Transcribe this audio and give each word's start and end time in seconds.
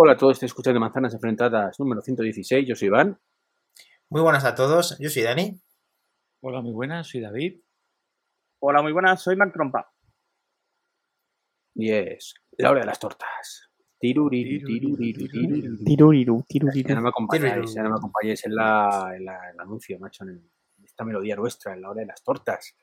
Hola 0.00 0.12
a 0.12 0.16
todos, 0.16 0.34
estoy 0.34 0.46
escuchando 0.46 0.78
Manzanas 0.78 1.14
Enfrentadas 1.14 1.78
número 1.80 2.00
116, 2.02 2.66
yo 2.68 2.76
soy 2.76 2.86
Iván. 2.86 3.18
Muy 4.10 4.22
buenas 4.22 4.44
a 4.44 4.54
todos, 4.54 4.96
yo 4.98 5.10
soy 5.10 5.22
Dani. 5.22 5.60
Hola, 6.40 6.60
muy 6.60 6.72
buenas, 6.72 7.08
soy 7.08 7.20
David. 7.20 7.60
Hola, 8.60 8.80
muy 8.82 8.92
buenas, 8.92 9.20
soy 9.20 9.34
Mark 9.36 9.52
Trompa. 9.52 9.92
Y 11.74 11.90
es 11.92 12.34
la 12.58 12.70
hora 12.70 12.80
de 12.80 12.86
las 12.86 12.98
tortas. 13.00 13.70
Tiruriru, 13.98 14.66
tiruriru, 14.66 15.26
tiruriru. 15.28 15.84
Tiruriru, 15.84 16.44
Ya 16.88 16.94
no 16.94 17.02
me 17.02 17.08
acompañáis, 17.08 17.52
Tiruriru. 17.52 17.74
ya 17.74 17.82
no 17.82 17.90
me 17.90 17.96
acompañáis 17.96 18.46
en, 18.46 18.54
la, 18.54 19.12
en, 19.16 19.24
la- 19.24 19.48
en 19.48 19.54
el 19.54 19.60
anuncio, 19.60 19.98
macho, 19.98 20.22
en, 20.24 20.30
el- 20.30 20.50
en 20.78 20.84
esta 20.84 21.04
melodía 21.04 21.34
nuestra, 21.34 21.74
en 21.74 21.82
la 21.82 21.90
hora 21.90 22.00
de 22.00 22.06
las 22.06 22.22
tortas. 22.22 22.74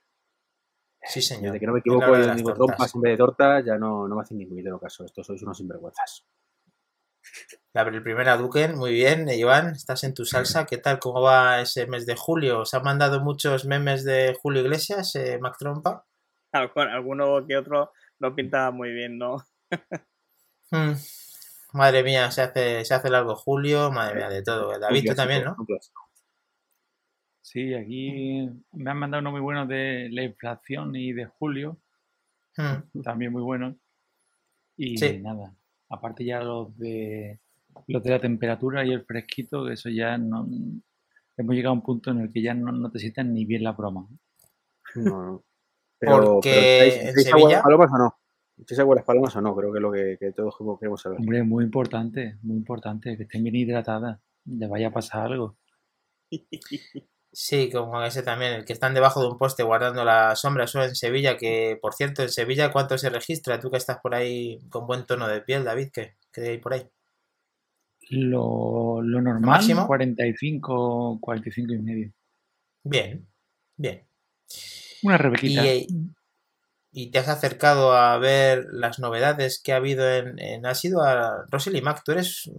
Sí, 1.01 1.21
señor. 1.21 1.43
Desde 1.53 1.59
que 1.61 1.65
no 1.67 1.73
me 1.73 1.79
equivoco, 1.79 2.01
digo 2.35 2.49
trompas 2.53 2.95
en 2.95 3.01
vez 3.01 3.13
de 3.13 3.17
tortas, 3.17 3.65
ya 3.65 3.77
no, 3.77 4.05
no 4.07 4.15
me 4.15 4.21
hacen 4.21 4.37
ningún 4.37 4.51
puñetero 4.55 4.79
caso. 4.79 5.05
Estos 5.05 5.25
sois 5.25 5.41
unos 5.43 5.57
sinvergüenzas. 5.57 6.25
La 7.73 7.81
el 7.81 8.01
primera 8.03 8.37
Duken, 8.37 8.75
muy 8.77 8.93
bien. 8.93 9.27
Eh, 9.29 9.35
Iván, 9.37 9.69
estás 9.73 10.03
en 10.05 10.13
tu 10.13 10.25
salsa. 10.25 10.65
¿Qué 10.65 10.77
tal? 10.77 10.99
¿Cómo 10.99 11.21
va 11.21 11.59
ese 11.61 11.87
mes 11.87 12.05
de 12.05 12.15
julio? 12.15 12.61
¿Os 12.61 12.73
han 12.73 12.83
mandado 12.83 13.21
muchos 13.21 13.65
memes 13.65 14.03
de 14.05 14.35
Julio 14.41 14.61
Iglesias, 14.61 15.13
eh, 15.15 15.37
Mac 15.41 15.55
Trompa? 15.59 16.05
Algu- 16.53 16.89
Alguno 16.93 17.45
que 17.45 17.57
otro 17.57 17.91
no 18.19 18.33
pinta 18.33 18.71
muy 18.71 18.91
bien, 18.93 19.17
¿no? 19.17 19.43
Hmm. 20.71 20.93
Madre 21.73 22.03
mía, 22.03 22.31
se 22.31 22.43
hace, 22.43 22.85
se 22.85 22.93
hace 22.93 23.09
largo 23.09 23.35
julio. 23.35 23.91
Madre 23.91 24.15
mía, 24.15 24.29
de 24.29 24.41
todo. 24.41 24.73
Eh, 24.73 24.79
David, 24.79 25.05
tú 25.09 25.15
también, 25.15 25.43
¿no? 25.43 25.55
Sí, 27.41 27.73
aquí 27.73 28.49
me 28.71 28.91
han 28.91 28.97
mandado 28.97 29.21
uno 29.21 29.31
muy 29.31 29.41
bueno 29.41 29.65
de 29.67 30.09
la 30.11 30.23
inflación 30.23 30.95
y 30.95 31.13
de 31.13 31.25
julio, 31.25 31.77
Hmm. 32.57 33.01
también 33.03 33.33
muy 33.33 33.41
bueno. 33.41 33.77
Y 34.77 34.97
Sí. 34.97 35.19
nada, 35.19 35.53
aparte 35.89 36.23
ya 36.25 36.41
los 36.41 36.77
de 36.77 37.39
los 37.87 38.01
de 38.03 38.09
la 38.09 38.19
temperatura 38.19 38.85
y 38.85 38.91
el 38.91 39.03
fresquito, 39.05 39.65
que 39.65 39.73
eso 39.73 39.89
ya 39.89 40.17
no 40.17 40.47
hemos 41.37 41.55
llegado 41.55 41.71
a 41.71 41.77
un 41.77 41.83
punto 41.83 42.11
en 42.11 42.21
el 42.21 42.31
que 42.31 42.41
ya 42.41 42.53
no, 42.53 42.71
no 42.71 42.89
te 42.89 42.99
sientan 42.99 43.33
ni 43.33 43.45
bien 43.45 43.63
la 43.63 43.73
broma. 43.73 44.07
No, 44.95 45.25
no. 45.25 45.43
Pero, 45.99 46.33
Porque 46.35 46.49
pero, 46.49 46.61
¿estáis- 46.61 47.09
en 47.09 47.23
Sevilla- 47.23 47.49
las 47.55 47.63
palomas 47.63 47.91
o 47.93 47.97
no? 47.97 48.15
¿Estáis 48.57 48.79
agua 48.79 48.95
las 48.95 49.05
palomas 49.05 49.35
o 49.35 49.41
no? 49.41 49.55
Creo 49.55 49.71
que 49.71 49.77
es 49.79 49.81
lo 49.81 49.91
que, 49.91 50.17
que 50.19 50.31
todos 50.33 50.55
queremos 50.79 51.01
saber. 51.01 51.19
Hombre, 51.19 51.43
muy 51.43 51.63
importante, 51.63 52.37
muy 52.41 52.57
importante, 52.57 53.15
que 53.17 53.23
estén 53.23 53.43
bien 53.43 53.55
hidratadas, 53.55 54.19
le 54.45 54.67
vaya 54.67 54.87
a 54.89 54.91
pasar 54.91 55.31
algo. 55.31 55.57
Sí, 57.37 57.69
como 57.69 58.01
ese 58.01 58.23
también, 58.23 58.53
el 58.53 58.63
que 58.65 58.71
están 58.71 58.93
debajo 58.93 59.21
de 59.21 59.27
un 59.27 59.37
poste 59.37 59.61
guardando 59.61 60.05
la 60.05 60.37
sombra, 60.37 60.63
eso 60.63 60.81
en 60.81 60.95
Sevilla, 60.95 61.35
que 61.35 61.77
por 61.81 61.93
cierto, 61.93 62.21
en 62.23 62.29
Sevilla, 62.29 62.71
¿cuánto 62.71 62.97
se 62.97 63.09
registra? 63.09 63.59
Tú 63.59 63.69
que 63.69 63.75
estás 63.77 63.97
por 64.01 64.15
ahí 64.15 64.57
con 64.69 64.87
buen 64.87 65.05
tono 65.05 65.27
de 65.27 65.41
piel, 65.41 65.65
David, 65.65 65.89
¿qué, 65.93 66.15
qué 66.31 66.41
hay 66.47 66.57
por 66.59 66.73
ahí? 66.73 66.87
Lo, 68.09 69.01
lo 69.01 69.21
normal, 69.21 69.41
máximo? 69.41 69.85
45, 69.85 71.17
45 71.19 71.73
y 71.73 71.79
medio. 71.79 72.11
Bien, 72.83 73.27
bien. 73.75 74.07
Una 75.03 75.17
rebequita. 75.17 75.65
eh, 75.65 75.87
y 76.93 77.11
te 77.11 77.19
has 77.19 77.27
acercado 77.27 77.93
a 77.93 78.17
ver 78.17 78.67
las 78.71 78.99
novedades 78.99 79.61
que 79.61 79.73
ha 79.73 79.77
habido 79.77 80.09
en, 80.09 80.39
en- 80.39 80.65
has 80.65 80.85
ido 80.85 81.01
a 81.01 81.45
Rosely 81.49 81.81
Mac, 81.81 82.01
tú 82.05 82.13
eres, 82.13 82.49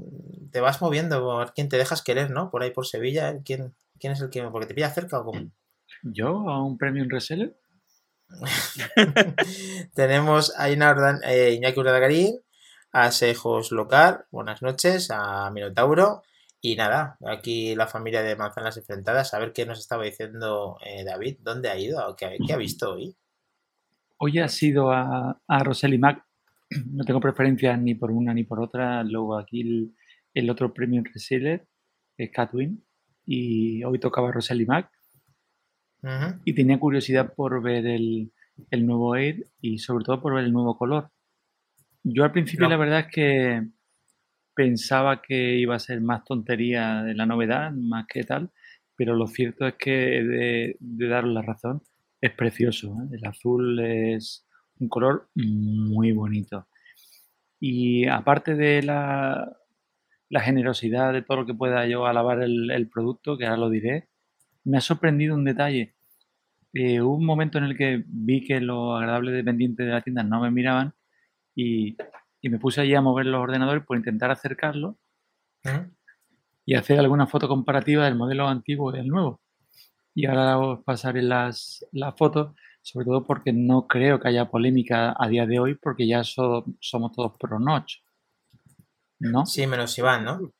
te 0.52 0.60
vas 0.60 0.82
moviendo 0.82 1.38
ver 1.38 1.52
quién 1.54 1.70
te 1.70 1.78
dejas 1.78 2.02
querer, 2.02 2.30
¿no? 2.30 2.50
Por 2.50 2.62
ahí 2.62 2.70
por 2.70 2.86
Sevilla. 2.86 3.34
¿quién, 3.44 3.74
quién 3.98 4.12
es 4.12 4.20
el 4.20 4.30
que, 4.30 4.42
porque 4.44 4.66
te 4.66 4.74
pilla 4.74 4.90
cerca 4.90 5.20
o 5.20 5.24
cómo? 5.24 5.50
¿Yo 6.02 6.48
a 6.48 6.62
un 6.64 6.78
premium 6.78 7.08
reseller? 7.08 7.56
Tenemos 9.94 10.52
a 10.58 10.70
Ina 10.70 11.20
eh, 11.24 11.54
Iñaki 11.54 11.78
Urdagarín, 11.78 12.40
a 12.92 13.10
Sejos 13.12 13.72
Locar, 13.72 14.26
buenas 14.30 14.62
noches, 14.62 15.10
a 15.10 15.50
Minotauro 15.50 16.22
y 16.60 16.74
nada, 16.74 17.16
aquí 17.26 17.74
la 17.74 17.86
familia 17.86 18.22
de 18.22 18.34
Manzanas 18.34 18.76
Enfrentadas, 18.76 19.34
a 19.34 19.38
ver 19.38 19.52
qué 19.52 19.66
nos 19.66 19.78
estaba 19.78 20.04
diciendo 20.04 20.78
eh, 20.84 21.04
David, 21.04 21.38
¿dónde 21.40 21.68
ha 21.68 21.78
ido? 21.78 22.16
¿Qué, 22.16 22.36
qué 22.44 22.52
ha 22.52 22.56
visto 22.56 22.94
hoy? 22.94 23.16
Hoy 24.18 24.38
ha 24.38 24.48
sido 24.48 24.90
a, 24.90 25.40
a 25.46 25.62
Rosely 25.62 25.98
Mac. 25.98 26.24
No 26.86 27.04
tengo 27.04 27.20
preferencia 27.20 27.76
ni 27.76 27.94
por 27.94 28.10
una 28.10 28.34
ni 28.34 28.44
por 28.44 28.60
otra. 28.60 29.04
Luego 29.04 29.38
aquí 29.38 29.60
el, 29.60 29.94
el 30.34 30.50
otro 30.50 30.72
premium 30.72 31.04
reseller 31.04 31.68
es 32.16 32.30
Catwin. 32.32 32.84
Y 33.26 33.82
hoy 33.84 33.98
tocaba 33.98 34.32
Rosely 34.32 34.64
Mac. 34.66 34.90
Ujú. 36.02 36.40
Y 36.44 36.54
tenía 36.54 36.78
curiosidad 36.78 37.34
por 37.34 37.60
ver 37.62 37.86
el, 37.86 38.32
el 38.70 38.86
nuevo 38.86 39.16
Air 39.16 39.46
y 39.60 39.78
sobre 39.78 40.04
todo 40.04 40.22
por 40.22 40.34
ver 40.34 40.44
el 40.44 40.52
nuevo 40.52 40.78
color. 40.78 41.10
Yo 42.04 42.24
al 42.24 42.32
principio 42.32 42.64
No. 42.66 42.70
la 42.70 42.76
verdad 42.76 43.00
es 43.00 43.06
que 43.12 43.66
pensaba 44.54 45.20
que 45.20 45.56
iba 45.58 45.74
a 45.74 45.80
ser 45.80 46.00
más 46.00 46.24
tontería 46.24 47.02
de 47.02 47.14
la 47.14 47.26
novedad, 47.26 47.72
más 47.72 48.06
que 48.06 48.22
tal, 48.24 48.52
pero 48.94 49.14
lo 49.14 49.26
cierto 49.26 49.66
es 49.66 49.74
que 49.74 50.18
he 50.18 50.24
de, 50.24 50.76
de 50.78 51.08
daros 51.08 51.32
la 51.32 51.42
razón, 51.42 51.82
es 52.20 52.30
precioso. 52.32 52.96
¿eh? 53.02 53.16
El 53.16 53.26
azul 53.26 53.78
es 53.80 54.46
un 54.78 54.88
color 54.88 55.28
muy 55.34 56.12
bonito. 56.12 56.68
Y 57.58 58.06
aparte 58.06 58.54
de 58.54 58.82
la, 58.82 59.56
la 60.28 60.40
generosidad 60.40 61.12
de 61.12 61.22
todo 61.22 61.38
lo 61.38 61.46
que 61.46 61.54
pueda 61.54 61.86
yo 61.86 62.06
alabar 62.06 62.42
el, 62.42 62.70
el 62.70 62.88
producto, 62.88 63.36
que 63.38 63.46
ahora 63.46 63.58
lo 63.58 63.70
diré, 63.70 64.08
me 64.64 64.78
ha 64.78 64.80
sorprendido 64.80 65.34
un 65.34 65.44
detalle. 65.44 65.94
Eh, 66.74 67.00
hubo 67.00 67.16
un 67.16 67.24
momento 67.26 67.58
en 67.58 67.64
el 67.64 67.76
que 67.76 68.04
vi 68.06 68.44
que 68.44 68.60
los 68.60 68.98
agradables 68.98 69.34
dependientes 69.34 69.86
de 69.86 69.92
la 69.92 70.02
tienda 70.02 70.22
no 70.22 70.40
me 70.40 70.50
miraban 70.50 70.94
y, 71.54 71.96
y 72.42 72.48
me 72.50 72.58
puse 72.58 72.82
allí 72.82 72.94
a 72.94 73.00
mover 73.02 73.26
los 73.26 73.40
ordenadores 73.42 73.84
por 73.84 73.96
intentar 73.98 74.30
acercarlos 74.30 74.96
Ujú. 75.64 75.90
y 76.64 76.74
hacer 76.74 76.98
alguna 76.98 77.26
foto 77.26 77.48
comparativa 77.48 78.04
del 78.04 78.16
modelo 78.16 78.48
antiguo 78.48 78.92
y 78.92 78.98
del 78.98 79.08
nuevo. 79.08 79.40
Y 80.14 80.26
ahora 80.26 80.58
os 80.58 80.84
pasaré 80.84 81.22
las, 81.22 81.86
las 81.92 82.16
fotos, 82.16 82.54
sobre 82.82 83.06
todo 83.06 83.24
porque 83.24 83.52
no 83.52 83.86
creo 83.86 84.20
que 84.20 84.28
haya 84.28 84.50
polémica 84.50 85.14
a 85.18 85.28
día 85.28 85.46
de 85.46 85.60
hoy, 85.60 85.74
porque 85.74 86.06
ya 86.08 86.24
so- 86.24 86.64
somos 86.80 87.12
todos 87.12 87.34
pro 87.38 87.58
notch. 87.60 87.96
¿No? 89.18 89.46
Sí, 89.46 89.66
menos 89.66 89.96
Iván, 89.98 90.24
¿no? 90.24 90.52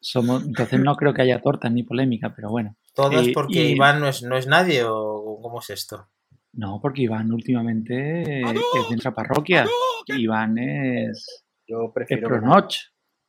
Somos, 0.00 0.44
entonces 0.44 0.78
no 0.80 0.96
creo 0.96 1.14
que 1.14 1.22
haya 1.22 1.40
tortas 1.40 1.72
ni 1.72 1.82
polémica, 1.82 2.34
pero 2.34 2.50
bueno. 2.50 2.76
¿Todos 2.94 3.26
Y- 3.26 3.32
porque 3.32 3.64
y- 3.70 3.72
Iván 3.72 4.00
no 4.00 4.08
es, 4.08 4.22
no 4.22 4.36
es 4.36 4.46
nadie 4.46 4.82
o 4.84 5.38
cómo 5.40 5.60
es 5.60 5.70
esto? 5.70 6.08
No, 6.52 6.78
porque 6.82 7.02
Iván 7.02 7.32
últimamente 7.32 8.40
es 8.42 8.44
de 8.44 8.88
nuestra 8.90 9.14
parroquia. 9.14 9.66
Iván 10.06 10.58
es, 10.58 11.44
Yo 11.66 11.84
es 11.86 11.90
prefiero. 11.94 12.40
notch, 12.42 12.76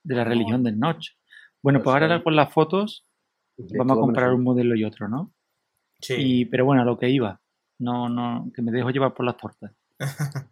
de 0.03 0.15
la 0.15 0.25
religión 0.25 0.63
del 0.63 0.77
notch. 0.77 1.11
Bueno, 1.61 1.79
pues 1.79 1.93
Pues, 1.93 2.03
ahora 2.03 2.21
con 2.23 2.35
las 2.35 2.51
fotos 2.51 3.05
de 3.55 3.77
vamos 3.77 3.91
a 3.91 3.95
todo 3.95 4.01
comparar 4.01 4.29
menos- 4.31 4.39
un 4.39 4.43
modelo 4.43 4.75
y 4.75 4.83
otro, 4.83 5.07
¿no? 5.07 5.33
Sí. 6.01 6.15
Y, 6.17 6.45
pero 6.45 6.65
bueno, 6.65 6.81
a 6.81 6.85
lo 6.85 6.99
que 6.99 7.09
iba. 7.09 7.39
No, 7.79 8.09
no, 8.09 8.51
que 8.53 8.61
me 8.61 8.71
dejo 8.73 8.89
llevar 8.89 9.13
por 9.13 9.25
las 9.25 9.37
tortas. 9.37 9.71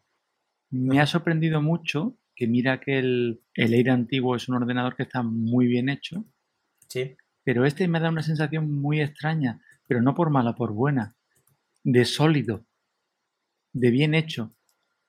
Me 0.69 1.01
ha 1.01 1.05
sorprendido 1.05 1.61
mucho 1.61 2.15
que 2.41 2.47
mira 2.47 2.79
que 2.79 2.97
el, 2.97 3.39
el 3.53 3.75
Air 3.75 3.91
antiguo 3.91 4.35
es 4.35 4.49
un 4.49 4.55
ordenador 4.55 4.95
que 4.95 5.03
está 5.03 5.21
muy 5.21 5.67
bien 5.67 5.89
hecho, 5.89 6.25
Sí. 6.87 7.15
pero 7.43 7.65
este 7.65 7.87
me 7.87 7.99
da 7.99 8.09
una 8.09 8.23
sensación 8.23 8.73
muy 8.81 8.99
extraña, 8.99 9.61
pero 9.87 10.01
no 10.01 10.15
por 10.15 10.31
mala, 10.31 10.55
por 10.55 10.71
buena, 10.73 11.15
de 11.83 12.03
sólido, 12.03 12.65
de 13.73 13.91
bien 13.91 14.15
hecho. 14.15 14.55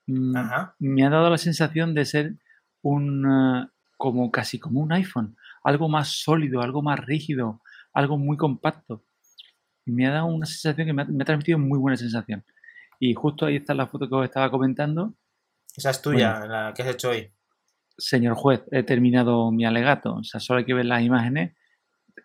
Mm, 0.06 0.36
Ajá. 0.36 0.74
Me 0.78 1.06
ha 1.06 1.08
dado 1.08 1.30
la 1.30 1.38
sensación 1.38 1.94
de 1.94 2.04
ser 2.04 2.34
un, 2.82 3.24
eh, 3.24 3.66
como 3.96 4.30
casi 4.30 4.58
como 4.58 4.80
un 4.82 4.92
iPhone, 4.92 5.34
algo 5.64 5.88
más 5.88 6.08
sólido, 6.22 6.60
algo 6.60 6.82
más 6.82 7.00
rígido, 7.00 7.62
algo 7.94 8.18
muy 8.18 8.36
compacto. 8.36 9.06
Me 9.86 10.06
ha 10.06 10.10
dado 10.12 10.26
una 10.26 10.44
sensación 10.44 10.86
que 10.86 10.92
me 10.92 11.00
ha, 11.00 11.04
me 11.06 11.22
ha 11.22 11.24
transmitido 11.24 11.58
muy 11.58 11.78
buena 11.78 11.96
sensación. 11.96 12.44
Y 13.00 13.14
justo 13.14 13.46
ahí 13.46 13.56
está 13.56 13.72
la 13.72 13.86
foto 13.86 14.06
que 14.06 14.14
os 14.16 14.24
estaba 14.26 14.50
comentando. 14.50 15.14
Esa 15.76 15.90
es 15.90 16.02
tuya, 16.02 16.40
la 16.46 16.72
que 16.74 16.82
has 16.82 16.88
hecho 16.88 17.10
hoy. 17.10 17.32
Señor 17.96 18.34
juez, 18.34 18.62
he 18.70 18.82
terminado 18.82 19.50
mi 19.52 19.64
alegato. 19.64 20.14
O 20.16 20.24
sea, 20.24 20.40
solo 20.40 20.58
hay 20.58 20.64
que 20.64 20.74
ver 20.74 20.86
las 20.86 21.02
imágenes 21.02 21.56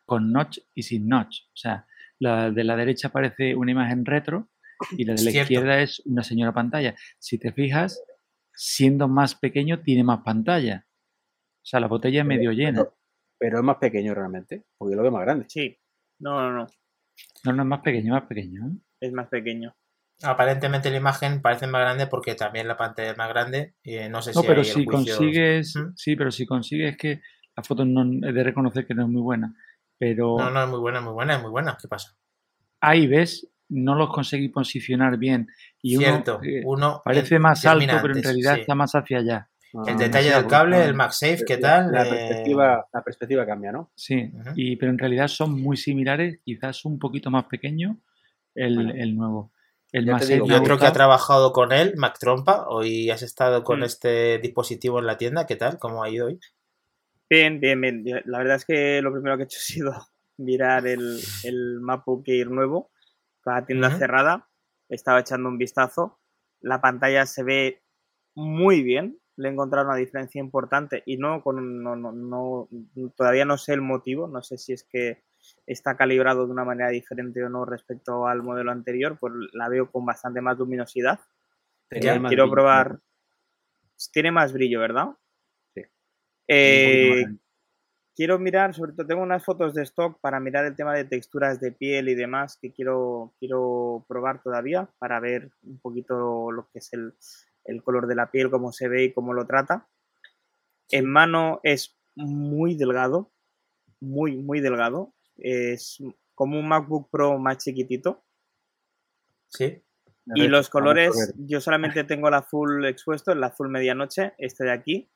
con 0.05 0.31
notch 0.31 0.59
y 0.73 0.83
sin 0.83 1.07
notch. 1.07 1.41
O 1.47 1.55
sea, 1.55 1.85
la 2.19 2.51
de 2.51 2.63
la 2.63 2.75
derecha 2.75 3.09
parece 3.09 3.55
una 3.55 3.71
imagen 3.71 4.05
retro 4.05 4.49
y 4.91 5.05
la 5.05 5.13
de 5.13 5.23
la 5.23 5.31
Cierto. 5.31 5.53
izquierda 5.53 5.81
es 5.81 6.01
una 6.05 6.23
señora 6.23 6.53
pantalla. 6.53 6.95
Si 7.19 7.37
te 7.37 7.51
fijas, 7.51 8.01
siendo 8.53 9.07
más 9.07 9.35
pequeño 9.35 9.81
tiene 9.81 10.03
más 10.03 10.21
pantalla. 10.23 10.85
O 10.87 11.65
sea, 11.69 11.79
la 11.79 11.87
botella 11.87 12.21
es 12.21 12.25
medio 12.27 12.51
llena. 12.51 12.79
Pero, 12.83 12.97
pero 13.37 13.57
es 13.59 13.63
más 13.63 13.77
pequeño 13.77 14.13
realmente, 14.13 14.65
porque 14.77 14.93
yo 14.93 14.97
lo 14.97 15.03
veo 15.03 15.11
más 15.11 15.23
grande. 15.23 15.45
Sí. 15.49 15.77
No, 16.19 16.41
no, 16.41 16.51
no. 16.51 16.67
No, 17.43 17.53
no 17.53 17.63
es 17.63 17.67
más 17.67 17.81
pequeño, 17.81 18.13
más 18.13 18.23
pequeño. 18.23 18.67
¿eh? 18.67 18.77
Es 19.01 19.11
más 19.13 19.27
pequeño. 19.27 19.75
Aparentemente 20.23 20.89
la 20.89 20.97
imagen 20.97 21.41
parece 21.41 21.67
más 21.67 21.81
grande 21.81 22.07
porque 22.07 22.33
también 22.35 22.67
la 22.67 22.75
pantalla 22.77 23.11
es 23.11 23.17
más 23.17 23.29
grande. 23.29 23.75
Y 23.83 23.95
eh, 23.95 24.09
no 24.09 24.21
sé 24.21 24.33
No, 24.33 24.41
si 24.41 24.47
pero 24.47 24.61
hay 24.61 24.67
el 24.69 24.73
si 24.73 24.85
juicio- 24.85 25.15
consigues, 25.17 25.75
¿Mm? 25.75 25.93
sí, 25.95 26.15
pero 26.15 26.31
si 26.31 26.45
consigues 26.45 26.97
que 26.97 27.21
la 27.55 27.63
foto 27.63 27.85
no 27.85 28.03
es 28.27 28.33
de 28.33 28.43
reconocer 28.43 28.85
que 28.85 28.93
no 28.95 29.03
es 29.03 29.09
muy 29.09 29.21
buena, 29.21 29.53
pero 29.97 30.37
No, 30.37 30.49
no, 30.49 30.63
es 30.63 30.69
muy 30.69 30.79
buena, 30.79 31.01
muy 31.01 31.13
buena, 31.13 31.35
es 31.35 31.41
muy 31.41 31.51
buena. 31.51 31.77
¿Qué 31.81 31.87
pasa? 31.87 32.15
ahí 32.79 33.07
ves, 33.07 33.47
no 33.69 33.95
los 33.95 34.09
conseguí 34.13 34.49
posicionar 34.49 35.17
bien 35.17 35.47
y 35.81 35.97
uno 35.97 36.05
Cierto, 36.05 36.39
eh, 36.43 36.61
uno 36.63 37.01
parece 37.03 37.35
eh, 37.35 37.39
más 37.39 37.65
alto, 37.65 37.85
pero 38.01 38.15
en 38.15 38.23
realidad 38.23 38.53
sí. 38.55 38.61
está 38.61 38.75
más 38.75 38.93
hacia 38.93 39.17
allá. 39.17 39.49
El 39.73 39.79
Ah, 39.79 39.95
detalle 39.97 40.29
sí, 40.29 40.35
del 40.35 40.47
cable, 40.47 40.75
bueno, 40.77 40.89
el 40.89 40.95
MagSafe, 40.95 41.43
¿qué 41.45 41.57
tal? 41.57 41.91
La, 41.91 42.03
Eh, 42.03 42.09
perspectiva, 42.09 42.87
la 42.93 43.01
perspectiva 43.03 43.45
cambia, 43.45 43.71
¿no? 43.71 43.91
Sí, 43.95 44.31
y, 44.55 44.75
pero 44.77 44.91
en 44.91 44.97
realidad 44.97 45.27
son 45.27 45.59
muy 45.61 45.75
similares, 45.75 46.39
quizás 46.45 46.85
un 46.85 46.97
poquito 46.99 47.29
más 47.31 47.45
pequeño 47.45 47.97
el, 48.55 48.75
Bueno. 48.75 48.93
el 48.95 49.15
nuevo. 49.17 49.51
El 49.91 50.05
Ya 50.05 50.11
te 50.17 50.19
más 50.19 50.27
digo, 50.27 50.45
Y 50.47 50.53
otro 50.53 50.77
que 50.77 50.85
ha 50.85 50.91
trabajado 50.91 51.53
con 51.53 51.71
él, 51.71 51.93
Mac 51.95 52.17
Trompa, 52.19 52.67
hoy 52.67 53.09
has 53.09 53.21
estado 53.21 53.63
con 53.63 53.79
Mm. 53.79 53.83
este 53.83 54.37
dispositivo 54.39 54.99
en 54.99 55.05
la 55.05 55.17
tienda, 55.17 55.45
¿qué 55.45 55.55
tal? 55.55 55.77
¿Cómo 55.79 56.03
ha 56.03 56.09
ido 56.09 56.27
hoy? 56.27 56.39
Bien, 57.29 57.59
bien, 57.59 57.81
bien. 57.81 58.03
La 58.25 58.39
verdad 58.39 58.55
es 58.57 58.65
que 58.65 59.01
lo 59.01 59.11
primero 59.11 59.37
que 59.37 59.43
he 59.43 59.45
hecho 59.45 59.57
ha 59.61 59.61
sido 59.61 59.93
mirar 60.37 60.87
el, 60.87 61.19
el 61.43 61.79
MacBook 61.81 62.25
nuevo, 62.49 62.91
la 63.45 63.65
tienda 63.65 63.89
cerrada. 63.97 64.49
Estaba 64.89 65.19
echando 65.21 65.49
un 65.49 65.57
vistazo. 65.57 66.19
La 66.61 66.79
pantalla 66.81 67.25
se 67.25 67.43
ve 67.43 67.83
muy 68.35 68.81
bien. 68.83 69.19
Le 69.35 69.49
he 69.49 69.51
encontrado 69.51 69.87
una 69.87 69.97
diferencia 69.97 70.39
importante 70.39 71.03
y 71.05 71.17
no 71.17 71.41
con 71.43 71.83
no, 71.83 71.95
no, 71.95 72.11
no- 72.11 72.69
todavía 73.15 73.45
no 73.45 73.57
sé 73.57 73.73
el 73.73 73.81
motivo. 73.81 74.27
No 74.27 74.41
sé 74.41 74.57
si 74.57 74.73
es 74.73 74.83
que 74.83 75.23
está 75.65 75.95
calibrado 75.95 76.45
de 76.45 76.51
una 76.51 76.63
manera 76.63 76.89
diferente 76.89 77.43
o 77.43 77.49
no 77.49 77.65
respecto 77.65 78.27
al 78.27 78.43
modelo 78.43 78.71
anterior. 78.71 79.17
Pues 79.19 79.33
la 79.53 79.69
veo 79.69 79.91
con 79.91 80.05
bastante 80.05 80.41
más 80.41 80.57
luminosidad. 80.57 81.19
Eh, 81.89 82.19
más 82.19 82.29
quiero 82.29 82.43
brillo, 82.43 82.51
probar. 82.51 82.99
Tiene 84.11 84.31
más 84.31 84.53
brillo, 84.53 84.79
¿verdad? 84.79 85.07
Sí. 85.73 85.81
Eh, 86.47 87.25
quiero 88.15 88.39
mirar, 88.39 88.73
sobre 88.73 88.93
todo 88.93 89.07
tengo 89.07 89.21
unas 89.21 89.45
fotos 89.45 89.73
de 89.73 89.83
stock 89.83 90.19
para 90.19 90.39
mirar 90.39 90.65
el 90.65 90.75
tema 90.75 90.93
de 90.93 91.05
texturas 91.05 91.59
de 91.59 91.71
piel 91.71 92.09
y 92.09 92.15
demás 92.15 92.57
que 92.59 92.71
quiero, 92.71 93.35
quiero 93.39 94.05
probar 94.07 94.41
todavía 94.41 94.89
para 94.97 95.19
ver 95.19 95.51
un 95.61 95.79
poquito 95.79 96.51
lo 96.51 96.67
que 96.71 96.79
es 96.79 96.91
el, 96.93 97.13
el 97.63 97.83
color 97.83 98.07
de 98.07 98.15
la 98.15 98.31
piel, 98.31 98.49
cómo 98.49 98.71
se 98.71 98.87
ve 98.87 99.03
y 99.03 99.13
cómo 99.13 99.33
lo 99.33 99.45
trata. 99.45 99.87
En 100.89 101.05
mano 101.05 101.59
es 101.63 101.97
muy 102.15 102.75
delgado, 102.75 103.31
muy, 103.99 104.37
muy 104.37 104.61
delgado. 104.61 105.13
Es 105.37 106.01
como 106.35 106.59
un 106.59 106.67
MacBook 106.67 107.09
Pro 107.09 107.37
más 107.39 107.57
chiquitito. 107.57 108.23
Sí. 109.49 109.83
Y 110.35 110.47
los 110.49 110.69
colores, 110.69 111.33
yo 111.37 111.61
solamente 111.61 112.03
tengo 112.03 112.29
la 112.29 112.43
full 112.43 112.85
expuesto, 112.85 113.31
el 113.31 113.43
azul 113.43 113.69
medianoche, 113.69 114.33
este 114.37 114.65
de 114.65 114.71
aquí, 114.71 115.09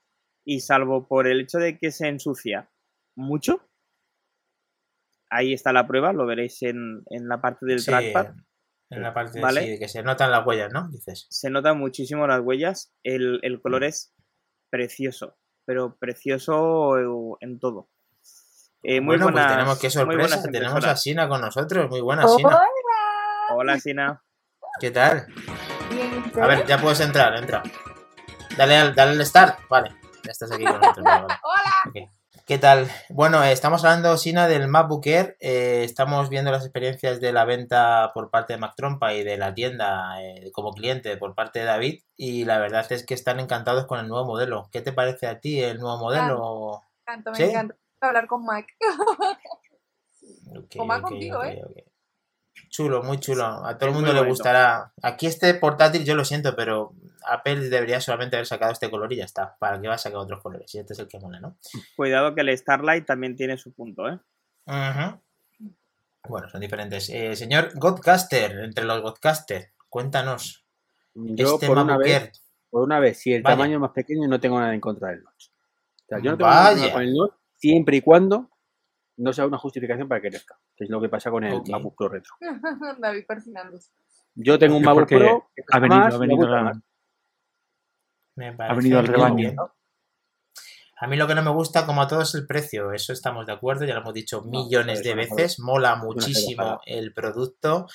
y 0.45 0.61
salvo 0.61 1.07
por 1.07 1.27
el 1.27 1.41
hecho 1.41 1.57
de 1.57 1.77
que 1.77 1.91
se 1.91 2.07
ensucia 2.07 2.71
mucho, 3.15 3.69
ahí 5.29 5.53
está 5.53 5.73
la 5.73 5.85
prueba, 5.85 6.13
lo 6.13 6.25
veréis 6.25 6.61
en, 6.63 7.03
en 7.09 7.27
la 7.27 7.41
parte 7.41 7.65
del 7.65 7.79
Sí, 7.79 7.91
trackpad, 7.91 8.35
En 8.89 9.01
la 9.01 9.13
parte 9.13 9.41
¿Vale? 9.41 9.61
sí, 9.61 9.79
que 9.79 9.89
se 9.89 10.01
notan 10.01 10.31
las 10.31 10.45
huellas, 10.45 10.71
¿no? 10.71 10.89
Dices. 10.89 11.27
se 11.29 11.49
notan 11.49 11.77
muchísimo 11.77 12.25
las 12.25 12.41
huellas, 12.41 12.93
el, 13.03 13.39
el 13.43 13.61
color 13.61 13.83
es 13.83 14.13
precioso, 14.69 15.37
pero 15.65 15.97
precioso 15.97 17.37
en 17.41 17.59
todo. 17.59 17.89
Eh, 18.83 18.99
muy 18.99 19.17
bueno, 19.17 19.25
buenas, 19.25 19.45
pues 19.45 19.55
tenemos 19.55 19.79
qué 19.79 19.89
sorpresa. 19.91 20.19
buenas 20.37 20.51
Tenemos 20.51 20.85
a. 20.85 20.95
Sina 20.95 21.27
con 21.27 21.41
nosotros. 21.41 21.89
Muy 21.89 22.01
buena, 22.01 22.27
Sina. 22.27 22.59
Hola, 23.51 23.79
Sina. 23.79 24.23
¿Qué 24.79 24.89
tal? 24.89 25.27
Bien, 25.91 26.31
A 26.41 26.47
ver, 26.47 26.65
ya 26.65 26.79
puedes 26.79 26.99
entrar, 27.01 27.35
entra. 27.35 27.61
Dale 28.57 28.77
al, 28.77 28.95
dale 28.95 29.11
al 29.11 29.25
start. 29.25 29.59
Vale, 29.69 29.91
ya 30.23 30.31
estás 30.31 30.51
aquí 30.51 30.63
con 30.63 30.79
nosotros. 30.79 31.03
vale. 31.03 31.27
Hola. 31.43 32.09
¿Qué 32.47 32.57
tal? 32.57 32.89
Bueno, 33.09 33.43
eh, 33.43 33.51
estamos 33.51 33.85
hablando, 33.85 34.17
Sina, 34.17 34.47
del 34.47 34.67
MacBook 34.67 35.05
Air. 35.05 35.37
Eh, 35.39 35.83
estamos 35.85 36.29
viendo 36.29 36.51
las 36.51 36.63
experiencias 36.63 37.21
de 37.21 37.31
la 37.31 37.45
venta 37.45 38.11
por 38.13 38.31
parte 38.31 38.53
de 38.53 38.59
Mac 38.59 38.73
Trompa 38.75 39.13
y 39.13 39.23
de 39.23 39.37
la 39.37 39.53
tienda 39.53 40.21
eh, 40.21 40.51
como 40.51 40.73
cliente 40.73 41.15
por 41.17 41.35
parte 41.35 41.59
de 41.59 41.65
David. 41.65 42.01
Y 42.17 42.45
la 42.45 42.57
verdad 42.57 42.85
es 42.91 43.05
que 43.05 43.13
están 43.13 43.39
encantados 43.39 43.85
con 43.85 43.99
el 43.99 44.07
nuevo 44.07 44.25
modelo. 44.25 44.69
¿Qué 44.71 44.81
te 44.81 44.91
parece 44.91 45.27
a 45.27 45.39
ti 45.39 45.61
el 45.61 45.79
nuevo 45.79 45.99
modelo? 45.99 46.81
Me 47.07 47.13
encanta, 47.13 47.31
me 47.31 47.37
¿Sí? 47.37 47.43
encanta 47.43 47.75
hablar 48.07 48.27
con 48.27 48.45
Mac. 48.45 48.67
O 50.77 50.85
más 50.85 50.99
ok, 50.99 51.09
contigo, 51.09 51.43
¿eh? 51.43 51.61
Chulo, 52.69 53.03
muy 53.03 53.19
chulo. 53.19 53.45
A 53.45 53.77
todo 53.77 53.89
el 53.89 53.95
mundo 53.95 54.13
le 54.13 54.23
gustará. 54.23 54.91
Aquí 55.01 55.25
este 55.27 55.53
portátil, 55.53 56.03
yo 56.03 56.15
lo 56.15 56.25
siento, 56.25 56.55
pero 56.55 56.93
Apple 57.25 57.69
debería 57.69 58.01
solamente 58.01 58.35
haber 58.35 58.45
sacado 58.45 58.71
este 58.71 58.89
color 58.89 59.11
y 59.13 59.17
ya 59.17 59.25
está. 59.25 59.55
¿Para 59.59 59.79
qué 59.81 59.87
va 59.87 59.95
a 59.95 59.97
sacar 59.97 60.19
otros 60.19 60.41
colores? 60.41 60.73
Y 60.75 60.79
este 60.79 60.93
es 60.93 60.99
el 60.99 61.07
que 61.07 61.19
mola, 61.19 61.39
¿no? 61.39 61.57
Cuidado 61.95 62.35
que 62.35 62.41
el 62.41 62.57
Starlight 62.57 63.05
también 63.05 63.35
tiene 63.35 63.57
su 63.57 63.73
punto, 63.73 64.07
¿eh? 64.09 64.19
Bueno, 66.27 66.49
son 66.49 66.61
diferentes. 66.61 67.09
Eh, 67.09 67.35
señor 67.35 67.71
Godcaster, 67.75 68.51
entre 68.59 68.85
los 68.85 69.01
Godcaster, 69.01 69.71
cuéntanos. 69.89 70.65
Yo, 71.13 71.55
este 71.55 71.67
por 71.67 71.77
una, 71.77 71.97
vez, 71.97 72.41
por 72.69 72.83
una 72.83 72.99
vez, 72.99 73.19
si 73.19 73.33
el 73.33 73.41
Vaya. 73.41 73.55
tamaño 73.57 73.75
es 73.75 73.81
más 73.81 73.91
pequeño, 73.91 74.27
no 74.27 74.39
tengo 74.39 74.59
nada 74.59 74.73
en 74.73 74.79
contra 74.79 75.09
del 75.09 75.23
notch. 75.23 75.47
O 75.47 76.07
sea, 76.07 76.19
yo 76.19 76.31
no 76.31 76.37
tengo 76.37 76.49
nada 76.49 76.71
en 76.71 76.75
Vaya. 76.77 76.81
contra 76.83 76.93
con 76.93 77.01
el 77.03 77.13
notch 77.13 77.40
siempre 77.61 77.97
y 77.97 78.01
cuando 78.01 78.49
no 79.17 79.31
sea 79.33 79.45
una 79.45 79.57
justificación 79.59 80.07
para 80.07 80.19
que 80.21 80.29
crezca, 80.29 80.57
que 80.75 80.85
es 80.85 80.89
lo 80.89 80.99
que 80.99 81.09
pasa 81.09 81.29
con 81.29 81.43
el 81.43 81.53
Ok. 81.53 81.69
MacBook 81.69 81.95
Pro 81.95 82.09
Retro. 82.09 82.33
David 82.99 83.25
persinándose. 83.27 83.91
Yo 84.33 84.57
tengo 84.57 84.77
un 84.77 84.83
MacBook 84.83 85.07
Pro 85.09 85.49
que 85.55 85.63
ha 85.71 85.79
venido, 85.79 85.99
jamás 86.01 86.15
ha 86.15 86.17
venido, 86.17 86.37
gusta 86.37 86.55
la- 86.55 86.63
más. 86.63 86.77
Me 88.35 88.47
ha 88.57 88.73
venido 88.73 88.99
al 88.99 89.07
rebaño. 89.07 89.55
A 90.99 91.07
mí 91.07 91.17
lo 91.17 91.27
que 91.27 91.35
no 91.35 91.41
me 91.43 91.51
gusta, 91.51 91.85
como 91.85 92.01
a 92.01 92.07
todos, 92.07 92.29
es 92.29 92.35
el 92.41 92.47
precio. 92.47 92.91
Eso 92.93 93.11
estamos 93.11 93.45
de 93.45 93.53
acuerdo, 93.53 93.85
ya 93.85 93.93
lo 93.95 94.01
hemos 94.01 94.13
dicho 94.13 94.41
millones 94.43 95.03
de 95.03 95.11
no 95.11 95.17
veces. 95.17 95.59
Mola 95.59 95.95
muchísimo 95.95 96.79
el 96.85 97.13
producto. 97.13 97.87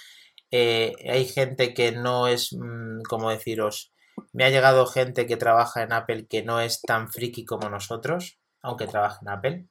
Eh, 0.51 0.93
hay 1.09 1.25
gente 1.25 1.73
que 1.73 1.93
no 1.93 2.27
es, 2.29 2.53
mm, 2.53 3.03
como 3.09 3.31
deciros, 3.31 3.93
me 4.33 4.45
ha 4.45 4.51
llegado 4.51 4.87
gente 4.87 5.27
que 5.27 5.37
trabaja 5.37 5.83
en 5.83 5.93
Apple 5.93 6.27
que 6.27 6.43
no 6.43 6.61
es 6.61 6.81
tan 6.83 7.09
friki 7.09 7.45
como 7.45 7.69
nosotros, 7.69 8.39
aunque 8.67 8.87
trabaja 8.87 9.19
en 9.23 9.29
Apple. 9.29 9.67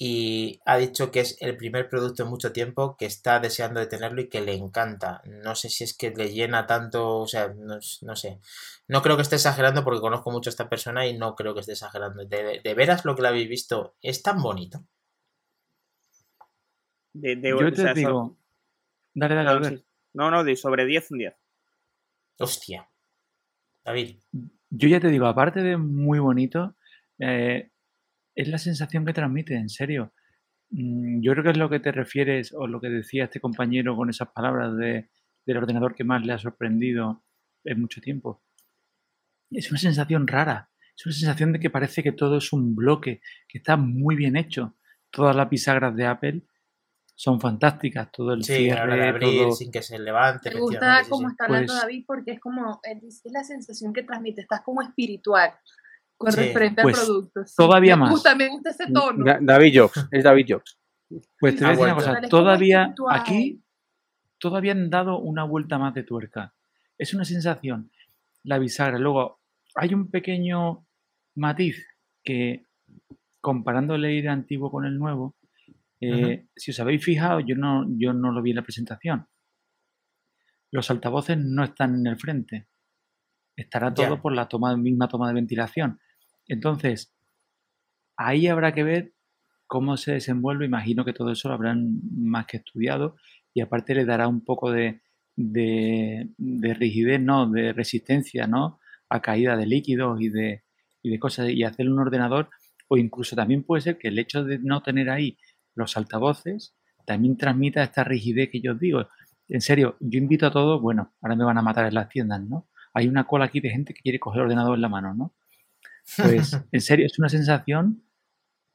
Y 0.00 0.60
ha 0.64 0.76
dicho 0.78 1.10
que 1.10 1.20
es 1.20 1.36
el 1.40 1.56
primer 1.56 1.88
producto 1.88 2.22
en 2.22 2.28
mucho 2.28 2.52
tiempo 2.52 2.96
que 2.96 3.06
está 3.06 3.40
deseando 3.40 3.80
de 3.80 3.86
tenerlo 3.88 4.20
y 4.20 4.28
que 4.28 4.40
le 4.40 4.54
encanta. 4.54 5.22
No 5.24 5.56
sé 5.56 5.70
si 5.70 5.82
es 5.82 5.96
que 5.96 6.10
le 6.10 6.30
llena 6.32 6.66
tanto, 6.66 7.18
o 7.18 7.26
sea, 7.26 7.48
no, 7.48 7.78
no 8.02 8.16
sé. 8.16 8.38
No 8.86 9.02
creo 9.02 9.16
que 9.16 9.22
esté 9.22 9.36
exagerando 9.36 9.82
porque 9.82 10.00
conozco 10.00 10.30
mucho 10.30 10.50
a 10.50 10.52
esta 10.52 10.68
persona 10.68 11.06
y 11.06 11.18
no 11.18 11.34
creo 11.34 11.52
que 11.52 11.60
esté 11.60 11.72
exagerando. 11.72 12.24
De, 12.26 12.60
de 12.62 12.74
veras 12.74 13.04
lo 13.04 13.16
que 13.16 13.22
lo 13.22 13.28
habéis 13.28 13.48
visto 13.48 13.96
es 14.00 14.22
tan 14.22 14.40
bonito. 14.40 14.84
De, 17.12 17.36
de- 17.36 17.48
Yo 17.50 17.66
o 17.66 17.70
te 17.70 17.76
sea, 17.76 17.94
digo, 17.94 18.36
dale, 19.14 19.34
dale, 19.34 19.44
no, 19.46 19.50
Albert. 19.56 19.76
sí. 19.78 19.84
no, 20.14 20.30
no, 20.30 20.44
de 20.44 20.54
sobre 20.56 20.86
10 20.86 21.10
un 21.10 21.18
10. 21.18 21.34
Hostia. 22.38 22.88
David. 23.84 24.18
Yo 24.70 24.88
ya 24.88 25.00
te 25.00 25.08
digo, 25.08 25.26
aparte 25.26 25.60
de 25.62 25.76
muy 25.76 26.18
bonito, 26.20 26.76
eh, 27.18 27.70
es 28.40 28.46
la 28.48 28.58
sensación 28.58 29.04
que 29.04 29.12
transmite, 29.12 29.54
en 29.56 29.68
serio. 29.68 30.12
Mm, 30.70 31.20
Yo 31.22 31.32
creo 31.32 31.44
que 31.44 31.50
es 31.50 31.56
lo 31.58 31.68
que 31.68 31.80
te 31.80 31.90
refieres 31.92 32.52
o 32.52 32.66
lo 32.68 32.80
que 32.80 32.88
decía 32.88 33.24
este 33.24 33.40
compañero 33.40 33.96
con 33.96 34.10
esas 34.10 34.28
palabras 34.28 34.76
de, 34.76 35.10
del 35.44 35.56
ordenador 35.56 35.94
que 35.94 36.04
más 36.04 36.24
le 36.24 36.32
ha 36.34 36.38
sorprendido 36.38 37.24
en 37.64 37.80
mucho 37.80 38.00
tiempo. 38.00 38.42
Es 39.50 39.70
una 39.70 39.80
sensación 39.80 40.26
rara, 40.28 40.70
es 40.96 41.04
una 41.06 41.14
sensación 41.14 41.52
de 41.52 41.58
que 41.58 41.70
parece 41.70 42.02
que 42.02 42.12
todo 42.12 42.36
es 42.38 42.52
un 42.52 42.76
bloque, 42.76 43.20
que 43.48 43.58
está 43.58 43.76
muy 43.76 44.14
bien 44.14 44.36
hecho. 44.36 44.76
Todas 45.10 45.34
las 45.34 45.48
bisagras 45.50 45.96
de 45.96 46.06
Apple 46.06 46.42
son 47.16 47.40
fantásticas, 47.40 48.12
todo 48.12 48.34
el 48.34 48.44
Sí, 48.44 48.66
de 48.66 48.72
abrir 48.72 49.18
todo... 49.18 49.50
sin 49.52 49.72
que 49.72 49.82
se 49.82 49.98
levante. 49.98 50.50
Me 50.54 50.60
gusta 50.60 51.02
cómo 51.08 51.28
está 51.28 51.46
hablando 51.46 51.72
Pues- 51.72 51.82
David 51.82 52.04
porque 52.06 52.32
es 52.32 52.40
como, 52.40 52.78
es 52.84 53.22
es 53.24 53.32
la 53.32 53.42
sensación 53.42 53.92
que 53.92 54.04
transmite, 54.04 54.42
estás 54.42 54.60
como 54.60 54.80
espiritual 54.82 55.50
con 56.18 56.32
Sí, 56.32 56.40
referente 56.40 56.82
pues, 56.82 56.98
al 56.98 57.04
producto. 57.06 57.44
sí. 57.46 57.54
todavía 57.56 57.96
me 57.96 58.00
más. 58.00 58.10
Gusta, 58.10 58.34
me 58.34 58.48
gusta 58.48 58.70
ese 58.70 58.92
tono. 58.92 59.24
Da- 59.24 59.38
David 59.40 59.72
Jobs, 59.80 60.08
es 60.10 60.24
David 60.24 60.46
Jobs. 60.48 60.78
Pues 61.40 61.56
te 61.56 61.64
voy 61.64 61.64
a 61.64 61.68
Ha 61.68 61.70
decir 61.70 61.84
una 61.84 61.94
cosa, 61.94 62.28
todavía 62.28 62.94
aquí, 63.10 63.62
todavía 64.38 64.72
han 64.72 64.90
dado 64.90 65.18
una 65.20 65.44
vuelta 65.44 65.78
más 65.78 65.94
de 65.94 66.02
tuerca. 66.02 66.52
Es 66.98 67.14
una 67.14 67.24
sensación, 67.24 67.90
la 68.42 68.58
bisagra. 68.58 68.98
Luego, 68.98 69.40
hay 69.76 69.94
un 69.94 70.10
pequeño 70.10 70.84
matiz 71.36 71.86
que, 72.24 72.66
comparando 73.40 73.94
el 73.94 74.04
Air 74.04 74.28
antiguo 74.28 74.70
con 74.70 74.84
el 74.84 74.98
nuevo, 74.98 75.36
eh, 76.00 76.46
si 76.56 76.72
os 76.72 76.80
habéis 76.80 77.02
fijado, 77.04 77.40
yo 77.40 77.54
no, 77.56 77.86
yo 77.96 78.12
no 78.12 78.32
lo 78.32 78.42
vi 78.42 78.50
en 78.50 78.56
la 78.56 78.62
presentación. 78.62 79.28
Los 80.70 80.90
altavoces 80.90 81.38
no 81.38 81.64
están 81.64 81.94
en 81.94 82.06
el 82.06 82.16
frente. 82.18 82.66
Estará 83.56 83.92
todo 83.94 84.20
por 84.20 84.34
la 84.34 84.46
toma, 84.48 84.76
misma 84.76 85.08
toma 85.08 85.28
de 85.28 85.34
ventilación. 85.34 85.98
Entonces, 86.48 87.12
ahí 88.16 88.46
habrá 88.48 88.72
que 88.74 88.82
ver 88.84 89.12
cómo 89.66 89.96
se 89.96 90.12
desenvuelve. 90.12 90.66
Imagino 90.66 91.04
que 91.04 91.12
todo 91.12 91.32
eso 91.32 91.48
lo 91.48 91.54
habrán 91.54 92.00
más 92.12 92.46
que 92.46 92.58
estudiado 92.58 93.16
y 93.54 93.60
aparte 93.60 93.94
le 93.94 94.04
dará 94.04 94.28
un 94.28 94.44
poco 94.44 94.70
de, 94.72 95.02
de- 95.36 96.28
de 96.38 96.74
rigidez, 96.74 97.20
¿no? 97.20 97.50
De 97.50 97.72
resistencia, 97.72 98.46
¿no? 98.46 98.80
A 99.08 99.20
caída 99.22 99.56
de 99.56 99.66
líquidos 99.66 100.20
y 100.20 100.28
de, 100.30 100.62
cosas 101.20 101.50
y 101.50 101.64
hacer 101.64 101.88
un 101.90 101.98
ordenador 101.98 102.50
o 102.88 102.96
incluso 102.96 103.36
también 103.36 103.62
puede 103.64 103.82
ser 103.82 103.98
que 103.98 104.08
el 104.08 104.18
hecho 104.18 104.44
de 104.44 104.58
no 104.58 104.82
tener 104.82 105.10
ahí 105.10 105.38
los 105.74 105.96
altavoces 105.96 106.74
también 107.06 107.36
transmita 107.36 107.82
esta 107.82 108.04
rigidez 108.04 108.50
que 108.50 108.60
yo 108.60 108.72
os 108.72 108.80
digo. 108.80 109.06
En 109.48 109.60
serio, 109.62 109.96
yo 110.00 110.18
invito 110.18 110.46
a 110.46 110.50
todos, 110.52 110.80
bueno, 110.82 111.14
ahora 111.22 111.36
me 111.36 111.44
van 111.44 111.58
a 111.58 111.62
matar 111.62 111.86
en 111.86 111.94
las 111.94 112.08
tiendas, 112.10 112.42
¿no? 112.42 112.68
Hay 112.94 113.08
una 113.08 113.24
cola 113.26 113.46
aquí 113.46 113.60
de 113.60 113.70
gente 113.70 113.94
que 113.94 114.02
quiere 114.02 114.18
coger 114.20 114.42
ordenador 114.42 114.74
en 114.76 114.82
la 114.82 114.88
mano, 114.90 115.14
¿no? 115.14 115.34
Pues, 116.16 116.52
en 116.72 116.80
serio, 116.80 117.06
es 117.06 117.18
una 117.18 117.28
sensación. 117.28 118.02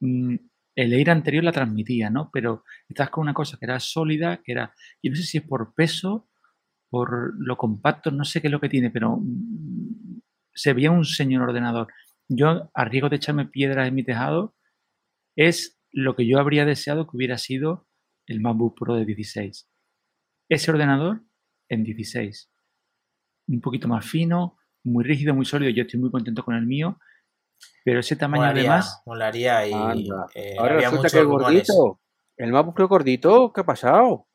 mm, 0.00 0.36
el 0.76 0.92
aire 0.92 1.12
anterior 1.12 1.44
la 1.44 1.52
transmitía, 1.52 2.10
¿no? 2.10 2.30
Pero 2.32 2.64
estás 2.88 3.10
con 3.10 3.22
una 3.22 3.34
cosa 3.34 3.56
que 3.58 3.64
era 3.66 3.78
sólida, 3.78 4.42
que 4.42 4.52
era. 4.52 4.74
Y 5.02 5.10
no 5.10 5.16
sé 5.16 5.22
si 5.22 5.38
es 5.38 5.44
por 5.44 5.72
peso, 5.74 6.28
por 6.90 7.32
lo 7.38 7.56
compacto, 7.56 8.10
no 8.10 8.24
sé 8.24 8.40
qué 8.40 8.48
es 8.48 8.52
lo 8.52 8.60
que 8.60 8.68
tiene, 8.68 8.90
pero 8.90 9.18
mm, 9.18 10.20
se 10.54 10.72
veía 10.72 10.90
un 10.90 11.04
señor 11.04 11.42
ordenador. 11.42 11.88
Yo, 12.28 12.70
a 12.74 12.84
riesgo 12.84 13.08
de 13.08 13.16
echarme 13.16 13.46
piedras 13.46 13.88
en 13.88 13.94
mi 13.94 14.04
tejado, 14.04 14.56
es 15.36 15.80
lo 15.92 16.16
que 16.16 16.26
yo 16.26 16.38
habría 16.38 16.64
deseado 16.64 17.06
que 17.06 17.16
hubiera 17.16 17.38
sido 17.38 17.88
el 18.26 18.40
MacBook 18.40 18.76
Pro 18.78 18.94
de 18.94 19.04
16. 19.04 19.68
Ese 20.48 20.70
ordenador 20.70 21.22
en 21.68 21.84
16. 21.84 22.50
Un 23.48 23.60
poquito 23.60 23.88
más 23.88 24.04
fino, 24.06 24.58
muy 24.82 25.04
rígido, 25.04 25.34
muy 25.34 25.44
sólido. 25.44 25.70
Yo 25.70 25.82
estoy 25.82 26.00
muy 26.00 26.10
contento 26.10 26.44
con 26.44 26.54
el 26.54 26.66
mío, 26.66 26.98
pero 27.84 28.00
ese 28.00 28.16
tamaño 28.16 28.42
Molaría, 28.42 28.62
además, 28.62 29.02
molaría 29.06 29.66
y 29.66 29.72
eh, 30.34 30.56
Ahora 30.58 30.74
había 30.74 30.88
resulta 30.90 31.10
que 31.10 31.18
el 31.18 31.24
rumores. 31.26 31.66
gordito, 31.68 32.00
el 32.36 32.52
gordito, 32.88 33.52
¿qué 33.52 33.60
ha 33.60 33.64
pasado? 33.66 34.26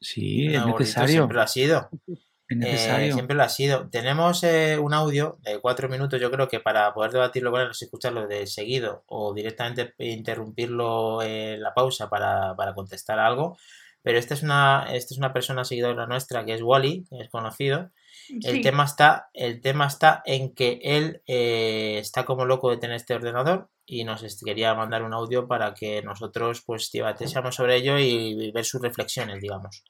sí, 0.00 0.48
No, 0.48 0.68
es 0.70 0.78
necesario. 0.80 1.12
Siempre 1.14 1.36
lo 1.36 1.42
ha 1.42 1.46
sido. 1.46 1.88
Es 2.46 2.58
Eh, 2.58 2.60
necesario. 2.60 3.14
siempre 3.14 3.36
lo 3.36 3.42
ha 3.42 3.48
sido. 3.48 3.88
Tenemos 3.88 4.44
eh, 4.44 4.78
un 4.78 4.92
audio 4.92 5.38
de 5.40 5.60
cuatro 5.60 5.88
minutos, 5.88 6.20
yo 6.20 6.30
creo 6.30 6.46
que 6.46 6.60
para 6.60 6.92
poder 6.92 7.10
debatirlo 7.10 7.50
con 7.50 7.62
él, 7.62 7.70
escucharlo 7.70 8.26
de 8.28 8.46
seguido 8.46 9.02
o 9.06 9.32
directamente 9.32 9.94
interrumpirlo 9.98 11.22
en 11.22 11.62
la 11.62 11.72
pausa 11.72 12.10
para, 12.10 12.54
para 12.54 12.74
contestar 12.74 13.18
algo. 13.18 13.56
Pero 14.04 14.18
esta 14.18 14.34
es 14.34 14.42
una, 14.42 14.86
esta 14.92 15.14
es 15.14 15.18
una 15.18 15.32
persona 15.32 15.64
seguidora 15.64 16.06
nuestra 16.06 16.44
que 16.44 16.52
es 16.54 16.62
Wally, 16.62 17.06
que 17.08 17.22
es 17.22 17.30
conocido. 17.30 17.90
El 18.28 18.56
Sí. 18.56 18.60
tema 18.60 18.84
está, 18.84 19.28
el 19.32 19.60
tema 19.62 19.86
está 19.86 20.22
en 20.26 20.54
que 20.54 20.78
él 20.82 21.22
eh, 21.26 21.96
está 21.98 22.24
como 22.26 22.44
loco 22.44 22.70
de 22.70 22.76
tener 22.76 22.96
este 22.96 23.14
ordenador 23.14 23.70
y 23.86 24.04
nos 24.04 24.22
quería 24.44 24.74
mandar 24.74 25.02
un 25.02 25.14
audio 25.14 25.48
para 25.48 25.72
que 25.72 26.02
nosotros 26.02 26.62
pues 26.66 26.90
debatiésemos 26.92 27.54
sobre 27.54 27.76
ello 27.76 27.98
y 27.98 28.52
ver 28.52 28.64
sus 28.66 28.82
reflexiones, 28.82 29.40
digamos. 29.40 29.82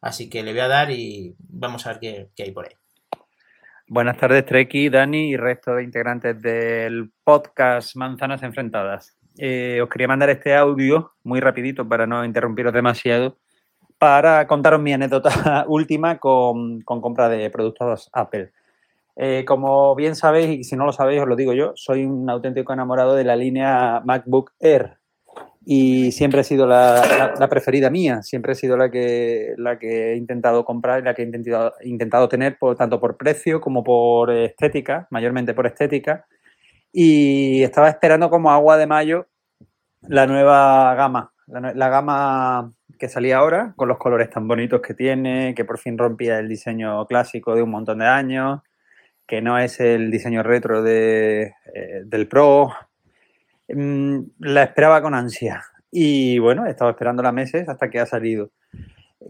Así 0.00 0.28
que 0.28 0.42
le 0.42 0.50
voy 0.50 0.60
a 0.60 0.68
dar 0.68 0.90
y 0.90 1.36
vamos 1.38 1.86
a 1.86 1.90
ver 1.90 2.00
qué, 2.00 2.28
qué 2.34 2.42
hay 2.42 2.50
por 2.50 2.66
ahí. 2.66 2.74
Buenas 3.86 4.16
tardes, 4.16 4.44
Treki, 4.44 4.88
Dani 4.88 5.30
y 5.30 5.36
resto 5.36 5.74
de 5.76 5.84
integrantes 5.84 6.40
del 6.42 7.12
podcast 7.22 7.94
Manzanas 7.94 8.42
Enfrentadas. 8.42 9.16
Eh, 9.38 9.80
os 9.82 9.88
quería 9.88 10.08
mandar 10.08 10.30
este 10.30 10.54
audio 10.54 11.12
muy 11.22 11.40
rapidito 11.40 11.88
para 11.88 12.06
no 12.06 12.24
interrumpiros 12.24 12.72
demasiado, 12.72 13.38
para 14.02 14.48
contaros 14.48 14.82
mi 14.82 14.92
anécdota 14.92 15.64
última 15.68 16.18
con, 16.18 16.80
compra 16.80 17.28
de 17.28 17.48
productos 17.50 18.10
Apple. 18.12 18.50
Eh, 19.14 19.44
como 19.46 19.94
bien 19.94 20.16
sabéis, 20.16 20.58
y 20.58 20.64
si 20.64 20.74
no 20.74 20.84
lo 20.84 20.92
sabéis, 20.92 21.22
os 21.22 21.28
lo 21.28 21.36
digo 21.36 21.52
yo, 21.52 21.70
soy 21.76 22.04
un 22.04 22.28
auténtico 22.28 22.72
enamorado 22.72 23.14
de 23.14 23.22
la 23.22 23.36
línea 23.36 24.02
MacBook 24.04 24.54
Air 24.58 24.98
y 25.64 26.10
siempre 26.10 26.40
ha 26.40 26.42
sido 26.42 26.66
la, 26.66 27.46
preferida 27.48 27.90
mía, 27.90 28.24
siempre 28.24 28.50
ha 28.50 28.54
sido 28.56 28.76
la 28.76 28.90
que, 28.90 29.54
la 29.56 29.78
que 29.78 30.14
he 30.14 30.16
intentado 30.16 30.64
comprar 30.64 30.98
y 30.98 31.04
la 31.04 31.14
que 31.14 31.22
he 31.22 31.26
intentado, 31.26 31.72
intentado 31.84 32.28
tener 32.28 32.58
tanto 32.76 32.98
por 32.98 33.16
precio 33.16 33.60
como 33.60 33.84
por 33.84 34.32
estética, 34.32 35.06
mayormente 35.10 35.54
por 35.54 35.68
estética. 35.68 36.26
Y 36.92 37.62
estaba 37.62 37.88
esperando 37.88 38.30
como 38.30 38.50
agua 38.50 38.76
de 38.78 38.88
mayo 38.88 39.28
la 40.00 40.26
nueva 40.26 40.92
gama, 40.96 41.32
la 41.46 41.88
gama 41.88 42.72
que 43.02 43.08
salía 43.08 43.38
ahora, 43.38 43.74
con 43.74 43.88
los 43.88 43.98
colores 43.98 44.30
tan 44.30 44.46
bonitos 44.46 44.80
que 44.80 44.94
tiene, 44.94 45.56
que 45.56 45.64
por 45.64 45.80
fin 45.80 45.98
rompía 45.98 46.38
el 46.38 46.48
diseño 46.48 47.04
clásico 47.06 47.52
de 47.56 47.60
un 47.60 47.68
montón 47.68 47.98
de 47.98 48.06
años, 48.06 48.60
que 49.26 49.42
no 49.42 49.58
es 49.58 49.80
el 49.80 50.08
diseño 50.08 50.44
retro 50.44 50.84
de, 50.84 51.52
eh, 51.74 52.02
del 52.04 52.28
Pro. 52.28 52.70
Mm, 53.66 54.20
la 54.38 54.62
esperaba 54.62 55.02
con 55.02 55.16
ansia. 55.16 55.64
Y 55.90 56.38
bueno, 56.38 56.64
he 56.64 56.70
estado 56.70 56.92
esperándola 56.92 57.32
meses 57.32 57.68
hasta 57.68 57.90
que 57.90 57.98
ha 57.98 58.06
salido. 58.06 58.52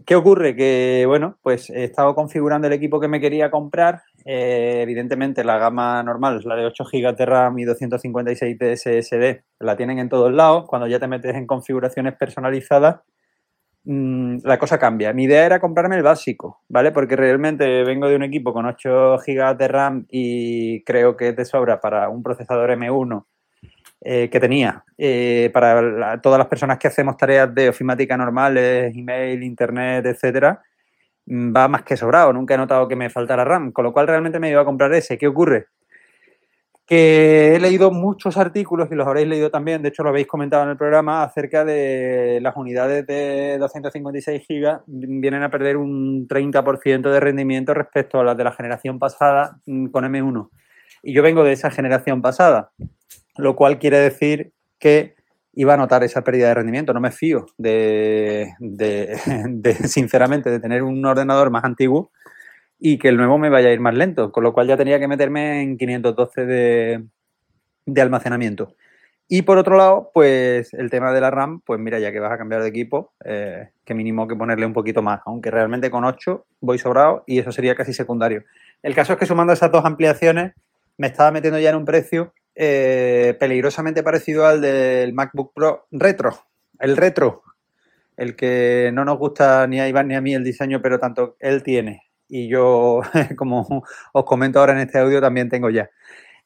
¿Qué 0.05 0.13
ocurre? 0.13 0.55
Que, 0.55 1.05
bueno, 1.07 1.39
pues 1.41 1.71
he 1.71 1.83
estado 1.83 2.13
configurando 2.13 2.67
el 2.67 2.73
equipo 2.73 2.99
que 2.99 3.07
me 3.07 3.19
quería 3.19 3.49
comprar. 3.49 4.03
Eh, 4.23 4.81
evidentemente, 4.83 5.43
la 5.43 5.57
gama 5.57 6.03
normal, 6.03 6.41
la 6.45 6.55
de 6.55 6.67
8 6.67 6.83
GB 6.91 7.15
de 7.15 7.25
RAM 7.25 7.57
y 7.57 7.63
256 7.63 8.55
de 8.59 8.77
SSD, 8.77 9.43
la 9.61 9.75
tienen 9.75 9.97
en 9.97 10.09
todos 10.09 10.31
lados. 10.31 10.65
Cuando 10.67 10.85
ya 10.85 10.99
te 10.99 11.07
metes 11.07 11.33
en 11.33 11.47
configuraciones 11.47 12.13
personalizadas, 12.13 12.97
mm, 13.85 14.37
la 14.43 14.57
cosa 14.59 14.77
cambia. 14.77 15.13
Mi 15.13 15.25
idea 15.25 15.45
era 15.45 15.59
comprarme 15.59 15.95
el 15.95 16.03
básico, 16.03 16.61
¿vale? 16.69 16.91
Porque 16.91 17.15
realmente 17.15 17.83
vengo 17.83 18.07
de 18.07 18.15
un 18.15 18.23
equipo 18.23 18.53
con 18.53 18.65
8 18.65 19.17
GB 19.17 19.57
de 19.57 19.67
RAM 19.67 20.05
y 20.09 20.83
creo 20.83 21.17
que 21.17 21.33
de 21.33 21.45
sobra 21.45 21.79
para 21.81 22.09
un 22.09 22.23
procesador 22.23 22.69
M1 22.71 23.25
eh, 24.01 24.29
que 24.29 24.39
tenía 24.41 24.83
eh, 24.97 25.49
para 25.53 26.19
todas 26.21 26.37
las 26.37 26.47
personas 26.47 26.77
que 26.77 26.89
hacemos 26.89 27.15
tareas 27.15 27.53
de 27.55 27.69
ofimática 27.69 28.17
normales, 28.17 28.93
email, 28.95 29.41
internet, 29.43 30.05
etcétera, 30.05 30.61
mm, 31.25 31.55
va 31.55 31.67
más 31.69 31.83
que 31.83 31.97
sobrado. 31.97 32.33
Nunca 32.33 32.55
he 32.55 32.57
notado 32.57 32.87
que 32.87 32.95
me 32.97 33.09
faltara 33.09 33.45
RAM, 33.45 33.71
con 33.71 33.85
lo 33.85 33.93
cual 33.93 34.07
realmente 34.07 34.39
me 34.39 34.49
iba 34.49 34.61
a 34.61 34.65
comprar 34.65 34.93
ese. 34.93 35.17
¿Qué 35.17 35.27
ocurre? 35.27 35.67
Que 36.85 37.55
he 37.55 37.59
leído 37.59 37.91
muchos 37.91 38.37
artículos 38.37 38.89
y 38.91 38.95
los 38.95 39.07
habréis 39.07 39.27
leído 39.27 39.49
también, 39.49 39.81
de 39.81 39.89
hecho 39.89 40.03
lo 40.03 40.09
habéis 40.09 40.27
comentado 40.27 40.63
en 40.63 40.69
el 40.69 40.77
programa, 40.77 41.23
acerca 41.23 41.63
de 41.63 42.39
las 42.41 42.57
unidades 42.57 43.07
de 43.07 43.57
256 43.57 44.43
GB 44.47 44.81
vienen 44.85 45.43
a 45.43 45.49
perder 45.49 45.77
un 45.77 46.27
30% 46.27 47.09
de 47.09 47.19
rendimiento 47.19 47.73
respecto 47.73 48.19
a 48.19 48.23
las 48.23 48.35
de 48.35 48.43
la 48.43 48.51
generación 48.51 48.99
pasada 48.99 49.59
mm, 49.65 49.87
con 49.87 50.03
M1. 50.03 50.49
Y 51.03 51.13
yo 51.13 51.23
vengo 51.23 51.43
de 51.43 51.53
esa 51.53 51.71
generación 51.71 52.21
pasada 52.21 52.71
lo 53.37 53.55
cual 53.55 53.79
quiere 53.79 53.99
decir 53.99 54.53
que 54.79 55.15
iba 55.53 55.73
a 55.73 55.77
notar 55.77 56.03
esa 56.03 56.23
pérdida 56.23 56.47
de 56.47 56.53
rendimiento. 56.55 56.93
No 56.93 56.99
me 56.99 57.11
fío 57.11 57.45
de, 57.57 58.53
sinceramente, 59.85 60.49
de 60.49 60.59
tener 60.59 60.83
un 60.83 61.05
ordenador 61.05 61.49
más 61.49 61.63
antiguo 61.63 62.11
y 62.85 62.97
que 62.97 63.07
el 63.07 63.15
nuevo 63.15 63.37
me 63.37 63.49
vaya 63.49 63.69
a 63.69 63.71
ir 63.71 63.79
más 63.79 63.95
lento, 63.95 64.33
con 64.33 64.43
lo 64.43 64.51
cual 64.51 64.67
ya 64.67 64.75
tenía 64.75 64.99
que 64.99 65.07
meterme 65.07 65.61
en 65.61 65.77
512 65.77 66.45
de, 66.45 67.05
de 67.85 68.01
almacenamiento. 68.01 68.75
Y 69.29 69.43
por 69.43 69.57
otro 69.57 69.77
lado, 69.77 70.11
pues 70.13 70.73
el 70.73 70.89
tema 70.89 71.13
de 71.13 71.21
la 71.21 71.31
RAM, 71.31 71.61
pues 71.61 71.79
mira, 71.79 71.97
ya 71.99 72.11
que 72.11 72.19
vas 72.19 72.33
a 72.33 72.37
cambiar 72.37 72.61
de 72.61 72.67
equipo, 72.67 73.13
eh, 73.23 73.69
que 73.85 73.93
mínimo 73.93 74.27
que 74.27 74.35
ponerle 74.35 74.65
un 74.65 74.73
poquito 74.73 75.01
más, 75.01 75.21
aunque 75.25 75.49
realmente 75.49 75.89
con 75.89 76.03
8 76.03 76.45
voy 76.59 76.77
sobrado 76.77 77.23
y 77.25 77.39
eso 77.39 77.53
sería 77.53 77.73
casi 77.73 77.93
secundario. 77.93 78.43
El 78.81 78.93
caso 78.93 79.13
es 79.13 79.19
que 79.19 79.25
sumando 79.25 79.53
esas 79.53 79.71
dos 79.71 79.85
ampliaciones, 79.85 80.51
me 80.97 81.07
estaba 81.07 81.31
metiendo 81.31 81.59
ya 81.59 81.69
en 81.69 81.77
un 81.77 81.85
precio 81.85 82.33
eh, 82.53 83.37
peligrosamente 83.39 84.03
parecido 84.03 84.45
al 84.45 84.59
del 84.59 85.13
MacBook 85.13 85.53
Pro 85.53 85.85
retro, 85.89 86.37
el 86.79 86.97
retro, 86.97 87.43
el 88.17 88.35
que 88.35 88.91
no 88.93 89.05
nos 89.05 89.17
gusta 89.17 89.65
ni 89.67 89.79
a 89.79 89.87
Iván 89.87 90.09
ni 90.09 90.15
a 90.15 90.21
mí 90.21 90.35
el 90.35 90.43
diseño, 90.43 90.81
pero 90.81 90.99
tanto 90.99 91.37
él 91.39 91.63
tiene. 91.63 92.12
Y 92.35 92.47
yo, 92.47 93.01
como 93.37 93.83
os 94.11 94.23
comento 94.25 94.59
ahora 94.59 94.73
en 94.73 94.79
este 94.79 94.97
audio, 94.97 95.21
también 95.21 95.49
tengo 95.49 95.69
ya. 95.69 95.91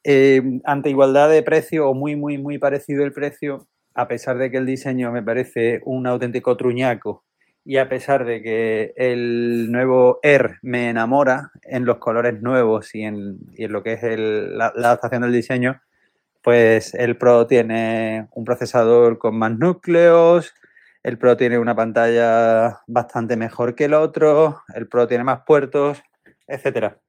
Eh, 0.04 0.42
ante 0.64 0.90
igualdad 0.90 1.30
de 1.30 1.42
precio 1.42 1.88
o 1.88 1.94
muy, 1.94 2.14
muy, 2.14 2.36
muy 2.38 2.58
parecido 2.58 3.04
el 3.04 3.12
precio, 3.12 3.66
a 3.94 4.06
pesar 4.06 4.36
de 4.38 4.50
que 4.50 4.58
el 4.58 4.66
diseño 4.66 5.12
me 5.12 5.22
parece 5.22 5.80
un 5.86 6.06
auténtico 6.06 6.56
truñaco 6.58 7.24
y 7.64 7.78
a 7.78 7.88
pesar 7.88 8.26
de 8.26 8.42
que 8.42 8.92
el 8.96 9.72
nuevo 9.72 10.20
Air 10.22 10.58
me 10.62 10.90
enamora 10.90 11.52
en 11.62 11.86
los 11.86 11.98
colores 11.98 12.42
nuevos 12.42 12.94
y 12.94 13.02
en, 13.04 13.38
y 13.54 13.64
en 13.64 13.72
lo 13.72 13.82
que 13.82 13.94
es 13.94 14.02
el- 14.02 14.58
la, 14.58 14.72
la 14.76 14.88
adaptación 14.88 15.22
del 15.22 15.32
diseño, 15.32 15.80
pues 16.42 16.94
el 16.94 17.16
Pro 17.16 17.46
tiene 17.46 18.28
un 18.32 18.44
procesador 18.44 19.18
con 19.18 19.38
más 19.38 19.58
núcleos, 19.58 20.54
el 21.08 21.18
Pro 21.18 21.36
tiene 21.36 21.58
una 21.58 21.74
pantalla 21.74 22.80
bastante 22.86 23.36
mejor 23.36 23.74
que 23.74 23.86
el 23.86 23.94
otro, 23.94 24.62
el 24.74 24.88
Pro 24.88 25.08
tiene 25.08 25.24
más 25.24 25.40
puertos, 25.46 26.02
etcétera. 26.46 27.00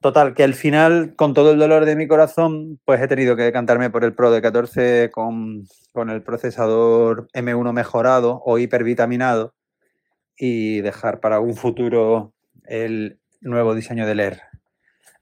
Total, 0.00 0.34
que 0.34 0.44
al 0.44 0.54
final, 0.54 1.14
con 1.16 1.34
todo 1.34 1.50
el 1.50 1.58
dolor 1.58 1.84
de 1.84 1.96
mi 1.96 2.06
corazón, 2.06 2.78
pues 2.84 3.00
he 3.00 3.08
tenido 3.08 3.34
que 3.34 3.42
decantarme 3.42 3.90
por 3.90 4.04
el 4.04 4.14
Pro 4.14 4.30
de 4.30 4.40
14 4.40 5.10
con, 5.10 5.64
con 5.92 6.10
el 6.10 6.22
procesador 6.22 7.28
M1 7.34 7.72
mejorado 7.72 8.40
o 8.44 8.58
hipervitaminado 8.58 9.54
y 10.38 10.80
dejar 10.80 11.18
para 11.18 11.40
un 11.40 11.56
futuro 11.56 12.32
el 12.64 13.18
nuevo 13.40 13.74
diseño 13.74 14.06
del 14.06 14.20
Air. 14.20 14.40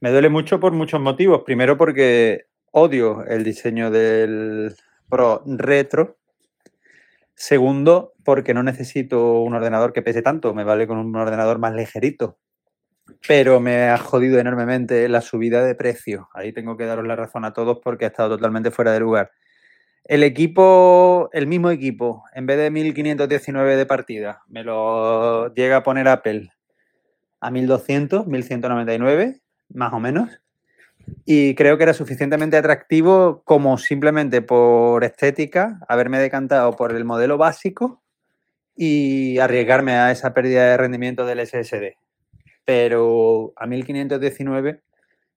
Me 0.00 0.10
duele 0.10 0.28
mucho 0.28 0.60
por 0.60 0.72
muchos 0.72 1.00
motivos. 1.00 1.42
Primero 1.46 1.78
porque 1.78 2.46
odio 2.72 3.24
el 3.24 3.44
diseño 3.44 3.90
del 3.90 4.74
Pro 5.08 5.42
retro. 5.46 6.18
Segundo, 7.34 8.14
porque 8.24 8.54
no 8.54 8.62
necesito 8.62 9.40
un 9.42 9.54
ordenador 9.54 9.92
que 9.92 10.02
pese 10.02 10.22
tanto, 10.22 10.54
me 10.54 10.64
vale 10.64 10.86
con 10.86 10.98
un 10.98 11.14
ordenador 11.16 11.58
más 11.58 11.74
ligerito. 11.74 12.38
Pero 13.26 13.60
me 13.60 13.88
ha 13.88 13.98
jodido 13.98 14.38
enormemente 14.38 15.08
la 15.08 15.20
subida 15.20 15.64
de 15.64 15.74
precio. 15.74 16.28
Ahí 16.34 16.52
tengo 16.52 16.76
que 16.76 16.86
daros 16.86 17.06
la 17.06 17.16
razón 17.16 17.44
a 17.44 17.52
todos 17.52 17.80
porque 17.82 18.04
ha 18.06 18.08
estado 18.08 18.36
totalmente 18.36 18.70
fuera 18.70 18.92
de 18.92 19.00
lugar. 19.00 19.32
El 20.04 20.22
equipo, 20.22 21.30
el 21.32 21.46
mismo 21.46 21.70
equipo, 21.70 22.24
en 22.34 22.46
vez 22.46 22.58
de 22.58 22.70
1519 22.70 23.76
de 23.76 23.86
partida, 23.86 24.42
me 24.48 24.62
lo 24.62 25.52
llega 25.54 25.78
a 25.78 25.82
poner 25.82 26.08
Apple 26.08 26.50
a 27.40 27.50
1200, 27.50 28.26
1199, 28.26 29.40
más 29.70 29.92
o 29.94 30.00
menos. 30.00 30.43
Y 31.24 31.54
creo 31.54 31.76
que 31.76 31.84
era 31.84 31.94
suficientemente 31.94 32.56
atractivo 32.56 33.42
como 33.44 33.78
simplemente 33.78 34.42
por 34.42 35.04
estética, 35.04 35.80
haberme 35.88 36.18
decantado 36.18 36.76
por 36.76 36.92
el 36.92 37.04
modelo 37.04 37.38
básico 37.38 38.02
y 38.76 39.38
arriesgarme 39.38 39.92
a 39.92 40.10
esa 40.10 40.34
pérdida 40.34 40.70
de 40.70 40.76
rendimiento 40.76 41.24
del 41.26 41.46
SSD. 41.46 41.96
Pero 42.64 43.52
a 43.56 43.66
1519 43.66 44.82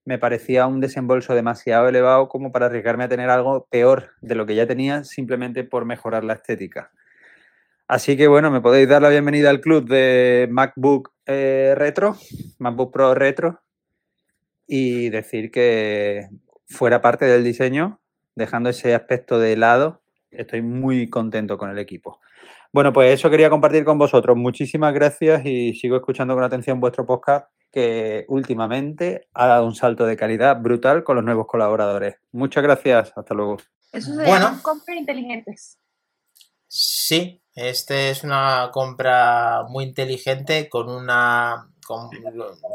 me 0.06 0.18
parecía 0.18 0.68
un 0.68 0.80
desembolso 0.80 1.36
demasiado 1.36 1.90
elevado 1.90 2.30
como 2.30 2.52
para 2.52 2.68
arriesgarme 2.68 3.04
a 3.04 3.10
tener 3.10 3.30
algo 3.30 3.68
peor 3.70 4.12
de 4.22 4.36
lo 4.36 4.46
que 4.46 4.56
ya 4.56 4.66
tenía 4.66 5.04
simplemente 5.04 5.64
por 5.64 5.86
mejorar 5.86 6.24
la 6.24 6.34
estética. 6.34 6.92
Así 7.90 8.18
que 8.18 8.28
bueno, 8.28 8.52
me 8.52 8.62
podéis 8.62 8.88
dar 8.88 9.02
la 9.02 9.10
bienvenida 9.10 9.50
al 9.50 9.62
club 9.62 9.88
de 9.88 10.48
MacBook 10.52 11.12
eh, 11.26 11.74
Retro, 11.76 12.18
MacBook 12.60 12.92
Pro 12.92 13.14
Retro, 13.16 13.62
y 14.68 15.10
decir 15.10 15.50
que 15.52 16.28
fuera 16.68 17.02
parte 17.02 17.26
del 17.26 17.44
diseño, 17.44 18.00
dejando 18.36 18.70
ese 18.70 18.94
aspecto 18.94 19.40
de 19.40 19.56
lado, 19.56 20.02
estoy 20.30 20.62
muy 20.62 21.10
contento 21.10 21.58
con 21.58 21.70
el 21.70 21.80
equipo. 21.80 22.20
Bueno, 22.74 22.92
pues 22.94 23.14
eso 23.14 23.30
quería 23.30 23.50
compartir 23.50 23.86
con 23.86 23.98
vosotros. 23.98 24.36
Muchísimas 24.38 24.94
gracias 24.94 25.46
y 25.46 25.74
sigo 25.74 25.96
escuchando 25.96 26.36
con 26.36 26.44
atención 26.44 26.80
vuestro 26.80 27.06
podcast 27.06 27.50
que 27.72 28.26
últimamente 28.28 29.28
ha 29.34 29.48
dado 29.48 29.66
un 29.66 29.76
salto 29.76 30.06
de 30.06 30.18
calidad 30.18 30.62
brutal 30.62 31.04
con 31.04 31.16
los 31.16 31.26
nuevos 31.26 31.48
colaboradores. 31.48 32.16
Muchas 32.32 32.64
gracias. 32.64 33.14
Hasta 33.16 33.34
luego. 33.34 33.58
Eso 33.92 34.12
se 34.12 34.18
Bueno. 34.18 34.32
llaman 34.34 34.60
compras 34.62 34.98
inteligentes. 34.98 35.80
Sí, 36.68 37.42
este 37.56 38.10
es 38.10 38.24
una 38.24 38.70
compra 38.74 39.64
muy 39.70 39.86
inteligente 39.86 40.70
con 40.70 40.90
una... 40.90 41.70
Con, 41.88 42.10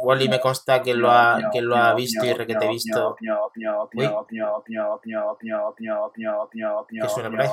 Wally 0.05 0.27
me 0.27 0.41
consta 0.41 0.83
que 0.83 0.95
lo 0.95 1.11
ha, 1.11 1.51
que 1.53 1.61
lo 1.61 1.77
ha 1.77 1.93
visto 1.93 2.25
y 2.25 2.33
requete 2.33 2.67
visto. 2.67 3.15
Uy. 3.95 4.09
¿Qué 7.03 7.09
suena 7.11 7.31
por 7.31 7.41
ahí? 7.43 7.49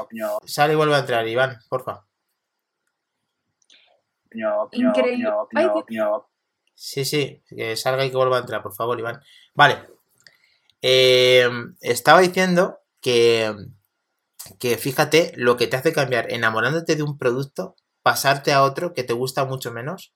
Sale 0.46 0.72
y 0.72 0.76
vuelve 0.78 0.96
a 0.96 1.00
entrar, 1.00 1.28
Iván, 1.28 1.60
porfa. 1.68 2.06
Increíble. 4.72 5.30
Sí, 6.74 7.04
sí, 7.04 7.44
que 7.50 7.76
salga 7.76 8.06
y 8.06 8.10
que 8.10 8.16
vuelva 8.16 8.38
a 8.38 8.40
entrar, 8.40 8.64
por 8.64 8.74
favor, 8.74 8.98
Iván. 8.98 9.22
Vale. 9.54 9.80
Eh, 10.82 11.50
estaba 11.82 12.22
diciendo 12.22 12.80
que, 13.02 13.54
que 14.60 14.78
fíjate 14.78 15.34
lo 15.36 15.58
que 15.58 15.68
te 15.68 15.76
hace 15.76 15.92
cambiar 15.92 16.32
enamorándote 16.32 16.96
de 16.96 17.04
un 17.04 17.18
producto, 17.18 17.76
pasarte 18.02 18.54
a 18.54 18.64
otro 18.64 18.94
que 18.94 19.04
te 19.04 19.12
gusta 19.12 19.44
mucho 19.44 19.74
menos, 19.74 20.14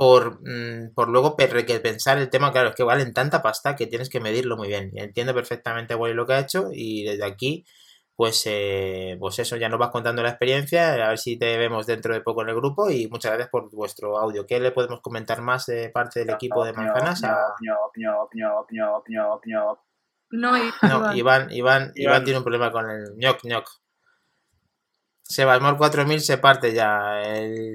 por, 0.00 0.40
mm, 0.40 0.94
por 0.94 1.10
luego 1.10 1.36
pensar 1.36 2.16
el 2.16 2.30
tema, 2.30 2.52
claro, 2.52 2.70
es 2.70 2.74
que 2.74 2.82
valen 2.82 3.12
tanta 3.12 3.42
pasta 3.42 3.76
que 3.76 3.86
tienes 3.86 4.08
que 4.08 4.18
medirlo 4.18 4.56
muy 4.56 4.68
bien. 4.68 4.90
Entiendo 4.94 5.34
perfectamente 5.34 5.94
Wally 5.94 6.14
lo 6.14 6.24
que 6.26 6.32
ha 6.32 6.38
hecho 6.40 6.68
y 6.72 7.04
desde 7.04 7.22
aquí, 7.26 7.66
pues, 8.16 8.42
eh, 8.46 9.18
pues 9.20 9.38
eso, 9.40 9.56
ya 9.58 9.68
nos 9.68 9.78
vas 9.78 9.90
contando 9.90 10.22
la 10.22 10.30
experiencia, 10.30 10.94
a 10.94 11.08
ver 11.10 11.18
si 11.18 11.38
te 11.38 11.58
vemos 11.58 11.86
dentro 11.86 12.14
de 12.14 12.22
poco 12.22 12.40
en 12.40 12.48
el 12.48 12.54
grupo 12.54 12.88
y 12.90 13.08
muchas 13.08 13.32
gracias 13.32 13.50
por 13.50 13.70
vuestro 13.72 14.16
audio. 14.18 14.46
¿Qué 14.46 14.58
le 14.58 14.70
podemos 14.72 15.02
comentar 15.02 15.42
más 15.42 15.66
de 15.66 15.90
parte 15.90 16.20
del 16.20 16.28
equipo 16.36 16.64
de 16.64 16.72
Manzanas? 16.72 17.22
A- 17.24 17.54
No, 20.82 20.88
No, 20.88 20.96
Iván. 21.00 21.16
Iván, 21.18 21.52
Iván, 21.52 21.92
Iván 21.94 22.24
tiene 22.24 22.38
un 22.38 22.44
problema 22.44 22.72
con 22.72 22.88
el 22.88 23.16
ñoc 23.18 23.44
ñoc. 23.44 23.68
Sebasmor 25.24 25.76
4000 25.76 26.20
se 26.22 26.38
parte 26.38 26.72
ya. 26.72 27.20
El- 27.22 27.74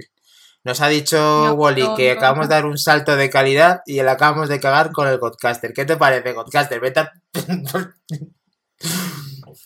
Nos 0.65 0.81
ha 0.81 0.87
dicho 0.87 1.53
Wally 1.53 1.85
que 1.95 2.11
acabamos 2.11 2.49
de 2.49 2.55
dar 2.55 2.65
un 2.65 2.77
salto 2.77 3.15
de 3.15 3.29
calidad 3.29 3.81
y 3.85 3.93
le 4.01 4.09
acabamos 4.09 4.49
de 4.49 4.59
cagar 4.59 4.91
con 4.91 5.07
el 5.07 5.19
Godcaster. 5.19 5.71
¿Qué 5.73 5.85
te 5.85 5.95
parece, 5.95 6.33
Godcaster? 6.33 6.81
Vete 6.81 6.99
a... 7.01 7.13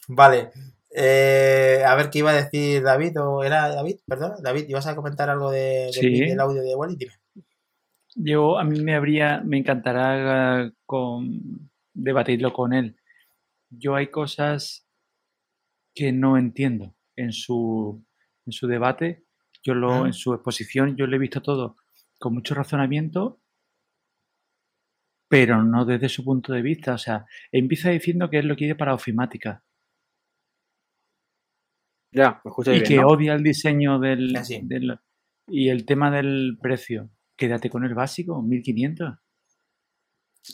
Vale. 0.08 0.52
Eh, 0.92 1.84
a 1.86 1.96
ver 1.96 2.10
qué 2.10 2.20
iba 2.20 2.32
a 2.32 2.42
decir 2.44 2.82
David, 2.84 3.20
o 3.22 3.44
era 3.44 3.70
David, 3.70 3.98
perdón. 4.06 4.34
David, 4.42 4.66
¿ibas 4.68 4.88
a 4.88 4.96
comentar 4.96 5.30
algo 5.30 5.52
de, 5.52 5.86
del- 5.86 5.94
Sí. 5.94 6.20
del 6.20 6.40
audio 6.40 6.62
de 6.62 6.76
Wally? 6.76 6.96
Dime. 6.96 7.14
Yo, 8.16 8.58
a 8.60 8.64
mí 8.64 8.82
me 8.82 8.96
habría, 8.96 9.42
me 9.46 9.58
encantará 9.58 10.64
eh, 10.66 10.72
con, 10.86 11.70
debatirlo 11.94 12.52
con 12.54 12.74
él. 12.74 12.98
Yo 13.70 13.96
hay 13.96 14.08
cosas 14.08 14.86
que 15.94 16.12
no 16.12 16.38
entiendo 16.38 16.96
en 17.16 17.32
su, 17.32 18.04
en 18.46 18.52
su 18.52 18.68
debate. 18.68 19.24
Yo 19.64 19.74
lo, 19.76 20.04
Ah. 20.04 20.08
en 20.08 20.14
su 20.14 20.34
exposición, 20.34 20.96
yo 20.96 21.06
lo 21.08 21.16
he 21.16 21.20
visto 21.20 21.42
todo 21.42 21.76
con 22.18 22.34
mucho 22.34 22.54
razonamiento, 22.56 23.42
pero 25.30 25.64
no 25.64 25.86
desde 25.86 26.10
su 26.10 26.24
punto 26.24 26.54
de 26.54 26.62
vista. 26.62 26.94
O 26.94 26.98
sea, 26.98 27.26
empieza 27.52 27.90
diciendo 27.90 28.30
que 28.30 28.40
él 28.40 28.48
lo 28.48 28.56
quiere 28.56 28.76
para 28.76 28.94
ofimática 28.94 29.64
Ya, 32.12 32.42
me 32.44 32.50
escucháis 32.50 32.78
y 32.78 32.82
bien, 32.82 32.88
que 32.90 33.02
¿no? 33.02 33.08
odia 33.10 33.34
el 33.36 33.44
diseño 33.44 34.00
del, 34.00 34.36
Ah, 34.36 34.44
del- 34.62 35.00
y 35.48 35.70
el 35.70 35.86
tema 35.86 36.10
del 36.10 36.58
precio. 36.62 37.10
Quédate 37.36 37.70
con 37.70 37.84
el 37.86 37.94
básico, 37.94 38.42
1500. 38.42 39.18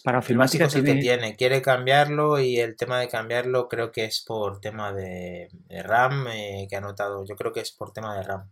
Para 0.04 0.20
El 0.20 0.38
básico 0.38 0.65
es 0.65 0.76
el 0.76 0.82
que 0.82 0.86
tiene- 0.86 1.02
tiene, 1.02 1.36
quiere 1.38 1.62
cambiarlo 1.62 2.39
y 2.39 2.58
el 2.58 2.76
tema 2.76 3.00
de 3.00 3.08
cambiarlo 3.08 3.70
creo 3.70 3.91
que 3.94 4.04
es 4.04 4.24
por 4.28 4.60
tema 4.60 4.91
de, 4.91 5.48
de 5.70 5.84
RAM 5.84 6.28
eh, 6.28 6.68
que 6.70 6.76
ha 6.76 6.82
notado. 6.82 7.24
Yo 7.26 7.36
creo 7.38 7.54
que 7.54 7.62
es 7.62 7.72
por 7.72 7.94
tema 7.94 8.13
de 8.18 8.24
RAM. 8.24 8.52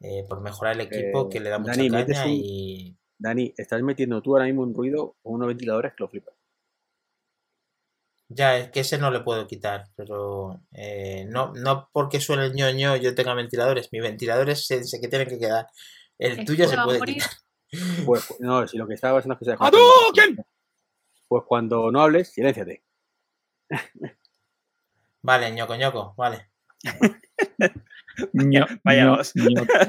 Eh, 0.00 0.24
por 0.28 0.40
mejorar 0.40 0.74
el 0.74 0.82
equipo 0.82 1.26
Eh, 1.26 1.28
que 1.32 1.40
le 1.40 1.50
da 1.50 1.58
mucha 1.58 1.72
Dani, 1.72 1.90
metes 1.90 2.18
caña 2.18 2.30
un- 2.32 2.40
y 2.42 2.96
Dani, 3.18 3.54
estás 3.56 3.82
metiendo 3.82 4.20
tú 4.22 4.32
ahora 4.34 4.44
mismo 4.44 4.62
un 4.62 4.74
ruido 4.74 5.16
o 5.22 5.30
unos 5.30 5.48
ventiladores 5.48 5.92
que 5.94 6.02
lo 6.04 6.08
flipas. 6.08 6.34
ya 8.28 8.56
es 8.58 8.70
que 8.70 8.80
ese 8.80 8.98
no 8.98 9.10
le 9.12 9.20
puedo 9.20 9.46
quitar, 9.46 9.84
pero 9.94 10.60
eh, 10.72 11.24
no, 11.28 11.52
no 11.54 11.88
porque 11.92 12.20
suene 12.20 12.46
el 12.46 12.54
ñoño 12.54 12.96
yo 12.96 13.14
tenga 13.14 13.34
ventiladores, 13.34 13.88
mis 13.92 14.02
ventiladores 14.02 14.66
se, 14.66 14.82
se 14.84 15.00
que 15.00 15.06
tienen 15.08 15.28
que 15.28 15.38
quedar. 15.38 15.68
El 16.18 16.40
Es 16.40 16.44
tuyo 16.44 16.66
se 16.68 16.76
puede 16.76 16.98
morir. 16.98 17.14
quitar. 17.16 17.30
Pues, 18.06 18.34
no, 18.40 18.66
si 18.66 18.78
lo 18.78 18.86
que 18.86 18.94
estaba 18.94 19.18
pasando 19.18 19.34
es 19.34 19.38
que 19.40 19.44
se 19.44 19.50
dejó. 19.52 19.64
Pues 21.28 21.42
cuando 21.46 21.90
no 21.90 22.00
hables, 22.02 22.28
silénciate. 22.32 22.84
Vale, 25.22 25.50
ñoco 25.52 25.74
ñoco, 25.76 26.14
vale. 26.16 26.50
Vaya 28.84 29.04
dos. 29.06 29.32
pues 29.34 29.88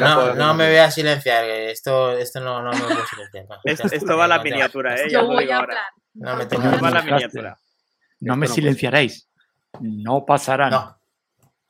no, 0.00 0.34
no 0.34 0.54
me 0.54 0.66
voy 0.68 0.76
a 0.76 0.90
silenciar, 0.90 1.44
esto, 1.44 2.12
esto 2.12 2.40
no, 2.40 2.62
no 2.62 2.70
me 2.72 2.78
puedo 2.80 3.06
silenciar. 3.06 3.46
Va, 3.50 3.58
Esto, 3.64 3.88
esto 3.90 4.16
va 4.16 4.24
a 4.24 4.28
la 4.28 4.38
no 4.38 4.44
miniatura, 4.44 4.96
¿eh? 4.96 5.08
Yo 5.10 5.26
voy 5.26 5.50
a 5.50 5.56
ahora. 5.58 5.72
hablar. 5.72 5.84
No 6.14 6.36
me 6.36 6.46
tengo 6.46 6.62
va 6.82 6.88
a 6.88 6.90
la 6.90 7.02
miniatura. 7.02 7.56
No 8.20 8.36
me 8.36 8.46
no 8.46 8.52
silenciaréis. 8.52 9.30
No 9.80 10.24
pasarán. 10.26 10.70
No, 10.70 10.98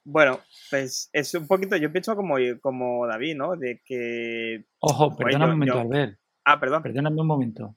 Bueno, 0.05 0.41
pues 0.71 1.11
es 1.13 1.35
un 1.35 1.47
poquito, 1.47 1.77
yo 1.77 1.93
pienso 1.93 2.17
como, 2.17 2.37
como 2.61 3.07
David, 3.07 3.37
¿no? 3.37 3.57
De 3.57 3.81
que... 3.85 4.65
Ojo, 4.81 5.11
Joder, 5.11 5.27
perdona 5.27 5.45
yo- 5.47 5.53
un 5.53 5.59
momento, 5.59 5.75
yo- 5.75 5.81
Albert. 5.81 6.19
Ah, 6.45 6.59
perdón. 6.59 6.83
Perdóname 6.83 7.21
un 7.21 7.27
momento. 7.27 7.77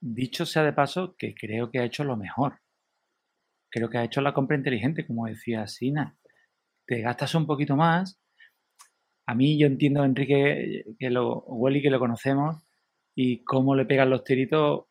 Dicho 0.00 0.46
sea 0.46 0.62
de 0.62 0.72
paso, 0.72 1.14
que 1.18 1.34
creo 1.34 1.70
que 1.70 1.80
ha 1.80 1.84
hecho 1.84 2.04
lo 2.04 2.16
mejor. 2.16 2.58
Creo 3.70 3.90
que 3.90 3.98
ha 3.98 4.04
hecho 4.04 4.20
la 4.20 4.34
compra 4.34 4.56
inteligente, 4.56 5.06
como 5.06 5.26
decía 5.26 5.66
Sina. 5.66 6.16
Te 6.86 7.00
gastas 7.00 7.34
un 7.34 7.46
poquito 7.46 7.76
más. 7.76 8.20
A 9.26 9.34
mí 9.34 9.58
yo 9.58 9.66
entiendo, 9.66 10.04
Enrique, 10.04 10.84
que 10.98 11.10
lo, 11.10 11.40
Wally, 11.40 11.82
que 11.82 11.90
lo 11.90 11.98
conocemos, 11.98 12.62
y 13.14 13.42
cómo 13.44 13.74
le 13.74 13.86
pegan 13.86 14.10
los 14.10 14.22
tiritos, 14.22 14.84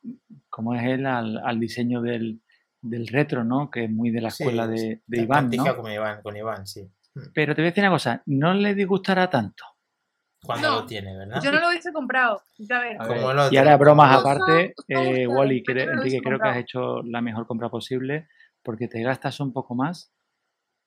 como 0.50 0.74
es 0.74 0.82
él, 0.84 1.06
al, 1.06 1.38
al 1.38 1.58
diseño 1.58 2.02
del, 2.02 2.42
del 2.82 3.06
retro, 3.06 3.44
¿no? 3.44 3.70
Que 3.70 3.84
es 3.84 3.90
muy 3.90 4.10
de 4.10 4.20
la 4.20 4.28
escuela 4.28 4.66
sí. 4.76 5.00
de, 5.06 5.22
Iván, 5.22 5.50
¿no? 5.50 5.76
con 5.76 5.90
Iván, 5.90 6.22
con 6.22 6.36
Iván, 6.36 6.66
sí. 6.66 6.90
Pero 7.32 7.54
te 7.54 7.62
voy 7.62 7.68
a 7.68 7.70
decir 7.70 7.84
una 7.84 7.92
cosa, 7.92 8.22
no 8.26 8.52
le 8.52 8.74
disgustará 8.74 9.30
tanto. 9.30 9.64
Cuando 10.42 10.68
No, 10.68 10.74
lo 10.80 10.86
tiene, 10.86 11.16
¿verdad? 11.16 11.40
Yo 11.42 11.50
no 11.50 11.60
lo 11.60 11.68
hubiese 11.68 11.92
comprado. 11.92 12.42
Ver. 12.58 12.96
A 13.00 13.08
ver. 13.08 13.52
Y 13.52 13.56
ahora 13.56 13.76
bromas 13.76 14.18
aparte, 14.18 14.74
eh, 14.88 15.26
Wally, 15.26 15.64
Enrique, 15.66 16.20
creo 16.20 16.38
que 16.38 16.48
has 16.48 16.58
hecho 16.58 17.02
la 17.02 17.20
mejor 17.20 17.46
compra 17.46 17.68
posible 17.68 18.28
porque 18.66 18.88
te 18.88 19.00
gastas 19.02 19.38
un 19.40 19.52
poco 19.52 19.74
más, 19.74 20.12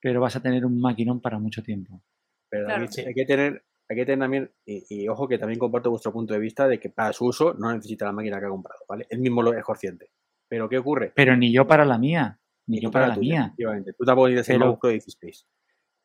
pero 0.01 0.19
vas 0.21 0.35
a 0.35 0.41
tener 0.41 0.65
un 0.65 0.79
maquinón 0.79 1.21
para 1.21 1.39
mucho 1.39 1.63
tiempo. 1.63 2.03
Pero 2.49 2.65
Claro. 2.65 2.81
David, 2.81 2.91
Sí. 2.91 3.01
hay 3.07 3.13
que 3.13 3.25
tener, 3.25 3.63
hay 3.89 3.95
que 3.97 4.05
tener 4.05 4.19
también, 4.19 4.51
y, 4.65 4.83
y 5.03 5.07
ojo 5.07 5.27
que 5.27 5.37
también 5.39 5.57
comparto 5.59 5.89
vuestro 5.89 6.11
punto 6.13 6.33
de 6.33 6.39
vista 6.39 6.67
de 6.67 6.79
que 6.79 6.89
para 6.89 7.13
su 7.13 7.25
uso 7.25 7.53
no 7.55 7.73
necesita 7.73 8.05
la 8.05 8.11
máquina 8.11 8.39
que 8.39 8.45
ha 8.45 8.49
comprado, 8.49 8.81
¿vale? 8.87 9.07
Él 9.09 9.19
mismo 9.19 9.41
lo 9.41 9.53
es 9.53 9.63
consciente. 9.63 10.11
Pero 10.47 10.67
¿qué 10.67 10.77
ocurre? 10.77 11.11
Pero 11.15 11.35
ni 11.37 11.51
yo 11.53 11.65
para 11.65 11.85
la 11.85 11.97
mía, 11.97 12.39
ni 12.67 12.81
yo 12.81 12.89
tú 12.89 12.93
para 12.93 13.07
la 13.07 13.15
tuya, 13.15 13.29
mía. 13.29 13.41
efectivamente. 13.45 13.93
Tú 13.93 14.03
tampoco 14.05 14.27
tienes 14.27 14.49
el 14.49 14.57
Pro 14.59 14.89
16. 14.89 15.47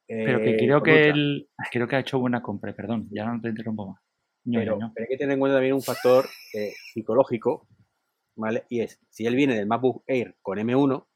Pero 0.07 0.39
que 0.41 0.51
Eh, 0.51 0.57
creo 0.59 0.83
que 0.83 1.09
él, 1.09 1.49
creo 1.73 1.89
que 1.89 1.97
ha 1.97 2.01
hecho 2.01 2.19
buena 2.19 2.43
compra, 2.43 2.73
perdón, 2.75 3.09
ya 3.11 3.25
no 3.27 3.41
te 3.41 3.49
interrumpo 3.49 3.89
más. 3.93 4.01
Ñoño, 4.47 4.61
Pero, 4.65 4.79
¿no? 4.79 4.93
pero 4.95 5.05
hay 5.05 5.09
que 5.09 5.17
tener 5.17 5.33
en 5.35 5.41
cuenta 5.41 5.57
también 5.57 5.73
un 5.75 5.81
factor 5.83 6.27
eh, 6.55 6.73
psicológico, 6.93 7.67
¿vale? 8.37 8.65
Y 8.69 8.81
es, 8.81 9.01
si 9.09 9.25
él 9.25 9.35
viene 9.35 9.55
del 9.55 9.67
MacBook 9.67 10.05
Air 10.07 10.37
con 10.43 10.59
M1, 10.59 11.07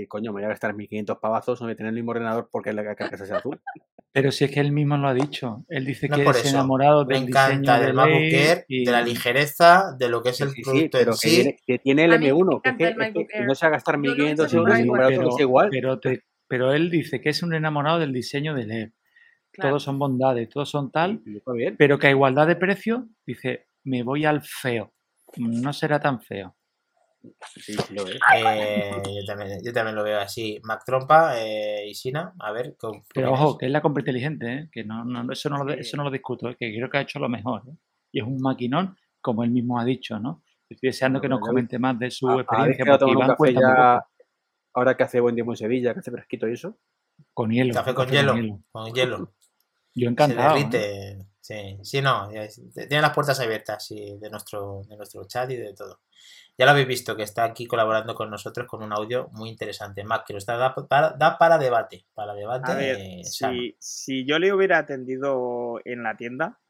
decir, 0.00 0.08
coño, 0.08 0.32
me 0.32 0.40
voy 0.40 0.44
a 0.44 0.48
gastar 0.48 0.74
1500 0.74 1.18
pavazos, 1.18 1.60
no 1.60 1.66
voy 1.66 1.74
a 1.74 1.76
tener 1.76 1.90
el 1.90 1.94
mismo 1.94 2.10
ordenador 2.10 2.48
porque 2.50 2.72
la 2.72 2.82
carcasa 2.84 3.26
sea 3.26 3.36
azul. 3.38 3.60
Pero 4.12 4.32
si 4.32 4.44
es 4.44 4.50
que 4.50 4.58
él 4.60 4.72
mismo 4.72 4.96
lo 4.96 5.06
ha 5.08 5.14
dicho. 5.14 5.64
Él 5.68 5.84
dice 5.84 6.08
No 6.08 6.16
que 6.16 6.24
es 6.28 6.46
enamorado 6.52 7.06
Me 7.06 7.14
del 7.14 7.28
encanta 7.28 7.50
diseño 7.60 7.72
del 7.78 7.86
del 7.86 7.94
MacBook 7.94 8.64
y- 8.68 8.84
de 8.84 8.90
la 8.92 9.02
ligereza, 9.02 9.96
de 9.98 10.08
lo 10.08 10.22
que 10.22 10.30
es 10.30 10.40
el 10.40 10.48
sí, 10.50 10.56
sí, 10.56 10.62
producto 10.62 10.98
pero 10.98 11.10
en 11.12 11.18
que 11.18 11.28
sí. 11.28 11.34
tiene, 11.36 11.56
que 11.66 11.78
tiene 11.78 12.04
el 12.06 12.12
A 12.14 12.18
mí 12.18 12.26
me 12.26 12.32
M1, 12.32 12.60
que 12.62 12.68
es 12.70 12.74
encanta 12.74 13.12
que, 13.12 13.18
el 13.20 13.24
es 13.26 13.28
que 13.32 13.44
no 13.44 13.54
se 13.54 13.66
va 13.66 13.68
a 13.68 13.72
gastar 13.72 13.94
Yo 14.02 14.14
lo 14.14 14.24
1.500 14.24 14.32
uso 14.46 14.56
en 14.56 14.58
euros 14.58 14.78
y 14.80 15.14
pero, 15.14 15.28
es 15.28 15.40
igual. 15.40 15.68
pero, 15.70 16.00
te- 16.00 16.24
pero 16.48 16.72
él 16.72 16.90
dice 16.90 17.20
que 17.20 17.28
es 17.28 17.42
un 17.44 17.54
enamorado 17.54 17.98
del 18.00 18.12
diseño 18.12 18.54
del 18.54 18.70
Air. 18.72 18.92
Claro. 19.52 19.70
Todos 19.70 19.82
son 19.84 19.98
bondades, 19.98 20.48
todos 20.48 20.68
son 20.70 20.90
tal, 20.90 21.20
pero 21.76 21.98
que 21.98 22.06
a 22.08 22.10
igualdad 22.10 22.46
de 22.46 22.56
precio 22.56 23.08
dice, 23.26 23.66
me 23.84 24.02
voy 24.02 24.24
al 24.24 24.42
feo. 24.42 24.92
No 25.36 25.72
será 25.72 26.00
tan 26.00 26.20
feo. 26.20 26.56
Sí, 27.54 27.74
sí 27.74 27.94
lo 27.94 28.06
es. 28.06 28.18
Eh, 28.36 28.90
yo, 29.04 29.24
también, 29.26 29.58
yo 29.62 29.72
también 29.72 29.94
lo 29.94 30.02
veo 30.02 30.20
así. 30.20 30.58
Mac 30.64 30.82
Trompa 30.84 31.38
eh, 31.38 31.86
y 31.88 31.94
Sina, 31.94 32.32
a 32.38 32.52
ver. 32.52 32.76
¿qué 32.80 32.88
Pero 33.14 33.32
ojo, 33.32 33.58
que 33.58 33.66
es 33.66 33.72
la 33.72 33.82
compra 33.82 34.00
inteligente, 34.00 34.52
¿eh? 34.52 34.68
que 34.72 34.84
no, 34.84 35.04
no, 35.04 35.30
eso, 35.32 35.50
no 35.50 35.64
lo, 35.64 35.72
eso 35.72 35.96
no 35.96 36.04
lo 36.04 36.10
discuto, 36.10 36.48
¿eh? 36.48 36.56
que 36.58 36.74
creo 36.74 36.88
que 36.88 36.98
ha 36.98 37.02
hecho 37.02 37.18
lo 37.18 37.28
mejor. 37.28 37.62
¿eh? 37.68 37.76
Y 38.12 38.20
es 38.20 38.26
un 38.26 38.40
maquinón, 38.40 38.96
como 39.20 39.44
él 39.44 39.50
mismo 39.50 39.78
ha 39.78 39.84
dicho, 39.84 40.18
¿no? 40.18 40.42
Estoy 40.68 40.88
deseando 40.88 41.20
que 41.20 41.28
nos 41.28 41.40
comente 41.40 41.78
más 41.78 41.98
de 41.98 42.10
su 42.10 42.30
experiencia, 42.38 42.84
porque 42.86 43.12
Iván 43.12 43.34
cuenta 43.36 43.60
ya, 43.60 44.06
ahora 44.72 44.96
que 44.96 45.02
hace 45.02 45.20
buen 45.20 45.34
tiempo 45.34 45.52
en 45.52 45.56
Sevilla, 45.56 45.92
que 45.92 46.00
hace 46.00 46.10
fresquito 46.10 46.48
y 46.48 46.52
eso. 46.52 46.78
Con 47.34 47.50
hielo. 47.50 47.74
Café 47.74 47.90
un 47.90 47.96
con 47.96 48.08
hielo. 48.08 48.34
Con 48.70 48.92
hielo. 48.94 49.18
Yo 49.94 50.04
Se 50.06 50.10
encantado. 50.10 50.56
¿eh? 50.56 50.58
derrite. 50.60 51.29
Sí, 51.50 51.78
sí, 51.82 52.00
no. 52.00 52.28
Tiene 52.28 53.00
las 53.00 53.12
puertas 53.12 53.40
abiertas 53.40 53.84
sí, 53.84 54.16
de, 54.20 54.30
nuestro, 54.30 54.82
de 54.88 54.96
nuestro 54.96 55.24
chat 55.24 55.50
y 55.50 55.56
de 55.56 55.74
todo. 55.74 55.98
Ya 56.56 56.64
lo 56.64 56.70
habéis 56.70 56.86
visto, 56.86 57.16
que 57.16 57.24
está 57.24 57.42
aquí 57.42 57.66
colaborando 57.66 58.14
con 58.14 58.30
nosotros 58.30 58.68
con 58.68 58.84
un 58.84 58.92
audio 58.92 59.30
muy 59.32 59.48
interesante. 59.48 60.04
Mac, 60.04 60.24
que 60.24 60.32
lo 60.32 60.38
está, 60.38 60.56
da, 60.56 60.76
para, 60.76 61.10
da 61.10 61.38
para 61.38 61.58
debate. 61.58 62.06
Para 62.14 62.34
debate. 62.34 62.70
A 62.70 62.74
ver, 62.76 62.98
eh, 63.00 63.24
si, 63.24 63.74
si 63.80 64.24
yo 64.24 64.38
le 64.38 64.52
hubiera 64.52 64.78
atendido 64.78 65.80
en 65.84 66.04
la 66.04 66.16
tienda, 66.16 66.60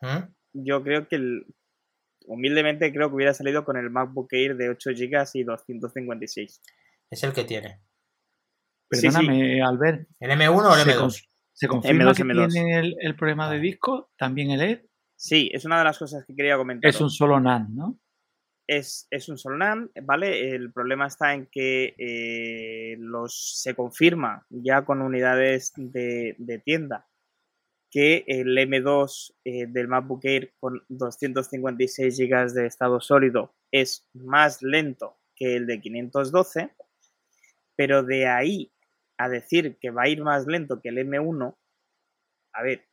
¿Mm? 0.00 0.32
yo 0.54 0.82
creo 0.82 1.08
que 1.08 1.16
el, 1.16 1.46
humildemente 2.24 2.90
creo 2.90 3.10
que 3.10 3.16
hubiera 3.16 3.34
salido 3.34 3.66
con 3.66 3.76
el 3.76 3.90
MacBook 3.90 4.32
Air 4.32 4.56
de 4.56 4.70
8 4.70 4.90
GB 4.92 5.28
y 5.34 5.44
256. 5.44 6.62
Es 7.10 7.22
el 7.22 7.34
que 7.34 7.44
tiene. 7.44 7.82
Sí, 8.90 9.00
sí. 9.00 9.06
Perdóname, 9.08 9.62
Albert. 9.62 10.08
¿El 10.20 10.30
M1 10.30 10.70
o 10.70 10.74
el 10.74 10.84
¿Se, 10.84 10.96
M2? 10.96 11.28
Se 11.62 11.68
confirma 11.68 12.04
M2, 12.04 12.16
que 12.16 12.24
M2. 12.24 12.52
tiene 12.52 12.78
el, 12.78 12.96
el 13.00 13.16
problema 13.16 13.50
de 13.50 13.60
disco? 13.60 14.10
¿También 14.18 14.50
el 14.50 14.60
Air? 14.60 14.86
Sí, 15.16 15.50
es 15.52 15.64
una 15.64 15.78
de 15.78 15.84
las 15.84 15.98
cosas 15.98 16.24
que 16.26 16.34
quería 16.34 16.56
comentar. 16.56 16.88
Es 16.88 17.00
un 17.00 17.08
solo 17.08 17.38
NAND, 17.38 17.70
¿no? 17.70 17.98
es, 18.66 19.06
es 19.10 19.28
un 19.28 19.38
solo 19.38 19.56
NAND, 19.58 19.90
¿vale? 20.02 20.54
El 20.54 20.72
problema 20.72 21.06
está 21.06 21.34
en 21.34 21.46
que 21.46 21.94
eh, 21.98 22.96
los, 22.98 23.60
se 23.60 23.74
confirma 23.74 24.46
ya 24.50 24.84
con 24.84 25.02
unidades 25.02 25.72
de, 25.76 26.34
de 26.38 26.58
tienda 26.58 27.06
que 27.90 28.24
el 28.26 28.56
M2 28.56 29.34
eh, 29.44 29.66
del 29.68 29.88
MacBook 29.88 30.24
Air 30.24 30.54
con 30.58 30.82
256 30.88 32.18
GB 32.18 32.52
de 32.52 32.66
estado 32.66 33.00
sólido 33.00 33.54
es 33.70 34.08
más 34.14 34.62
lento 34.62 35.18
que 35.36 35.56
el 35.56 35.66
de 35.66 35.80
512, 35.80 36.70
pero 37.76 38.02
de 38.02 38.26
ahí 38.26 38.72
a 39.18 39.28
decir 39.28 39.78
que 39.80 39.90
va 39.90 40.02
a 40.02 40.08
ir 40.08 40.22
más 40.22 40.46
lento 40.46 40.80
que 40.80 40.88
el 40.90 40.98
M1, 40.98 41.56
a 42.54 42.62
ver, 42.62 42.86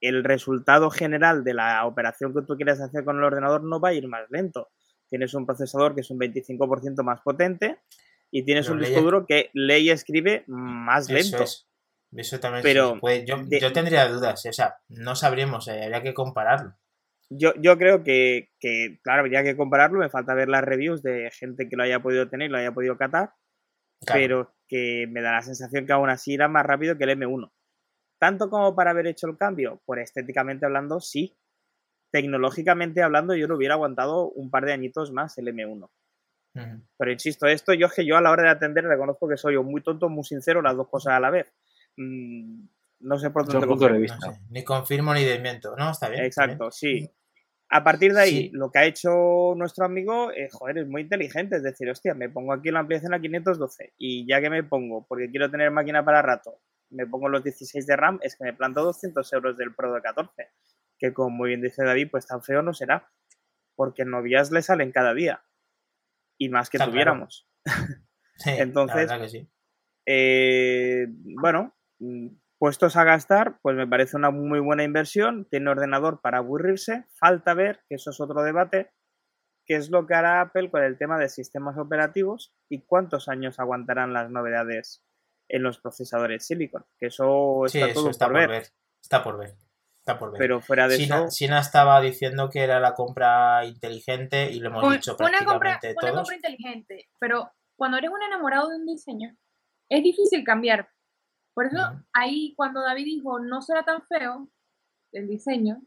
el 0.00 0.24
resultado 0.24 0.90
general 0.90 1.44
de 1.44 1.54
la 1.54 1.84
operación 1.86 2.32
que 2.34 2.42
tú 2.46 2.56
quieras 2.56 2.80
hacer 2.80 3.04
con 3.04 3.18
el 3.18 3.24
ordenador 3.24 3.62
no 3.62 3.80
va 3.80 3.90
a 3.90 3.92
ir 3.94 4.08
más 4.08 4.30
lento 4.30 4.68
tienes 5.08 5.34
un 5.34 5.44
procesador 5.44 5.96
que 5.96 6.02
es 6.02 6.10
un 6.12 6.20
25% 6.20 7.02
más 7.02 7.20
potente 7.22 7.80
y 8.30 8.44
tienes 8.44 8.66
Pero 8.66 8.74
un 8.76 8.80
disco 8.80 9.02
duro 9.02 9.26
que 9.26 9.50
lee 9.54 9.78
y 9.78 9.90
escribe 9.90 10.44
más 10.46 11.10
Eso 11.10 11.14
lento. 11.36 11.42
es. 11.42 11.68
Eso 12.12 12.38
también 12.38 12.62
Pero 12.62 13.00
puede- 13.00 13.26
yo, 13.26 13.42
de- 13.44 13.58
yo 13.58 13.72
tendría 13.72 14.06
dudas, 14.06 14.46
o 14.46 14.52
sea, 14.52 14.76
no 14.88 15.16
sabríamos, 15.16 15.66
eh, 15.66 15.82
habría 15.82 16.02
que 16.04 16.14
compararlo. 16.14 16.76
Yo, 17.28 17.52
yo 17.60 17.76
creo 17.76 18.04
que, 18.04 18.50
que, 18.60 19.00
claro, 19.02 19.22
habría 19.22 19.42
que 19.42 19.56
compararlo, 19.56 19.98
me 19.98 20.10
falta 20.10 20.32
ver 20.34 20.48
las 20.48 20.62
reviews 20.62 21.02
de 21.02 21.28
gente 21.32 21.68
que 21.68 21.74
lo 21.74 21.82
haya 21.82 22.00
podido 22.00 22.28
tener 22.28 22.48
y 22.48 22.52
lo 22.52 22.58
haya 22.58 22.70
podido 22.72 22.96
catar, 22.96 23.32
Claro. 24.04 24.20
pero 24.20 24.54
que 24.66 25.06
me 25.10 25.20
da 25.20 25.32
la 25.32 25.42
sensación 25.42 25.84
que 25.84 25.92
aún 25.92 26.08
así 26.08 26.32
irá 26.32 26.48
más 26.48 26.64
rápido 26.64 26.96
que 26.96 27.04
el 27.04 27.10
M1. 27.10 27.50
Tanto 28.18 28.48
como 28.48 28.74
para 28.74 28.90
haber 28.90 29.06
hecho 29.06 29.26
el 29.26 29.36
cambio, 29.36 29.80
por 29.84 29.98
estéticamente 29.98 30.66
hablando, 30.66 31.00
sí. 31.00 31.36
Tecnológicamente 32.12 33.02
hablando, 33.02 33.34
yo 33.34 33.46
lo 33.46 33.56
hubiera 33.56 33.74
aguantado 33.74 34.30
un 34.30 34.50
par 34.50 34.64
de 34.64 34.72
añitos 34.72 35.12
más 35.12 35.36
el 35.38 35.48
M1. 35.48 35.90
Ujú. 36.54 36.82
Pero 36.98 37.12
insisto, 37.12 37.46
esto 37.46 37.72
yo 37.74 37.86
es 37.86 37.94
que 37.94 38.06
yo 38.06 38.16
a 38.16 38.20
la 38.20 38.30
hora 38.30 38.42
de 38.44 38.48
atender 38.50 38.84
reconozco 38.84 39.28
que 39.28 39.36
soy 39.36 39.56
muy 39.58 39.82
tonto 39.82 40.08
muy 40.08 40.24
sincero, 40.24 40.62
las 40.62 40.76
dos 40.76 40.88
cosas 40.88 41.14
a 41.14 41.20
la 41.20 41.30
vez. 41.30 41.52
Mm, 41.96 42.64
no 43.00 43.18
sé 43.18 43.30
por 43.30 43.46
dónde 43.46 43.66
puntos 43.66 43.92
de 43.92 43.98
vista. 43.98 44.18
No 44.26 44.32
sé, 44.32 44.40
ni 44.50 44.64
confirmo 44.64 45.14
ni 45.14 45.24
desmiento. 45.24 45.74
No, 45.76 45.90
está 45.90 46.08
bien. 46.08 46.24
está 46.24 46.46
bien. 46.46 46.56
Exacto, 46.56 46.70
sí. 46.70 47.10
A 47.72 47.84
partir 47.84 48.12
de 48.12 48.20
ahí, 48.20 48.30
Sí. 48.30 48.50
lo 48.52 48.70
que 48.72 48.80
ha 48.80 48.84
hecho 48.84 49.54
nuestro 49.56 49.84
amigo, 49.84 50.32
eh, 50.32 50.48
joder, 50.50 50.78
es 50.78 50.88
muy 50.88 51.02
inteligente. 51.02 51.56
Es 51.56 51.62
decir, 51.62 51.88
hostia, 51.88 52.14
me 52.14 52.28
pongo 52.28 52.52
aquí 52.52 52.70
la 52.70 52.80
ampliación 52.80 53.14
a 53.14 53.20
512 53.20 53.94
y 53.96 54.26
ya 54.26 54.40
que 54.40 54.50
me 54.50 54.64
pongo, 54.64 55.06
porque 55.06 55.30
quiero 55.30 55.50
tener 55.50 55.70
máquina 55.70 56.04
para 56.04 56.20
rato, 56.20 56.58
me 56.90 57.06
pongo 57.06 57.28
los 57.28 57.44
16 57.44 57.86
de 57.86 57.94
RAM, 57.96 58.18
es 58.22 58.34
que 58.36 58.42
me 58.44 58.52
planto 58.54 58.82
200 58.82 59.32
euros 59.32 59.56
del 59.56 59.72
Pro 59.74 59.92
de 59.94 60.02
14. 60.02 60.48
Que 60.98 61.12
como 61.12 61.30
muy 61.30 61.48
bien 61.50 61.62
dice 61.62 61.84
David, 61.84 62.08
pues 62.10 62.26
tan 62.26 62.42
feo 62.42 62.60
no 62.62 62.74
será. 62.74 63.08
Porque 63.76 64.04
novias 64.04 64.50
le 64.50 64.60
salen 64.62 64.90
cada 64.92 65.14
día. 65.14 65.42
Y 66.38 66.48
más 66.48 66.68
que 66.68 66.76
Está 66.76 66.86
claro. 66.86 66.92
tuviéramos. 66.92 67.48
Sí, 68.36 68.50
Entonces- 68.58 69.10
que 69.12 69.28
sí. 69.28 69.48
Eh, 70.06 71.06
bueno, 71.40 71.74
mm, 72.00 72.26
puestos 72.60 72.94
a 72.96 73.04
gastar, 73.04 73.58
pues 73.62 73.74
me 73.74 73.88
parece 73.88 74.18
una 74.18 74.30
muy 74.30 74.60
buena 74.60 74.84
inversión. 74.84 75.46
Tiene 75.50 75.70
ordenador 75.70 76.20
para 76.20 76.38
aburrirse. 76.38 77.06
Falta 77.18 77.54
ver, 77.54 77.80
que 77.88 77.94
eso 77.94 78.10
es 78.10 78.20
otro 78.20 78.42
debate, 78.42 78.92
qué 79.66 79.76
es 79.76 79.88
lo 79.90 80.06
que 80.06 80.14
hará 80.14 80.42
Apple 80.42 80.70
con 80.70 80.84
el 80.84 80.98
tema 80.98 81.18
de 81.18 81.30
sistemas 81.30 81.78
operativos 81.78 82.52
y 82.68 82.82
cuántos 82.82 83.28
años 83.28 83.58
aguantarán 83.58 84.12
las 84.12 84.30
novedades 84.30 85.02
en 85.48 85.62
los 85.62 85.80
procesadores 85.80 86.46
Silicon. 86.46 86.84
Que 86.98 87.06
eso 87.06 87.62
Sí, 87.66 87.78
está 87.78 87.90
eso 87.90 88.00
todo 88.00 88.10
está 88.10 88.26
por 88.26 88.32
por 88.34 88.40
ver. 88.42 88.50
ver. 88.50 88.62
Está 89.02 89.24
por 89.24 89.38
ver. 89.38 89.54
Está 90.00 90.18
por 90.18 90.32
ver. 90.32 90.38
Pero 90.38 90.60
fuera 90.60 90.86
de 90.86 90.96
Sina, 90.96 91.16
eso, 91.16 91.30
Sina 91.30 91.60
estaba 91.60 91.98
diciendo 92.02 92.50
que 92.50 92.60
era 92.60 92.78
la 92.78 92.92
compra 92.92 93.64
inteligente 93.64 94.50
y 94.50 94.60
lo 94.60 94.68
hemos 94.68 94.92
dicho 94.92 95.16
una 95.18 95.38
compra, 95.44 95.78
prácticamente 95.80 95.98
una 96.02 96.10
todos. 96.12 96.28
compra 96.28 96.36
inteligente, 96.36 97.08
pero 97.18 97.50
cuando 97.76 97.96
eres 97.96 98.10
un 98.10 98.22
enamorado 98.22 98.68
de 98.68 98.76
un 98.76 98.86
diseño, 98.86 99.34
es 99.88 100.02
difícil 100.02 100.44
cambiar. 100.44 100.90
Por 101.54 101.66
eso 101.66 101.78
ahí 102.12 102.54
cuando 102.56 102.80
David 102.80 103.04
dijo 103.04 103.38
no 103.40 103.60
será 103.62 103.82
tan 103.84 104.02
feo 104.02 104.48
el 105.12 105.26
diseño, 105.28 105.82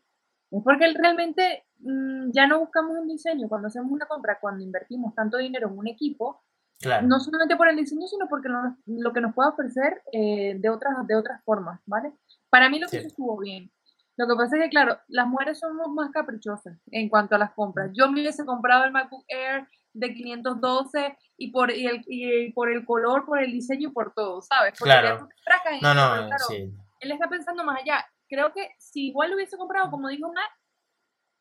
es 0.51 0.61
porque 0.63 0.85
él 0.85 0.95
realmente 0.95 1.65
mm, 1.79 2.31
ya 2.31 2.47
no 2.47 2.59
buscamos 2.59 2.97
un 2.97 3.07
diseño 3.07 3.47
cuando 3.49 3.67
hacemos 3.69 3.91
una 3.91 4.05
compra, 4.05 4.39
cuando 4.39 4.63
invertimos 4.63 5.15
tanto 5.15 5.37
dinero 5.37 5.69
en 5.69 5.77
un 5.77 5.87
equipo, 5.87 6.41
Claro. 6.79 7.07
no 7.07 7.19
solamente 7.21 7.55
por 7.55 7.69
el 7.69 7.77
diseño, 7.77 8.07
sino 8.07 8.27
porque 8.27 8.49
lo, 8.49 8.59
lo 8.87 9.13
que 9.13 9.21
nos 9.21 9.33
puede 9.33 9.49
ofrecer 9.49 10.01
eh, 10.11 10.55
de, 10.59 10.69
otras, 10.69 11.07
de 11.07 11.15
otras 11.15 11.41
formas, 11.45 11.79
¿vale? 11.85 12.11
Para 12.49 12.67
mí 12.69 12.77
lo 12.77 12.87
que 12.87 12.91
Sí. 12.91 12.97
hizo 12.97 13.07
estuvo 13.07 13.37
bien. 13.39 13.71
Lo 14.17 14.27
que 14.27 14.35
pasa 14.35 14.57
es 14.57 14.63
que, 14.63 14.69
claro, 14.69 14.97
las 15.07 15.25
mujeres 15.27 15.59
somos 15.59 15.87
más 15.89 16.11
caprichosas 16.11 16.77
en 16.91 17.07
cuanto 17.07 17.35
a 17.35 17.37
las 17.37 17.53
compras. 17.53 17.89
Yo 17.93 18.11
me 18.11 18.19
hubiese 18.19 18.45
comprado 18.45 18.83
el 18.83 18.91
MacBook 18.91 19.23
Air 19.29 19.65
de 19.93 20.13
512 20.13 21.17
y 21.37 21.51
por, 21.51 21.71
y 21.71 21.85
el, 21.87 22.01
y 22.07 22.51
por 22.53 22.71
el 22.71 22.85
color, 22.85 23.25
por 23.25 23.39
el 23.39 23.51
diseño 23.51 23.89
y 23.89 23.91
por 23.91 24.13
todo, 24.13 24.41
¿sabes? 24.41 24.73
Porque 24.77 24.89
Claro. 24.91 25.27
No, 25.81 25.93
no, 25.93 26.11
pero 26.15 26.27
claro, 26.27 26.45
sí. 26.47 26.73
él 26.99 27.11
está 27.11 27.29
pensando 27.29 27.63
más 27.63 27.81
allá. 27.81 28.05
Creo 28.27 28.51
que 28.53 28.69
si 28.79 29.07
igual 29.07 29.29
lo 29.29 29.35
hubiese 29.35 29.57
comprado, 29.57 29.91
como 29.91 30.07
dijo 30.09 30.27
Matt, 30.33 30.51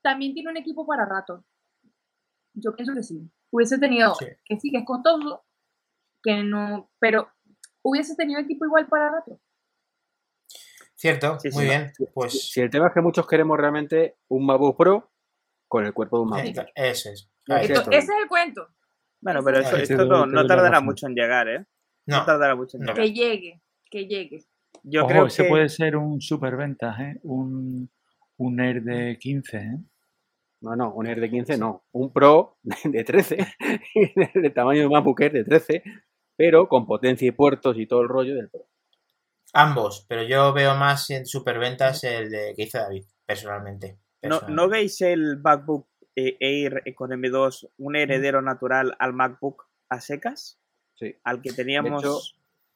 también 0.03 0.35
tiene 0.35 0.51
un 0.51 0.57
equipo 0.57 0.87
para 0.87 1.07
rato. 1.07 1.45
Yo 2.55 2.75
pienso 2.75 2.93
que 2.95 3.03
sí. 3.03 3.31
Hubiese 3.51 3.79
tenido, 3.79 4.15
Sí. 4.15 4.27
que 4.45 4.59
sí, 4.61 4.71
que 4.71 4.79
es 4.79 4.85
costoso, 4.85 5.45
que 6.23 6.43
no, 6.43 6.91
pero 6.99 7.29
hubiese 7.83 8.15
tenido 8.17 8.41
equipo 8.41 8.65
igual 8.67 8.87
para 8.89 9.11
rato. 9.11 9.41
Cierto, 10.95 11.39
Sí, 11.41 11.49
muy 11.53 11.65
sí. 11.65 11.69
bien. 11.69 11.93
Pues 12.15 12.53
Si 12.53 12.61
el 12.61 12.71
tema 12.71 12.89
es 12.89 12.95
que 12.95 13.01
muchos 13.01 13.27
queremos 13.27 13.59
realmente 13.59 14.19
un 14.29 14.47
MacBook 14.47 14.77
Pro 14.77 15.11
con 15.67 15.85
el 15.87 15.93
cuerpo 15.95 16.19
de 16.19 16.23
un 16.25 16.39
eh, 16.39 16.53
eso 16.75 17.11
es. 17.11 17.32
No, 17.49 17.57
esto- 17.57 17.91
ese 17.91 17.99
es 18.13 18.23
el 18.23 18.29
cuento. 18.29 18.69
bueno, 19.21 19.41
pero 19.45 19.59
esto, 19.61 20.05
no, 20.07 20.27
no 20.27 20.47
tardará 20.47 20.81
mucho 20.81 21.07
en 21.07 21.15
llegar, 21.15 21.49
¿eh? 21.49 21.67
No, 22.07 22.19
No, 22.19 22.25
tardará 22.25 22.55
mucho 22.57 22.77
en 22.77 22.85
No. 22.85 22.93
llegar. 22.93 23.05
Que 23.07 23.13
llegue, 23.13 23.63
que 23.91 24.07
llegue. 24.07 24.45
Yo 24.85 25.03
Ojo, 25.03 25.09
creo 25.11 25.27
ese 25.27 25.43
que... 25.45 25.49
puede 25.49 25.69
ser 25.69 25.97
un 25.97 26.21
superventas, 26.21 26.99
¿eh? 27.01 27.21
Un, 27.23 27.91
un 28.39 28.61
Air 28.61 28.83
de 28.83 29.17
15, 29.19 29.57
¿eh? 29.59 29.79
No, 30.61 30.77
no, 30.77 30.93
un 30.95 31.07
Air 31.07 31.21
de 31.21 31.31
15 31.31 31.59
no. 31.59 31.85
Un 31.93 32.13
Pro 32.13 32.59
de 32.85 33.05
13, 33.05 33.37
de 34.35 34.51
tamaño 34.51 34.83
de 34.83 34.89
MacBook 34.89 35.21
Air 35.21 35.33
de 35.33 35.45
13, 35.45 35.83
pero 36.37 36.69
con 36.69 36.87
potencia 36.87 37.27
y 37.29 37.33
puertos 37.33 37.77
y 37.79 37.87
todo 37.87 38.01
el 38.03 38.09
rollo 38.09 38.35
del 38.35 38.49
Pro. 38.51 38.69
ambos, 39.55 40.07
pero 40.09 40.23
yo 40.23 40.53
veo 40.53 40.75
más 40.77 41.11
en 41.11 41.27
superventas 41.27 42.05
el 42.05 42.31
de 42.31 42.55
que 42.57 42.63
hizo 42.63 42.79
David, 42.79 43.05
personalmente. 43.27 43.99
¿No, 44.23 44.29
¿No 44.29 44.39
Personalmente. 44.41 44.73
veis 44.79 45.01
el 45.03 45.41
MacBook 45.43 45.89
Air 46.17 46.83
con 46.95 47.11
M2 47.13 47.69
un 47.79 47.97
heredero 47.97 48.43
natural 48.43 48.95
al 48.99 49.13
MacBook 49.13 49.67
a 49.89 50.01
secas? 50.01 50.59
Sí. 50.95 51.17
Al 51.25 51.41
que 51.43 51.53
teníamos... 51.53 52.03
hecho, 52.03 52.21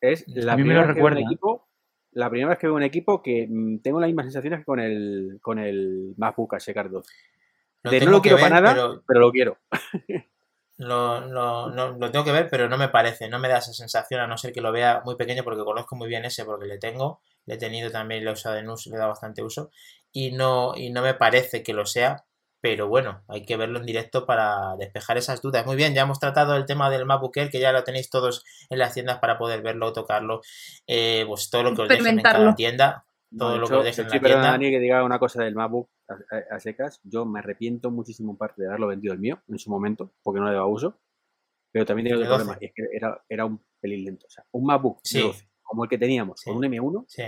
Es 0.00 0.24
la 0.28 0.54
A 0.54 0.56
mí 0.56 0.64
me 0.64 0.74
lo 0.74 0.80
primera 0.82 0.86
vez 0.86 0.94
que 0.94 1.00
veo 1.00 1.06
un 1.06 1.12
recuerda. 1.12 1.26
equipo, 1.30 1.68
la 2.12 2.30
primera 2.30 2.48
vez 2.50 2.58
que 2.58 2.66
veo 2.66 2.76
un 2.76 2.82
equipo 2.82 3.22
que 3.22 3.46
mm, 3.48 3.78
tengo 3.80 4.00
las 4.00 4.08
mismas 4.08 4.26
sensaciones 4.26 4.60
que 4.60 4.64
con 4.64 4.80
el, 4.80 5.38
con 5.42 5.58
el 5.58 6.14
MacBook 6.16 6.54
HK 6.54 6.88
2. 6.90 7.06
Lo 7.82 7.90
De 7.90 7.98
no 7.98 8.00
tengo 8.00 8.10
lo 8.12 8.22
que 8.22 8.28
quiero 8.30 8.36
ver, 8.36 8.48
para 8.50 8.60
nada, 8.60 8.74
pero 8.74 9.02
pero 9.06 9.20
lo 9.20 9.30
quiero. 9.30 9.58
Lo, 10.78 11.20
lo- 11.26 11.70
no- 11.70 11.92
lo 11.96 12.10
tengo 12.10 12.22
que 12.24 12.32
ver, 12.32 12.48
pero 12.50 12.68
no 12.68 12.76
me 12.76 12.90
parece, 12.90 13.30
no 13.30 13.38
me 13.38 13.48
da 13.48 13.58
esa 13.58 13.72
sensación, 13.72 14.20
a 14.20 14.26
no 14.26 14.36
ser 14.36 14.52
que 14.52 14.60
lo 14.60 14.72
vea 14.72 15.00
muy 15.06 15.16
pequeño, 15.16 15.42
porque 15.42 15.64
conozco 15.64 15.96
muy 15.96 16.06
bien 16.06 16.26
ese, 16.26 16.44
porque 16.44 16.66
le 16.66 16.76
tengo, 16.76 17.22
le 17.46 17.54
he 17.54 17.58
tenido 17.58 17.90
también, 17.90 18.22
le 18.24 18.28
he 18.30 18.32
usado 18.34 18.58
en 18.58 18.68
uso, 18.68 18.90
le 18.90 18.96
he 18.96 18.98
dado 18.98 19.08
bastante 19.10 19.42
uso, 19.42 19.70
y 20.12 20.32
no, 20.32 20.74
y 20.76 20.90
no 20.90 21.00
me 21.00 21.14
parece 21.14 21.62
que 21.62 21.72
lo 21.72 21.86
sea, 21.86 22.25
pero 22.60 22.88
bueno, 22.88 23.22
hay 23.28 23.44
que 23.44 23.56
verlo 23.56 23.78
en 23.78 23.86
directo 23.86 24.26
para 24.26 24.76
despejar 24.76 25.16
esas 25.18 25.40
dudas. 25.42 25.64
Muy 25.66 25.76
bien, 25.76 25.94
ya 25.94 26.02
hemos 26.02 26.18
tratado 26.18 26.56
el 26.56 26.66
tema 26.66 26.90
del 26.90 27.06
MacBook 27.06 27.36
Air, 27.36 27.50
que 27.50 27.60
ya 27.60 27.72
lo 27.72 27.84
tenéis 27.84 28.10
todos 28.10 28.44
en 28.70 28.78
las 28.78 28.94
tiendas 28.94 29.18
para 29.18 29.38
poder 29.38 29.62
verlo, 29.62 29.92
tocarlo, 29.92 30.40
eh, 30.86 31.24
pues 31.28 31.50
todo 31.50 31.62
lo 31.62 31.74
que 31.74 31.82
os 31.82 31.88
dejen 31.88 32.06
en 32.18 32.20
cada 32.22 32.54
tienda, 32.54 33.06
todo 33.36 33.58
lo 33.58 33.66
que 33.66 33.74
hecho, 33.74 33.78
os 33.80 33.84
dejen 33.84 34.04
en 34.06 34.10
la 34.10 34.20
perdona, 34.20 34.28
tienda. 34.42 34.50
Dani, 34.52 34.70
que 34.70 34.80
diga 34.80 35.04
una 35.04 35.18
cosa 35.18 35.42
del 35.44 35.54
MacBook 35.54 35.88
a, 36.08 36.14
a- 36.36 36.56
a 36.56 36.60
secas. 36.60 37.00
Yo 37.04 37.24
me 37.26 37.38
arrepiento 37.40 37.90
muchísimo 37.90 38.32
en 38.32 38.36
parte 38.38 38.62
de 38.62 38.68
haberlo 38.68 38.86
vendido 38.88 39.12
el 39.14 39.20
mío 39.20 39.42
en 39.48 39.58
su 39.58 39.70
momento, 39.70 40.12
porque 40.22 40.40
no 40.40 40.46
le 40.46 40.54
daba 40.54 40.66
uso. 40.66 40.98
Pero 41.72 41.84
también 41.84 42.08
tengo 42.08 42.20
otro 42.22 42.36
problema, 42.36 42.56
y 42.60 42.66
es 42.66 42.72
que 42.74 42.84
era, 42.92 43.22
era 43.28 43.44
un 43.44 43.62
pelín 43.80 44.04
lento. 44.04 44.26
O 44.26 44.30
sea, 44.30 44.44
un 44.52 44.64
MacBook 44.64 45.00
Sí. 45.04 45.18
de 45.18 45.24
12, 45.24 45.48
como 45.62 45.84
el 45.84 45.90
que 45.90 45.98
teníamos, 45.98 46.40
Sí. 46.40 46.48
con 46.48 46.56
un 46.56 46.64
M1, 46.64 47.04
Sí, 47.06 47.22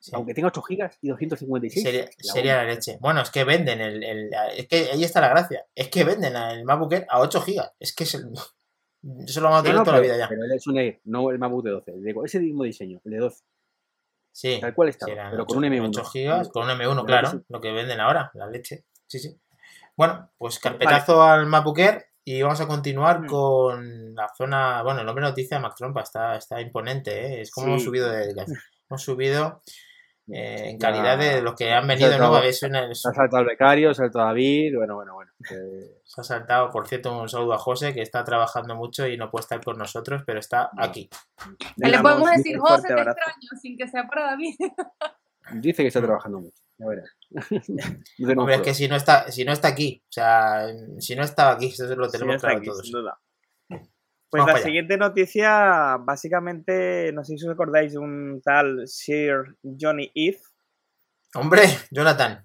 sí. 0.00 0.10
aunque 0.14 0.34
tenga 0.34 0.48
8 0.48 0.62
GB 0.68 0.90
y 1.02 1.08
256, 1.10 1.82
Sería, 1.84 2.04
la 2.04 2.32
sería 2.32 2.56
la 2.56 2.64
leche. 2.64 2.98
Bueno, 3.00 3.20
es 3.22 3.30
que 3.30 3.44
venden 3.44 3.80
el, 3.80 4.02
el- 4.02 4.30
Es 4.56 4.66
que 4.66 4.90
ahí 4.90 5.04
está 5.04 5.20
la 5.20 5.28
gracia. 5.28 5.64
Es 5.74 5.88
que 5.88 6.02
venden 6.02 6.34
el 6.34 6.64
MacBook 6.64 6.92
Air 6.94 7.06
a 7.08 7.20
8 7.20 7.44
GB. 7.46 7.62
Es 7.78 7.94
que 7.94 8.04
es 8.04 8.14
el... 8.14 8.30
Eso 9.26 9.40
lo 9.40 9.46
vamos 9.48 9.60
a 9.60 9.62
tener 9.62 9.76
no, 9.78 9.84
toda 9.84 9.96
la 9.96 10.02
pero, 10.02 10.14
vida 10.14 10.22
ya. 10.24 10.28
pero 10.28 10.42
es 10.54 10.66
un 10.66 10.78
Air, 10.78 11.00
no 11.04 11.30
el 11.30 11.38
MacBook 11.38 11.64
de 11.64 11.70
12. 11.70 11.92
Digo, 12.00 12.24
ese 12.24 12.40
mismo 12.40 12.64
diseño, 12.64 13.00
el 13.04 13.12
de 13.12 13.18
12, 13.18 13.44
Sí. 14.32 14.58
tal 14.60 14.74
cual 14.74 14.88
estaba, 14.90 15.12
sí, 15.12 15.18
pero 15.30 15.42
ocho- 15.42 15.54
con 15.54 15.58
un 15.58 15.64
M1. 15.64 15.88
8 15.88 16.04
gigas, 16.04 16.48
con 16.50 16.64
un 16.64 16.70
M1, 16.70 17.04
Claro 17.06 17.30
que. 17.32 17.38
Lo 17.48 17.60
que 17.60 17.72
venden 17.72 17.98
ahora, 18.00 18.30
la 18.34 18.46
leche. 18.46 18.84
Sí, 19.06 19.18
sí. 19.18 19.36
Bueno, 19.96 20.30
pues 20.38 20.58
carpetazo 20.58 21.22
al 21.22 21.46
MacBook 21.46 21.78
Air 21.78 22.06
y 22.24 22.40
vamos 22.42 22.60
a 22.60 22.66
continuar 22.68 23.22
Mm. 23.22 23.26
con 23.26 24.14
la 24.14 24.28
zona. 24.36 24.82
Bueno, 24.82 25.00
el 25.00 25.06
nombre 25.06 25.24
noticia 25.24 25.56
de 25.56 25.62
Mac 25.62 25.74
Trompa 25.76 26.02
está, 26.02 26.36
está 26.36 26.60
imponente, 26.60 27.10
¿eh? 27.38 27.40
Es 27.40 27.50
como 27.50 27.66
Sí. 27.66 27.70
hemos 27.72 27.82
subido 27.84 28.08
de. 28.10 28.34
Hemos 28.88 29.02
subido 29.02 29.62
eh, 30.32 30.70
en 30.70 30.78
Ya, 30.78 30.88
calidad 30.88 31.18
de 31.18 31.42
los 31.42 31.54
que 31.54 31.72
han 31.72 31.86
venido, 31.86 32.16
¿no? 32.18 32.34
Habéis 32.34 32.62
una- 32.62 32.86
ha 32.88 32.94
saltado 32.94 33.38
el 33.40 33.46
becario, 33.48 33.92
se 33.94 34.02
ha 34.02 34.04
saltado 34.06 34.26
David, 34.26 34.74
bueno, 34.76 34.94
bueno, 34.96 35.14
bueno. 35.14 35.32
que- 35.46 36.00
Se 36.04 36.20
ha 36.20 36.24
saltado, 36.24 36.70
por 36.70 36.88
cierto, 36.88 37.16
un 37.20 37.28
saludo 37.28 37.52
a 37.54 37.58
José, 37.58 37.94
que 37.94 38.02
está 38.02 38.24
trabajando 38.24 38.74
mucho 38.74 39.06
y 39.06 39.16
no 39.16 39.30
puede 39.30 39.42
estar 39.42 39.62
con 39.64 39.78
nosotros, 39.78 40.22
pero 40.26 40.40
está 40.40 40.70
No. 40.74 40.82
aquí. 40.84 41.08
Le 41.76 41.88
Le 41.90 41.98
podemos 42.00 42.24
damos 42.24 42.36
decir, 42.36 42.58
José, 42.58 42.88
te 42.88 42.92
abrazo. 42.94 43.10
extraño, 43.18 43.60
sin 43.60 43.76
que 43.78 43.88
sea 43.88 44.06
para 44.08 44.22
David. 44.32 44.54
Dice 45.52 45.82
que 45.82 45.88
está 45.88 46.00
trabajando 46.00 46.40
mucho, 46.40 46.62
ya 46.78 46.86
verás. 46.86 47.10
No 48.18 48.40
Hombre, 48.42 48.56
es 48.56 48.60
que 48.62 48.74
si 48.74 48.86
no 48.88 48.96
está, 48.96 49.30
si 49.32 49.44
no 49.44 49.52
está 49.52 49.68
aquí, 49.68 50.02
o 50.08 50.12
sea, 50.12 50.66
si 50.98 51.16
no 51.16 51.22
estaba 51.22 51.52
aquí, 51.52 51.66
eso 51.66 51.84
lo 51.96 52.08
tenemos 52.08 52.36
está 52.36 52.48
claro 52.48 52.58
aquí, 52.58 52.66
todos. 52.68 52.82
sin 52.82 52.92
duda. 52.92 53.18
Pues 54.30 54.42
Vamos 54.44 54.60
la 54.60 54.64
siguiente 54.64 54.96
noticia, 54.96 55.96
básicamente, 56.00 57.10
no 57.12 57.24
sé 57.24 57.36
si 57.36 57.44
os 57.46 57.52
acordáis 57.52 57.92
de 57.92 57.98
un 57.98 58.40
tal 58.44 58.86
Sir 58.86 59.56
Johnny 59.62 60.10
Eve, 60.14 60.38
Hombre, 61.34 61.62
Jonathan. 61.90 62.44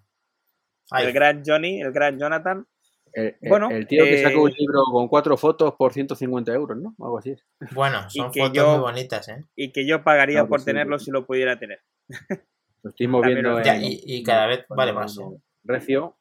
Ay, 0.92 1.06
el 1.08 1.14
gran 1.14 1.44
Johnny, 1.46 1.82
el 1.82 1.92
gran 1.92 2.20
Jonathan. 2.20 2.68
El, 3.14 3.36
el- 3.42 3.50
Bueno, 3.50 3.70
el 3.72 3.88
tío 3.88 4.04
que 4.04 4.22
sacó 4.22 4.44
un 4.44 4.52
eh, 4.52 4.56
libro 4.58 4.84
con 4.92 5.08
cuatro 5.08 5.38
fotos 5.38 5.74
por 5.76 5.94
150 5.94 6.52
euros, 6.54 6.78
¿no? 6.78 6.96
Algo 7.00 7.18
así. 7.20 7.36
bueno, 7.72 8.10
son 8.10 8.32
que 8.32 8.42
fotos 8.42 8.54
yo- 8.56 8.72
muy 8.74 8.80
bonitas, 8.82 9.28
¿eh? 9.30 9.44
y 9.56 9.72
que 9.72 9.88
yo 9.88 10.04
pagaría 10.04 10.46
por 10.48 10.60
sí, 10.60 10.66
tenerlo 10.66 10.98
sí. 11.00 11.06
si 11.06 11.12
lo 11.12 11.26
pudiera 11.26 11.58
tener. 11.60 11.82
Lo 12.84 12.90
estuvimos 12.92 13.22
También 13.22 13.38
viendo 13.42 13.52
lo- 13.54 13.58
en, 13.58 13.64
Ya, 13.66 13.78
y, 13.78 14.00
y 14.06 14.22
cada 14.24 14.46
vez 14.46 14.66
vale 14.70 14.94
más, 14.94 15.18
¿eh? 15.18 15.24
Recio, 15.64 16.18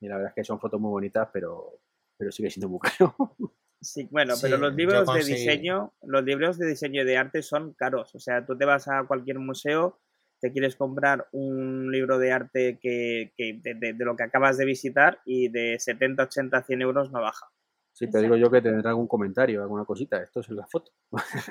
y 0.00 0.08
la 0.08 0.14
verdad 0.16 0.30
es 0.30 0.34
que 0.36 0.44
son 0.44 0.58
fotos 0.58 0.80
muy 0.80 0.90
bonitas, 0.90 1.28
pero, 1.30 1.80
pero 2.16 2.32
sigue 2.32 2.48
siendo 2.50 2.68
muy 2.70 2.78
caro. 2.80 3.14
Sí, 3.80 4.08
bueno, 4.10 4.34
Sí, 4.34 4.42
pero 4.42 4.56
los 4.56 4.74
libros 4.74 5.06
de 5.06 5.20
diseño, 5.36 5.92
los 6.02 6.24
libros 6.24 6.58
de 6.58 6.66
diseño 6.66 7.02
y 7.02 7.04
de 7.04 7.16
arte 7.16 7.42
son 7.42 7.74
caros. 7.74 8.14
O 8.14 8.18
sea, 8.18 8.44
tú 8.44 8.56
te 8.58 8.64
vas 8.64 8.88
a 8.88 9.04
cualquier 9.06 9.38
museo, 9.38 9.98
te 10.40 10.52
quieres 10.52 10.74
comprar 10.76 11.28
un 11.32 11.90
libro 11.92 12.18
de 12.18 12.32
arte 12.32 12.78
que, 12.80 13.32
que 13.36 13.60
de, 13.62 13.74
de- 13.74 13.92
de 13.92 14.04
lo 14.04 14.16
que 14.16 14.24
acabas 14.24 14.56
de 14.56 14.64
visitar 14.64 15.20
y 15.24 15.48
de 15.48 15.78
70, 15.78 16.24
80, 16.24 16.62
100 16.64 16.82
euros 16.82 17.10
no 17.12 17.20
baja. 17.20 17.46
Sí, 17.92 18.06
pero 18.06 18.22
digo 18.22 18.36
yo 18.36 18.48
que 18.50 18.60
tendrá 18.62 18.90
algún 18.90 19.08
comentario, 19.08 19.60
alguna 19.62 19.84
cosita. 19.84 20.22
Esto 20.22 20.38
es 20.40 20.48
en 20.48 20.56
la 20.56 20.66
foto. 20.68 20.92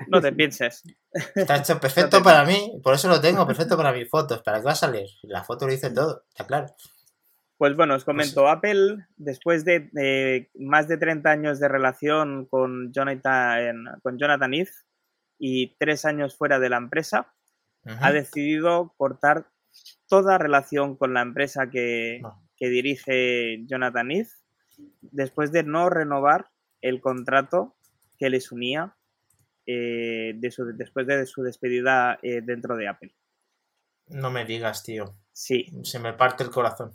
No 0.08 0.22
te 0.22 0.32
pienses. 0.34 0.84
Está 1.36 1.58
hecho 1.58 1.78
perfecto 1.82 2.24
para 2.24 2.46
mí, 2.46 2.80
por 2.84 2.94
eso 2.94 3.10
lo 3.10 3.20
tengo, 3.20 3.46
perfecto 3.46 3.76
para 3.76 3.92
mis 3.92 4.10
fotos. 4.10 4.42
¿Para 4.44 4.60
qué 4.60 4.66
va 4.66 4.72
a 4.72 4.76
salir? 4.76 5.08
La 5.24 5.44
foto 5.44 5.66
lo 5.66 5.72
dice 5.72 5.90
todo, 5.92 6.24
está 6.30 6.46
claro. 6.46 6.68
Pues 7.58 7.76
bueno, 7.76 7.96
os 7.96 8.06
comento, 8.06 8.48
Apple, 8.48 9.06
después 9.16 9.66
de 9.66 9.90
eh, 10.00 10.50
más 10.60 10.88
de 10.88 10.98
30 10.98 11.30
años 11.32 11.60
de 11.60 11.68
relación 11.68 12.46
con 12.46 12.92
Jonathan, 12.94 14.00
con 14.04 14.18
Jonathan 14.20 14.54
Ive 14.54 14.70
y 15.40 15.76
tres 15.78 16.06
años 16.06 16.36
fuera 16.38 16.60
de 16.60 16.70
la 16.70 16.78
empresa, 16.78 17.34
ha 18.02 18.12
decidido 18.12 18.94
cortar 18.98 19.48
toda 20.08 20.38
relación 20.38 20.96
con 20.98 21.14
la 21.14 21.22
empresa 21.22 21.70
que, 21.70 22.22
que 22.58 22.70
dirige 22.70 23.64
Jonathan 23.66 24.12
Ive 24.12 24.30
después 25.02 25.52
de 25.52 25.64
no 25.64 25.90
renovar 25.90 26.50
el 26.82 27.02
contrato 27.02 27.76
que 28.20 28.30
les 28.30 28.52
unía 28.52 28.96
eh, 29.66 30.34
de 30.36 30.52
su- 30.52 30.76
después 30.76 31.08
de 31.08 31.26
su 31.26 31.42
despedida 31.44 32.20
eh, 32.22 32.42
dentro 32.44 32.76
de 32.78 32.88
Apple. 32.88 33.16
No 34.08 34.30
me 34.32 34.46
digas, 34.46 34.84
tío. 34.84 35.16
Sí, 35.32 35.68
Se 35.84 36.00
me 36.00 36.14
parte 36.14 36.44
el 36.44 36.50
corazón. 36.50 36.94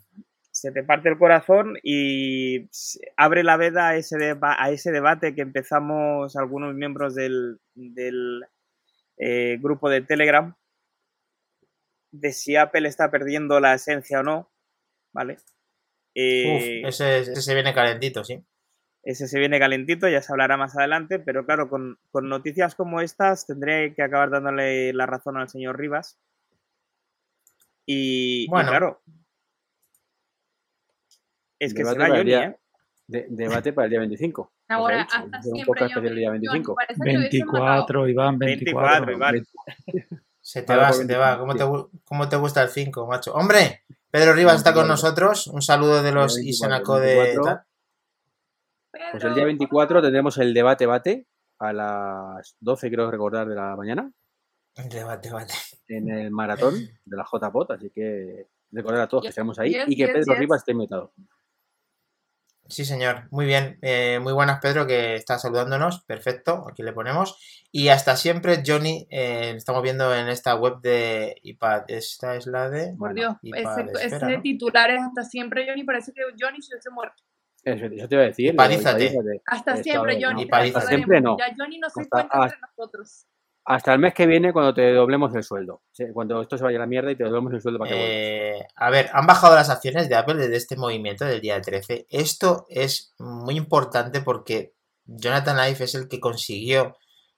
Se 0.63 0.71
te 0.71 0.85
parte 0.85 1.09
el 1.09 1.19
corazón 1.19 1.77
y 1.83 2.69
abre 3.17 3.43
la 3.43 3.57
veda 3.57 3.89
a 3.89 3.97
ese, 3.97 4.17
deba- 4.17 4.55
a 4.57 4.71
ese 4.71 4.93
debate 4.93 5.35
que 5.35 5.43
empezamos 5.43 6.37
algunos 6.37 6.73
miembros 6.77 7.17
del, 7.17 7.59
del, 7.75 8.45
eh, 9.19 9.59
grupo 9.61 9.91
de 9.91 10.03
Telegram 10.03 10.55
de 12.13 12.33
si 12.33 12.55
Apple 12.55 12.87
está 12.87 13.11
perdiendo 13.11 13.59
la 13.59 13.75
esencia 13.75 14.21
o 14.21 14.23
no, 14.23 14.53
¿vale? 15.13 15.39
Eh, 16.15 16.83
Uf, 16.85 16.89
ese, 16.91 17.19
ese 17.21 17.43
se 17.43 17.55
viene 17.55 17.75
calentito, 17.75 18.23
sí. 18.23 18.45
ese 19.03 19.27
se 19.27 19.41
viene 19.41 19.59
calentito, 19.59 20.09
ya 20.09 20.23
se 20.23 20.33
hablará 20.33 20.57
más 20.57 20.77
adelante, 20.77 21.19
pero 21.19 21.45
claro, 21.45 21.69
con, 21.69 21.99
con 22.13 22.29
noticias 22.29 22.77
como 22.77 23.01
estas 23.01 23.47
tendré 23.47 23.95
que 23.95 24.03
acabar 24.05 24.31
dándole 24.31 24.93
la 24.93 25.07
razón 25.07 25.39
al 25.39 25.49
señor 25.49 25.77
Rivas. 25.77 26.21
Y, 27.85 28.45
y 28.45 28.49
Bueno. 28.49 28.69
claro, 28.69 29.03
es 31.65 31.75
que 31.75 31.85
se 31.85 31.91
Debate 31.95 31.99
va 32.01 32.07
el 32.07 32.13
Johnny, 32.13 32.25
día- 32.25 32.45
¿eh? 32.45 32.59
De- 33.09 33.27
debate 33.31 33.73
para 33.73 33.85
el 33.87 33.91
día 33.91 33.99
25. 34.01 34.53
Ahora, 34.69 35.03
hasta 35.03 35.43
siempre 35.43 35.89
yo 35.89 36.01
el 36.01 36.15
día 36.15 36.31
25. 36.31 36.75
Parece 36.75 37.01
que 37.05 37.17
hubiesen 37.19 37.47
matado. 37.47 37.87
24, 37.87 38.09
Iván, 38.09 38.39
24. 38.39 39.07
24, 39.07 39.13
Iván. 39.13 39.47
Se 40.45 40.63
te 40.63 40.75
va, 40.75 40.93
se 40.93 41.07
te 41.07 41.17
va. 41.17 41.37
25, 41.37 41.91
¿Cómo 42.05 42.29
te, 42.29 42.37
cómo 42.37 42.41
gusta 42.43 42.63
el 42.63 42.69
5, 42.69 43.07
macho? 43.07 43.33
¡Hombre! 43.33 43.83
Pedro 44.11 44.33
Rivas 44.33 44.57
está 44.57 44.73
con 44.73 44.89
24. 44.89 44.89
nosotros. 44.89 45.47
Un 45.47 45.63
saludo 45.63 46.03
de 46.03 46.11
los 46.11 46.35
24, 46.35 46.51
Isenaco 46.51 46.99
de... 46.99 47.15
24. 47.17 47.45
tal. 47.45 47.63
Pues 49.13 49.25
el 49.25 49.35
día 49.35 49.45
24 49.45 50.03
tendremos 50.03 50.39
el 50.39 50.53
debate 50.53 50.87
bate 50.87 51.27
a 51.61 51.73
las 51.73 52.57
12, 52.61 52.91
creo 52.91 53.11
recordar, 53.11 53.47
de 53.49 53.55
la 53.55 53.77
mañana 53.77 54.11
Debate, 54.91 55.29
debate. 55.29 55.55
en 55.89 56.11
el 56.11 56.31
maratón 56.33 56.75
de 57.05 57.17
la 57.17 57.25
JPOT, 57.31 57.71
así 57.73 57.91
que 57.91 58.49
recordar 58.73 59.03
a 59.03 59.09
todos 59.09 59.23
que 59.23 59.29
Yes, 59.29 59.33
estemos 59.35 59.59
ahí 59.61 59.73
yes, 59.75 59.85
y 59.87 59.97
que 59.97 60.03
yes, 60.07 60.13
Pedro 60.13 60.33
yes. 60.33 60.39
Rivas 60.41 60.59
esté 60.61 60.73
invitado. 60.73 61.13
Sí, 62.69 62.85
señor. 62.85 63.29
Muy 63.31 63.45
bien. 63.45 63.79
Eh, 63.83 64.19
muy 64.23 64.33
buenas, 64.33 64.61
Pedro, 64.61 64.87
que 64.87 65.15
está 65.17 65.39
saludándonos. 65.39 66.03
Perfecto. 66.05 66.67
Aquí 66.71 66.83
le 66.83 66.93
ponemos. 66.93 67.39
Y 67.71 67.89
hasta 67.89 68.17
siempre, 68.17 68.63
Johnny. 68.67 69.07
eh, 69.11 69.55
estamos 69.57 69.83
viendo 69.83 70.15
en 70.15 70.29
esta 70.29 70.55
web 70.55 70.81
de 70.81 71.35
iPad. 71.43 71.85
Esta 71.89 72.37
es 72.37 72.47
la 72.47 72.71
de... 72.71 72.95
Por 72.99 73.15
Dios, 73.15 73.35
y 73.43 73.57
ese, 73.57 73.83
ese 73.93 74.07
espera, 74.07 74.27
de 74.27 74.37
¿no? 74.37 74.43
titulares 74.43 75.01
hasta 75.03 75.25
siempre 75.25 75.67
Johnny 75.67 75.85
parece 75.85 76.13
que 76.13 76.23
Johnny 76.41 76.63
se 76.63 76.75
hubiese 76.75 76.91
muerto. 76.91 77.23
Eso, 77.65 77.87
eso 77.87 78.09
te 78.09 78.15
iba 78.15 78.25
a 78.25 78.27
decir. 78.27 78.53
Ipadízate. 78.55 79.05
ipadízate. 79.05 79.43
Hasta 79.47 79.77
siempre 79.77 80.19
Johnny. 80.21 80.49
hasta 80.51 80.81
siempre 80.83 81.21
no. 81.21 81.37
Ya 81.39 81.55
Johnny 81.57 81.79
no 81.79 81.89
se 81.91 82.03
encuentra 82.03 82.43
entre 82.45 82.59
nosotros. 82.61 83.27
Hasta 83.65 83.93
el 83.95 84.01
mes 84.01 84.13
que 84.13 84.27
viene 84.27 84.53
cuando 84.53 84.75
te 84.75 84.93
doblemos 84.93 85.35
el 85.35 85.45
sueldo. 85.45 85.83
Cuando 86.13 86.41
esto 86.41 86.59
se 86.59 86.65
vaya 86.65 86.79
a 86.79 86.81
la 86.81 86.87
mierda 86.87 87.13
y 87.13 87.17
te 87.17 87.25
doblemos 87.25 87.53
el 87.53 87.61
sueldo 87.61 87.79
para 87.79 87.91
que 87.91 87.97
vuelvas. 87.97 88.13
Eh, 88.13 88.67
a 88.75 88.91
ver, 88.91 89.11
han 89.13 89.27
bajado 89.27 89.55
las 89.55 89.71
acciones 89.71 90.09
de 90.09 90.17
Apple 90.17 90.35
desde 90.35 90.57
este 90.57 90.77
movimiento 90.77 91.25
del 91.25 91.41
día 91.41 91.61
13. 91.61 92.07
Esto 92.11 92.67
es 92.69 93.15
muy 93.19 93.57
importante 93.57 94.21
porque 94.21 94.75
Jonathan 95.05 95.59
Ive 95.71 95.85
es 95.85 95.95
el 95.95 96.09
que 96.09 96.19
consiguió 96.19 96.97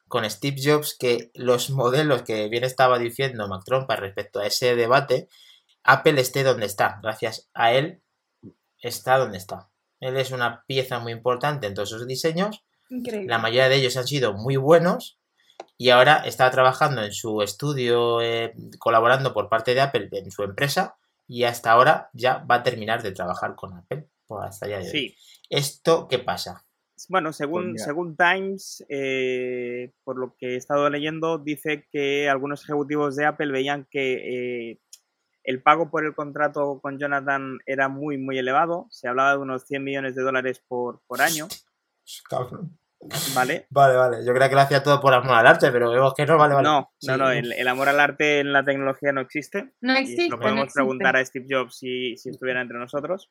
con 0.09 0.29
Steve 0.29 0.57
Jobs 0.63 0.97
que 0.99 1.31
los 1.35 1.71
modelos 1.71 2.23
que 2.23 2.49
bien 2.49 2.65
estaba 2.65 2.99
diciendo 2.99 3.49
Mac 3.49 3.63
Trompa 3.65 3.97
respecto 3.97 4.41
a 4.41 4.47
ese 4.47 4.77
debate, 4.77 5.29
Apple 5.83 6.21
esté 6.21 6.43
donde 6.43 6.67
está. 6.67 7.01
Gracias 7.03 7.51
a 7.53 7.73
él 7.73 8.03
está 8.79 9.19
donde 9.19 9.39
está. 9.39 9.71
Él 10.01 10.17
es 10.17 10.31
una 10.31 10.65
pieza 10.67 10.99
muy 10.99 11.13
importante 11.13 11.67
en 11.67 11.75
todos 11.75 11.91
sus 11.91 12.07
diseños 12.07 12.65
Increíble. 12.91 13.29
la 13.29 13.39
mayoría 13.39 13.69
de 13.69 13.77
ellos 13.77 13.97
han 13.97 14.07
sido 14.07 14.35
muy 14.35 14.57
buenos 14.57 15.19
y 15.77 15.91
ahora 15.91 16.19
está 16.25 16.51
trabajando 16.51 17.03
en 17.03 17.13
su 17.13 17.43
estudio, 17.43 18.21
eh, 18.23 18.55
colaborando 18.79 19.35
por 19.35 19.49
parte 19.49 19.75
de 19.75 19.81
Apple 19.81 20.09
en 20.13 20.31
su 20.31 20.43
empresa 20.43 20.97
y 21.27 21.45
hasta 21.45 21.73
ahora 21.73 22.11
ya 22.13 22.39
va 22.39 22.57
a 22.57 22.63
terminar 22.63 23.03
de 23.03 23.13
trabajar 23.13 23.55
con 23.55 23.75
Apple. 23.75 24.09
Pues 24.27 24.45
hasta 24.47 24.67
de 24.67 24.77
hoy. 24.77 24.85
Sí. 24.85 25.17
¿Esto 25.51 26.09
qué 26.09 26.19
pasa? 26.19 26.65
Bueno, 27.09 27.33
según, 27.33 27.73
mira. 27.73 27.85
según 27.85 28.17
Times, 28.17 28.85
eh, 28.89 29.93
por 30.05 30.17
lo 30.17 30.35
que 30.39 30.55
he 30.55 30.57
estado 30.57 30.89
leyendo, 30.89 31.39
dice 31.39 31.87
que 31.91 32.29
algunos 32.31 32.63
ejecutivos 32.63 33.17
de 33.17 33.27
Apple 33.27 33.53
veían 33.53 33.87
que 33.91 34.71
eh, 34.71 34.81
el 35.43 35.61
pago 35.61 35.91
por 35.91 36.07
el 36.07 36.15
contrato 36.15 36.81
con 36.81 36.99
Jonathan 36.99 37.59
era 37.67 37.89
muy, 37.89 38.17
muy 38.17 38.39
elevado. 38.39 38.87
Se 38.91 39.09
hablaba 39.09 39.33
de 39.33 39.39
unos 39.39 39.65
100 39.67 39.85
millones 39.85 40.15
de 40.15 40.23
dólares 40.23 40.63
por, 40.67 41.03
por 41.07 41.21
año, 41.21 41.49
Cabrón. 42.29 42.79
¿Vale? 43.35 43.67
Vale, 43.71 43.97
vale. 43.97 44.17
Yo 44.27 44.33
creía 44.33 44.49
que 44.49 44.55
lo 44.55 44.61
hacía 44.63 44.83
todo 44.83 45.01
por 45.01 45.13
amor 45.15 45.35
al 45.35 45.47
arte, 45.47 45.71
pero 45.71 45.91
vemos 45.91 46.15
que 46.15 46.27
no, 46.27 46.37
vale, 46.39 46.55
vale. 46.55 46.69
No, 46.69 46.91
Sí. 46.99 47.09
no, 47.09 47.17
no, 47.17 47.31
el, 47.31 47.53
el 47.53 47.69
amor 47.69 47.89
al 47.89 48.01
arte 48.01 48.41
en 48.41 48.53
la 48.53 48.65
tecnología 48.65 49.13
no 49.13 49.21
existe. 49.21 49.73
No 49.81 49.95
Y 49.95 49.99
existe. 50.03 50.29
lo 50.31 50.37
no 50.37 50.41
podemos 50.43 50.63
existe. 50.65 50.79
preguntar 50.79 51.17
a 51.17 51.25
Steve 51.25 51.47
Jobs 51.49 51.77
si, 51.79 52.17
si 52.17 52.31
estuviera 52.31 52.61
entre 52.61 52.79
nosotros. 52.79 53.31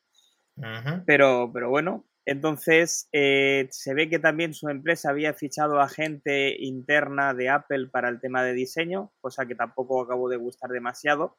Pero, 1.08 1.50
pero 1.52 1.70
bueno, 1.70 2.06
entonces 2.26 3.10
eh, 3.12 3.68
se 3.72 3.94
ve 3.96 4.08
que 4.08 4.20
también 4.20 4.54
su 4.54 4.70
empresa 4.70 5.10
había 5.10 5.34
fichado 5.34 5.80
a 5.80 5.90
gente 5.90 6.56
interna 6.60 7.34
de 7.34 7.50
Apple 7.50 7.88
para 7.92 8.10
el 8.10 8.20
tema 8.22 8.44
de 8.44 8.54
diseño, 8.54 9.12
cosa 9.20 9.48
que 9.48 9.56
tampoco 9.56 10.02
acabo 10.04 10.30
de 10.30 10.38
gustar 10.38 10.70
demasiado. 10.70 11.38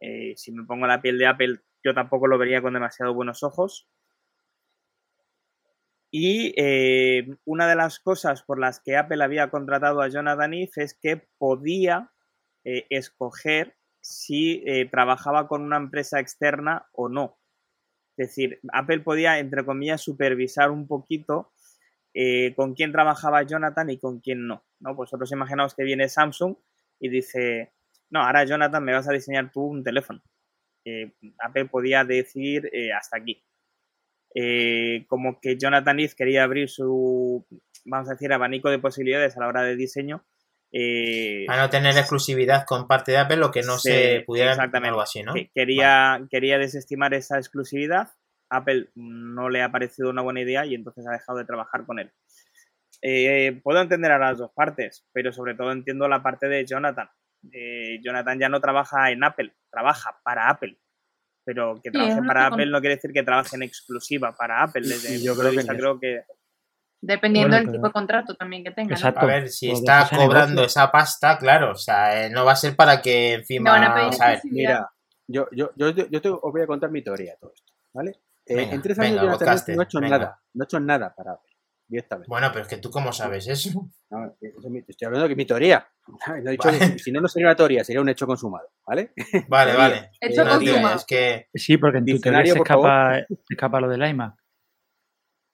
Eh, 0.00 0.34
si 0.36 0.52
me 0.52 0.64
pongo 0.64 0.86
la 0.86 1.02
piel 1.02 1.18
de 1.18 1.26
Apple, 1.26 1.60
yo 1.84 1.92
tampoco 1.94 2.28
lo 2.28 2.38
vería 2.38 2.62
con 2.62 2.74
demasiado 2.74 3.14
buenos 3.14 3.42
ojos. 3.42 3.88
Y 6.10 6.54
eh, 6.56 7.26
una 7.44 7.68
de 7.68 7.74
las 7.74 7.98
cosas 7.98 8.42
por 8.42 8.58
las 8.58 8.80
que 8.80 8.96
Apple 8.96 9.22
había 9.24 9.50
contratado 9.50 10.00
a 10.00 10.08
Jonathan 10.08 10.54
Ive 10.54 10.70
es 10.76 10.94
que 10.94 11.28
podía 11.38 12.12
eh, 12.64 12.86
escoger 12.90 13.76
si 14.00 14.62
eh, 14.66 14.88
trabajaba 14.88 15.48
con 15.48 15.62
una 15.62 15.76
empresa 15.76 16.20
externa 16.20 16.86
o 16.92 17.08
no. 17.08 17.38
Es 18.16 18.28
decir, 18.28 18.60
Apple 18.72 19.00
podía, 19.00 19.38
entre 19.40 19.64
comillas, 19.64 20.00
supervisar 20.00 20.70
un 20.70 20.86
poquito 20.86 21.52
con 22.56 22.72
quién 22.72 22.92
trabajaba 22.92 23.42
Jonathan 23.42 23.90
y 23.90 23.98
con 23.98 24.20
quién 24.20 24.46
no. 24.46 24.64
¿no? 24.80 24.94
Vosotros 24.94 25.30
imaginaos 25.32 25.74
que 25.74 25.84
viene 25.84 26.08
Samsung 26.08 26.56
y 26.98 27.10
dice, 27.10 27.74
no, 28.08 28.22
ahora 28.22 28.46
Jonathan 28.46 28.82
me 28.82 28.94
vas 28.94 29.06
a 29.06 29.12
diseñar 29.12 29.52
tú 29.52 29.66
un 29.66 29.84
teléfono. 29.84 30.22
Apple 31.40 31.66
podía 31.66 32.04
decir 32.04 32.70
hasta 32.96 33.18
aquí. 33.18 33.45
Eh, 34.38 35.06
como 35.08 35.40
que 35.40 35.56
Jonathan 35.56 35.98
Ive 35.98 36.12
quería 36.14 36.44
abrir 36.44 36.68
su, 36.68 37.46
vamos 37.86 38.08
a 38.08 38.12
decir, 38.12 38.30
abanico 38.34 38.68
de 38.68 38.78
posibilidades 38.78 39.34
a 39.36 39.40
la 39.40 39.48
hora 39.48 39.62
de 39.62 39.76
diseño. 39.76 40.26
eh, 40.72 41.46
A 41.48 41.56
no 41.56 41.70
tener 41.70 41.96
exclusividad 41.96 42.64
con 42.66 42.86
parte 42.86 43.12
de 43.12 43.18
Apple, 43.18 43.36
lo 43.38 43.50
que 43.50 43.62
no 43.62 43.78
Sí, 43.78 43.90
se 43.90 44.22
pudiera 44.26 44.50
exactamente. 44.50 44.88
algo 44.90 45.00
así, 45.00 45.22
¿no? 45.22 45.32
que 45.32 45.50
quería, 45.54 46.20
quería 46.30 46.58
desestimar 46.58 47.14
esa 47.14 47.38
exclusividad. 47.38 48.08
Apple 48.50 48.90
no 48.94 49.48
le 49.48 49.62
ha 49.62 49.72
parecido 49.72 50.10
una 50.10 50.20
buena 50.22 50.42
idea 50.42 50.66
y 50.66 50.74
entonces 50.74 51.06
ha 51.06 51.12
dejado 51.12 51.38
de 51.38 51.46
trabajar 51.46 51.86
con 51.86 51.98
él. 51.98 52.12
Eh, 53.02 53.58
puedo 53.62 53.80
entender 53.80 54.12
a 54.12 54.18
las 54.18 54.38
dos 54.38 54.50
partes, 54.54 55.06
pero 55.12 55.32
sobre 55.32 55.54
todo 55.54 55.72
entiendo 55.72 56.08
la 56.08 56.22
parte 56.22 56.46
de 56.48 56.64
Jonathan. 56.66 57.08
Eh, 57.52 58.00
Jonathan 58.02 58.38
ya 58.38 58.48
no 58.48 58.60
trabaja 58.60 59.10
en 59.10 59.24
Apple, 59.24 59.54
trabaja 59.70 60.18
para 60.24 60.48
Apple. 60.50 60.76
Pero 61.46 61.76
que 61.76 61.90
Sí, 61.90 61.92
trabaje 61.92 62.12
es 62.12 62.18
lo 62.18 62.26
para 62.26 62.40
que 62.40 62.46
Apple 62.48 62.64
con- 62.64 62.72
no 62.72 62.80
quiere 62.80 62.94
decir 62.96 63.12
que 63.12 63.22
trabaje 63.22 63.54
en 63.56 63.62
exclusiva 63.62 64.34
para 64.36 64.64
Apple. 64.64 64.82
Desde 64.82 65.22
yo 65.22 65.34
creo 65.36 65.52
que 65.52 65.64
creo 65.64 65.98
Dependiendo 67.00 67.50
Bueno, 67.50 67.56
del 67.58 67.64
pero- 67.66 67.72
tipo 67.78 67.86
de 67.86 67.92
contrato 67.92 68.34
también 68.34 68.64
que 68.64 68.70
tenga. 68.72 68.88
¿no? 68.90 68.96
Exacto. 68.96 69.20
A 69.20 69.24
ver, 69.26 69.48
si 69.48 69.70
está 69.70 70.08
cobrando 70.10 70.62
negocio. 70.62 70.66
esa 70.66 70.90
pasta, 70.90 71.38
claro, 71.38 71.70
o 71.72 71.76
sea, 71.76 72.24
eh, 72.26 72.30
no 72.30 72.44
va 72.44 72.52
a 72.52 72.56
ser 72.56 72.74
para 72.74 73.00
que 73.00 73.34
encima, 73.34 73.78
No 73.78 73.94
a. 74.10 74.40
Mira, 74.44 74.90
yo, 75.28 75.46
yo, 75.52 75.70
yo, 75.76 75.90
yo, 75.90 76.08
yo 76.08 76.20
te 76.20 76.28
os 76.30 76.40
voy 76.40 76.62
a 76.62 76.66
contar 76.66 76.90
mi 76.90 77.02
teoría 77.02 77.32
de 77.32 77.38
todo 77.38 77.52
esto, 77.54 77.72
¿vale? 77.92 78.12
Eh, 78.46 78.56
Venga, 78.56 78.74
en 78.74 78.82
tres 78.82 78.96
venga, 78.98 79.10
años 79.10 79.22
Jonathan 79.24 79.38
podcaster, 79.46 79.76
no 79.76 79.82
ha 79.82 79.84
hecho 79.84 80.00
venga. 80.00 80.18
nada, 80.18 80.40
no 80.54 80.62
ha 80.62 80.64
hecho 80.64 80.80
nada 80.80 81.14
para 81.14 81.32
Apple, 81.32 81.52
directamente. 81.88 82.28
Bueno, 82.28 82.48
pero 82.52 82.62
es 82.62 82.68
que 82.68 82.78
tú 82.78 82.90
cómo 82.90 83.12
sabes 83.12 83.46
eso. 83.48 83.70
No, 84.08 84.36
mi- 84.70 84.84
estoy 84.86 85.06
hablando 85.06 85.26
de 85.28 85.34
mi 85.34 85.44
teoría. 85.44 85.88
No 86.28 86.36
he 86.48 86.52
dicho 86.52 86.68
Vale. 86.68 86.78
que- 86.78 86.98
si 87.00 87.10
no, 87.10 87.20
no 87.20 87.26
sería 87.28 87.48
una 87.48 87.56
teoría, 87.56 87.82
sería 87.84 88.00
un 88.00 88.08
hecho 88.08 88.26
consumado, 88.26 88.68
¿vale? 88.86 89.12
Vale, 89.48 89.74
vale. 89.76 90.10
Hecho 90.20 90.44
No, 90.44 90.58
tío, 90.58 90.70
consumado. 90.72 90.96
es 90.96 91.04
que 91.04 91.48
Sí, 91.54 91.76
porque 91.76 91.98
en 91.98 92.06
tu 92.06 92.20
teoría 92.20 92.52
se 92.52 92.58
escapa, 92.58 93.18
se 93.26 93.36
escapa 93.50 93.80
lo 93.80 93.88
del 93.88 94.08
iMac. 94.08 94.34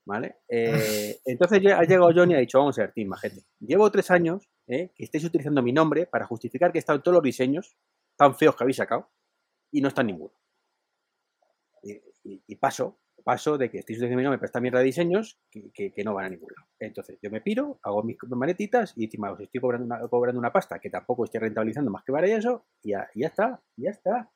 ¿Vale? 0.04 0.38
Eh, 0.48 1.16
entonces 1.24 1.58
ha 1.64 1.82
llegado 1.84 2.10
Johnny 2.12 2.32
y 2.32 2.36
ha 2.36 2.40
dicho, 2.40 2.58
vamos 2.58 2.76
a 2.78 2.82
ver, 2.82 2.92
Team 2.92 3.06
Majete. 3.08 3.42
Llevo 3.60 3.88
tres 3.90 4.10
años 4.10 4.50
eh, 4.66 4.90
que 4.96 5.04
estáis 5.04 5.24
utilizando 5.24 5.62
mi 5.62 5.72
nombre 5.72 6.06
para 6.06 6.26
justificar 6.26 6.72
que 6.72 6.78
he 6.78 6.80
estado 6.80 6.96
en 6.96 7.02
todos 7.04 7.14
los 7.14 7.22
diseños 7.22 7.76
tan 8.16 8.34
feos 8.34 8.56
que 8.56 8.64
habéis 8.64 8.78
sacado 8.78 9.10
y 9.70 9.80
no 9.80 9.86
está 9.88 10.00
en 10.00 10.08
ninguno. 10.08 10.34
Y, 11.84 11.92
y- 12.24 12.42
y 12.48 12.56
paso, 12.56 13.00
paso 13.22 13.56
de 13.58 13.70
que 13.70 13.78
estéis 13.78 13.98
utilizando 13.98 14.18
mi 14.18 14.22
nombre 14.24 14.38
para 14.38 14.46
esta 14.46 14.60
mierda 14.60 14.78
de 14.80 14.84
diseños 14.84 15.38
que, 15.50 15.70
que- 15.72 15.92
que 15.92 16.04
no 16.04 16.14
van 16.14 16.26
a 16.26 16.30
ningún 16.30 16.50
lado. 16.56 16.68
Entonces 16.78 17.18
yo 17.22 17.30
me 17.30 17.40
piro, 17.40 17.78
hago 17.82 18.02
mis 18.02 18.16
maletitas 18.30 18.92
y 18.96 19.04
encima 19.04 19.32
os 19.32 19.40
estoy 19.40 19.60
cobrando 19.60 19.86
una, 19.86 20.08
cobrando 20.08 20.38
una 20.38 20.52
pasta 20.52 20.78
que 20.78 20.90
tampoco 20.90 21.24
estoy 21.24 21.40
rentabilizando 21.40 21.90
más 21.90 22.04
que 22.04 22.12
para 22.12 22.26
eso 22.26 22.66
y 22.82 22.90
ya, 22.90 23.08
y 23.14 23.20
ya 23.22 23.26
está, 23.28 23.62
y 23.76 23.84
ya 23.84 23.90
está. 23.90 24.30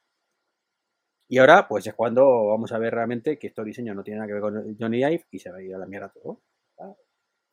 Y 1.29 1.38
ahora, 1.38 1.66
pues 1.66 1.87
es 1.87 1.94
cuando 1.94 2.46
vamos 2.46 2.70
a 2.72 2.79
ver 2.79 2.94
realmente 2.94 3.37
que 3.38 3.49
estos 3.49 3.64
diseños 3.64 3.96
no 3.96 4.05
tienen 4.05 4.18
nada 4.20 4.29
que 4.29 4.35
ver 4.35 4.42
con 4.42 4.77
Johnny 4.79 4.99
Ive 5.05 5.27
y 5.33 5.38
se 5.40 5.51
va 5.51 5.57
a 5.59 5.62
ir 5.62 5.75
a 5.75 5.79
la 5.79 5.87
mierda 5.87 6.09
todo. 6.11 6.40
Ah, 6.79 6.94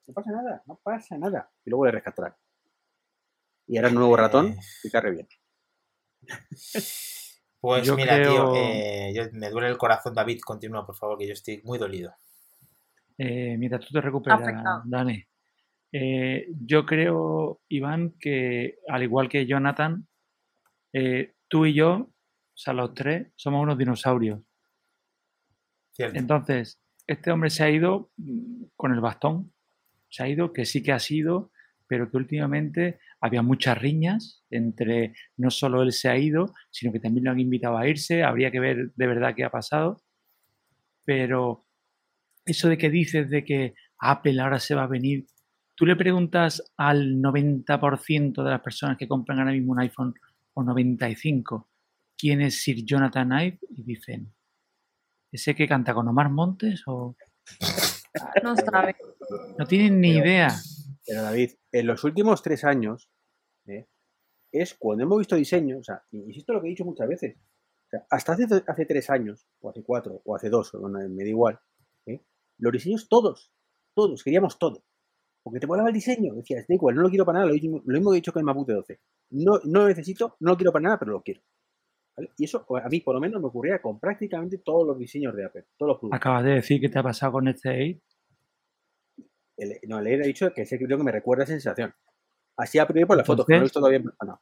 No 0.08 0.13
pasa 0.13 0.32
nada, 0.32 0.62
no 0.67 0.80
pasa 0.84 1.17
nada. 1.17 1.52
Y 1.65 1.69
luego 1.72 1.86
le 1.86 1.91
rescatarán. 1.91 2.36
Y 3.65 3.78
ahora 3.78 3.89
el 3.89 3.96
nuevo 3.96 4.15
ratón 4.15 4.48
Eh. 4.50 4.58
y 4.84 4.89
carre 4.91 5.12
bien. 5.12 5.28
Pues 7.63 7.86
Yo 7.86 7.95
mira, 7.95 8.21
tío, 8.21 8.54
eh, 8.54 9.13
yo- 9.15 9.23
me 9.32 9.49
duele 9.49 9.69
el 9.69 9.78
corazón, 9.78 10.13
David, 10.13 10.41
continúa, 10.41 10.86
por 10.86 10.97
favor, 10.97 11.17
que 11.17 11.26
yo 11.26 11.32
estoy 11.32 11.62
muy 11.63 11.80
dolido. 11.80 12.13
Eh, 13.17 13.56
mira, 13.58 13.80
tú 13.80 13.88
te 13.89 14.02
recuperas, 14.02 14.41
Afectado. 14.41 14.82
Dani. 14.84 15.23
Eh, 15.93 16.47
yo 16.60 16.86
creo, 16.86 17.62
Iván, 17.69 18.15
que 18.19 18.80
al 18.89 19.04
igual 19.04 19.30
que 19.30 19.45
Jonathan, 19.45 20.06
eh, 20.91 21.36
tú 21.47 21.65
y 21.65 21.73
yo, 21.73 21.93
o 21.93 22.12
sea, 22.54 22.73
los 22.73 22.93
tres, 22.93 23.32
somos 23.38 23.63
unos 23.63 23.78
dinosaurios. 23.78 24.41
Cierto. 25.93 26.19
Entonces, 26.19 26.82
este 27.08 27.32
hombre 27.32 27.49
se 27.49 27.63
ha 27.63 27.69
ido 27.69 28.12
mm, 28.17 28.63
con 28.76 28.91
el 28.91 28.99
bastón. 28.99 29.54
Se 30.10 30.21
ha 30.21 30.28
ido, 30.28 30.52
que 30.52 30.65
sí 30.65 30.84
que 30.84 30.91
ha 30.91 30.99
sido, 30.99 31.52
pero 31.88 32.12
que 32.12 32.17
últimamente 32.17 32.99
había 33.24 33.42
muchas 33.42 33.78
riñas 33.78 34.44
entre 34.50 35.14
no 35.38 35.50
solo 35.50 35.82
él 35.82 35.94
se 35.94 36.10
ha 36.10 36.18
ido, 36.18 36.54
sino 36.72 36.92
que 36.92 37.00
también 37.00 37.24
lo 37.24 37.32
han 37.32 37.40
invitado 37.40 37.78
a 37.78 37.88
irse. 37.88 38.22
Habría 38.22 38.52
que 38.52 38.60
ver 38.60 38.92
de 38.94 39.08
verdad 39.08 39.34
qué 39.34 39.46
ha 39.46 39.50
pasado. 39.50 40.04
Pero 41.06 41.64
eso 42.46 42.68
de 42.68 42.78
que 42.78 42.90
dices 42.90 43.30
de 43.30 43.46
que 43.46 43.76
Apple 44.00 44.42
ahora 44.42 44.60
se 44.60 44.76
va 44.76 44.84
a 44.84 44.88
venir, 44.88 45.26
tú 45.76 45.86
le 45.86 45.96
preguntas 45.96 46.62
al 46.76 47.22
90% 47.22 48.44
de 48.44 48.50
las 48.50 48.62
personas 48.62 48.98
que 48.98 49.08
compran 49.08 49.40
ahora 49.40 49.52
mismo 49.54 49.72
un 49.72 49.80
iPhone 49.80 50.14
o 50.54 50.64
95 50.64 51.70
quién 52.18 52.42
es 52.42 52.62
Sir 52.62 52.86
Jonathan 52.86 53.32
Ive 53.32 53.60
y 53.70 53.84
dicen, 53.84 54.34
¿ese 55.32 55.56
que 55.56 55.68
canta 55.68 55.94
con 55.94 56.08
Omar 56.08 56.30
Montes 56.30 56.84
o 56.88 57.16
No 58.44 58.56
sabe. 58.56 58.96
no 59.58 59.66
tienen 59.66 60.00
ni 60.02 60.14
Pero- 60.14 60.26
idea? 60.26 60.56
Pero 61.06 61.22
David, 61.22 61.52
en 61.74 61.88
los 61.88 62.04
últimos 62.06 62.42
tres 62.42 62.64
años. 62.64 63.10
Es 64.54 64.76
cuando 64.76 65.04
hemos 65.04 65.18
visto 65.18 65.36
diseños, 65.36 65.80
o 65.82 65.84
sea, 65.84 66.04
insisto 66.12 66.54
lo 66.54 66.62
que 66.62 66.68
he 66.68 66.70
dicho 66.70 66.86
muchas 66.86 67.08
veces, 67.10 67.36
o 67.88 67.89
sea, 67.89 68.06
hasta 68.10 68.34
hace, 68.34 68.46
hace 68.66 68.86
tres 68.86 69.10
años, 69.10 69.46
o 69.60 69.70
hace 69.70 69.84
cuatro, 69.84 70.22
o 70.24 70.36
hace 70.36 70.50
dos, 70.50 70.74
no, 70.76 70.88
me 70.88 71.24
da 71.24 71.30
igual, 71.30 71.60
¿eh? 72.06 72.22
los 72.60 72.72
diseños 72.72 73.10
todos, 73.10 73.52
todos, 73.94 74.24
queríamos 74.24 74.58
todo. 74.58 74.84
Porque 75.44 75.60
te 75.60 75.68
molaba 75.68 75.90
el 75.90 75.94
diseño, 75.94 76.36
decías, 76.36 76.65
da 76.67 76.73
igual, 76.73 76.96
no 76.96 77.02
lo 77.02 77.10
quiero 77.10 77.25
para 77.25 77.40
nada, 77.40 77.48
lo 77.50 77.54
mismo, 77.54 77.82
lo 77.84 77.94
mismo 77.94 78.12
que 78.12 78.15
he 78.15 78.21
dicho 78.21 78.32
con 78.32 78.48
el 78.48 78.65
de 78.65 78.73
12. 78.73 79.00
No, 79.32 79.60
no 79.65 79.82
lo 79.82 79.88
necesito, 79.88 80.38
no 80.40 80.52
lo 80.52 80.58
quiero 80.58 80.71
para 80.71 80.84
nada, 80.84 81.00
pero 81.00 81.12
lo 81.12 81.21
quiero. 81.21 81.42
¿Vale? 82.15 82.30
Y 82.38 82.46
eso 82.46 82.65
a 82.82 82.88
mí 82.88 83.02
por 83.02 83.15
lo 83.15 83.19
menos 83.19 83.42
me 83.42 83.48
ocurría 83.48 83.82
con 83.82 84.00
prácticamente 84.00 84.60
todos 84.60 84.88
los 84.88 84.98
diseños 84.98 85.36
de 85.36 85.46
Apple, 85.46 85.65
todos 85.75 85.90
los 85.90 86.00
productos. 86.00 86.17
Acabas 86.17 86.46
de 86.46 86.52
decir 86.52 86.80
que 86.80 86.88
te 86.88 86.98
ha 86.98 87.04
pasado 87.04 87.34
con 87.34 87.48
este 87.50 87.69
8. 89.17 89.25
El- 89.58 89.80
no, 89.88 90.00
le 90.00 90.13
he 90.13 90.17
dicho 90.19 90.54
que 90.54 90.62
ese 90.62 90.77
creo 90.77 90.98
que 90.98 91.04
me 91.04 91.12
recuerda 91.12 91.44
a 91.44 91.46
esa 91.46 91.54
sensación. 91.54 91.94
Así 92.56 92.80
a 92.80 92.88
priori 92.88 93.06
por 93.06 93.17
la 93.17 93.23
foto, 93.25 93.46
que 93.46 93.54
no 93.54 93.58
lo 93.58 93.62
he 93.63 93.65
visto 93.65 93.80
todavía 93.80 94.02
persona. 94.02 94.40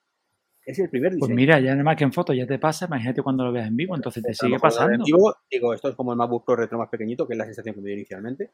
Es 0.66 0.78
el 0.80 0.90
primer 0.90 1.12
diseño. 1.14 1.28
Pues 1.28 1.36
mira, 1.36 1.60
ya 1.60 1.72
nada 1.72 1.84
más 1.84 1.96
que 1.96 2.04
en 2.04 2.14
foto 2.14 2.34
ya 2.34 2.46
te 2.46 2.60
pasa, 2.60 2.86
imagínate 2.86 3.24
cuando 3.24 3.44
lo 3.44 3.52
veas 3.52 3.68
en 3.68 3.76
vivo, 3.76 3.96
entonces 3.96 4.22
te 4.24 4.34
sigue 4.34 4.56
ahora 4.56 4.56
en 4.58 4.62
pasando. 4.62 5.06
vivo, 5.06 5.36
digo, 5.50 5.74
esto 5.74 5.90
es 5.90 5.96
como 5.96 6.12
el 6.12 6.18
MacBook 6.18 6.46
Pro 6.46 6.56
retro 6.56 6.78
más 6.78 6.90
pequeñito, 6.90 7.28
que 7.28 7.34
es 7.34 7.38
la 7.40 7.46
sensación 7.46 7.74
que 7.76 7.82
me 7.82 7.88
dio 7.88 7.96
inicialmente. 7.96 8.52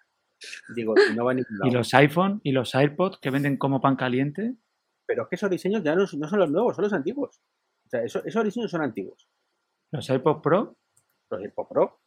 Digo, 0.75 0.93
y 1.11 1.15
no 1.15 1.25
va 1.25 1.31
a 1.31 1.33
ningún 1.33 1.55
Y 1.55 1.59
lado. 1.65 1.77
los 1.79 1.93
iPhone 1.95 2.39
y 2.43 2.51
los 2.53 2.73
AirPods 2.75 3.17
que 3.19 3.29
venden 3.29 3.57
como 3.57 3.81
pan 3.81 3.95
caliente, 3.95 4.55
Pero 5.05 5.23
es 5.23 5.29
que 5.29 5.35
esos 5.35 5.49
diseños 5.49 5.83
ya 5.83 5.95
no, 5.95 6.01
no 6.17 6.27
son 6.27 6.39
los 6.39 6.49
nuevos, 6.51 6.75
son 6.75 6.83
los 6.83 6.93
antiguos. 6.93 7.41
O 7.85 7.89
sea, 7.89 8.03
eso- 8.03 8.23
esos 8.25 8.43
diseños 8.43 8.69
son 8.71 8.81
antiguos. 8.81 9.27
los 9.91 10.09
AirPods 10.09 10.41
Pro, 10.41 10.77
Los 11.29 11.41
AirPods 11.41 11.69
Pro, 11.69 11.99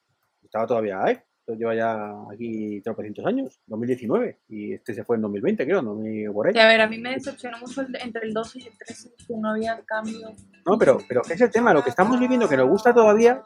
estaba 0.42 0.66
todavía 0.66 1.02
ahí. 1.02 1.18
Esto 1.50 1.58
lleva 1.58 1.74
ya 1.74 2.12
aquí 2.32 2.80
tropecientos 2.82 3.26
años, 3.26 3.58
2019, 3.66 4.38
y 4.50 4.72
este 4.74 4.94
se 4.94 5.02
fue 5.02 5.16
en 5.16 5.22
2020, 5.22 5.64
creo, 5.64 5.82
2000 5.82 6.30
por 6.32 6.46
ahí. 6.46 6.52
Y 6.54 6.58
a 6.60 6.68
ver, 6.68 6.80
a 6.80 6.86
mí 6.86 6.96
me 6.98 7.10
decepcionó 7.10 7.58
mucho 7.58 7.80
el- 7.80 7.96
entre 8.00 8.28
el 8.28 8.32
12 8.32 8.60
y 8.60 8.66
el 8.68 8.78
13 8.78 9.10
que 9.26 9.34
no 9.36 9.50
había 9.50 9.80
cambio. 9.84 10.32
No, 10.64 10.78
pero, 10.78 10.98
pero 11.08 11.22
¿qué 11.22 11.32
es 11.34 11.40
el 11.40 11.50
tema? 11.50 11.74
Lo 11.74 11.82
que 11.82 11.90
estamos 11.90 12.20
viviendo 12.20 12.48
que 12.48 12.56
nos 12.56 12.68
gusta 12.68 12.94
todavía. 12.94 13.42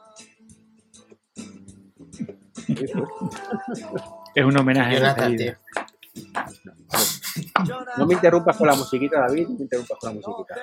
Es 4.35 4.45
un 4.45 4.55
homenaje 4.55 4.97
a 4.97 4.99
Jonathan, 4.99 5.35
tío. 5.35 5.53
No 7.97 8.05
me 8.05 8.13
interrumpas 8.13 8.55
con 8.55 8.67
la 8.67 8.75
musiquita, 8.75 9.19
David, 9.21 9.47
no 9.47 9.55
me 9.55 9.61
interrumpas 9.63 9.97
con 9.99 10.09
la 10.09 10.15
musiquita. 10.15 10.55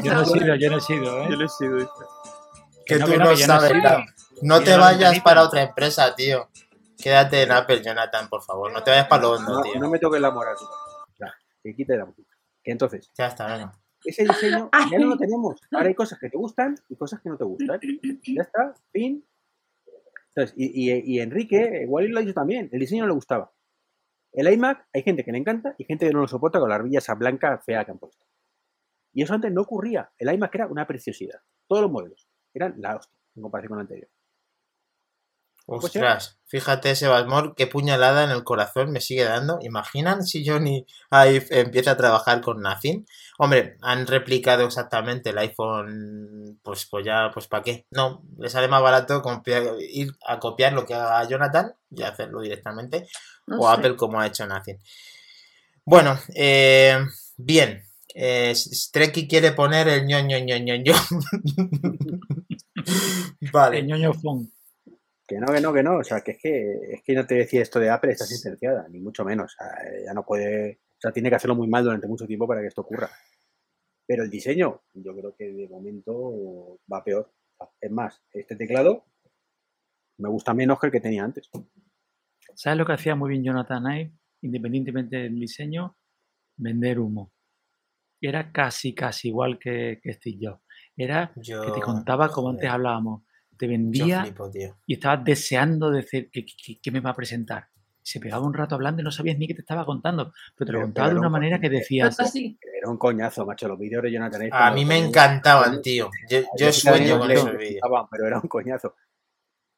Yo 0.00 0.14
no 0.14 0.22
he 0.22 0.26
sido, 0.26 0.54
yo 0.56 0.70
no 0.70 0.76
he 0.76 0.80
sido, 0.80 1.22
¿eh? 1.22 1.26
Yo 1.30 1.36
lo 1.36 1.44
he 1.44 1.48
sido. 1.48 1.92
Que 2.86 2.98
no, 2.98 3.06
tú 3.06 3.12
que 3.12 3.18
no, 3.18 3.24
no 3.24 3.30
que 3.34 3.46
no 3.46 3.60
sabes. 3.60 3.72
No 4.42 4.58
Que 4.58 4.64
te 4.66 4.70
no 4.76 4.80
vayas 4.80 5.20
para 5.20 5.42
otra 5.42 5.62
empresa, 5.62 6.14
tío. 6.14 6.48
Quédate 7.04 7.42
en 7.42 7.52
Apple, 7.52 7.82
Jonathan, 7.84 8.28
por 8.30 8.42
favor. 8.42 8.72
No 8.72 8.82
te 8.82 8.90
vayas 8.90 9.06
para 9.08 9.22
lo 9.22 9.32
hondo, 9.32 9.52
No, 9.56 9.60
tío. 9.62 9.78
no 9.78 9.90
me 9.90 9.98
toques 9.98 10.20
la 10.20 10.30
moral. 10.30 10.56
Ya, 11.18 11.34
que 11.62 11.74
quite 11.76 11.96
la 11.98 12.06
música. 12.06 12.34
Que 12.62 12.72
entonces, 12.72 13.12
Ya 13.16 13.26
está, 13.26 13.46
venga. 13.46 13.72
ese 14.04 14.24
diseño 14.24 14.70
ya 14.90 14.98
no 14.98 15.06
lo 15.08 15.16
tenemos. 15.18 15.60
Ahora 15.70 15.88
hay 15.88 15.94
cosas 15.94 16.18
que 16.18 16.30
te 16.30 16.38
gustan 16.38 16.76
y 16.88 16.96
cosas 16.96 17.20
que 17.20 17.28
no 17.28 17.36
te 17.36 17.44
gustan. 17.44 17.78
Ya 18.22 18.42
está, 18.42 18.74
fin. 18.90 19.22
Entonces, 20.28 20.54
y, 20.56 20.90
y- 20.90 21.02
y 21.16 21.20
Enrique, 21.20 21.80
igual 21.82 22.06
lo 22.08 22.18
ha 22.18 22.22
dicho 22.22 22.34
también, 22.34 22.68
el 22.72 22.80
diseño 22.80 23.02
no 23.02 23.08
le 23.08 23.14
gustaba. 23.14 23.52
El 24.32 24.52
iMac, 24.52 24.88
hay 24.92 25.02
gente 25.02 25.24
que 25.24 25.30
le 25.30 25.38
encanta 25.38 25.74
y 25.78 25.84
gente 25.84 26.06
que 26.06 26.12
no 26.12 26.20
lo 26.20 26.26
soporta 26.26 26.58
con 26.58 26.68
la 26.70 26.74
arbilla 26.76 26.98
esa 26.98 27.14
blanca 27.14 27.58
fea 27.58 27.84
que 27.84 27.92
han 27.92 27.98
puesto. 27.98 28.24
Y 29.12 29.22
eso 29.22 29.32
antes 29.34 29.52
no 29.52 29.60
ocurría. 29.60 30.10
El 30.18 30.32
iMac 30.34 30.52
era 30.56 30.66
una 30.66 30.86
preciosidad. 30.88 31.40
Todos 31.68 31.82
los 31.82 31.90
modelos 31.92 32.28
eran 32.52 32.74
la 32.78 32.96
hostia 32.96 33.20
en 33.36 33.42
comparación 33.42 33.68
con 33.68 33.78
el 33.78 33.82
anterior. 33.82 34.08
Ostras, 35.66 36.38
fíjate 36.46 36.90
ese 36.90 37.08
Basmor, 37.08 37.54
qué 37.56 37.66
puñalada 37.66 38.24
en 38.24 38.30
el 38.30 38.44
corazón 38.44 38.90
me 38.92 39.00
sigue 39.00 39.24
dando. 39.24 39.58
¿Imaginan 39.62 40.22
si 40.22 40.46
Johnny 40.46 40.84
Ive 41.10 41.46
empieza 41.50 41.92
a 41.92 41.96
trabajar 41.96 42.42
con 42.42 42.60
Nothing? 42.60 43.06
Hombre, 43.38 43.78
han 43.80 44.06
replicado 44.06 44.66
exactamente 44.66 45.30
el 45.30 45.38
iPhone, 45.38 46.60
pues, 46.62 46.86
pues 46.90 47.06
ya, 47.06 47.30
pues 47.32 47.48
¿para 47.48 47.62
qué? 47.62 47.86
No, 47.90 48.22
le 48.38 48.50
sale 48.50 48.68
más 48.68 48.82
barato 48.82 49.22
copiar- 49.22 49.76
ir 49.80 50.12
a 50.26 50.38
copiar 50.38 50.74
lo 50.74 50.84
que 50.84 50.92
haga 50.94 51.26
Jonathan 51.26 51.74
y 51.90 52.02
hacerlo 52.02 52.42
directamente, 52.42 53.06
No 53.46 53.58
o 53.58 53.66
sé. 53.66 53.74
Apple 53.78 53.96
como 53.96 54.20
ha 54.20 54.26
hecho 54.26 54.46
Nothing. 54.46 54.78
Bueno, 55.86 56.18
eh, 56.34 56.98
bien. 57.38 57.82
Eh, 58.14 58.52
Strecky 58.54 59.26
quiere 59.26 59.52
poner 59.52 59.88
el 59.88 60.06
ño 60.06 60.20
ño 60.20 60.38
ño 60.38 60.56
ño 60.58 60.76
ño. 60.76 60.94
vale. 63.52 63.78
El 63.80 63.86
ñoño 63.86 64.12
phone. 64.14 64.50
Que 65.34 65.40
no, 65.40 65.52
que 65.52 65.60
no, 65.60 65.72
que 65.72 65.82
no. 65.82 65.96
O 65.98 66.04
sea, 66.04 66.20
que 66.20 66.32
es 66.32 66.38
que, 66.40 66.78
es 66.92 67.02
que 67.02 67.14
no 67.14 67.26
te 67.26 67.34
decía 67.34 67.60
esto 67.60 67.80
de 67.80 67.90
Apple 67.90 68.12
está 68.12 68.24
sentenciada, 68.24 68.86
ni 68.88 69.00
mucho 69.00 69.24
menos. 69.24 69.52
O 69.52 69.56
sea, 69.56 69.68
ya 70.06 70.14
no 70.14 70.24
puede. 70.24 70.80
O 70.92 71.00
sea, 71.00 71.10
tiene 71.10 71.28
que 71.28 71.34
hacerlo 71.34 71.56
muy 71.56 71.66
mal 71.66 71.82
durante 71.82 72.06
mucho 72.06 72.24
tiempo 72.24 72.46
para 72.46 72.60
que 72.60 72.68
esto 72.68 72.82
ocurra. 72.82 73.10
Pero 74.06 74.22
el 74.22 74.30
diseño, 74.30 74.82
yo 74.92 75.16
creo 75.16 75.34
que 75.34 75.52
de 75.52 75.68
momento 75.68 76.78
va 76.92 77.02
peor. 77.02 77.32
Es 77.80 77.90
más, 77.90 78.22
este 78.32 78.54
teclado 78.54 79.06
me 80.18 80.28
gusta 80.28 80.54
menos 80.54 80.78
que 80.78 80.86
el 80.86 80.92
que 80.92 81.00
tenía 81.00 81.24
antes. 81.24 81.50
¿Sabes 82.54 82.78
lo 82.78 82.86
que 82.86 82.92
hacía 82.92 83.16
muy 83.16 83.30
bien 83.30 83.42
Jonathan 83.42 83.90
Ive, 83.90 84.12
independientemente 84.42 85.16
del 85.16 85.40
diseño? 85.40 85.96
Vender 86.56 87.00
humo. 87.00 87.32
Era 88.20 88.52
casi, 88.52 88.94
casi 88.94 89.28
igual 89.28 89.58
que, 89.58 89.98
que 90.00 90.12
Steve 90.12 90.38
Jobs. 90.40 90.62
Era 90.96 91.32
Yo, 91.34 91.60
que 91.62 91.72
te 91.72 91.80
contaba, 91.80 92.28
como 92.28 92.50
antes 92.50 92.68
joder, 92.68 92.74
hablábamos, 92.74 93.24
te 93.56 93.66
vendía 93.66 94.22
flipo, 94.22 94.50
y 94.86 94.94
estabas 94.94 95.24
deseando 95.24 95.90
decir 95.90 96.30
que 96.30 96.90
me 96.90 97.00
va 97.00 97.10
a 97.10 97.14
presentar. 97.14 97.68
Se 98.02 98.20
pegaba 98.20 98.44
un 98.46 98.52
rato 98.52 98.74
hablando 98.74 99.00
y 99.00 99.04
no 99.04 99.10
sabías 99.10 99.38
ni 99.38 99.46
qué 99.46 99.54
te 99.54 99.62
estaba 99.62 99.86
contando, 99.86 100.32
pero 100.54 100.66
te 100.66 100.72
lo 100.72 100.80
contaba 100.82 101.08
de 101.08 101.14
una 101.18 101.30
manera 101.30 101.58
que 101.58 101.70
decías. 101.70 102.14
Era 102.78 102.90
un 102.90 102.98
coñazo, 102.98 103.46
macho. 103.46 103.66
Los 103.66 103.78
vídeos 103.78 104.02
de 104.02 104.12
Jonathan 104.12 104.42
Ive 104.42 104.50
A 104.52 104.70
mí 104.72 104.84
me 104.84 104.98
encantaban, 104.98 105.80
tío. 105.80 106.10
Yo, 106.28 106.40
yo 106.58 106.72
sueño 106.72 107.18
con 107.18 107.30
esos 107.30 107.56
vídeos. 107.56 107.80
pero 108.10 108.26
era 108.26 108.40
un 108.40 108.48
coñazo. 108.48 108.94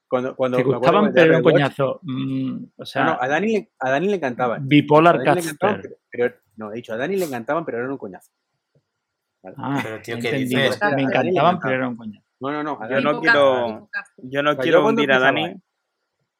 Cuando, 0.09 0.35
cuando 0.35 0.57
te 0.59 0.65
gustaban, 0.65 1.13
pero 1.13 1.27
era 1.27 1.37
un 1.39 1.43
coñazo. 1.45 2.01
Mm, 2.03 2.65
o 2.77 2.85
sea, 2.85 3.05
no, 3.05 3.11
no, 3.15 3.23
a 3.23 3.29
Dani, 3.29 3.53
le- 3.53 3.73
a 3.79 3.91
Dani 3.91 4.09
le 4.09 4.17
encantaban. 4.17 4.69
bipolar 4.69 5.23
Casper. 5.23 5.81
pero, 5.83 5.97
pero- 6.11 6.35
no, 6.57 6.73
he 6.73 6.77
dicho, 6.77 6.93
a 6.95 6.97
Dani 6.97 7.17
le 7.17 7.25
encantaban, 7.27 7.65
pero 7.65 7.79
eran 7.79 7.91
un 7.93 7.99
coñazo. 7.99 8.33
Ah, 9.57 9.81
Pero, 9.83 10.03
tío, 10.03 10.19
¿qué 10.19 10.33
dices? 10.33 10.81
Me 10.97 11.03
encantaban. 11.03 11.61
pero 11.61 11.75
era 11.77 11.89
un 11.89 11.97
coñazo. 11.97 12.26
No, 12.41 12.51
no, 12.51 12.63
no. 12.63 12.79
Yo 12.91 13.01
no 13.01 13.21
quiero-. 13.21 13.89
Yo 14.19 14.43
no 14.43 14.51
O 14.51 14.55
sea, 14.55 14.63
quiero 14.63 14.87
hundir 14.87 15.11
a 15.13 15.19
Dani. 15.19 15.45
eh, 15.47 15.57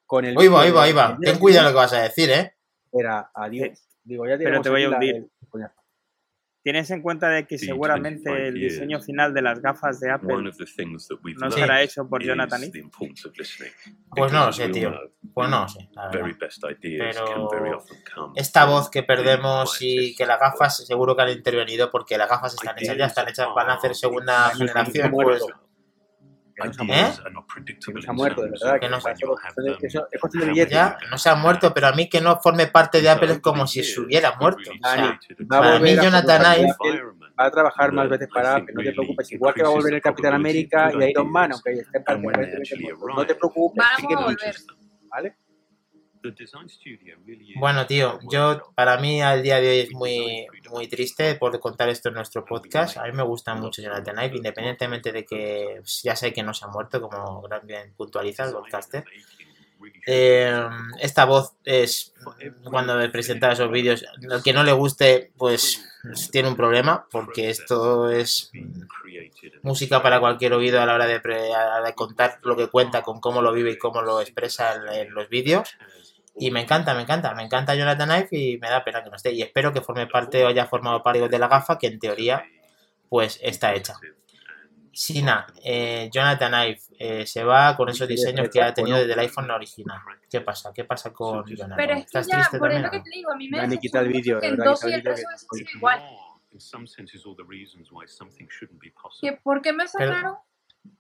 Con 0.05 0.25
el 0.25 0.39
Ahí 0.39 0.47
va, 0.49 0.63
ahí 0.63 0.71
va, 0.71 0.83
de- 0.83 0.87
ahí 0.89 0.93
va. 0.93 1.17
de- 1.19 1.27
Ten 1.33 1.39
cuidado 1.41 1.65
lo 1.67 1.71
que 1.73 1.77
vas 1.77 1.93
a 1.93 2.03
decir, 2.03 2.31
¿eh? 2.31 2.55
Era 2.93 3.31
adiós. 3.35 3.83
Digo, 4.05 4.25
ya 4.27 4.37
Pero 4.39 4.61
te 4.63 4.71
voy 4.71 4.85
a 4.85 4.91
hundir. 4.91 5.29
Tienes 6.63 6.91
en 6.91 7.01
cuenta 7.01 7.29
de 7.29 7.47
que 7.47 7.59
seguramente 7.59 8.29
25 8.29 8.37
el 8.49 8.55
diseño 8.55 9.01
final 9.01 9.33
de 9.33 9.41
las 9.41 9.61
gafas 9.63 10.01
de 10.01 10.11
Apple 10.11 10.43
no 10.43 10.53
Sí. 10.53 11.61
será 11.61 11.81
hecho 11.81 12.09
por 12.09 12.25
Jonathan 12.25 12.61
listening. 12.61 12.91
Pues 14.11 14.33
no 14.33 14.47
lo 14.47 14.53
sé, 14.53 14.69
tío. 14.71 14.93
Pues 15.33 15.49
no 15.49 15.61
lo 15.61 15.69
sé, 15.69 15.89
la 15.93 16.11
Pero 16.11 16.27
Esta 18.35 18.65
voz 18.65 18.91
que 18.91 19.03
perdemos 19.05 19.77
y 19.81 20.15
que 20.17 20.27
las 20.27 20.41
gafas 20.41 20.85
seguro 20.85 21.15
que 21.15 21.23
han 21.23 21.29
intervenido 21.31 21.89
porque 21.91 22.19
las 22.19 22.29
gafas 22.29 22.55
están 22.55 22.77
hechas 22.79 22.97
ya, 22.97 23.07
están 23.07 23.29
hechas, 23.29 23.47
van 23.55 23.71
a 23.71 23.75
hacer 23.75 23.95
segunda 23.95 24.51
generación, 24.51 25.13
pues. 25.13 25.45
Que 26.57 26.67
no 26.69 26.73
se 26.73 26.81
ha 26.81 26.85
¿Eh? 26.85 26.87
muerto. 26.87 27.23
Que 27.87 27.93
no 27.93 28.01
se 28.03 28.09
ha 28.09 28.13
muerto, 28.15 28.43
de 28.43 28.51
verdad. 28.51 28.81
Que 28.81 28.89
no 28.89 29.01
se- 29.01 29.09
how 29.11 29.15
billetes. 30.49 30.73
ya, 30.73 30.99
no 31.11 31.19
se 31.19 31.29
ha 31.29 31.35
muerto, 31.35 31.75
pero 31.75 31.87
a 31.89 31.93
mí 31.93 32.09
que 32.09 32.21
no 32.21 32.41
forme 32.41 32.67
parte 32.67 33.03
de 33.03 33.11
Apple 33.11 33.33
es 33.33 33.41
como 33.41 33.67
si 33.67 33.85
se 33.85 34.01
hubiera 34.01 34.35
muerto. 34.37 34.63
O 34.71 34.89
sea, 34.89 34.97
Dani, 34.97 35.19
va 35.53 35.57
a 35.59 35.61
para 35.61 35.73
mí 35.75 35.79
volver 35.81 35.99
a 35.99 36.03
Jonathan 36.03 36.43
Ive 36.61 36.69
parte 36.79 37.03
va 37.39 37.45
a 37.45 37.51
trabajar 37.51 37.93
más 37.93 38.09
veces 38.09 38.29
para 38.33 38.57
Apple, 38.57 38.73
no 38.75 38.83
te 38.83 38.93
preocupes. 38.93 39.33
Igual 39.33 39.53
que 39.55 39.63
va 39.63 39.69
a 39.69 39.73
volver 39.73 39.95
el 39.95 40.01
Capitán 40.01 40.33
América 40.33 40.91
y 40.99 41.05
Iron 41.11 41.31
Man, 41.31 41.53
aunque 41.53 41.73
esté 41.73 42.01
muertos. 42.01 42.45
arrive, 42.73 42.95
No 43.15 43.27
te 43.27 43.35
preocupes, 43.35 43.85
Vamos 44.01 44.17
a 44.23 44.25
volver. 44.25 44.57
¿vale? 45.11 45.37
Bueno, 47.59 47.87
tío, 47.87 48.19
yo 48.31 48.73
para 48.75 48.97
mí 48.99 49.23
al 49.23 49.43
día 49.43 49.61
de 49.61 49.69
hoy 49.71 49.79
es 49.81 49.93
muy, 49.93 50.47
muy 50.71 50.89
triste 50.89 51.35
por 51.37 51.59
contar 51.61 51.89
esto 51.89 52.09
en 52.09 52.15
nuestro 52.17 52.45
podcast. 52.45 52.97
A 52.97 53.05
mí 53.05 53.13
me 53.13 53.23
gusta 53.23 53.55
mucho 53.55 53.83
Jonathan 53.83 54.25
Ive, 54.25 54.37
independientemente 54.37 55.13
de 55.13 55.25
que 55.25 55.81
ya 56.03 56.17
sé 56.17 56.33
que 56.33 56.43
no 56.43 56.55
se 56.55 56.65
ha 56.65 56.69
muerto, 56.69 57.01
como 57.01 57.43
gran 57.43 57.67
bien 57.67 57.93
puntualiza 57.97 58.45
el 58.45 58.53
podcaster. 58.53 59.05
Eh, 60.07 60.69
esta 61.01 61.25
voz 61.27 61.53
es 61.65 62.15
cuando 62.65 62.97
me 62.97 63.09
presenta 63.09 63.53
esos 63.53 63.71
vídeos. 63.71 64.05
El 64.21 64.43
que 64.43 64.53
no 64.53 64.65
le 64.65 64.73
guste, 64.73 65.33
pues 65.37 65.85
tiene 66.33 66.49
un 66.49 66.57
problema, 66.57 67.07
porque 67.11 67.51
esto 67.51 68.09
es 68.09 68.51
música 69.63 70.03
para 70.03 70.19
cualquier 70.19 70.55
oído 70.55 70.81
a 70.81 70.87
la 70.87 70.95
hora 70.95 71.07
de, 71.07 71.21
pre- 71.21 71.53
a 71.53 71.67
la 71.67 71.77
hora 71.79 71.87
de 71.89 71.95
contar 71.95 72.39
lo 72.43 72.57
que 72.57 72.69
cuenta, 72.69 73.03
con 73.03 73.21
cómo 73.21 73.43
lo 73.43 73.53
vive 73.53 73.73
y 73.73 73.79
cómo 73.79 74.03
lo 74.03 74.21
expresa 74.21 74.75
en, 74.75 74.89
en 75.09 75.15
los 75.15 75.29
vídeos. 75.29 75.77
Y 76.39 76.51
me 76.51 76.61
encanta, 76.61 76.95
me 76.95 77.03
encanta, 77.03 77.35
me 77.35 77.43
encanta 77.45 77.75
Jonathan 77.75 78.11
Ive 78.11 78.29
y 78.31 78.59
me 78.59 78.69
da 78.69 78.85
pena 78.85 79.03
que 79.03 79.11
no 79.11 79.17
esté. 79.17 79.33
Y 79.33 79.43
espero 79.43 79.73
que 79.73 79.81
forme 79.81 80.07
parte 80.07 80.45
o 80.45 80.49
haya 80.49 80.67
formado 80.67 81.03
parte 81.03 81.29
de 81.29 81.39
la 81.39 81.49
gafa, 81.49 81.79
que 81.79 81.87
en 81.87 81.99
teoría, 81.99 82.45
pues 83.09 83.39
está 83.43 83.75
hecha. 83.75 83.95
Sina, 84.93 85.47
eh, 85.63 86.09
Jonathan 86.13 86.53
Ive 86.69 86.81
eh, 86.99 87.27
se 87.27 87.45
va 87.45 87.77
con 87.77 87.89
esos 87.89 88.09
diseños 88.09 88.49
que 88.51 88.63
ha 88.63 88.73
tenido 88.73 88.99
desde 88.99 89.13
el 89.13 89.19
iPhone 89.19 89.51
original. 89.51 90.01
¿Qué 90.31 90.41
pasa? 90.41 90.73
¿Qué 90.75 90.85
pasa 90.85 91.13
con 91.13 91.45
Jonathan? 91.47 91.77
Pero 91.77 91.93
es 91.93 91.99
que 91.99 92.05
¿Estás 92.05 92.27
ya, 92.29 92.37
triste 92.37 92.59
por 92.59 92.69
también? 92.71 92.85
eso 92.85 92.91
que 92.93 93.01
te 93.01 93.11
digo, 93.11 93.31
a 93.31 93.37
mí 93.37 93.49
me 93.49 93.59
Dani, 93.59 93.79
quita 93.79 94.01
el 94.01 94.09
vídeo, 94.09 94.41
que 94.41 94.47
el 94.47 94.57
verdad, 94.57 94.71
2 94.73 94.85
y 94.85 94.87
el 94.87 94.93
el 94.95 95.01
vídeo 95.01 95.13
13 95.15 95.23
que- 95.23 95.27
hubiesen 95.27 95.67
sido 95.67 95.79
igual. 95.79 96.03
In 96.53 96.61
some 96.61 96.87
senses, 96.87 97.27
all 97.27 97.37
the 97.37 97.45
reasons 97.47 97.91
why 97.93 98.07
something 98.09 98.47
shouldn't 98.49 98.81
be 98.81 98.91
possible. 98.91 99.37
¿Que 99.37 99.43
¿Por 99.43 99.61
qué 99.61 99.73
me 99.75 99.87
sacaron? 99.87 100.37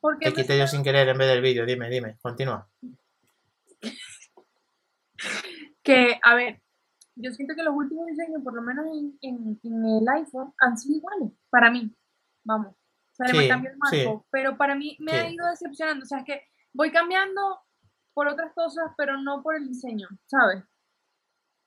¿Por 0.00 0.18
qué 0.18 0.26
Te 0.26 0.30
me 0.30 0.36
quité 0.42 0.58
yo 0.58 0.66
sin 0.66 0.82
querer 0.82 1.08
en 1.08 1.16
vez 1.16 1.28
del 1.28 1.40
vídeo. 1.40 1.64
Dime, 1.64 1.88
dime, 1.88 2.16
continúa. 2.20 2.68
Que, 5.82 6.18
a 6.22 6.34
ver, 6.34 6.62
yo 7.14 7.30
siento 7.32 7.54
que 7.54 7.62
los 7.62 7.74
últimos 7.74 8.06
diseños, 8.06 8.42
por 8.42 8.54
lo 8.54 8.62
menos 8.62 8.86
en, 8.86 9.18
en- 9.22 9.60
en 9.62 9.84
el 9.86 10.08
iPhone, 10.08 10.52
han 10.58 10.76
sido 10.76 10.98
iguales, 10.98 11.32
para 11.50 11.70
mí. 11.70 11.94
Vamos. 12.44 12.74
O 12.74 13.14
sea, 13.16 13.28
Sí, 13.28 13.48
cambió 13.48 13.70
el 13.70 13.76
sí. 13.90 13.96
marco, 14.04 14.26
pero 14.30 14.56
para 14.58 14.74
mí 14.74 14.96
me 15.00 15.12
ha 15.12 15.30
ido 15.30 15.48
decepcionando. 15.48 16.02
O 16.04 16.06
sea, 16.06 16.18
es 16.18 16.24
que 16.24 16.42
voy 16.74 16.90
cambiando 16.92 17.60
por 18.12 18.28
otras 18.28 18.52
cosas, 18.54 18.92
pero 18.96 19.18
no 19.20 19.42
por 19.42 19.56
el 19.56 19.66
diseño, 19.68 20.08
¿sabes? 20.26 20.62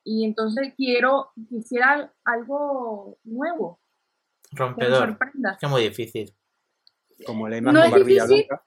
Y 0.04 0.26
entonces 0.26 0.74
quiero, 0.78 1.32
quisiera 1.50 2.14
algo 2.24 3.18
nuevo, 3.24 3.80
Rompedor. 4.52 5.10
sorprenda. 5.10 5.52
Es 5.54 5.58
que 5.58 5.66
es 5.66 5.72
muy 5.72 5.82
difícil. 5.84 6.36
Como 7.26 7.48
el 7.48 7.58
iMac 7.58 7.74
No 7.74 7.84
es 7.84 7.92
barbilla 7.92 8.26
difícil. 8.26 8.48
blanca. 8.48 8.66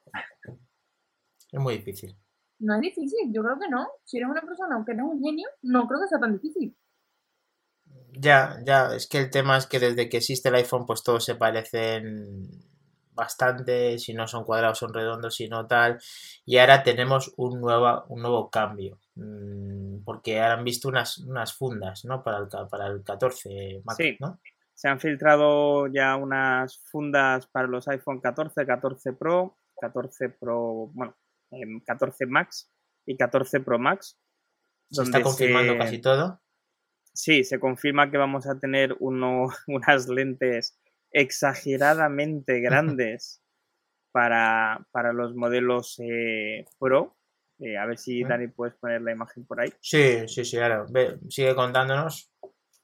Es 1.51 1.59
muy 1.59 1.77
difícil. 1.77 2.17
No 2.63 2.75
es 2.75 2.81
difícil, 2.81 3.31
yo 3.33 3.43
creo 3.43 3.59
que 3.59 3.69
no. 3.69 3.87
Si 4.05 4.17
eres 4.17 4.29
una 4.29 4.41
persona 4.41 4.81
que 4.85 4.93
eres 4.93 5.03
un 5.03 5.21
genio, 5.21 5.47
no 5.63 5.85
creo 5.87 5.99
que 6.01 6.07
sea 6.07 6.19
tan 6.19 6.33
difícil. 6.33 6.75
Ya, 8.13 8.57
ya, 8.65 8.95
es 8.95 9.07
que 9.07 9.17
el 9.17 9.29
tema 9.29 9.57
es 9.57 9.65
que 9.67 9.79
desde 9.79 10.07
que 10.07 10.17
existe 10.17 10.49
el 10.49 10.55
iPhone, 10.55 10.85
pues 10.85 11.03
todos 11.03 11.25
se 11.25 11.35
parecen 11.35 12.47
bastante, 13.11 13.99
si 13.99 14.13
no 14.13 14.27
son 14.27 14.43
cuadrados 14.45 14.79
son 14.79 14.93
redondos, 14.93 15.35
si 15.35 15.47
no 15.49 15.67
tal. 15.67 15.99
Y 16.45 16.57
ahora 16.57 16.83
tenemos 16.83 17.33
un 17.37 17.59
nuevo, 17.59 18.05
un 18.09 18.21
nuevo 18.21 18.49
cambio. 18.49 18.99
mm, 19.15 20.03
Porque 20.05 20.39
ahora 20.41 20.53
han 20.55 20.63
visto 20.63 20.87
unas, 20.87 21.17
unas 21.19 21.53
fundas, 21.53 22.05
¿no? 22.05 22.23
Para 22.23 22.39
el, 22.39 22.47
para 22.69 22.87
el 22.87 23.03
14 23.03 23.81
Max, 23.83 23.97
Sí. 23.97 24.17
¿no? 24.19 24.39
Se 24.73 24.87
han 24.89 24.99
filtrado 24.99 25.87
ya 25.87 26.15
unas 26.15 26.79
fundas 26.91 27.45
para 27.47 27.67
los 27.67 27.87
iPhone 27.87 28.19
14, 28.21 28.65
14 28.65 29.13
Pro, 29.13 29.57
14 29.79 30.29
Pro, 30.29 30.89
bueno, 30.93 31.15
14 31.85 32.25
Max 32.25 32.71
y 33.05 33.17
14 33.17 33.59
Pro 33.61 33.79
Max. 33.79 34.19
Se 34.89 35.03
está 35.03 35.21
confirmando 35.21 35.73
se- 35.73 35.79
casi 35.79 36.01
todo. 36.01 36.41
Sí, 37.15 37.43
se 37.43 37.59
confirma 37.59 38.09
que 38.09 38.17
vamos 38.17 38.47
a 38.47 38.57
tener 38.59 38.95
uno, 38.99 39.47
unas 39.67 40.07
lentes 40.07 40.79
exageradamente 41.11 42.59
grandes 42.61 43.41
para, 44.11 44.85
para 44.91 45.13
los 45.13 45.35
modelos 45.35 45.99
eh, 45.99 46.65
Pro. 46.79 47.15
Eh, 47.59 47.77
a 47.77 47.85
ver 47.85 47.97
si. 47.97 48.23
Dani 48.23 48.47
puedes 48.47 48.75
poner 48.75 49.01
la 49.01 49.11
imagen 49.11 49.45
por 49.45 49.61
ahí. 49.61 49.71
Sí, 49.79 50.27
sí, 50.27 50.43
sí, 50.43 50.57
ahora. 50.57 50.85
Ve, 50.89 51.17
sigue 51.29 51.55
contándonos. 51.55 52.31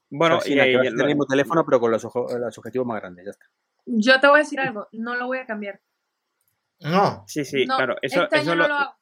Bueno, 0.08 0.38
O 0.38 0.40
sea, 0.40 0.64
sí, 0.64 0.70
y, 0.70 0.74
el 0.86 0.94
mismo 0.94 1.26
teléfono, 1.26 1.64
pero 1.64 1.78
con 1.80 1.90
los, 1.90 2.04
ojo- 2.04 2.26
los 2.38 2.56
objetivos 2.58 2.86
más 2.86 3.00
grandes, 3.00 3.24
ya 3.26 3.30
está. 3.30 3.46
Yo 3.86 4.20
te 4.20 4.26
voy 4.28 4.36
a 4.40 4.42
decir 4.42 4.58
algo, 4.60 4.88
no 4.92 5.14
lo 5.16 5.26
voy 5.26 5.38
a 5.38 5.46
cambiar. 5.46 5.80
No, 6.80 7.24
sí, 7.26 7.44
sí, 7.44 7.66
No, 7.66 7.76
claro. 7.76 7.96
Eso, 8.02 8.24
este 8.24 8.38
eso 8.38 8.54
lo, 8.54 8.66
no 8.66 8.78
lo. 8.78 8.94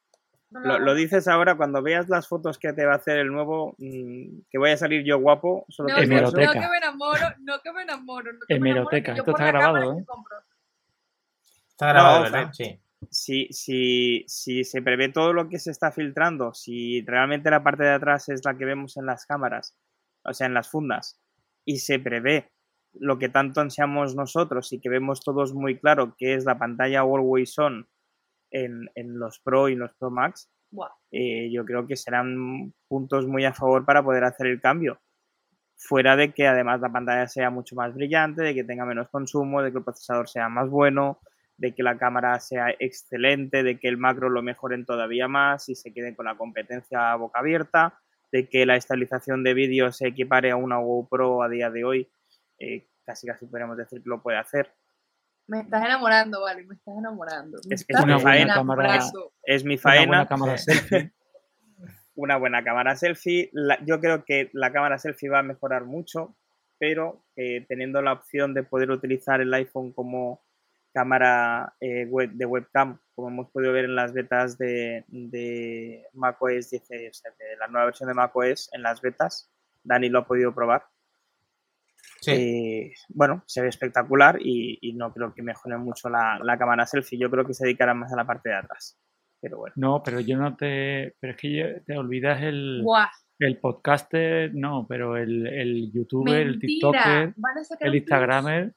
No 0.51 0.79
lo- 0.79 0.95
dices 0.95 1.29
ahora 1.29 1.57
cuando 1.57 1.83
veas 1.83 2.09
las 2.09 2.27
fotos 2.27 2.59
que 2.59 2.73
te 2.73 2.87
va 2.87 2.95
a 2.95 2.97
hacer 2.97 3.19
el 3.19 3.29
nuevo, 3.29 3.75
mm, 3.79 4.41
que 4.51 4.57
voy 4.59 4.71
a 4.71 4.77
salir 4.79 5.05
yo 5.05 5.19
guapo. 5.19 5.67
Solo 5.69 5.91
No, 5.91 5.95
por 5.97 6.09
no, 6.09 6.15
eso. 6.15 6.15
Hemeroteca. 6.39 6.55
no 6.55 6.61
que 6.61 6.69
me 6.71 6.77
enamoro, 6.79 7.25
no 7.41 7.61
que 7.61 7.73
me 7.73 7.83
enamoro. 7.83 8.33
No 8.33 8.39
que 8.49 8.55
me 8.55 8.71
Hemeroteca, 8.71 9.13
enamoro, 9.13 9.13
que 9.13 9.17
yo 9.17 9.23
esto 9.23 9.33
por 9.33 9.41
está 9.41 9.47
grabado, 9.47 9.93
¿eh? 9.93 10.05
que 11.47 11.69
está 11.69 11.89
grabado, 11.89 12.17
No, 12.17 12.23
¿verdad? 12.31 12.51
Sí. 12.55 12.81
si, 13.11 13.49
si, 13.53 14.25
si 14.27 14.65
se 14.65 14.81
prevé 14.83 15.11
todo 15.11 15.33
lo 15.35 15.49
que 15.49 15.59
se 15.59 15.71
está 15.71 15.93
filtrando, 15.93 16.55
si 16.55 17.03
realmente 17.03 17.51
la 17.51 17.63
parte 17.63 17.85
de 17.85 17.91
atrás 17.93 18.29
es 18.31 18.45
la 18.45 18.57
que 18.57 18.65
vemos 18.65 18.97
en 18.97 19.05
las 19.07 19.27
cámaras, 19.27 19.77
o 20.25 20.33
sea, 20.33 20.47
en 20.47 20.55
las 20.55 20.69
fundas, 20.71 21.21
y 21.65 21.79
se 21.79 21.99
prevé 21.99 22.51
lo 23.01 23.19
que 23.19 23.29
tanto 23.29 23.61
ansiamos 23.61 24.15
nosotros 24.15 24.73
y 24.73 24.81
que 24.81 24.89
vemos 24.89 25.21
todos 25.21 25.55
muy 25.55 25.79
claro, 25.79 26.15
que 26.17 26.35
es 26.35 26.45
la 26.45 26.59
pantalla 26.59 27.01
Always 27.01 27.59
On 27.59 27.89
en, 28.51 28.89
en 28.95 29.19
los 29.19 29.41
Pro 29.41 29.69
y 29.69 29.77
los 29.77 29.95
Pro 29.95 30.11
Max, 30.11 30.51
eh, 31.11 31.51
yo 31.51 31.65
creo 31.65 31.87
que 31.87 31.97
serán 31.97 32.73
puntos 32.89 33.27
muy 33.27 33.45
a 33.45 33.55
favor 33.55 33.85
para 33.85 34.03
poder 34.03 34.25
hacer 34.25 34.47
el 34.47 34.61
cambio. 34.61 35.01
Fuera 35.77 36.17
de 36.17 36.33
que 36.33 36.47
además 36.47 36.81
la 36.81 36.93
pantalla 36.93 37.29
sea 37.29 37.51
mucho 37.51 37.77
más 37.77 37.95
brillante, 37.95 38.43
de 38.43 38.55
que 38.55 38.65
tenga 38.65 38.85
menos 38.85 39.09
consumo, 39.09 39.63
de 39.63 39.71
que 39.71 39.79
el 39.79 39.85
procesador 39.85 40.29
sea 40.29 40.49
más 40.49 40.69
bueno, 40.69 41.21
de 41.57 41.75
que 41.75 41.83
la 41.83 41.97
cámara 41.99 42.39
sea 42.41 42.75
excelente, 42.79 43.63
de 43.63 43.79
que 43.79 43.89
el 43.89 43.97
macro 43.97 44.29
lo 44.29 44.43
mejoren 44.43 44.85
todavía 44.85 45.29
más 45.29 45.69
y 45.69 45.75
se 45.75 45.93
queden 45.93 46.15
con 46.15 46.27
la 46.27 46.37
competencia 46.37 47.13
a 47.13 47.17
boca 47.17 47.41
abierta, 47.41 48.01
de 48.33 48.49
que 48.49 48.67
la 48.67 48.77
estabilización 48.77 49.43
de 49.43 49.55
vídeo 49.55 49.93
se 49.93 50.09
equipare 50.09 50.51
a 50.51 50.57
una 50.57 50.79
GoPro 50.79 51.43
a 51.43 51.49
día 51.49 51.71
de 51.71 51.85
hoy, 51.85 52.09
eh, 52.59 52.87
casi 53.05 53.27
casi 53.27 53.47
podríamos 53.47 53.77
decir 53.77 54.03
que 54.03 54.09
lo 54.09 54.23
puede 54.23 54.39
hacer. 54.39 54.73
Me 55.47 55.61
estás 55.61 55.83
enamorando, 55.85 56.43
vale, 56.43 56.65
me 56.65 56.75
estás 56.75 56.97
enamorando. 56.99 57.59
Me 57.67 57.75
Es 57.75 57.85
que 57.85 57.93
estás 57.95 58.05
una 58.05 58.19
buena 58.19 58.55
cámara- 58.55 58.89
enamorando. 58.95 59.33
Es 59.43 59.65
mi 59.65 59.75
Una 59.75 59.83
faena. 59.83 60.07
buena 60.07 60.27
cámara 60.29 60.59
selfie. 60.59 61.13
una 62.15 62.37
buena 62.37 62.65
cámara 62.65 62.97
selfie. 62.97 63.49
La- 63.53 63.79
yo 63.85 64.01
creo 64.01 64.25
que 64.25 64.51
la 64.53 64.73
cámara 64.73 64.99
selfie 64.99 65.31
va 65.31 65.39
a 65.39 65.43
mejorar 65.43 65.85
mucho, 65.85 66.37
pero 66.79 67.25
eh, 67.37 67.65
teniendo 67.69 68.03
la 68.03 68.13
opción 68.13 68.53
de 68.55 68.63
poder 68.63 68.91
utilizar 68.91 69.41
el 69.41 69.55
iPhone 69.55 69.93
como 69.93 70.43
cámara 70.93 71.75
eh, 71.81 72.07
web, 72.07 72.31
de 72.33 72.45
webcam, 72.45 72.99
como 73.15 73.29
hemos 73.29 73.51
podido 73.51 73.73
ver 73.73 73.85
en 73.85 73.95
las 73.95 74.13
betas 74.13 74.59
de, 74.59 75.05
de 75.09 76.05
macOS 76.13 76.71
10, 76.71 76.83
o 76.83 76.87
sea, 77.15 77.31
de 77.39 77.57
la 77.59 77.69
nueva 77.69 77.87
versión 77.87 78.09
de 78.09 78.15
macOS 78.15 78.69
en 78.73 78.83
las 78.83 79.01
betas, 79.01 79.51
Dani 79.85 80.09
lo 80.09 80.21
ha 80.21 80.27
podido 80.27 80.55
probar. 80.55 80.85
Sí. 82.21 82.31
Eh, 82.33 82.93
bueno, 83.09 83.43
se 83.47 83.63
ve 83.63 83.69
espectacular 83.69 84.39
y, 84.41 84.79
y 84.83 84.93
no 84.95 85.13
creo 85.13 85.33
que 85.35 85.43
mejore 85.43 85.77
mucho 85.79 86.09
la, 86.09 86.39
la 86.43 86.59
cámara 86.59 86.85
selfie. 86.87 87.19
Yo 87.19 87.31
creo 87.31 87.45
que 87.47 87.55
se 87.55 87.65
dedicarán 87.65 87.99
más 87.99 88.13
a 88.13 88.17
la 88.17 88.27
parte 88.27 88.49
de 88.49 88.57
atrás. 88.57 88.99
Pero 89.41 89.59
bueno. 89.59 89.75
No, 89.77 90.03
pero 90.03 90.19
yo 90.21 90.37
no 90.37 90.57
te. 90.57 91.15
Pero 91.21 91.33
es 91.33 91.37
que 91.39 91.57
yo- 91.57 91.83
te 91.87 91.97
olvidas 91.97 92.43
el, 92.43 92.81
Buah, 92.83 93.09
el 93.39 93.59
podcaster, 93.59 94.53
no, 94.55 94.85
pero 94.89 95.17
el, 95.17 95.47
el 95.47 95.93
youtuber, 95.93 96.41
el 96.41 96.51
mentira. 96.59 96.69
tiktoker, 96.69 97.23
el 97.23 97.29
un 97.29 97.35
plus. 97.35 97.95
instagramer 97.95 98.75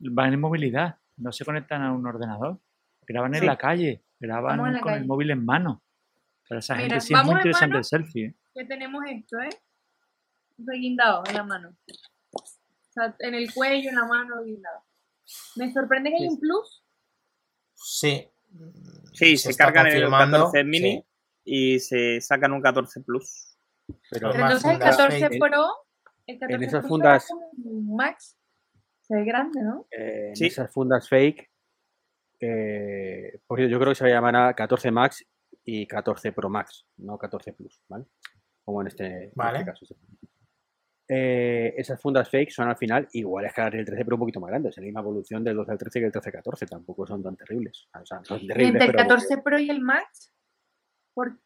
van 0.00 0.32
en 0.32 0.40
movilidad, 0.40 0.96
no 1.18 1.30
se 1.30 1.44
conectan 1.44 1.82
a 1.82 1.92
un 1.92 2.04
ordenador, 2.06 2.58
graban 3.06 3.34
en 3.36 3.46
la 3.46 3.56
calle, 3.56 4.02
graban 4.18 4.72
la 4.72 4.80
con 4.80 4.94
el 4.94 5.06
móvil 5.06 5.30
en 5.30 5.44
mano. 5.44 5.82
Para 6.48 6.58
esa 6.58 6.74
Mira, 6.74 6.86
gente 6.88 7.00
sí 7.02 7.14
es 7.14 7.24
muy 7.24 7.34
interesante 7.36 7.76
el 7.76 7.84
selfie. 7.84 8.24
¿eh? 8.26 8.34
que 8.52 8.64
tenemos 8.64 9.04
esto, 9.08 9.38
¿eh? 9.38 9.50
Reguindado 10.58 11.22
en 11.28 11.34
la 11.36 11.44
mano. 11.44 11.76
O 12.90 12.92
sea, 12.92 13.14
en 13.20 13.34
el 13.34 13.52
cuello, 13.54 13.88
en 13.90 13.96
la 13.96 14.04
mano, 14.04 14.42
guindado. 14.44 14.84
Me 15.56 15.72
sorprende 15.72 16.10
que 16.10 16.16
hay 16.16 16.22
Sí. 16.22 16.28
un 16.28 16.40
plus. 16.40 16.84
Sí. 17.74 18.28
Sí, 19.12 19.36
se, 19.36 19.50
está 19.50 19.66
cargan 19.66 19.86
en 19.86 19.92
el 19.94 20.02
confirmando, 20.02 20.38
14 20.46 20.64
mini 20.64 20.92
sí. 20.96 21.06
y 21.44 21.78
se 21.78 22.20
sacan 22.20 22.52
un 22.52 22.60
14 22.60 23.00
Plus. 23.02 23.56
Pero 24.10 24.32
entonces 24.34 24.64
el 24.64 24.70
fundas 24.72 24.96
14 24.96 25.28
fake. 25.28 25.38
Pro, 25.40 25.66
el 26.26 26.38
14 26.40 26.64
esas 26.64 26.80
Pro 26.80 26.88
fundas- 26.88 27.26
Max. 27.64 28.36
Se 29.02 29.14
ve 29.16 29.24
grande, 29.24 29.62
¿no? 29.62 29.86
eh, 29.92 30.28
en 30.30 30.36
Sí. 30.36 30.46
esas 30.46 30.72
fundas 30.72 31.08
fake, 31.08 31.48
eh, 32.40 33.40
por 33.46 33.58
cierto, 33.58 33.70
yo 33.72 33.78
creo 33.78 33.90
que 33.92 33.96
se 33.96 34.04
va 34.04 34.10
a 34.10 34.14
llamar 34.14 34.36
a 34.36 34.54
14 34.54 34.90
Max 34.90 35.24
y 35.64 35.86
14 35.86 36.32
Pro 36.32 36.48
Max, 36.48 36.86
no 36.96 37.18
14 37.18 37.52
Plus, 37.52 37.82
¿vale? 37.88 38.06
Como 38.64 38.80
en 38.80 38.86
este, 38.88 39.24
en 39.24 39.32
Vale. 39.34 39.58
este 39.60 39.70
caso. 39.70 39.86
Eh, 41.12 41.74
esas 41.76 42.00
fundas 42.00 42.28
fake 42.28 42.52
son 42.52 42.68
al 42.68 42.76
final 42.76 43.08
iguales 43.14 43.52
que 43.52 43.60
las 43.62 43.72
del 43.72 43.84
13 43.84 44.04
pero 44.04 44.14
un 44.14 44.20
poquito 44.20 44.38
más 44.38 44.50
grandes, 44.50 44.70
es 44.70 44.76
la 44.76 44.84
misma 44.84 45.00
evolución 45.00 45.42
del 45.42 45.56
12 45.56 45.72
al 45.72 45.78
13 45.78 45.98
que 45.98 46.06
el 46.06 46.12
13 46.12 46.28
al 46.28 46.32
14, 46.34 46.66
tampoco 46.66 47.04
son 47.04 47.20
tan 47.20 47.36
terribles. 47.36 47.88
O 48.00 48.06
sea, 48.06 48.22
son 48.22 48.38
Y 48.38 48.46
terribles, 48.46 48.74
entre 48.74 48.86
el 48.86 48.92
pero 48.92 49.08
14 49.08 49.38
Pro 49.38 49.58
y 49.58 49.70
el 49.70 49.80
Max, 49.80 50.32
por... 51.12 51.40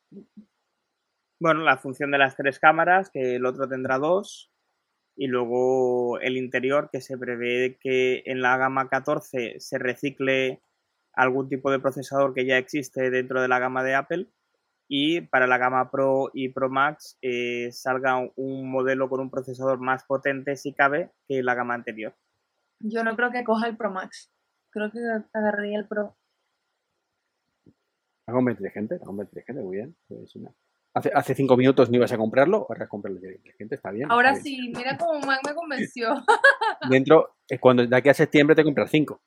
Bueno, 1.41 1.63
la 1.63 1.79
función 1.79 2.11
de 2.11 2.19
las 2.19 2.37
tres 2.37 2.59
cámaras, 2.59 3.09
que 3.11 3.37
el 3.37 3.47
otro 3.47 3.67
tendrá 3.67 3.99
dos. 3.99 4.51
Y 5.17 5.29
luego 5.29 6.21
el 6.21 6.37
interior, 6.37 6.91
que 6.93 7.01
se 7.01 7.17
prevé 7.17 7.79
que 7.81 8.23
en 8.27 8.43
la 8.43 8.59
gama 8.59 8.91
14 8.91 9.61
se 9.61 9.79
recicle 9.79 10.61
algún 11.15 11.49
tipo 11.49 11.71
de 11.71 11.81
procesador 11.81 12.35
que 12.35 12.45
ya 12.45 12.59
existe 12.59 13.11
dentro 13.11 13.41
de 13.41 13.49
la 13.49 13.59
gama 13.59 13.83
de 13.83 13.95
Apple. 13.95 14.27
Y 14.89 15.23
para 15.23 15.47
la 15.47 15.57
gama 15.59 15.91
Pro 15.91 16.31
y 16.35 16.51
Pro 16.51 16.69
Max 16.69 17.19
eh, 17.23 17.71
salga 17.73 18.19
un 18.37 18.71
modelo 18.71 19.09
con 19.09 19.21
un 19.21 19.31
procesador 19.31 19.79
más 19.81 20.05
potente, 20.05 20.57
si 20.57 20.75
cabe, 20.75 21.11
que 21.27 21.43
la 21.43 21.55
gama 21.55 21.75
anterior. 21.75 22.15
yo 22.81 23.03
no 23.03 23.17
creo 23.17 23.31
que 23.31 23.45
coja 23.45 23.67
el 23.67 23.77
Pro 23.77 23.91
Max. 23.91 24.31
Creo 24.71 24.91
que 24.91 24.99
agarraría 25.33 25.79
el 25.79 25.87
Pro. 25.89 26.17
Algo 28.27 28.43
muy 28.43 28.53
inteligente, 28.53 28.95
algo 29.01 29.13
muy 29.13 29.25
inteligente, 29.25 29.63
muy 29.63 29.77
bien. 29.77 29.97
Pues, 30.09 30.35
una- 30.37 30.55
Hace, 30.97 31.11
hace 31.13 31.35
cinco 31.35 31.57
minutos 31.57 31.91
no 31.91 31.97
ibas 31.97 32.13
a 32.13 32.17
comprarlo, 32.17 32.67
ahora 32.69 32.87
comprarlo 32.87 33.19
inteligente, 33.19 33.75
está 33.75 33.91
bien. 33.91 34.07
Ahora 34.13 34.31
está 34.31 34.45
bien. 34.45 34.67
sí, 34.67 34.73
mira 34.77 34.97
cómo 34.97 35.19
Mac 35.27 35.41
me 35.45 35.53
convenció. 35.53 36.15
Dentro, 36.89 37.35
eh, 37.49 37.59
cuando 37.59 37.85
de 37.85 37.97
aquí 37.97 38.11
a 38.11 38.15
septiembre 38.15 38.55
te 38.55 38.63
compras 38.63 38.91
cinco. 38.93 39.21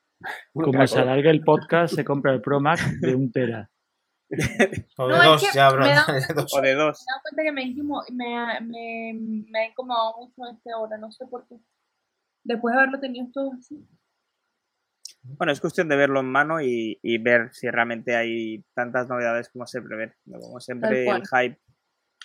Como 0.54 0.88
se 0.88 1.00
alarga 1.00 1.30
el 1.30 1.42
podcast, 1.44 1.94
se 1.96 2.06
compra 2.06 2.32
el 2.34 2.42
Pro 2.42 2.62
Max 2.62 3.02
de 3.02 3.14
un 3.16 3.32
tera. 3.34 3.70
O 4.98 5.08
No, 5.08 5.14
de 5.14 5.20
es 5.20 5.26
dos, 5.26 5.42
que 5.42 5.56
ya 5.56 5.72
me 5.72 5.94
da- 5.94 6.06
dos. 6.36 6.54
O 6.54 6.62
de 6.62 6.74
dos. 6.74 7.06
Me 7.06 7.12
he 7.12 7.14
dado 7.14 7.22
cuenta 7.22 7.44
que 7.44 7.52
me, 7.52 7.76
me, 8.12 8.62
me, 8.62 9.46
me 9.50 9.60
ha 9.60 9.66
incomodado 9.68 10.18
mucho 10.18 10.42
este 10.52 10.74
hora, 10.74 10.98
no 10.98 11.12
sé 11.12 11.26
por 11.28 11.48
qué. 11.48 11.56
Después 12.44 12.74
de 12.74 12.80
haberlo 12.82 13.00
tenido 13.00 13.28
todo 13.34 13.52
así. 13.58 13.86
Bueno, 15.24 15.52
es 15.52 15.60
cuestión 15.60 15.90
de 15.90 15.98
verlo 15.98 16.22
en 16.22 16.28
mano 16.28 16.62
y, 16.62 17.00
y 17.02 17.18
ver 17.18 17.50
si 17.54 17.70
realmente 17.70 18.16
hay 18.16 18.64
tantas 18.74 19.10
novedades 19.10 19.50
como 19.50 19.66
se 19.68 19.82
prevé. 19.82 20.14
Como 20.30 20.60
siempre, 20.60 21.06
el 21.08 21.24
hype 21.28 21.60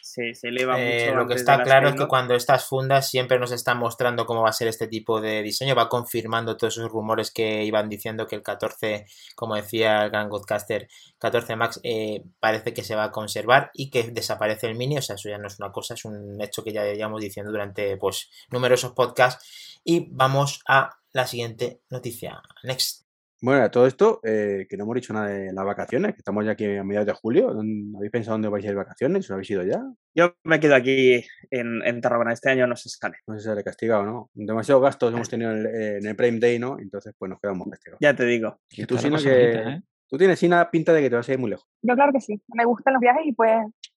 se, 0.02 0.34
se 0.34 0.48
eleva 0.48 0.76
Eh, 0.78 1.06
mucho. 1.06 1.14
lo 1.14 1.26
que 1.26 1.34
está 1.34 1.62
claro 1.62 1.88
es 1.88 1.94
que 1.94 2.06
cuando 2.08 2.34
estas 2.34 2.64
fundas 2.66 3.08
siempre 3.08 3.38
nos 3.38 3.52
están 3.52 3.78
mostrando 3.78 4.26
cómo 4.26 4.42
va 4.42 4.50
a 4.50 4.52
ser 4.52 4.68
este 4.68 4.88
tipo 4.88 5.20
de 5.20 5.42
diseño, 5.42 5.74
va 5.74 5.88
confirmando 5.88 6.56
todos 6.56 6.76
esos 6.76 6.90
rumores 6.90 7.30
que 7.30 7.64
iban 7.64 7.88
diciendo 7.88 8.26
que 8.26 8.36
el 8.36 8.42
14, 8.42 9.06
como 9.36 9.54
decía 9.56 10.04
el 10.04 10.10
gran 10.10 10.28
Godcaster, 10.28 10.88
14 11.18 11.56
Max 11.56 11.80
eh, 11.84 12.24
parece 12.40 12.74
que 12.74 12.84
se 12.84 12.94
va 12.96 13.04
a 13.04 13.10
conservar 13.12 13.70
y 13.74 13.90
que 13.90 14.04
desaparece 14.10 14.66
el 14.66 14.74
mini, 14.76 14.98
o 14.98 15.02
sea, 15.02 15.16
eso 15.16 15.28
ya 15.28 15.38
no 15.38 15.46
es 15.46 15.58
una 15.58 15.72
cosa, 15.72 15.94
es 15.94 16.04
un 16.04 16.40
hecho 16.42 16.64
que 16.64 16.72
ya 16.72 16.84
llevamos 16.84 17.20
diciendo 17.20 17.52
durante 17.52 17.96
pues 17.96 18.28
numerosos 18.50 18.92
podcasts 18.92 19.80
y 19.84 20.08
vamos 20.10 20.62
a 20.66 20.98
la 21.12 21.26
siguiente 21.26 21.80
noticia. 21.90 22.42
Next. 22.64 23.01
Bueno, 23.44 23.64
a 23.64 23.70
todo 23.72 23.88
esto, 23.88 24.20
eh, 24.22 24.66
que 24.70 24.76
no 24.76 24.84
hemos 24.84 24.94
dicho 24.94 25.12
nada 25.12 25.26
de 25.26 25.52
las 25.52 25.64
vacaciones, 25.64 26.12
que 26.12 26.18
estamos 26.18 26.44
ya 26.44 26.52
aquí 26.52 26.64
a 26.76 26.84
mediados 26.84 27.06
de 27.08 27.12
julio. 27.12 27.52
¿dónde- 27.52 27.96
¿Habéis 27.96 28.12
pensado 28.12 28.34
dónde 28.34 28.48
vais 28.48 28.64
a 28.64 28.68
ir 28.68 28.72
de 28.74 28.76
vacaciones? 28.76 29.24
¿Os 29.24 29.30
habéis 29.32 29.50
ido 29.50 29.64
ya? 29.64 29.82
Yo 30.14 30.36
me 30.44 30.60
quedo 30.60 30.76
aquí 30.76 31.24
en, 31.50 31.82
en 31.84 32.00
Tarragona. 32.00 32.32
Este 32.32 32.50
año 32.50 32.68
no 32.68 32.76
se 32.76 32.88
sale. 32.88 33.16
No 33.26 33.34
sé 33.34 33.40
si 33.40 33.46
sale 33.46 33.64
castigado 33.64 34.02
o 34.02 34.06
no. 34.06 34.30
Demasiados 34.32 34.80
gastos 34.84 35.12
hemos 35.12 35.28
tenido 35.28 35.50
en 35.50 35.58
el, 35.58 35.66
en 35.66 36.06
el 36.06 36.14
Prime 36.14 36.38
Day, 36.38 36.60
¿no? 36.60 36.78
Entonces, 36.78 37.14
pues 37.18 37.30
nos 37.30 37.40
quedamos 37.40 37.68
castigados. 37.68 37.98
Ya 38.00 38.14
te 38.14 38.24
digo. 38.26 38.60
Y 38.70 38.86
tú, 38.86 38.96
Sina, 38.96 39.18
que 39.18 39.52
¿eh? 39.54 39.82
tú 40.08 40.16
tienes 40.18 40.38
Sina 40.38 40.70
pinta 40.70 40.92
de 40.92 41.02
que 41.02 41.10
te 41.10 41.16
vas 41.16 41.28
a 41.28 41.32
ir 41.32 41.38
muy 41.40 41.50
lejos. 41.50 41.68
Yo 41.82 41.94
claro 41.96 42.12
que 42.12 42.20
sí, 42.20 42.40
me 42.54 42.64
gustan 42.64 42.94
los 42.94 43.00
viajes 43.00 43.22
y 43.26 43.32
pues 43.32 43.50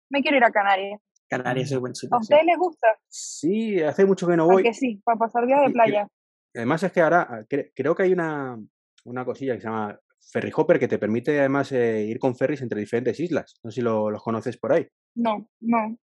me 0.10 0.24
quiero 0.24 0.38
ir 0.38 0.44
a 0.44 0.50
Canarias. 0.52 1.00
Canarias 1.30 1.72
es 1.72 1.78
buen 1.78 1.94
sitio. 1.94 2.16
¿A 2.18 2.20
sí. 2.20 2.24
ustedes 2.34 2.46
les 2.48 2.58
gusta? 2.58 2.88
Sí, 3.10 3.80
hace 3.84 4.06
mucho 4.06 4.26
que 4.26 4.38
no 4.38 4.46
¿A 4.46 4.54
voy. 4.54 4.64
que 4.64 4.74
sí? 4.74 5.00
Para 5.06 5.20
pasar 5.20 5.46
días 5.46 5.62
de 5.62 5.70
y- 5.70 5.74
playa. 5.74 6.08
Además 6.56 6.82
es 6.82 6.92
que 6.92 7.02
ahora 7.02 7.28
ah, 7.30 7.42
cre- 7.48 7.72
creo 7.76 7.94
que 7.94 8.04
hay 8.04 8.14
una, 8.14 8.58
una 9.06 9.26
cosilla 9.26 9.56
que 9.56 9.62
se 9.62 9.68
llama 9.68 10.00
Ferry 10.32 10.52
Hopper 10.56 10.80
que 10.80 10.88
te 10.88 10.98
permite 11.00 11.40
además 11.40 11.72
eh, 11.72 12.04
ir 12.04 12.20
con 12.20 12.36
ferries 12.36 12.62
entre 12.62 12.80
diferentes 12.80 13.20
islas. 13.20 13.56
No 13.64 13.72
sé 13.72 13.76
si 13.76 13.82
lo- 13.82 14.10
los 14.12 14.22
conoces 14.24 14.58
por 14.58 14.74
ahí. 14.74 14.88
No, 15.16 15.50
no. 15.62 15.98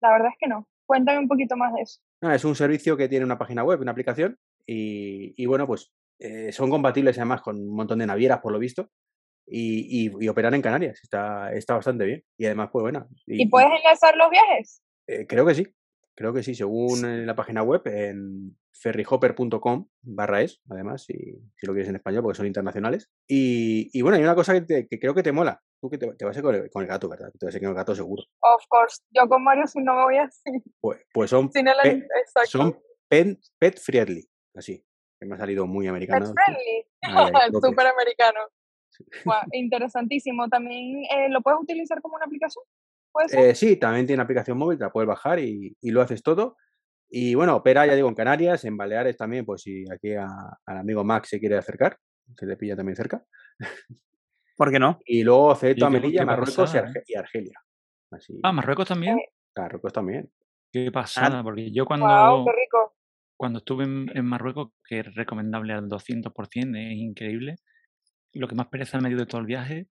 La 0.00 0.12
verdad 0.12 0.28
es 0.32 0.36
que 0.38 0.48
no. 0.48 0.68
Cuéntame 0.86 1.18
un 1.18 1.28
poquito 1.28 1.56
más 1.56 1.72
de 1.74 1.82
eso. 1.82 2.00
Es 2.32 2.44
un 2.44 2.54
servicio 2.54 2.96
que 2.96 3.08
tiene 3.08 3.24
una 3.24 3.38
página 3.38 3.64
web, 3.64 3.80
una 3.80 3.92
aplicación 3.92 4.38
y, 4.66 5.34
y 5.42 5.46
bueno, 5.46 5.66
pues 5.66 5.92
eh, 6.18 6.52
son 6.52 6.70
compatibles 6.70 7.18
además 7.18 7.40
con 7.42 7.56
un 7.56 7.74
montón 7.74 7.98
de 7.98 8.06
navieras 8.06 8.40
por 8.40 8.52
lo 8.52 8.58
visto 8.58 8.90
y, 9.46 10.06
y, 10.06 10.24
y 10.24 10.28
operan 10.28 10.54
en 10.54 10.62
Canarias. 10.62 11.00
Está, 11.02 11.52
está 11.52 11.74
bastante 11.74 12.04
bien 12.04 12.24
y 12.36 12.46
además 12.46 12.68
pues 12.72 12.82
bueno. 12.82 13.08
¿Y 13.26 13.48
puedes 13.48 13.70
enlazar 13.76 14.16
los 14.16 14.30
viajes? 14.30 14.82
Eh, 15.08 15.26
creo 15.26 15.44
que 15.46 15.54
sí, 15.54 15.66
creo 16.14 16.32
que 16.32 16.42
sí, 16.42 16.54
según 16.54 17.26
la 17.26 17.34
página 17.34 17.62
web 17.62 17.82
en 17.86 18.56
ferryhopper.com 18.72 19.88
barra 20.02 20.42
es, 20.42 20.60
además, 20.70 21.04
si, 21.04 21.14
si 21.56 21.66
lo 21.66 21.72
quieres 21.72 21.88
en 21.88 21.96
español, 21.96 22.22
porque 22.22 22.36
son 22.36 22.46
internacionales. 22.46 23.10
Y, 23.28 23.90
y 23.92 24.02
bueno, 24.02 24.16
hay 24.16 24.22
una 24.24 24.34
cosa 24.34 24.52
que, 24.54 24.62
te- 24.62 24.88
que 24.88 24.98
creo 24.98 25.14
que 25.14 25.22
te 25.22 25.32
mola. 25.32 25.60
Tú 25.80 25.90
que 25.90 25.98
te, 25.98 26.12
te 26.14 26.24
vas 26.24 26.36
a 26.36 26.38
ir 26.38 26.44
con 26.44 26.54
el, 26.54 26.70
con 26.70 26.82
el 26.82 26.88
gato, 26.88 27.08
¿verdad? 27.08 27.32
Te 27.38 27.46
vas 27.46 27.54
a 27.54 27.58
ir 27.58 27.62
con 27.62 27.70
el 27.70 27.76
gato 27.76 27.94
seguro. 27.94 28.22
Of 28.40 28.64
course. 28.68 29.02
Yo 29.10 29.28
con 29.28 29.42
Mario 29.42 29.66
si 29.66 29.80
no 29.80 29.94
me 29.94 30.02
voy 30.04 30.16
así. 30.18 30.42
Pues, 30.80 31.00
pues 31.12 31.30
son, 31.30 31.50
Sin 31.52 31.66
el... 31.68 31.74
pe- 31.82 32.06
Exacto. 32.20 32.50
son 32.50 32.80
pet, 33.08 33.38
pet 33.58 33.78
friendly, 33.80 34.28
así. 34.54 34.84
Que 35.20 35.26
me 35.26 35.34
ha 35.36 35.38
salido 35.38 35.66
muy 35.66 35.84
Pet 35.86 35.90
americano. 35.90 36.32
friendly. 36.34 36.86
Ahí, 37.02 37.50
propio. 37.50 37.60
Súper 37.70 37.86
americano. 37.86 38.40
Guau, 39.24 39.40
interesantísimo. 39.52 40.48
También 40.48 41.04
eh, 41.04 41.28
lo 41.30 41.40
puedes 41.40 41.60
utilizar 41.60 42.00
como 42.02 42.16
una 42.16 42.26
aplicación. 42.26 42.64
¿Puede 43.12 43.28
ser? 43.28 43.40
Eh, 43.50 43.54
sí, 43.54 43.76
también 43.76 44.06
tiene 44.06 44.22
aplicación 44.22 44.56
móvil, 44.58 44.78
te 44.78 44.84
la 44.84 44.90
puedes 44.92 45.06
bajar 45.08 45.38
y, 45.38 45.76
y 45.80 45.90
lo 45.90 46.00
haces 46.00 46.22
todo. 46.22 46.56
Y 47.14 47.34
bueno, 47.34 47.56
opera, 47.56 47.84
ya 47.86 47.94
digo, 47.94 48.08
en 48.08 48.14
Canarias, 48.14 48.64
en 48.64 48.74
Baleares 48.78 49.18
también, 49.18 49.44
pues 49.44 49.60
si 49.60 49.84
aquí 49.92 50.14
a- 50.14 50.26
al 50.64 50.76
amigo 50.78 51.04
Max 51.04 51.28
se 51.28 51.38
quiere 51.38 51.56
acercar, 51.58 51.98
se 52.34 52.46
le 52.46 52.56
pilla 52.56 52.74
también 52.74 52.96
cerca. 52.96 53.22
¿Por 54.56 54.70
qué 54.70 54.78
no? 54.78 54.98
Y 55.04 55.22
luego 55.22 55.54
Ceto, 55.54 55.90
Melilla, 55.90 56.24
Marruecos 56.24 56.74
y, 56.74 56.78
Arge- 56.78 57.02
y 57.06 57.14
Argelia. 57.14 57.60
Así, 58.10 58.40
Ah, 58.42 58.52
Marruecos 58.52 58.88
también. 58.88 59.18
Marruecos 59.54 59.92
también. 59.92 60.30
Qué 60.72 60.90
pasada, 60.90 61.42
porque 61.42 61.70
yo 61.70 61.84
Wow, 61.84 61.88
cuando, 61.88 62.44
qué 62.46 62.52
rico. 62.62 62.94
cuando 63.36 63.58
estuve 63.58 63.84
en, 63.84 64.10
en 64.14 64.24
Marruecos, 64.24 64.70
que 64.88 65.00
es 65.00 65.14
recomendable 65.14 65.74
al 65.74 65.88
200%, 65.90 66.78
es 66.78 66.92
increíble, 66.96 67.56
lo 68.32 68.48
que 68.48 68.54
más 68.54 68.68
pereza 68.68 68.98
me 69.00 69.10
dio 69.10 69.18
de 69.18 69.26
todo 69.26 69.42
el 69.42 69.46
viaje 69.46 69.86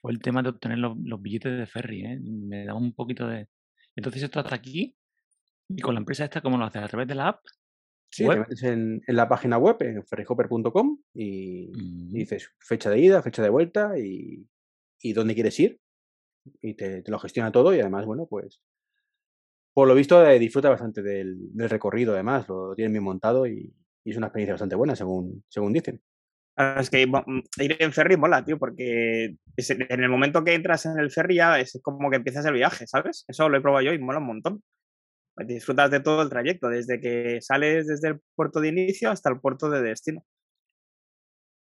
fue 0.00 0.12
el 0.12 0.20
tema 0.20 0.42
de 0.42 0.48
obtener 0.50 0.78
los, 0.78 0.96
los 1.04 1.20
billetes 1.20 1.58
de 1.58 1.66
ferry, 1.66 2.06
¿eh? 2.06 2.18
Me 2.22 2.64
da 2.64 2.72
un 2.74 2.94
poquito 2.94 3.28
de... 3.28 3.48
Entonces 3.94 4.22
esto 4.22 4.40
hasta 4.40 4.54
aquí, 4.54 4.96
y 5.68 5.80
con 5.80 5.94
la 5.94 6.00
empresa 6.00 6.24
esta, 6.24 6.40
¿cómo 6.40 6.58
lo 6.58 6.64
haces? 6.64 6.82
¿A 6.82 6.88
través 6.88 7.08
de 7.08 7.14
la 7.14 7.28
app? 7.28 7.40
Sí, 8.10 8.22
te 8.22 8.28
¿Web? 8.28 8.38
metes 8.40 8.62
en, 8.62 9.02
en 9.06 9.16
la 9.16 9.28
página 9.28 9.58
web, 9.58 9.76
en 9.80 10.04
ferryhopper.com 10.06 10.98
y, 11.14 11.68
Mm. 11.74 12.16
y 12.16 12.18
dices 12.20 12.50
fecha 12.60 12.88
de 12.90 12.98
ida, 13.00 13.22
fecha 13.22 13.42
de 13.42 13.48
vuelta 13.50 13.98
y, 13.98 14.46
y 15.00 15.12
dónde 15.12 15.34
quieres 15.34 15.58
ir. 15.60 15.80
Y 16.62 16.74
te, 16.74 17.02
te 17.02 17.10
lo 17.10 17.18
gestiona 17.18 17.50
todo 17.50 17.74
y 17.74 17.80
además, 17.80 18.06
bueno, 18.06 18.26
pues 18.28 18.62
por 19.74 19.88
lo 19.88 19.94
visto 19.94 20.24
eh, 20.26 20.38
disfruta 20.38 20.70
bastante 20.70 21.02
del, 21.02 21.36
del 21.52 21.68
recorrido, 21.68 22.14
además, 22.14 22.48
lo 22.48 22.74
tienen 22.74 22.92
bien 22.92 23.04
montado 23.04 23.46
y, 23.46 23.74
y 24.04 24.10
es 24.10 24.16
una 24.16 24.28
experiencia 24.28 24.54
bastante 24.54 24.76
buena, 24.76 24.94
según, 24.96 25.44
según 25.48 25.72
dicen. 25.72 26.00
Es 26.78 26.88
que 26.88 27.02
ir 27.02 27.76
en 27.80 27.92
ferry 27.92 28.16
mola, 28.16 28.42
tío, 28.42 28.58
porque 28.58 29.36
en 29.58 30.02
el 30.02 30.08
momento 30.08 30.42
que 30.42 30.54
entras 30.54 30.86
en 30.86 30.98
el 30.98 31.10
ferry 31.10 31.34
ya 31.34 31.60
es 31.60 31.78
como 31.82 32.08
que 32.08 32.16
empiezas 32.16 32.46
el 32.46 32.54
viaje, 32.54 32.86
¿sabes? 32.86 33.26
Eso 33.28 33.50
lo 33.50 33.58
he 33.58 33.60
probado 33.60 33.84
yo 33.84 33.92
y 33.92 33.98
mola 33.98 34.20
un 34.20 34.26
montón. 34.26 34.62
Pues 35.36 35.46
Disfrutas 35.48 35.90
de 35.90 36.00
todo 36.00 36.22
el 36.22 36.30
trayecto, 36.30 36.68
desde 36.68 36.98
que 37.00 37.40
sales 37.42 37.86
desde 37.86 38.08
el 38.08 38.20
puerto 38.34 38.58
de 38.60 38.68
inicio 38.68 39.10
hasta 39.10 39.28
el 39.30 39.38
puerto 39.38 39.68
de 39.70 39.82
destino. 39.82 40.24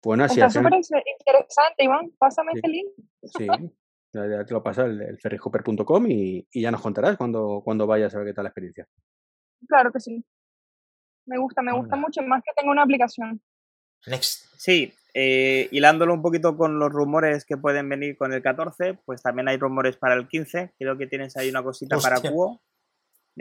Bueno, 0.03 0.23
así 0.23 0.39
Está 0.41 0.49
súper 0.49 0.73
inter- 0.73 1.03
interesante, 1.19 1.83
Iván. 1.83 2.11
Pásame 2.17 2.53
Sí. 2.53 2.57
este 2.57 2.67
link. 2.69 2.87
Sí, 3.23 3.47
ya, 4.13 4.27
ya 4.27 4.45
te 4.45 4.53
lo 4.53 4.63
pasa 4.63 4.85
el, 4.85 4.99
el 5.01 5.19
ferryhopper.com 5.19 6.07
y, 6.09 6.47
y 6.51 6.61
ya 6.61 6.71
nos 6.71 6.81
contarás 6.81 7.17
cuando, 7.17 7.61
cuando 7.63 7.85
vayas 7.85 8.13
a 8.15 8.17
ver 8.17 8.27
qué 8.27 8.33
tal 8.33 8.45
la 8.45 8.49
experiencia. 8.49 8.87
Claro 9.67 9.91
que 9.91 9.99
sí. 9.99 10.25
Me 11.27 11.37
gusta, 11.37 11.61
me 11.61 11.71
gusta 11.71 11.93
Hola. 11.95 12.01
mucho, 12.01 12.21
más 12.23 12.41
que 12.43 12.51
tenga 12.57 12.71
una 12.71 12.81
aplicación. 12.81 13.39
Next. 14.07 14.47
Sí, 14.57 14.91
eh, 15.13 15.69
hilándolo 15.71 16.15
un 16.15 16.23
poquito 16.23 16.57
con 16.57 16.79
los 16.79 16.91
rumores 16.91 17.45
que 17.45 17.57
pueden 17.57 17.87
venir 17.87 18.17
con 18.17 18.33
el 18.33 18.41
14, 18.41 18.95
pues 19.05 19.21
también 19.21 19.47
hay 19.49 19.57
rumores 19.57 19.97
para 19.97 20.15
el 20.15 20.27
15. 20.27 20.73
Creo 20.79 20.97
que 20.97 21.05
tienes 21.05 21.37
ahí 21.37 21.51
una 21.51 21.61
cosita 21.61 21.99
para 21.99 22.15
Hostia. 22.15 22.31
¿Me, 22.31 22.37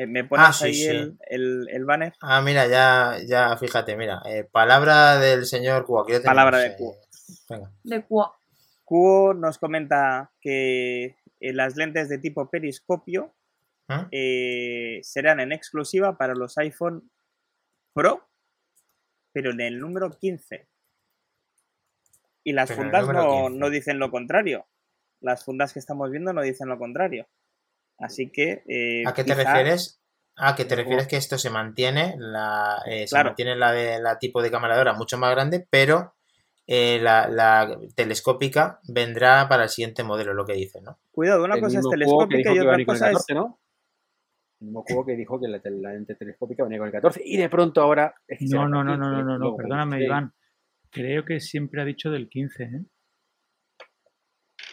me 0.07 0.25
pones 0.25 0.47
Ah, 0.49 0.53
sí, 0.53 0.65
ahí 0.67 0.75
sí. 0.75 0.87
El, 0.89 1.19
el, 1.29 1.69
el 1.71 1.85
banner? 1.85 2.15
Ah, 2.21 2.41
mira, 2.43 2.67
ya, 2.67 3.17
ya, 3.27 3.57
fíjate, 3.57 3.97
mira. 3.97 4.23
eh, 4.27 4.45
palabra 4.45 5.19
del 5.19 5.47
señor 5.47 5.85
lo 5.87 6.23
Palabra 6.23 6.59
de 6.59 6.69
eh, 6.69 6.77
Venga. 7.49 7.71
De 7.83 8.03
Cuo. 8.05 8.35
Cuo 8.85 9.35
nos 9.35 9.59
comenta 9.59 10.31
que 10.41 11.17
eh, 11.41 11.53
las 11.53 11.77
lentes 11.77 12.09
de 12.09 12.19
tipo 12.19 12.49
periscopio 12.51 13.33
eh, 14.13 15.01
serán 15.03 15.41
en 15.41 15.51
exclusiva 15.53 16.17
para 16.17 16.35
los 16.35 16.57
iPhone 16.59 17.11
Pro, 17.93 18.29
pero 19.33 19.51
en 19.51 19.61
el 19.61 19.81
número 19.81 20.11
15. 20.11 20.69
Y 22.45 22.53
las 22.53 22.69
Pero 22.69 22.83
fundas 22.83 23.09
no, 23.09 23.47
15. 23.49 23.59
no 23.59 23.71
dicen 23.71 23.99
lo 23.99 24.11
contrario. 24.11 24.67
Las 25.21 25.45
fundas 25.45 25.73
que 25.73 25.79
estamos 25.81 26.11
viendo 26.11 26.33
no 26.33 26.41
dicen 26.43 26.69
lo 26.69 26.79
contrario. 26.79 27.27
Así 28.01 28.31
que. 28.31 28.63
eh, 28.67 29.05
¿A 29.07 29.13
qué 29.15 29.23
te 29.25 29.35
quizá- 29.35 29.45
refieres? 29.45 29.99
Ah, 30.37 30.55
que 30.57 30.65
te 30.65 30.71
de 30.75 30.83
refieres 30.83 31.07
que 31.07 31.17
esto 31.17 31.37
se 31.37 31.51
mantiene, 31.51 32.15
la, 32.17 32.83
eh, 32.87 33.07
se 33.07 33.11
Claro. 33.15 33.29
mantiene 33.31 33.57
la 33.57 33.73
de 33.73 34.01
la 34.01 34.19
tipo 34.19 34.41
de 34.41 34.51
cámara 34.51 34.93
mucho 34.95 35.19
más 35.19 35.31
grande, 35.33 35.67
pero 35.69 36.15
eh, 36.67 36.99
la, 37.03 37.29
la 37.29 37.79
telescópica 37.95 38.81
vendrá 38.89 39.47
para 39.49 39.65
el 39.65 39.69
siguiente 39.69 40.03
modelo, 40.03 40.33
lo 40.33 40.47
que 40.47 40.55
dice, 40.55 40.81
¿no? 40.81 40.99
Cuidado, 41.11 41.45
una 41.45 41.57
El 41.57 41.61
cosa 41.61 41.81
es 41.81 41.89
telescópica 41.91 42.55
y 42.55 42.59
a 42.59 42.63
otra 42.63 42.85
cosa 42.87 43.11
es. 43.11 43.13
14, 43.19 43.35
¿no? 43.35 43.61
El 44.61 44.67
mismo 44.69 44.83
juego 44.87 45.05
que 45.07 45.17
dijo 45.17 45.41
que 45.41 45.49
la, 45.49 45.61
la 45.63 45.93
lente 45.93 46.15
telescópica 46.15 46.63
venía 46.65 46.79
con 46.79 46.87
el 46.87 46.93
14 46.93 47.21
y 47.25 47.37
de 47.37 47.49
pronto 47.51 47.83
ahora 47.83 48.15
es 48.29 48.39
que 48.39 48.47
será 48.47 48.63
No, 48.63 48.69
no, 48.69 48.85
no, 48.85 48.97
no, 48.97 49.11
15, 49.11 49.25
no, 49.25 49.39
no, 49.39 49.39
no, 49.51 49.57
perdóname, 49.57 49.97
16. 49.99 50.07
Iván. 50.07 50.35
Creo 50.91 51.25
que 51.25 51.41
siempre 51.41 51.83
ha 51.83 51.85
dicho 51.85 52.11
del 52.11 52.29
15, 52.29 52.63
¿eh? 52.65 52.83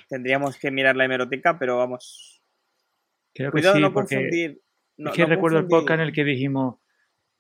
Tendríamos 0.08 0.58
que 0.58 0.72
mirar 0.72 0.96
la 0.96 1.06
hemeroteca, 1.06 1.58
pero 1.60 1.78
vamos. 1.78 2.37
Creo 3.38 3.52
que 3.52 3.58
Cuidado 3.60 3.76
sí, 3.76 3.82
no 3.82 3.94
porque 3.94 4.16
confundir. 4.16 4.62
no- 4.98 5.10
es 5.12 5.16
que 5.16 5.22
no 5.24 5.28
recuerdo 5.30 5.60
el 5.60 5.68
podcast 5.68 6.00
en 6.02 6.08
el 6.08 6.14
que 6.14 6.24
dijimos, 6.24 6.76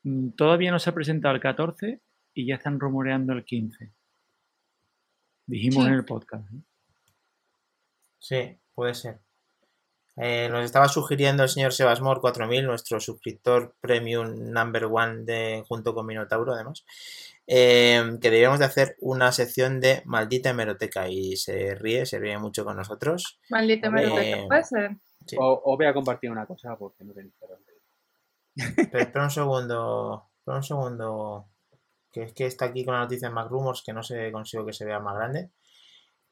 "Mm, 0.03 0.29
todavía 0.31 0.71
no 0.71 0.79
se 0.79 0.89
ha 0.89 0.93
presentado 0.93 1.33
el 1.35 1.41
14 1.41 2.01
y 2.33 2.45
ya 2.45 2.55
están 2.55 2.79
rumoreando 2.79 3.33
el 3.33 3.43
15. 3.43 3.91
Dijimos 5.47 5.83
Sí. 5.83 5.87
en 5.89 5.93
el 5.95 6.05
podcast. 6.05 6.45
¿eh? 6.53 6.59
Sí, 8.19 8.57
puede 8.75 8.93
ser. 8.93 9.19
Eh, 10.19 10.49
nos 10.51 10.65
estaba 10.65 10.87
sugiriendo 10.87 11.43
el 11.43 11.49
señor 11.49 11.73
Sebasmor 11.73 12.21
4000, 12.21 12.65
nuestro 12.65 12.99
suscriptor 12.99 13.75
premium 13.79 14.51
number 14.51 14.85
one 14.85 15.23
de, 15.25 15.63
junto 15.67 15.93
con 15.93 16.07
Minotauro, 16.07 16.53
además, 16.53 16.83
eh, 17.45 18.01
que 18.19 18.29
deberíamos 18.29 18.57
de 18.59 18.65
hacer 18.65 18.95
una 18.99 19.31
sección 19.31 19.79
de 19.79 20.01
maldita 20.05 20.49
hemeroteca 20.49 21.07
y 21.07 21.37
se 21.37 21.75
ríe, 21.75 22.07
se 22.07 22.17
ríe 22.19 22.37
mucho 22.39 22.65
con 22.65 22.75
nosotros. 22.77 23.39
Maldita 23.49 23.87
Eh, 23.87 23.89
hemeroteca. 23.91 24.47
Puede 24.47 24.63
ser. 24.63 24.91
Sí. 25.27 25.35
O, 25.39 25.61
os 25.65 25.77
voy 25.77 25.85
a 25.85 25.93
compartir 25.93 26.31
una 26.31 26.45
cosa 26.45 26.75
porque 26.77 27.03
no 27.03 27.13
tenéis 27.13 27.33
perdón. 27.39 27.59
Pero 28.91 28.99
espera 28.99 29.23
un 29.23 29.31
segundo, 29.31 30.29
espera 30.39 30.57
un 30.57 30.63
segundo, 30.63 31.49
que 32.11 32.23
es 32.23 32.33
que 32.33 32.45
está 32.45 32.65
aquí 32.65 32.83
con 32.83 32.95
la 32.95 33.01
noticia 33.01 33.27
en 33.27 33.33
Mac 33.33 33.49
Rumors, 33.49 33.83
que 33.85 33.93
no 33.93 34.01
sé, 34.01 34.31
consigo 34.31 34.65
que 34.65 34.73
se 34.73 34.85
vea 34.85 34.99
más 34.99 35.15
grande. 35.15 35.51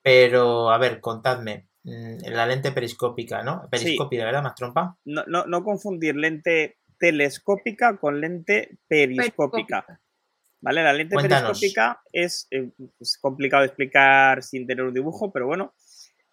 Pero, 0.01 0.69
a 0.69 0.77
ver, 0.77 0.99
contadme, 1.01 1.67
mm, 1.83 2.27
la 2.29 2.45
lente 2.45 2.71
periscópica, 2.71 3.43
¿no? 3.43 3.67
Periscópica, 3.69 4.25
¿verdad? 4.25 4.43
Más 4.43 4.55
trompa. 4.55 4.97
No, 5.05 5.23
no, 5.27 5.45
no 5.45 5.63
confundir 5.63 6.15
lente 6.15 6.77
telescópica 6.99 7.97
con 7.97 8.21
lente 8.21 8.77
periscópica. 8.87 9.85
¿Vale? 10.61 10.83
La 10.83 10.93
lente 10.93 11.13
Cuéntanos. 11.13 11.59
periscópica 11.59 12.01
es, 12.11 12.47
eh, 12.51 12.71
es 12.99 13.17
complicado 13.21 13.61
de 13.61 13.67
explicar 13.67 14.41
sin 14.41 14.65
tener 14.65 14.85
un 14.85 14.93
dibujo, 14.93 15.31
pero 15.31 15.45
bueno, 15.45 15.75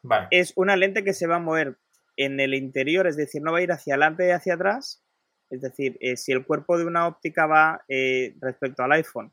Vale. 0.02 0.28
es 0.30 0.52
una 0.56 0.76
lente 0.76 1.04
que 1.04 1.12
se 1.12 1.26
va 1.26 1.36
a 1.36 1.40
mover 1.40 1.78
en 2.16 2.40
el 2.40 2.54
interior, 2.54 3.06
es 3.06 3.16
decir, 3.16 3.42
no 3.42 3.52
va 3.52 3.58
a 3.58 3.62
ir 3.62 3.72
hacia 3.72 3.94
adelante 3.94 4.28
y 4.28 4.30
hacia 4.30 4.54
atrás. 4.54 5.02
Es 5.50 5.60
decir, 5.60 5.98
eh, 6.00 6.16
si 6.16 6.32
el 6.32 6.46
cuerpo 6.46 6.78
de 6.78 6.86
una 6.86 7.06
óptica 7.06 7.46
va 7.46 7.84
eh, 7.88 8.34
respecto 8.40 8.82
al 8.82 8.92
iPhone, 8.92 9.32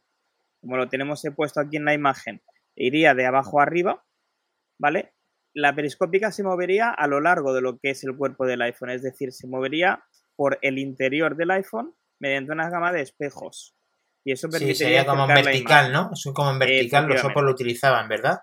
como 0.60 0.78
lo 0.78 0.90
tenemos 0.90 1.24
puesto 1.36 1.62
aquí 1.62 1.78
en 1.78 1.86
la 1.86 1.94
imagen, 1.94 2.42
iría 2.76 3.14
de 3.14 3.26
abajo 3.26 3.60
a 3.60 3.64
arriba, 3.64 4.04
¿vale? 4.78 5.14
La 5.54 5.74
periscópica 5.74 6.32
se 6.32 6.44
movería 6.44 6.90
a 6.90 7.08
lo 7.08 7.22
largo 7.22 7.54
de 7.54 7.62
lo 7.62 7.80
que 7.80 7.92
es 7.92 8.04
el 8.04 8.16
cuerpo 8.16 8.46
del 8.46 8.62
iPhone, 8.62 8.90
es 8.90 9.02
decir, 9.02 9.32
se 9.32 9.48
movería 9.48 10.04
por 10.36 10.60
el 10.62 10.78
interior 10.78 11.36
del 11.36 11.52
iPhone 11.52 11.96
mediante 12.20 12.52
una 12.52 12.70
gama 12.70 12.92
de 12.92 13.02
espejos. 13.02 13.76
Y 14.24 14.34
eso 14.34 14.48
Sí, 14.48 14.52
permitiría 14.52 14.76
sería 14.76 15.06
como 15.06 15.24
en 15.24 15.44
vertical. 15.44 15.92
¿no? 15.92 16.12
Eso 16.14 16.34
como 16.34 16.52
en 16.52 16.60
vertical, 16.60 17.08
los. 17.08 17.24
Oppo 17.24 17.42
lo 17.42 17.52
utilizaban, 17.52 18.08
¿verdad? 18.08 18.40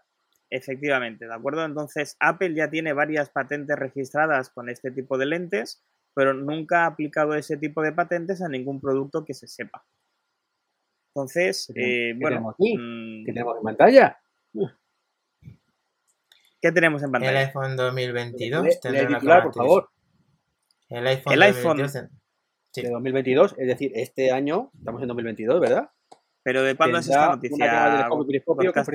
Efectivamente, 0.50 1.26
¿de 1.26 1.34
acuerdo? 1.34 1.64
Entonces, 1.64 2.16
Apple 2.20 2.54
ya 2.54 2.70
tiene 2.70 2.92
varias 2.92 3.30
patentes 3.30 3.76
registradas 3.76 4.48
con 4.50 4.68
este 4.68 4.90
tipo 4.92 5.18
de 5.18 5.26
lentes, 5.26 5.84
pero 6.14 6.34
nunca 6.34 6.84
ha 6.84 6.86
aplicado 6.86 7.34
ese 7.34 7.56
tipo 7.56 7.82
de 7.82 7.92
patentes 7.92 8.40
a 8.42 8.48
ningún 8.48 8.80
producto 8.80 9.24
que 9.24 9.34
se 9.34 9.48
sepa. 9.48 9.84
Entonces, 11.14 11.66
¿Qué 11.74 11.74
tenemos- 11.74 11.90
eh, 11.98 12.12
qué 12.14 12.20
bueno, 12.20 12.36
tenemos 12.36 12.54
aquí? 12.54 12.78
mm, 12.78 13.24
¿Qué 13.26 13.32
tenemos 13.32 13.56
en 13.56 13.62
pantalla? 13.64 14.18
¿qué 16.60 16.72
tenemos 16.72 17.02
en 17.02 17.06
El 17.08 17.12
pantalla? 17.12 17.38
iPhone 17.40 17.76
2022 17.76 18.62
Lee- 18.64 18.70
lee 18.70 18.76
tendrá 18.82 19.00
el 19.02 19.06
una 19.08 19.18
titular, 19.18 19.42
por 19.44 19.54
favor. 19.54 19.90
El 20.88 21.06
iPhone 21.06 21.32
El 21.34 21.42
iPhone 21.42 21.62
2022 21.78 21.92
ten- 21.92 22.10
Sí. 22.72 22.82
De 22.82 22.90
2022, 22.90 23.54
es 23.56 23.66
decir, 23.68 23.92
este 23.94 24.30
año, 24.32 24.70
estamos 24.78 25.00
en 25.00 25.08
2022, 25.08 25.60
¿verdad? 25.60 25.88
Pero 26.46 26.62
¿de 26.62 26.76
cuándo 26.76 26.98
es 26.98 27.06
esta 27.08 27.26
Una 27.26 27.34
noticia? 27.34 27.58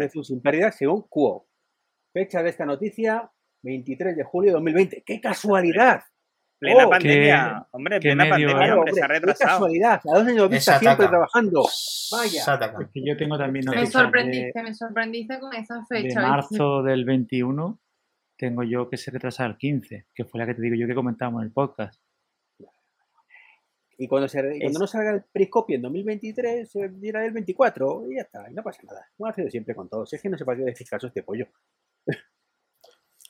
de 0.05 0.09
zoom 0.09 0.23
sin 0.23 0.41
pérdida 0.41 0.71
según 0.71 1.01
QO. 1.09 1.47
Fecha 2.13 2.41
de 2.41 2.49
esta 2.49 2.65
noticia, 2.65 3.29
23 3.61 4.15
de 4.15 4.23
julio 4.23 4.51
de 4.51 4.53
2020. 4.53 5.03
¡Qué 5.05 5.19
casualidad! 5.19 6.01
Plena 6.57 6.85
Oh, 6.85 6.89
pandemia, 6.91 7.67
hombre, 7.71 7.95
qué 7.99 8.01
plena 8.09 8.23
medio- 8.23 8.31
pandemia, 8.47 8.55
Claro, 8.55 8.79
hombre, 8.79 8.93
se 8.93 9.01
ha 9.01 9.03
hombre, 9.03 9.19
¡Qué 9.19 9.25
retrasado. 9.25 9.49
casualidad! 9.51 9.93
¿A 10.05 10.17
dónde 10.17 10.33
nos 10.33 10.45
Es 10.45 10.51
vista 10.51 10.79
siempre 10.79 11.07
trabajando? 11.07 11.63
Vaya. 12.11 12.71
Es 12.79 12.87
que 12.93 13.01
yo 13.05 13.17
tengo 13.17 13.37
también 13.37 13.65
Me 13.65 13.71
Me 13.71 13.75
noticias 13.77 13.93
de, 13.93 13.99
sorprendiste, 14.05 14.63
me 14.63 14.73
sorprendiste 14.73 15.39
con 15.39 15.53
esa 15.53 15.75
de 15.75 15.85
fecha. 15.89 16.03
¿viste? 16.19 16.21
marzo 16.21 16.83
del 16.83 17.03
21. 17.03 17.79
Tengo 18.37 18.63
yo 18.63 18.89
que 18.89 18.95
se 18.97 19.11
retrasa 19.11 19.43
al 19.43 19.57
15, 19.57 20.05
que 20.15 20.23
fue 20.23 20.39
la 20.39 20.45
que 20.47 20.53
te 20.53 20.61
digo 20.61 20.75
yo 20.75 20.87
que 20.87 20.95
comentábamos 20.95 21.41
en 21.41 21.47
el 21.47 21.51
podcast. 21.53 21.99
Y 24.01 24.07
cuando, 24.07 24.27
se, 24.27 24.41
cuando 24.41 24.65
Es- 24.65 24.79
no 24.79 24.87
salga 24.87 25.11
el 25.11 25.23
periscopio 25.31 25.75
en 25.75 25.83
2023, 25.83 26.71
se 26.71 26.89
dirá 26.89 27.23
el 27.23 27.33
24 27.33 28.07
y 28.09 28.15
ya 28.15 28.23
está, 28.23 28.49
y 28.49 28.53
no 28.55 28.63
pasa 28.63 28.81
nada. 28.81 29.07
Como 29.15 29.29
ha 29.29 29.33
sido 29.33 29.47
siempre 29.51 29.75
con 29.75 29.89
todos. 29.89 30.11
Es 30.11 30.19
que 30.19 30.27
no 30.27 30.39
se 30.39 30.43
puede 30.43 30.63
decir 30.63 30.87
caso 30.89 31.05
este 31.05 31.21
pollo. 31.21 31.45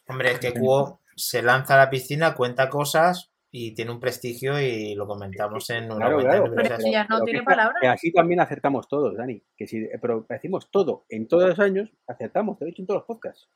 Hombre, 0.08 0.32
es 0.32 0.40
que 0.40 0.54
Cuo 0.54 1.02
se 1.14 1.42
lanza 1.42 1.74
a 1.74 1.78
la 1.78 1.90
piscina, 1.90 2.36
cuenta 2.36 2.70
cosas 2.70 3.34
y 3.52 3.74
tiene 3.76 3.92
un 3.92 4.00
prestigio 4.00 4.62
y 4.62 4.96
lo 4.96 5.06
comentamos 5.08 5.70
en 5.72 5.92
una 5.92 6.06
Claro, 6.06 6.20
claro, 6.20 6.44
Pero 6.56 6.78
ya 6.90 7.04
no 7.04 7.16
Pero 7.18 7.26
tiene 7.26 7.44
palabras. 7.44 7.84
Así 7.84 8.14
también 8.14 8.40
acertamos 8.40 8.88
todos, 8.88 9.18
Dani. 9.18 9.44
Que 9.58 9.68
si 9.68 9.90
pero 10.02 10.26
decimos 10.30 10.72
todo 10.72 11.04
en 11.10 11.28
todos 11.28 11.50
los 11.50 11.60
años, 11.60 11.90
acertamos, 12.08 12.58
te 12.58 12.64
lo 12.64 12.70
he 12.70 12.72
dicho 12.72 12.82
en 12.82 12.88
todos 12.88 13.00
los 13.00 13.08
podcasts. 13.08 13.50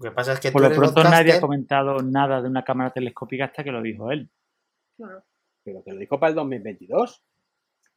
Lo 0.00 0.10
que 0.10 0.14
pasa 0.14 0.34
es 0.34 0.40
que 0.40 0.52
Por 0.52 0.60
tú 0.64 0.68
lo 0.68 0.76
pronto 0.76 1.02
nadie 1.04 1.32
ha 1.32 1.40
comentado 1.40 1.96
nada 2.02 2.42
de 2.42 2.48
una 2.48 2.62
cámara 2.62 2.92
telescópica 2.92 3.46
hasta 3.46 3.64
que 3.64 3.72
lo 3.72 3.80
dijo 3.80 4.10
él. 4.10 4.28
Claro. 4.98 5.24
Pero 5.64 5.82
te 5.82 5.92
lo 5.92 5.98
dijo 5.98 6.18
para 6.18 6.30
el 6.30 6.36
2022. 6.36 7.24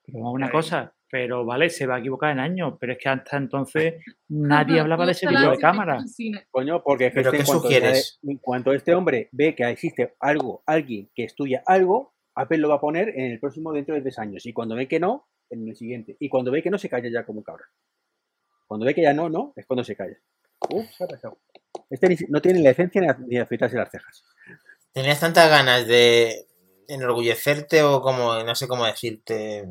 Pero 0.05 0.30
una 0.30 0.51
cosa, 0.51 0.93
pero 1.09 1.45
vale, 1.45 1.70
se 1.70 1.88
va 1.88 1.95
a 1.95 1.99
equivocar 1.99 2.32
en 2.32 2.39
años, 2.39 2.76
pero 2.80 2.93
es 2.93 2.99
que 2.99 3.09
hasta 3.09 3.38
entonces 3.38 3.95
nadie 4.30 4.80
hablaba 4.80 5.05
de 5.05 5.13
ese 5.13 5.28
video 5.28 5.51
de 5.51 5.57
cámara. 5.57 6.03
Coño, 6.51 6.84
porque 6.84 7.07
es 7.07 7.13
que 7.13 7.22
¿Pero 7.22 7.32
este, 7.32 7.38
qué 7.38 7.41
en, 7.41 7.47
cuanto, 7.47 7.63
sugieres? 7.63 8.20
en 8.24 8.38
cuanto 8.38 8.74
este 8.74 8.93
hombre 8.93 9.30
ve 9.32 9.55
que 9.55 9.68
existe 9.70 10.16
algo, 10.20 10.63
alguien 10.66 11.09
que 11.16 11.24
estudia 11.24 11.63
algo, 11.66 12.13
Apple 12.36 12.57
lo 12.57 12.70
va 12.70 12.76
a 12.76 12.82
poner 12.82 13.09
en 13.09 13.32
el 13.32 13.39
próximo 13.39 13.72
dentro 13.72 13.95
de 13.95 14.01
tres 14.01 14.20
años. 14.20 14.45
Y 14.45 14.53
cuando 14.53 14.76
ve 14.76 14.88
que 14.88 14.99
no, 14.99 15.28
en 15.49 15.68
el 15.68 15.76
siguiente. 15.76 16.18
Y 16.20 16.30
cuando 16.30 16.51
ve 16.51 16.61
que 16.61 16.70
no, 16.70 16.78
se 16.78 16.89
calla 16.89 17.09
ya 17.09 17.26
como 17.26 17.39
un 17.39 17.43
cabrón. 17.43 17.68
Cuando 18.68 18.86
ve 18.86 18.93
que 18.93 19.01
ya 19.01 19.13
no, 19.13 19.30
no, 19.30 19.53
es 19.55 19.66
cuando 19.66 19.84
se 19.84 19.95
calla. 19.95 20.18
Uf, 20.70 20.86
se 20.97 21.03
ha 21.03 21.07
pasado. 21.07 21.38
Este 21.89 22.18
no 22.30 22.41
tiene 22.41 22.61
la 22.61 22.72
esencia 22.72 23.18
ni 23.28 23.38
afeitarse 23.38 23.78
las 23.78 23.91
cejas. 23.91 24.24
tenías 24.91 25.20
tantas 25.20 25.49
ganas 25.49 25.88
de 25.88 26.47
enorgullecerte 26.88 27.84
o 27.84 28.02
como, 28.02 28.44
no 28.44 28.56
sé 28.56 28.68
cómo 28.68 28.86
decirte, 28.86 29.68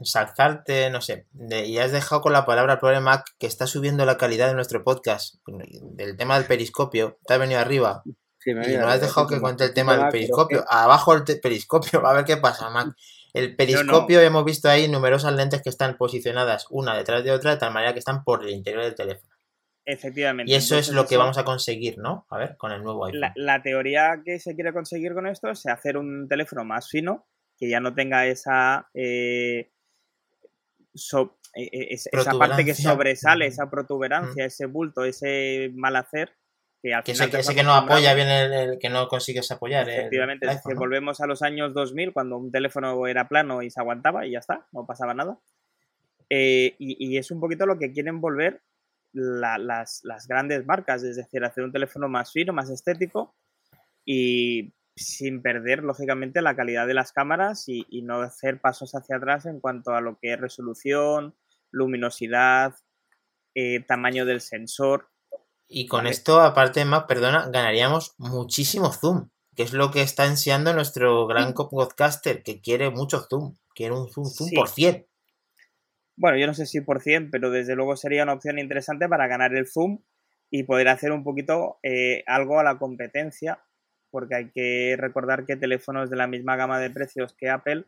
salzarte, 0.00 0.90
no 0.90 1.00
sé, 1.00 1.26
de- 1.32 1.66
y 1.66 1.78
has 1.78 1.92
dejado 1.92 2.22
con 2.22 2.32
la 2.32 2.46
palabra 2.46 2.74
el 2.74 2.78
problema 2.78 3.24
que 3.38 3.46
está 3.46 3.66
subiendo 3.66 4.04
la 4.04 4.16
calidad 4.16 4.48
de 4.48 4.54
nuestro 4.54 4.84
podcast, 4.84 5.36
del 5.46 6.16
tema 6.16 6.36
del 6.38 6.46
periscopio, 6.46 7.18
te 7.26 7.34
has 7.34 7.40
venido 7.40 7.60
arriba. 7.60 8.02
Sí, 8.38 8.54
me 8.54 8.72
y 8.72 8.76
no 8.76 8.86
has 8.88 9.00
dejado 9.00 9.26
que 9.26 9.40
cuente 9.40 9.64
el 9.64 9.74
tema 9.74 9.92
del 9.92 10.02
periscopio, 10.12 10.64
abajo 10.68 11.14
el 11.14 11.24
periscopio, 11.40 12.00
a 12.06 12.12
ver 12.12 12.24
qué 12.24 12.36
pasa, 12.36 12.70
Mac. 12.70 12.94
El 13.34 13.56
periscopio 13.56 14.20
hemos 14.20 14.44
visto 14.44 14.68
ahí 14.68 14.88
numerosas 14.88 15.34
lentes 15.34 15.60
que 15.62 15.68
están 15.68 15.96
posicionadas 15.96 16.66
una 16.70 16.96
detrás 16.96 17.24
de 17.24 17.30
otra 17.32 17.50
de 17.50 17.56
tal 17.58 17.72
manera 17.72 17.92
que 17.92 17.98
están 17.98 18.24
por 18.24 18.42
el 18.44 18.50
interior 18.50 18.84
del 18.84 18.94
teléfono. 18.94 19.27
Efectivamente. 19.90 20.52
Y 20.52 20.54
eso 20.54 20.76
es 20.76 20.90
lo 20.90 21.06
que 21.06 21.14
eso- 21.14 21.20
vamos 21.20 21.38
a 21.38 21.44
conseguir, 21.44 21.96
¿no? 21.96 22.26
A 22.28 22.36
ver, 22.36 22.56
con 22.58 22.72
el 22.72 22.82
nuevo 22.82 23.06
iPhone. 23.06 23.20
La, 23.20 23.32
la 23.36 23.62
teoría 23.62 24.20
que 24.22 24.38
se 24.38 24.54
quiere 24.54 24.72
conseguir 24.74 25.14
con 25.14 25.26
esto 25.26 25.48
es 25.48 25.64
hacer 25.66 25.96
un 25.96 26.28
teléfono 26.28 26.62
más 26.62 26.90
fino, 26.90 27.26
que 27.58 27.70
ya 27.70 27.80
no 27.80 27.94
tenga 27.94 28.26
esa, 28.26 28.88
eh, 28.92 29.70
so- 30.94 31.38
eh, 31.54 31.68
eh, 31.72 31.86
es- 31.90 32.08
esa 32.12 32.32
parte 32.38 32.64
que 32.64 32.74
sobresale, 32.74 33.46
esa 33.46 33.70
protuberancia, 33.70 34.44
ese 34.44 34.66
bulto, 34.66 35.04
ese 35.04 35.70
mal 35.74 35.96
hacer, 35.96 36.32
que 36.82 36.92
al 36.92 37.02
Que 37.02 37.12
final 37.14 37.28
ese, 37.28 37.36
que, 37.36 37.40
ese 37.40 37.62
no 37.64 37.74
apoya 37.74 38.14
bien 38.14 38.28
el, 38.28 38.52
el 38.52 38.78
que 38.78 38.88
no 38.90 39.08
consigues 39.08 39.50
apoyar. 39.50 39.88
Efectivamente, 39.88 40.46
el 40.46 40.52
es 40.52 40.62
volvemos 40.76 41.20
a 41.20 41.26
los 41.26 41.42
años 41.42 41.72
2000 41.74 42.12
cuando 42.12 42.36
un 42.36 42.52
teléfono 42.52 43.06
era 43.06 43.26
plano 43.26 43.62
y 43.62 43.70
se 43.70 43.80
aguantaba 43.80 44.26
y 44.26 44.32
ya 44.32 44.38
está, 44.38 44.66
no 44.72 44.86
pasaba 44.86 45.14
nada. 45.14 45.38
Eh, 46.30 46.76
y, 46.78 46.96
y 47.14 47.16
es 47.16 47.30
un 47.30 47.40
poquito 47.40 47.64
lo 47.64 47.78
que 47.78 47.90
quieren 47.90 48.20
volver 48.20 48.60
la- 49.12 49.58
las, 49.58 50.00
las 50.04 50.26
grandes 50.28 50.64
marcas, 50.66 51.02
es 51.02 51.16
decir, 51.16 51.44
hacer 51.44 51.64
un 51.64 51.72
teléfono 51.72 52.08
más 52.08 52.32
fino, 52.32 52.52
más 52.52 52.70
estético 52.70 53.34
y 54.04 54.72
sin 54.96 55.42
perder, 55.42 55.84
lógicamente, 55.84 56.42
la 56.42 56.56
calidad 56.56 56.86
de 56.86 56.94
las 56.94 57.12
cámaras 57.12 57.68
y, 57.68 57.86
y 57.88 58.02
no 58.02 58.20
hacer 58.20 58.60
pasos 58.60 58.92
hacia 58.94 59.16
atrás 59.16 59.46
en 59.46 59.60
cuanto 59.60 59.92
a 59.92 60.00
lo 60.00 60.18
que 60.18 60.32
es 60.32 60.40
resolución, 60.40 61.36
luminosidad, 61.70 62.74
eh, 63.54 63.80
tamaño 63.86 64.24
del 64.26 64.40
sensor. 64.40 65.08
Y 65.68 65.86
con 65.86 66.00
Vale. 66.00 66.10
esto, 66.10 66.40
aparte, 66.40 66.84
más, 66.84 67.04
perdona, 67.04 67.48
ganaríamos 67.50 68.14
muchísimo 68.18 68.92
zoom, 68.92 69.28
que 69.54 69.62
es 69.62 69.72
lo 69.72 69.90
que 69.90 70.02
está 70.02 70.24
ansiando 70.24 70.72
nuestro 70.74 71.26
gran 71.26 71.52
podcaster, 71.54 72.42
que 72.42 72.60
quiere 72.60 72.90
mucho 72.90 73.20
zoom, 73.28 73.54
quiere 73.74 73.94
un 73.94 74.08
zoom, 74.10 74.26
zoom 74.26 74.48
Sí. 74.50 74.56
por 74.56 74.68
100. 74.68 75.06
Bueno, 76.18 76.36
yo 76.36 76.46
no 76.46 76.54
sé 76.54 76.66
si 76.66 76.80
por 76.80 77.00
100, 77.00 77.30
pero 77.30 77.50
desde 77.50 77.76
luego 77.76 77.96
sería 77.96 78.24
una 78.24 78.32
opción 78.32 78.58
interesante 78.58 79.08
para 79.08 79.28
ganar 79.28 79.54
el 79.54 79.68
zoom 79.68 80.02
y 80.50 80.64
poder 80.64 80.88
hacer 80.88 81.12
un 81.12 81.22
poquito 81.22 81.78
eh, 81.82 82.24
algo 82.26 82.58
a 82.58 82.64
la 82.64 82.78
competencia, 82.78 83.62
porque 84.10 84.34
hay 84.34 84.50
que 84.50 84.96
recordar 84.98 85.46
que 85.46 85.56
teléfonos 85.56 86.10
de 86.10 86.16
la 86.16 86.26
misma 86.26 86.56
gama 86.56 86.80
de 86.80 86.90
precios 86.90 87.34
que 87.34 87.50
Apple 87.50 87.84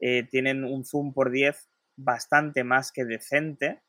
eh, 0.00 0.24
tienen 0.28 0.64
un 0.64 0.84
zoom 0.84 1.12
por 1.12 1.30
10 1.30 1.68
bastante 1.96 2.64
más 2.64 2.90
que 2.90 3.04
decente, 3.04 3.80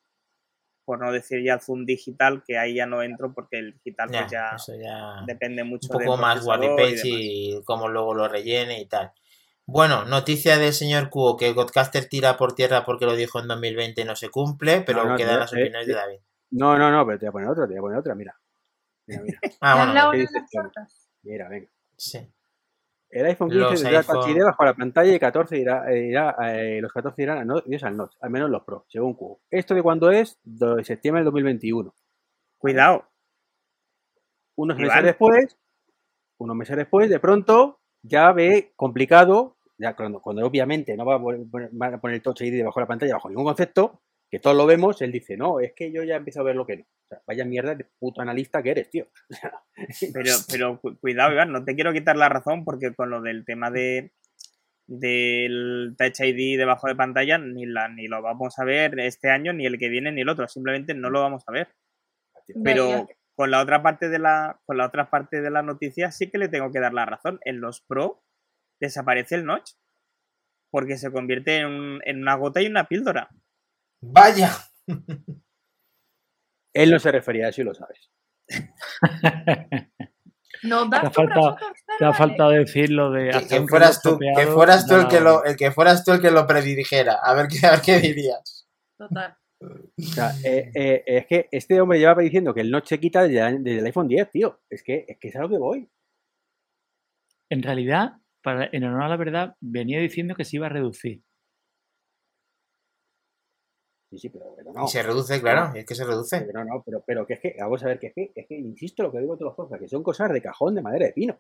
por 0.86 1.00
no 1.00 1.12
decir 1.12 1.44
ya 1.44 1.56
el 1.56 1.62
zoom 1.62 1.86
digital, 1.86 2.44
que 2.46 2.58
ahí 2.58 2.76
ya 2.76 2.86
no 2.86 3.02
entro 3.02 3.34
porque 3.34 3.60
el 3.60 3.74
digital 3.74 4.10
Ya, 4.12 4.22
pues 4.22 4.32
ya 4.32 4.58
ya 4.82 5.24
depende 5.26 5.64
mucho 5.64 5.88
un 5.94 6.00
poco 6.00 6.12
del 6.12 6.22
más 6.22 6.46
procesador 6.46 6.82
y 7.06 7.56
y 7.58 7.64
cómo 7.64 7.88
luego 7.88 8.14
lo 8.14 8.28
rellene 8.28 8.82
y 8.82 8.86
tal. 8.86 9.12
Bueno, 9.72 10.06
noticia 10.06 10.58
del 10.58 10.74
señor 10.74 11.10
Cuo, 11.10 11.38
que 11.38 11.54
Godcaster 11.54 12.06
tira 12.10 12.38
por 12.38 12.54
tierra 12.54 12.86
porque 12.86 13.06
lo 13.06 13.16
dijo 13.16 13.40
en 13.40 13.48
2020 13.48 14.02
y 14.02 14.06
no 14.06 14.16
se 14.16 14.30
cumple, 14.30 14.82
pero 14.82 15.06
no, 15.06 15.16
quedan 15.16 15.36
no, 15.36 15.40
las 15.42 15.54
eh, 15.54 15.58
opiniones 15.62 15.86
de 15.88 15.94
eh, 15.94 15.96
David. 15.96 16.20
No, 16.52 16.78
no, 16.78 16.90
no, 16.92 17.06
pero 17.06 17.20
te 17.20 17.26
voy 17.26 17.30
a 17.30 17.32
poner 17.32 17.50
otra, 17.50 17.68
te 17.68 17.74
voy 17.74 17.78
a 17.78 17.82
poner 17.82 17.98
otra, 18.00 18.16
mira. 18.16 18.36
Mira, 19.06 19.22
mira, 19.22 19.40
Ah, 19.62 19.76
¿Ya 19.94 20.08
bueno, 20.08 20.24
la 20.24 20.46
tortas? 20.52 21.08
mira, 21.24 21.50
venga. 21.50 21.70
sí. 21.96 22.28
El 23.12 23.26
iPhone 23.26 23.50
15 23.50 23.60
Los 23.72 23.82
tendrá 23.82 24.04
Touch 24.04 24.16
iPhone- 24.28 24.38
ID 24.38 24.44
bajo 24.44 24.66
la 24.66 24.74
pantalla 24.76 25.14
y 25.16 25.20
14 25.20 25.58
irá, 25.58 25.92
eh, 25.92 26.08
irá, 26.10 26.36
eh, 26.54 26.80
los 26.80 26.92
14 26.94 27.22
irán 27.24 27.38
a 27.40 27.46
no, 27.46 27.62
irás 27.66 27.84
al 27.84 27.98
notch, 27.98 28.16
al 28.22 28.30
menos 28.30 28.52
los 28.52 28.62
Pro, 28.64 28.86
según 28.88 29.16
Cubo. 29.16 29.42
¿Esto 29.50 29.74
de 29.74 29.82
cuándo 29.82 30.12
es? 30.12 30.40
De 30.44 30.84
septiembre 30.84 31.20
del 31.22 31.26
2021. 31.26 31.94
Cuidado, 32.60 33.06
Unos 34.56 34.78
Iván. 34.78 34.88
meses 34.90 35.04
después, 35.06 35.58
unos 36.38 36.56
meses 36.56 36.78
después, 36.78 37.10
de 37.10 37.20
pronto, 37.20 37.80
ya 38.04 38.32
ve 38.32 38.74
complicado, 38.76 39.58
ya 39.80 39.96
cuando, 39.96 40.20
cuando 40.22 40.46
obviamente 40.46 40.96
no 40.96 41.06
va 41.06 41.16
a 41.16 41.20
poner, 41.20 41.70
van 41.72 41.94
a 41.96 42.02
poner 42.02 42.16
el 42.16 42.22
Touch 42.22 42.42
ID 42.42 42.54
debajo 42.58 42.80
de 42.80 42.84
la 42.84 42.88
pantalla 42.88 43.14
bajo 43.16 43.30
ningún 43.30 43.46
concepto, 43.46 44.02
que 44.30 44.40
todos 44.40 44.56
lo 44.56 44.68
vemos, 44.68 45.02
él 45.02 45.12
dice, 45.12 45.38
no, 45.38 45.60
es 45.60 45.74
que 45.74 45.92
yo 45.92 46.04
ya 46.04 46.18
empiezo 46.18 46.42
a 46.42 46.44
ver 46.44 46.56
lo 46.56 46.66
que 46.68 46.78
no. 46.78 46.84
O 46.84 47.08
sea, 47.10 47.22
vaya 47.26 47.46
mierda 47.46 47.74
de 47.74 47.86
puto 47.98 48.22
analista 48.22 48.62
que 48.62 48.72
eres, 48.72 48.90
tío. 48.92 49.08
Pero, 50.14 50.32
pero 50.52 50.80
cu- 50.80 50.98
cuidado, 51.00 51.32
Iván, 51.34 51.52
no 51.52 51.64
te 51.64 51.74
quiero 51.74 51.94
quitar 51.94 52.16
la 52.18 52.30
razón 52.30 52.64
porque 52.66 52.94
con 52.94 53.10
lo 53.10 53.22
del 53.22 53.46
tema 53.46 53.72
de 53.72 54.12
del 54.92 55.96
Touch 55.98 56.20
ID 56.22 56.58
debajo 56.58 56.88
de 56.88 56.96
pantalla 56.96 57.38
ni, 57.38 57.66
la, 57.68 57.88
ni 57.90 58.08
lo 58.08 58.22
vamos 58.22 58.58
a 58.60 58.66
ver 58.66 59.00
este 59.00 59.30
año, 59.30 59.54
ni 59.54 59.66
el 59.66 59.78
que 59.78 59.88
viene, 59.90 60.12
ni 60.12 60.22
el 60.22 60.30
otro. 60.30 60.48
Simplemente 60.48 60.94
no 60.96 61.10
lo 61.10 61.22
vamos 61.22 61.44
a 61.48 61.52
ver. 61.52 61.68
Pero 62.64 63.08
con 63.36 63.52
la 63.52 63.62
otra 63.62 63.84
parte 63.84 64.10
de 64.10 64.18
la, 64.20 64.60
con 64.66 64.78
la 64.78 64.88
otra 64.88 65.10
parte 65.10 65.42
de 65.42 65.52
la 65.52 65.62
noticia 65.62 66.12
sí 66.12 66.30
que 66.32 66.40
le 66.40 66.50
tengo 66.50 66.72
que 66.72 66.80
dar 66.80 66.94
la 66.94 67.06
razón. 67.06 67.40
En 67.46 67.62
los 67.62 67.82
Pro 67.82 68.24
desaparece 68.80 69.36
el 69.36 69.46
notch. 69.46 69.72
Porque 70.72 70.98
se 70.98 71.12
convierte 71.12 71.58
en, 71.58 71.66
un- 71.68 72.02
en 72.06 72.22
una 72.22 72.36
gota 72.36 72.62
y 72.62 72.68
una 72.68 72.88
píldora. 72.88 73.30
Vaya. 74.02 74.52
Él 76.74 76.92
no 76.92 77.00
se 77.00 77.12
refería 77.12 77.48
a 77.48 77.50
eso 77.50 77.62
y 77.62 77.66
lo 77.66 77.74
sabes. 77.74 78.12
No 80.64 80.90
Te 80.90 80.98
ha 80.98 81.02
das 81.02 81.12
tu 81.12 81.22
faltado, 81.22 81.42
brazo 81.42 81.56
a 81.56 81.60
torcer, 81.60 81.86
te 81.98 82.06
ha 82.06 82.14
faltado 82.14 82.50
decir 82.52 82.90
lo 82.92 83.12
de 83.12 83.30
Que, 83.32 83.48
que 83.48 83.60
un 83.60 83.68
fueras 83.68 84.02
tú, 84.02 84.20
que 84.20 84.48
fueras 84.48 84.86
tú 84.88 84.96
el 84.96 85.08
que 85.08 85.20
lo, 85.22 85.44
el 85.46 85.56
que 85.56 85.72
fueras 85.72 86.04
tú 86.04 86.12
el 86.12 86.22
que 86.22 86.32
lo 86.32 86.46
predijera. 86.46 87.16
A 87.24 87.34
ver 87.34 87.48
qué, 87.48 87.66
a 87.66 87.72
ver 87.72 87.82
qué 87.82 88.00
dirías. 88.00 88.68
Total. 88.98 89.38
O 89.62 90.02
sea, 90.04 90.32
eh, 90.44 90.72
eh, 90.74 91.04
es 91.06 91.28
que 91.28 91.48
este 91.52 91.80
hombre 91.82 92.00
lleva 92.00 92.16
diciendo 92.22 92.54
que 92.54 92.62
el 92.62 92.72
Notch 92.72 92.88
se 92.90 93.00
quita 93.00 93.24
desde, 93.24 93.60
desde 93.60 93.80
el 93.80 93.86
iPhone 93.86 94.08
10, 94.08 94.32
tío. 94.32 94.62
Es 94.70 94.84
que, 94.84 95.06
es 95.08 95.18
que 95.18 95.30
es 95.30 95.36
a 95.36 95.42
lo 95.42 95.50
que 95.50 95.58
voy. 95.58 95.90
En 97.50 97.64
realidad, 97.64 98.14
para, 98.42 98.70
en 98.72 98.84
honor 98.84 99.04
a 99.04 99.10
la 99.10 99.18
verdad, 99.18 99.56
venía 99.60 100.00
diciendo 100.00 100.36
que 100.36 100.46
se 100.46 100.58
iba 100.58 100.68
a 100.68 100.70
reducir. 100.70 101.22
Sí, 104.12 104.18
sí, 104.18 104.30
pero, 104.30 104.56
pero 104.56 104.74
no. 104.74 104.86
Y 104.86 104.88
se 104.88 105.04
reduce, 105.04 105.40
claro, 105.40 105.72
y 105.76 105.80
es 105.80 105.86
que 105.86 105.94
se 105.94 106.04
reduce. 106.06 106.42
Pero 106.42 106.66
no, 106.66 106.82
pero, 106.84 107.04
pero 107.06 107.28
que 107.28 107.34
es 107.34 107.40
que, 107.40 107.56
vamos 107.60 107.84
a 107.84 107.88
ver, 107.88 108.00
que 108.00 108.08
es 108.08 108.14
que, 108.14 108.32
es 108.36 108.48
que 108.48 108.56
insisto 108.56 109.04
lo 109.04 109.12
que 109.12 109.20
digo 109.20 109.38
todas 109.38 109.52
las 109.52 109.56
cosas, 109.56 109.80
que 109.80 109.88
son 109.88 110.02
cosas 110.02 110.32
de 110.32 110.42
cajón 110.42 110.74
de 110.76 110.82
madera 110.82 111.06
de 111.06 111.14
pino. 111.14 111.40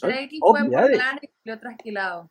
Treki 0.00 0.40
fue 0.40 0.60
por 0.68 0.90
y 0.90 1.58
trasquilado. 1.60 2.30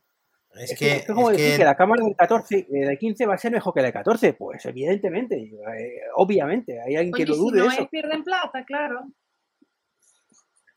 Es 0.54 0.72
Es 0.72 0.78
que, 0.78 0.84
que, 0.86 0.96
es 0.96 1.06
como 1.06 1.30
es 1.30 1.36
decir 1.36 1.52
que- 1.52 1.58
que 1.58 1.64
la 1.64 1.76
cámara 1.76 2.04
del 2.04 2.16
14, 2.16 2.58
eh, 2.58 2.66
del 2.86 2.98
15 2.98 3.26
va 3.26 3.34
a 3.34 3.38
ser 3.38 3.52
mejor 3.52 3.72
que 3.74 3.80
la 3.80 3.86
del 3.86 3.92
14. 3.94 4.34
Pues 4.34 4.64
evidentemente, 4.66 5.36
eh, 5.36 6.00
obviamente, 6.16 6.80
hay 6.80 6.96
alguien 6.96 7.14
que 7.14 7.26
lo 7.26 7.34
si 7.34 7.40
dude 7.40 7.58
no 7.60 7.70
eso. 7.70 7.82
es, 7.82 7.88
pierden 7.88 8.24
plata, 8.24 8.64
claro. 8.64 9.06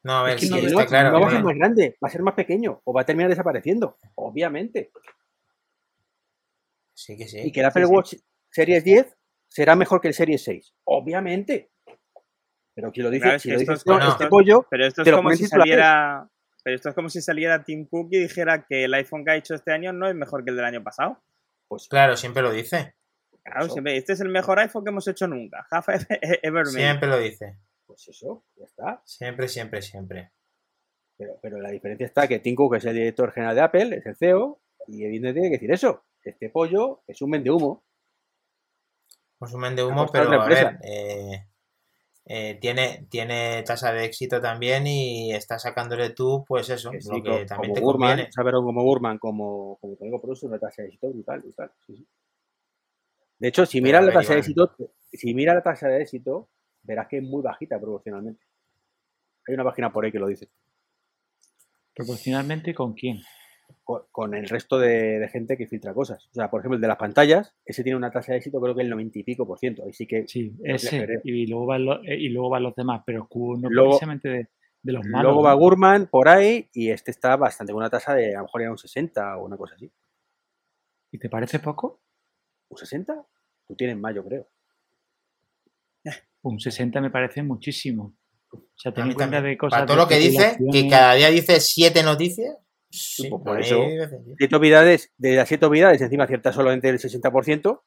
No, 0.04 0.14
a 0.18 0.24
ver, 0.24 0.36
Es 0.36 0.41
que 0.41 0.47
sí, 0.47 0.52
no, 0.54 0.58
está 0.60 0.82
no- 0.82 0.86
claro. 0.88 1.12
no 1.12 1.22
va 1.22 1.28
a 1.28 1.32
ser 1.32 1.43
más 1.43 1.56
grande, 1.56 1.97
va 2.04 2.08
a 2.08 2.12
ser 2.12 2.22
más 2.22 2.34
pequeño 2.34 2.82
o 2.84 2.93
va 2.93 3.02
a 3.02 3.06
terminar 3.06 3.30
desapareciendo, 3.30 3.97
obviamente. 4.16 4.91
Sí, 6.93 7.18
que 7.18 7.28
sí. 7.28 7.39
Y 7.43 7.52
que 7.52 7.60
el 7.62 7.66
Apple 7.68 7.86
sí. 7.86 7.91
Watch 7.91 8.14
Series 8.49 8.84
10 8.84 9.18
será 9.47 9.76
mejor 9.76 10.02
que 10.02 10.08
el 10.10 10.14
Series 10.14 10.43
6, 10.43 10.74
obviamente. 10.84 11.72
Pero 12.74 12.91
quien 12.91 13.06
lo 13.06 13.10
dice, 13.10 13.39
si 13.39 13.52
lo 13.52 13.60
dice 13.60 13.74
es- 13.74 13.86
no, 13.86 13.93
bueno, 13.95 14.10
este 14.12 14.28
pollo, 14.28 14.66
Pero 14.70 14.86
esto 14.86 15.02
es 15.02 15.06
Te 15.06 15.12
lo 15.12 15.18
como 15.18 15.32
si 15.32 15.45
saliera. 15.45 16.28
Pero 16.64 16.76
esto 16.76 16.89
es 16.89 16.95
como 16.95 17.10
si 17.10 17.22
saliera 17.22 17.64
Tim 17.64 17.88
Cook 17.88 18.10
y 18.12 18.20
dijera 18.20 18.66
que 18.68 18.84
el 18.84 18.93
iPhone 18.93 19.26
que 19.26 19.32
ha 19.32 19.36
hecho 19.36 19.56
este 19.56 19.72
año 19.74 19.93
no 19.93 20.08
es 20.08 20.14
mejor 20.16 20.43
que 20.43 20.52
el 20.52 20.56
del 20.58 20.66
año 20.66 20.84
pasado. 20.84 21.18
pues 21.68 21.88
Claro, 21.88 22.16
siempre 22.16 22.43
lo 22.43 22.52
dice. 22.52 22.93
Claro, 23.43 23.68
siempre, 23.70 23.97
este 23.97 24.14
es 24.14 24.22
el 24.22 24.30
mejor 24.30 24.60
iPhone 24.60 24.84
que 24.84 24.89
hemos 24.91 25.08
hecho 25.08 25.26
nunca. 25.28 25.66
Half 25.72 25.88
ever 26.43 26.66
made. 26.66 26.72
Siempre 26.78 27.10
lo 27.10 27.18
dice. 27.18 27.58
Pues 27.92 28.08
eso, 28.08 28.44
ya 28.56 28.66
está. 28.66 29.02
Siempre, 29.06 29.48
siempre, 29.48 29.82
siempre. 29.82 30.32
Pero, 31.18 31.38
pero 31.42 31.60
la 31.60 31.70
diferencia 31.70 32.06
está 32.06 32.28
que 32.28 32.39
Tim 32.39 32.56
Cook 32.56 32.76
es 32.76 32.86
el 32.86 32.96
director 32.96 33.32
general 33.32 33.56
de 33.56 33.62
Apple, 33.62 33.98
es 33.98 34.06
el 34.06 34.16
CEO, 34.16 34.62
y 34.88 35.04
evidentemente 35.04 35.42
tiene 35.42 35.50
que 35.50 35.58
decir 35.58 35.72
eso. 35.72 36.06
Este 36.24 36.50
pollo 36.50 37.04
es 37.08 37.22
un 37.22 37.32
vende 37.32 37.52
humo. 37.52 37.84
Consumen 39.38 39.76
de 39.76 39.82
Ha 39.82 39.88
humo, 39.88 40.04
costado 40.04 40.30
pero 40.30 40.42
a 40.42 40.48
ver, 40.48 40.80
eh, 40.84 41.48
eh, 42.26 42.58
tiene, 42.62 43.08
tiene 43.10 43.64
tasa 43.64 43.92
de 43.92 44.06
éxito 44.06 44.39
también 44.39 44.86
y 44.88 45.34
está 45.34 45.60
sacándole 45.60 46.12
tú, 46.12 46.46
pues 46.48 46.70
eso, 46.70 46.92
sí, 46.98 47.10
lo 47.10 47.24
que 47.24 47.46
también 47.46 47.74
como 47.74 47.76
te 47.76 47.82
conviene. 47.82 48.32
saberlo 48.32 48.64
como 48.64 48.84
Gurman, 48.84 49.18
como, 49.18 49.78
como 49.82 49.96
te 49.96 50.06
digo, 50.06 50.22
produce 50.22 50.46
una 50.46 50.60
tasa 50.60 50.84
de 50.84 50.89
éxito 50.89 51.10
brutal, 51.10 51.42
brutal. 51.42 51.72
sí, 51.86 51.98
sí. 51.98 52.08
De 53.39 53.48
hecho, 53.48 53.66
si 53.66 53.82
miras 53.82 54.06
la 54.06 54.14
tasa 54.14 54.34
de 54.34 54.39
éxito, 54.39 54.76
si 55.12 55.34
miras 55.34 55.56
la 55.56 55.64
tasa 55.64 55.88
de 55.88 56.04
éxito, 56.04 56.48
verás 56.84 57.07
que 57.07 57.17
es 57.17 57.23
muy 57.23 57.41
bajita 57.41 57.79
proporcionalmente. 57.79 58.43
Hay 59.47 59.53
una 59.55 59.63
página 59.63 59.91
por 59.91 60.05
ahí 60.05 60.11
que 60.11 60.19
lo 60.19 60.27
dice. 60.27 60.49
Proporcionalmente 61.95 62.73
con 62.73 62.93
quién. 62.93 63.19
Con, 63.84 64.01
con 64.11 64.34
el 64.36 64.47
resto 64.49 64.77
de, 64.79 65.19
de 65.19 65.29
gente 65.29 65.57
que 65.57 65.67
filtra 65.67 65.93
cosas. 65.93 66.27
O 66.27 66.34
sea, 66.34 66.49
por 66.49 66.59
ejemplo, 66.61 66.75
el 66.75 66.82
de 66.82 66.88
las 66.88 66.97
pantallas, 66.97 67.55
ese 67.65 67.84
tiene 67.84 67.97
una 67.97 68.11
tasa 68.11 68.32
de 68.34 68.38
éxito 68.39 68.59
creo 68.61 68.75
que 68.75 68.82
el 68.82 68.89
90 68.89 69.19
y 69.19 69.23
pico 69.23 69.47
por 69.47 69.59
ciento. 69.59 69.84
Ahí 69.84 69.93
sí 69.93 70.05
que 70.07 70.27
Sí, 70.27 70.53
ese. 70.63 71.19
Y 71.23 71.47
luego, 71.47 71.65
van 71.65 71.86
los, 71.86 71.99
eh, 72.05 72.17
y 72.17 72.29
luego 72.29 72.49
van 72.49 72.63
los 72.63 72.75
demás, 72.75 73.01
pero 73.05 73.27
Q 73.27 73.57
no 73.59 73.69
Luego- 73.69 73.89
precisamente 73.91 74.29
de, 74.29 74.49
de 74.84 74.91
los 74.93 75.05
malos. 75.05 75.32
Luego 75.34 75.43
va. 75.43 75.53
Gurman 75.53 76.07
por 76.07 76.27
ahí 76.27 76.69
y 76.73 76.89
este 76.91 77.11
está 77.11 77.36
bastante 77.38 77.73
con 77.73 77.82
una 77.82 77.89
tasa 77.89 78.13
de 78.13 78.36
a 78.36 78.39
lo 78.39 78.43
mejor 78.45 78.61
era 78.61 78.71
un 78.71 78.77
60 78.77 79.38
o 79.38 79.45
una 79.45 79.57
cosa 79.57 79.75
así. 79.75 79.91
¿Y 81.11 81.17
te 81.17 81.29
parece 81.29 81.59
poco? 81.59 82.01
¿Un 82.69 82.77
60? 82.77 83.25
Tú 83.67 83.75
tienes 83.75 83.97
más, 83.97 84.13
yo 84.15 84.23
creo. 84.25 84.47
Un 86.44 86.60
60 86.60 87.02
me 87.02 87.12
parece 87.12 87.44
muchísimo. 87.44 88.16
O 88.52 88.60
sea, 88.76 88.94
ten 88.94 89.08
en 89.08 89.14
cuenta 89.14 89.38
también. 89.38 89.54
de 89.54 89.58
cosas. 89.58 89.80
Para 89.80 89.86
todo 89.86 89.98
lo 89.98 90.08
que 90.08 90.18
dice, 90.18 90.58
que 90.72 90.88
cada 90.89 91.14
día 91.14 91.30
dice 91.30 91.60
siete 91.60 92.04
noticias. 92.04 92.56
Sí, 92.89 93.30
pues 93.30 93.42
por 93.44 93.60
eso. 93.60 93.82
Siete 94.38 94.56
obviedades, 94.56 95.12
de 95.18 95.36
las 95.36 95.48
siete 95.48 95.66
obviedades, 95.66 96.02
encima 96.02 96.26
acierta 96.26 96.52
solamente 96.52 96.89
el 96.89 97.00
60%. 97.00 97.82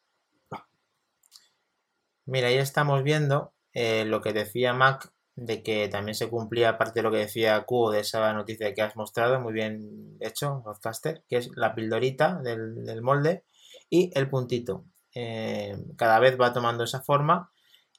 Mira, 2.26 2.48
ahí 2.48 2.56
estamos 2.56 3.02
viendo 3.02 3.52
eh, 3.74 4.06
lo 4.06 4.22
que 4.22 4.32
decía 4.32 4.72
Mac, 4.72 5.12
de 5.36 5.62
que 5.62 5.88
también 5.88 6.14
se 6.14 6.28
cumplía 6.30 6.78
parte 6.78 7.00
de 7.00 7.02
lo 7.02 7.10
que 7.10 7.18
decía 7.18 7.60
Q 7.64 7.90
de 7.90 8.00
esa 8.00 8.32
noticia 8.32 8.72
que 8.72 8.80
has 8.80 8.96
mostrado, 8.96 9.40
muy 9.40 9.52
bien 9.52 10.16
hecho, 10.20 10.62
Podcaster, 10.64 11.22
que 11.28 11.36
es 11.36 11.50
la 11.54 11.74
pildorita 11.74 12.40
del, 12.42 12.84
del 12.86 13.02
molde 13.02 13.44
y 13.90 14.10
el 14.14 14.30
puntito. 14.30 14.86
Eh, 15.14 15.76
cada 15.96 16.18
vez 16.18 16.40
va 16.40 16.52
tomando 16.52 16.84
esa 16.84 17.02
forma 17.02 17.52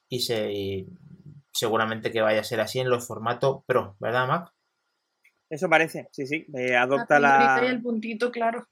y, 0.08 0.20
se, 0.20 0.52
y 0.52 0.88
seguramente 1.52 2.10
que 2.10 2.20
vaya 2.20 2.40
a 2.40 2.44
ser 2.44 2.60
así 2.60 2.78
en 2.80 2.90
los 2.90 3.06
formatos 3.06 3.64
Pro, 3.66 3.96
¿verdad, 4.00 4.26
Mac? 4.28 4.52
Eso 5.48 5.68
parece, 5.68 6.08
sí, 6.12 6.26
sí. 6.26 6.46
eh, 6.54 6.72
La 6.72 6.82
adopta 6.82 7.18
y 7.18 7.22
la, 7.22 7.58
el 7.66 7.80
puntito, 7.82 8.30
claro. 8.32 8.66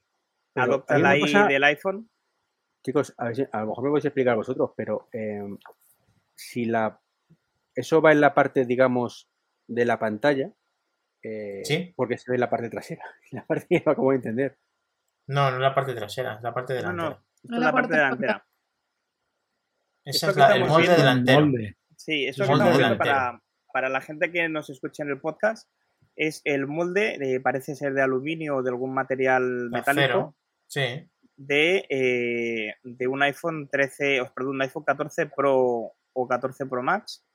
Pero 0.53 0.65
adopta 0.73 0.95
hay 0.95 1.01
la 1.01 1.17
I 1.17 1.21
cosa- 1.21 1.47
del 1.47 1.63
iPhone. 1.63 2.09
Chicos, 2.85 3.13
a, 3.17 3.25
ver 3.25 3.35
si- 3.35 3.47
a 3.51 3.61
lo 3.61 3.67
mejor 3.67 3.83
me 3.85 3.89
podéis 3.89 4.05
explicar 4.05 4.35
vosotros, 4.35 4.71
pero 4.75 5.07
eh, 5.13 5.41
si 6.35 6.65
la 6.65 7.01
eso 7.73 8.01
va 8.01 8.11
en 8.11 8.21
la 8.21 8.33
parte, 8.33 8.65
digamos, 8.65 9.29
de 9.67 9.85
la 9.85 9.99
pantalla, 9.99 10.51
eh, 11.23 11.61
Sí. 11.65 11.93
porque 11.95 12.17
se 12.17 12.29
ve 12.31 12.35
en 12.37 12.41
la 12.41 12.49
parte 12.49 12.69
trasera. 12.69 13.03
La 13.31 13.45
parte 13.45 13.83
va 13.87 13.95
como 13.95 14.13
entender. 14.13 14.57
No, 15.27 15.49
no 15.49 15.55
es 15.57 15.61
la 15.61 15.73
parte 15.73 15.93
trasera, 15.95 16.35
es 16.35 16.41
la 16.43 16.53
parte 16.53 16.73
No, 16.73 16.79
delantera. 16.79 17.09
no. 17.09 17.25
No 17.43 17.55
es 17.57 17.59
la 17.61 17.65
la 17.67 17.71
parte 17.71 17.87
parte 17.89 17.95
delantera. 18.03 18.47
Esto 20.05 20.27
es 20.29 20.33
que 20.33 20.39
la- 20.39 20.47
el 20.47 20.53
estamos 20.53 20.69
molde 20.69 20.87
viendo, 20.87 21.01
delantero. 21.01 21.41
molde. 21.41 21.77
Sí, 21.97 22.25
eso 22.25 22.43
El 22.43 22.47
que 22.49 22.51
molde 22.55 22.63
estamos 22.71 22.77
viendo 22.77 23.03
delantero. 23.03 23.29
para, 23.31 23.43
para 23.73 23.89
la 23.89 24.01
gente 24.01 24.31
que 24.31 24.47
nos 24.49 24.69
escucha 24.69 25.03
en 25.03 25.09
el 25.09 25.19
podcast 25.19 25.69
es 26.15 26.41
el 26.45 26.67
molde, 26.67 27.15
eh, 27.35 27.39
parece 27.41 27.75
ser 27.75 27.93
de 27.93 28.01
aluminio 28.01 28.57
o 28.57 28.63
de 28.63 28.69
algún 28.69 28.93
material 28.93 29.69
metálico. 29.69 30.35
Sí, 30.67 31.09
de, 31.37 31.85
eh, 31.89 32.75
de 32.83 33.07
un 33.07 33.21
iPhone 33.23 33.67
13, 33.69 34.21
os 34.21 34.31
perdón, 34.31 34.55
un 34.55 34.61
iPhone 34.61 34.83
14 34.85 35.25
Pro 35.25 35.91
o 36.13 36.27
14 36.27 36.65
Pro 36.65 36.81
Max, 36.81 37.25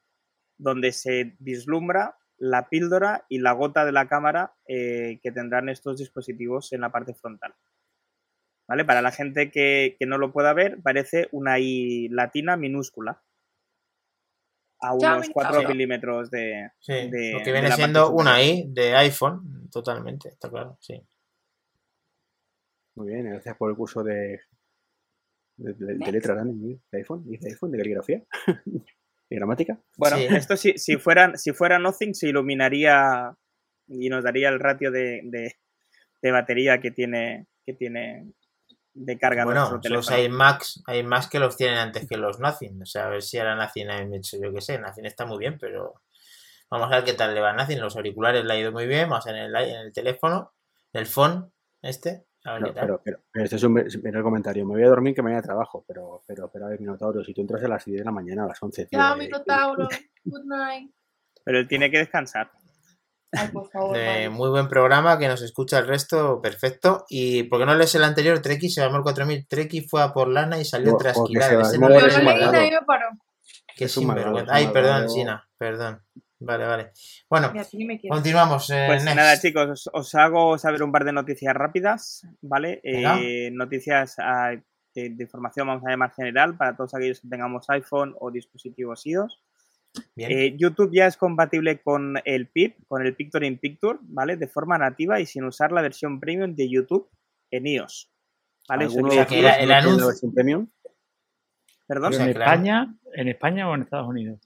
donde 0.56 0.92
se 0.92 1.36
vislumbra 1.38 2.16
la 2.38 2.70
píldora 2.70 3.26
y 3.28 3.38
la 3.40 3.52
gota 3.52 3.84
de 3.84 3.92
la 3.92 4.08
cámara 4.08 4.54
eh, 4.66 5.20
que 5.22 5.30
tendrán 5.32 5.68
estos 5.68 5.98
dispositivos 5.98 6.72
en 6.72 6.80
la 6.80 6.90
parte 6.90 7.12
frontal. 7.12 7.54
¿Vale? 8.70 8.84
Para 8.84 9.02
la 9.02 9.10
gente 9.10 9.50
que, 9.50 9.96
que 9.98 10.06
no 10.06 10.16
lo 10.16 10.32
pueda 10.32 10.52
ver, 10.52 10.78
parece 10.80 11.26
una 11.32 11.58
I 11.58 12.08
latina 12.08 12.56
minúscula. 12.56 13.20
A 14.80 14.94
unos 14.94 15.26
me 15.26 15.32
4 15.32 15.54
encanta. 15.56 15.68
milímetros 15.74 16.30
de, 16.30 16.70
sí. 16.78 16.92
de- 17.10 17.32
lo 17.32 17.42
que 17.42 17.50
viene 17.50 17.72
siendo 17.72 18.10
una 18.12 18.40
I 18.40 18.66
de 18.68 18.94
iPhone, 18.94 19.68
totalmente, 19.72 20.28
está 20.28 20.48
claro, 20.48 20.78
sí. 20.80 21.02
Muy 22.94 23.08
bien, 23.08 23.24
gracias 23.28 23.56
por 23.56 23.70
el 23.70 23.76
curso 23.76 24.04
de, 24.04 24.40
de, 25.56 25.74
de- 25.74 25.94
de 25.98 26.12
letra 26.12 26.36
de 26.36 26.78
iPhone, 26.92 27.24
y 27.26 27.38
de 27.38 27.48
iPhone, 27.50 27.72
de 27.72 27.78
caligrafía, 27.78 28.22
de 28.66 29.36
gramática. 29.36 29.80
Bueno, 29.96 30.16
Sí. 30.16 30.26
esto 30.30 30.56
si, 30.56 30.78
si, 30.78 30.96
fuera, 30.96 31.36
si 31.36 31.52
fuera 31.52 31.80
Nothing 31.80 32.14
se 32.14 32.28
iluminaría 32.28 33.34
y 33.88 34.08
nos 34.08 34.22
daría 34.22 34.48
el 34.48 34.60
ratio 34.60 34.92
de, 34.92 35.22
de- 35.24 35.56
de 36.22 36.30
batería 36.30 36.80
que 36.80 36.92
tiene, 36.92 37.48
que 37.66 37.72
tiene 37.74 38.32
de 38.94 39.18
carga 39.18 39.44
Bueno, 39.44 39.70
nuestro 39.70 39.94
los 39.94 40.10
iMacs, 40.10 40.82
hay 40.86 41.02
más 41.02 41.28
que 41.28 41.38
los 41.38 41.56
tienen 41.56 41.78
antes 41.78 42.08
que 42.08 42.16
los 42.16 42.40
Nothing. 42.40 42.82
O 42.82 42.86
sea, 42.86 43.06
a 43.06 43.10
ver 43.10 43.22
si 43.22 43.38
ahora 43.38 43.56
Nothing 43.56 43.90
han 43.90 44.14
hecho, 44.14 44.36
yo 44.42 44.52
qué 44.52 44.60
sé, 44.60 44.78
Nothing 44.78 45.06
está 45.06 45.26
muy 45.26 45.38
bien, 45.38 45.58
pero 45.58 46.02
vamos 46.70 46.90
a 46.90 46.96
ver 46.96 47.04
qué 47.04 47.14
tal 47.14 47.34
le 47.34 47.40
va 47.40 47.50
a 47.50 47.54
Nothing. 47.54 47.80
Los 47.80 47.96
auriculares 47.96 48.44
le 48.44 48.52
ha 48.52 48.58
ido 48.58 48.72
muy 48.72 48.86
bien, 48.86 49.08
vamos 49.08 49.26
a 49.26 49.32
ver 49.32 49.42
en 49.42 49.54
el, 49.54 49.56
en 49.56 49.80
el 49.80 49.92
teléfono, 49.92 50.52
en 50.92 51.00
el 51.00 51.06
phone, 51.06 51.52
este, 51.82 52.26
a 52.44 52.54
ver 52.54 52.62
No, 52.62 52.66
qué 52.68 52.72
tal. 52.74 52.82
pero, 52.86 53.00
pero, 53.04 53.20
pero 53.30 53.44
este 53.44 53.56
es 53.56 53.62
un 53.62 53.74
primer 53.74 54.22
comentario. 54.22 54.66
Me 54.66 54.74
voy 54.74 54.84
a 54.84 54.88
dormir 54.88 55.14
que 55.14 55.22
mañana 55.22 55.42
trabajo, 55.42 55.84
pero, 55.86 56.22
pero, 56.26 56.50
pero 56.50 56.66
a 56.66 56.68
ver, 56.70 56.80
Minotauro, 56.80 57.22
si 57.24 57.32
tú 57.32 57.42
entras 57.42 57.62
a 57.64 57.68
las 57.68 57.84
10 57.84 57.98
de 57.98 58.04
la 58.04 58.12
mañana, 58.12 58.44
a 58.44 58.48
las 58.48 58.62
11, 58.62 58.86
tío, 58.86 58.98
Ya, 58.98 59.12
eh, 59.12 59.16
Minotauro. 59.16 59.88
Good 60.24 60.44
night. 60.44 60.90
Pero 61.44 61.58
él 61.58 61.68
tiene 61.68 61.90
que 61.90 61.98
descansar. 61.98 62.50
Ay, 63.32 63.48
por 63.48 63.70
favor. 63.70 63.96
De 63.96 64.06
vale. 64.06 64.28
muy 64.30 64.50
buen 64.50 64.68
programa 64.68 65.18
que 65.18 65.28
nos 65.28 65.40
escucha 65.42 65.78
el 65.78 65.86
resto, 65.86 66.40
perfecto. 66.42 67.04
Y 67.08 67.44
¿por 67.44 67.60
qué 67.60 67.66
no 67.66 67.74
lees 67.74 67.94
el 67.94 68.04
anterior? 68.04 68.40
Treki 68.40 68.68
se 68.68 68.80
llamó 68.80 68.96
el 68.96 69.02
4000. 69.02 69.46
Treki 69.46 69.82
fue 69.82 70.02
a 70.02 70.12
por 70.12 70.28
lana 70.28 70.58
y 70.58 70.64
salió 70.64 70.92
Porque 70.92 71.08
se 71.08 71.14
trasquilado. 71.14 71.56
va- 71.60 71.62
Ese 71.68 71.78
no, 71.78 71.88
es 71.88 72.80
paró. 72.86 73.08
Qué 73.76 73.84
Es 73.84 73.92
sinvergüenza. 73.92 74.52
Ay, 74.54 74.68
perdón. 74.72 75.08
Sina, 75.08 75.48
perdón. 75.56 76.02
Vale, 76.42 76.64
vale. 76.66 76.92
Bueno, 77.28 77.52
continuamos. 78.08 78.70
eh, 78.70 78.84
Pues 78.86 79.04
next. 79.04 79.16
nada, 79.16 79.38
chicos, 79.38 79.68
os, 79.70 79.90
os 79.92 80.14
hago 80.14 80.56
saber 80.58 80.82
un 80.82 80.90
par 80.90 81.04
de 81.04 81.12
noticias 81.12 81.54
rápidas, 81.54 82.26
¿vale? 82.40 82.80
Eh, 82.82 83.50
noticias, 83.52 84.14
ah, 84.18 84.50
de, 84.94 85.10
de 85.10 85.22
información, 85.22 85.66
vamos 85.66 85.84
a 85.86 85.90
llamar 85.90 86.12
general, 86.12 86.56
para 86.56 86.74
todos 86.76 86.94
aquellos 86.94 87.20
que 87.20 87.28
tengamos 87.28 87.68
iPhone 87.68 88.14
o 88.18 88.30
dispositivos 88.30 89.06
iOS. 89.06 89.38
Bien. 90.14 90.30
Eh, 90.30 90.56
YouTube 90.56 90.90
ya 90.92 91.06
es 91.06 91.16
compatible 91.16 91.80
con 91.82 92.16
el 92.24 92.48
PIP, 92.48 92.86
con 92.86 93.04
el 93.04 93.14
Picture 93.16 93.46
in 93.46 93.58
Picture, 93.58 93.98
¿vale? 94.02 94.36
De 94.36 94.46
forma 94.48 94.78
nativa 94.78 95.20
y 95.20 95.26
sin 95.26 95.44
usar 95.44 95.72
la 95.72 95.82
versión 95.82 96.20
premium 96.20 96.54
de 96.54 96.68
YouTube 96.68 97.08
en 97.50 97.66
iOS. 97.66 98.10
¿Vale? 98.68 98.84
Eso 98.84 98.94
¿Alguno 98.98 99.08
quiere 99.10 99.24
de 99.24 99.26
que 99.28 99.34
decir- 99.36 99.44
era 99.44 99.56
vosotros 99.56 99.64
el 99.64 99.72
anuncio- 99.72 100.00
la 100.00 100.06
versión 100.06 100.34
premium? 100.34 100.68
Perdón. 101.86 102.12
O 102.12 102.16
sea, 102.16 102.26
¿En 102.26 102.32
claro. 102.34 102.50
España, 102.52 102.94
¿En 103.14 103.28
España 103.28 103.68
o 103.68 103.74
en 103.74 103.82
Estados 103.82 104.08
Unidos? 104.08 104.40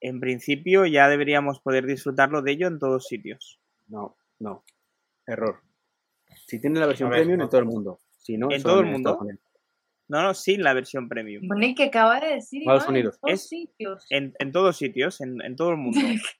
En 0.00 0.20
principio 0.20 0.84
ya 0.84 1.08
deberíamos 1.08 1.60
poder 1.60 1.86
disfrutarlo 1.86 2.42
de 2.42 2.52
ello 2.52 2.66
en 2.66 2.78
todos 2.78 3.06
sitios. 3.06 3.58
No, 3.88 4.16
no. 4.40 4.64
Error. 5.26 5.60
Si 6.46 6.60
tiene 6.60 6.80
la 6.80 6.86
versión 6.86 7.08
ver, 7.08 7.20
premium 7.20 7.38
no. 7.38 7.44
en 7.44 7.50
todo 7.50 7.60
el 7.60 7.66
mundo. 7.66 8.00
Si 8.18 8.36
no, 8.36 8.50
¿En 8.50 8.62
todo 8.62 8.80
el 8.80 8.86
mundo? 8.86 9.18
No, 10.12 10.22
no, 10.22 10.34
sin 10.34 10.62
la 10.62 10.74
versión 10.74 11.08
premium. 11.08 11.48
Bueno, 11.48 11.64
y 11.66 11.74
que 11.74 11.84
acaba 11.84 12.20
de 12.20 12.34
decir 12.34 12.60
Estados 12.62 12.82
Iván, 12.84 12.94
Unidos. 12.94 13.14
en 13.16 13.20
todos 13.28 13.48
sitios. 13.48 14.06
En, 14.10 14.34
en 14.38 14.52
todos 14.52 14.76
sitios, 14.76 15.20
en, 15.22 15.40
en 15.42 15.56
todo 15.56 15.70
el 15.70 15.76
mundo. 15.78 15.98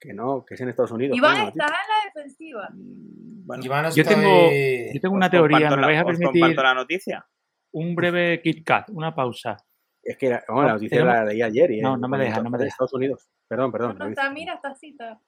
Que 0.00 0.12
no, 0.12 0.44
que 0.44 0.54
es 0.54 0.60
en 0.60 0.68
Estados 0.68 0.90
Unidos. 0.90 1.16
Iván 1.16 1.36
coño, 1.36 1.48
está 1.50 1.64
en 1.66 1.70
la 1.70 2.12
defensiva. 2.12 2.68
Mm, 2.72 3.46
Bueno, 3.46 3.64
Iván, 3.64 3.92
Yo 3.92 4.04
tengo, 4.04 4.50
yo 4.92 5.00
tengo 5.00 5.14
una 5.14 5.26
os 5.26 5.30
teoría, 5.30 5.70
¿me 5.70 5.76
la- 5.76 5.86
vais 5.86 6.00
a 6.00 6.04
permitir 6.04 6.56
la 6.56 6.74
noticia. 6.74 7.26
un 7.72 7.94
breve 7.94 8.42
Kit 8.42 8.64
Kat, 8.66 8.90
una 8.90 9.14
pausa? 9.14 9.56
Es 10.02 10.16
que 10.18 10.28
la, 10.30 10.42
bueno, 10.48 10.62
la 10.62 10.68
No, 10.68 10.74
noticia 10.74 10.98
tenemos- 10.98 11.14
la 11.14 11.24
leí 11.24 11.42
ayer. 11.42 11.70
Y 11.70 11.80
No, 11.80 11.96
no 11.96 12.08
me 12.08 12.18
de 12.18 12.24
deja, 12.24 12.42
no 12.42 12.50
me 12.50 12.58
de 12.58 12.64
deja. 12.64 12.74
Estados 12.74 12.94
Unidos. 12.94 13.28
Perdón, 13.48 13.70
perdón. 13.70 13.96
No, 13.98 14.08
está, 14.08 14.28
mira, 14.30 14.58
así. 14.64 14.88
Está. 14.88 15.20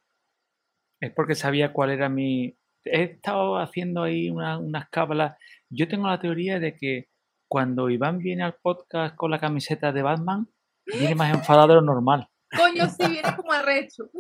Es 1.01 1.13
porque 1.13 1.37
sabía 1.37 1.73
cuál 1.73 1.91
era 1.91 2.09
mi... 2.09 2.57
He 2.85 3.03
estado 3.05 3.59
haciendo 3.59 4.03
ahí 4.03 4.29
una- 4.29 4.59
unas 4.59 4.89
cábalas. 4.91 5.37
Yo 5.71 5.87
tengo 5.87 6.09
la 6.09 6.19
teoría 6.19 6.59
de 6.59 6.75
que 6.77 7.09
cuando 7.55 7.89
Iván 7.89 8.19
viene 8.19 8.43
al 8.43 8.55
podcast 8.55 9.15
con 9.15 9.31
la 9.31 9.39
camiseta 9.39 9.93
de 9.93 10.03
Batman, 10.03 10.49
viene 10.87 11.15
más 11.15 11.33
enfadado 11.33 11.69
de 11.69 11.75
lo 11.77 11.83
normal. 11.83 12.29
Coño, 12.51 12.89
sí, 12.89 13.09
viene 13.09 13.37
como 13.37 13.53
arrecho. 13.53 14.11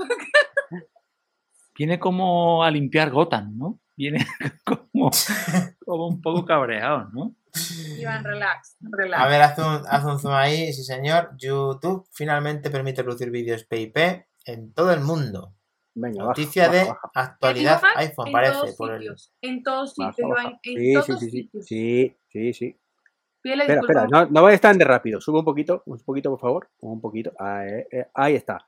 Viene 1.76 1.98
como 1.98 2.62
a 2.62 2.70
limpiar 2.70 3.10
Gotham, 3.10 3.58
¿no? 3.58 3.80
Viene 3.96 4.24
como, 4.64 5.10
como 5.84 6.06
un 6.06 6.22
poco 6.22 6.44
cabreado, 6.44 7.10
¿no? 7.12 7.34
Iván, 7.98 8.22
relax, 8.22 8.76
relax. 8.80 9.20
A 9.24 9.26
ver, 9.26 9.42
haz 9.42 9.58
un, 9.58 9.82
haz 9.88 10.04
un 10.04 10.20
zoom 10.20 10.34
ahí, 10.34 10.72
sí 10.72 10.84
señor. 10.84 11.30
YouTube 11.36 12.06
finalmente 12.12 12.70
permite 12.70 13.02
producir 13.02 13.32
vídeos 13.32 13.64
PIP 13.64 13.96
en 14.44 14.72
todo 14.74 14.92
el 14.92 15.00
mundo. 15.00 15.56
Venga, 15.96 16.22
Noticia 16.22 16.68
baja, 16.68 16.78
de 16.78 16.84
baja. 16.88 17.10
actualidad 17.16 17.82
iPhone, 17.96 18.28
en 18.28 18.32
parece. 18.32 18.52
todos 18.52 18.76
Por 18.76 18.92
el... 18.92 19.16
en 19.40 19.62
todos 19.64 19.90
sitios, 19.94 20.28
baja. 20.30 20.42
Iván, 20.42 20.60
en 20.62 20.76
Sí, 20.76 20.86
sí, 20.86 20.92
todos 20.94 21.06
sí, 21.06 21.16
sí. 21.18 21.30
sitios. 21.30 21.66
Sí, 21.66 22.16
sí, 22.28 22.52
sí. 22.52 22.80
Pídele 23.44 23.64
Espera, 23.64 23.80
disculpas. 23.82 24.04
espera, 24.04 24.24
no, 24.24 24.30
no 24.30 24.42
vayas 24.42 24.60
tan 24.62 24.78
de 24.78 24.84
rápido. 24.86 25.20
Sube 25.20 25.38
un 25.40 25.44
poquito, 25.44 25.82
un 25.84 25.98
poquito, 26.00 26.30
por 26.30 26.40
favor. 26.40 26.68
Un 26.80 26.98
poquito. 27.02 27.30
Ahí, 27.38 27.68
eh, 27.92 28.06
ahí 28.14 28.34
está. 28.36 28.64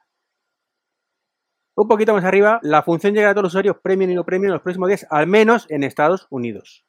Un 1.75 1.89
poquito 1.89 2.13
más 2.13 2.25
arriba, 2.25 2.59
la 2.63 2.83
función 2.83 3.15
llegará 3.15 3.31
a 3.31 3.35
todos 3.35 3.45
los 3.45 3.53
usuarios 3.53 3.77
premium 3.83 4.11
y 4.11 4.15
no 4.15 4.25
premium 4.25 4.49
en 4.49 4.53
los 4.55 4.63
próximos 4.63 4.89
días, 4.89 5.07
al 5.11 5.27
menos 5.27 5.67
en 5.71 5.83
Estados 5.83 6.27
Unidos. 6.31 6.85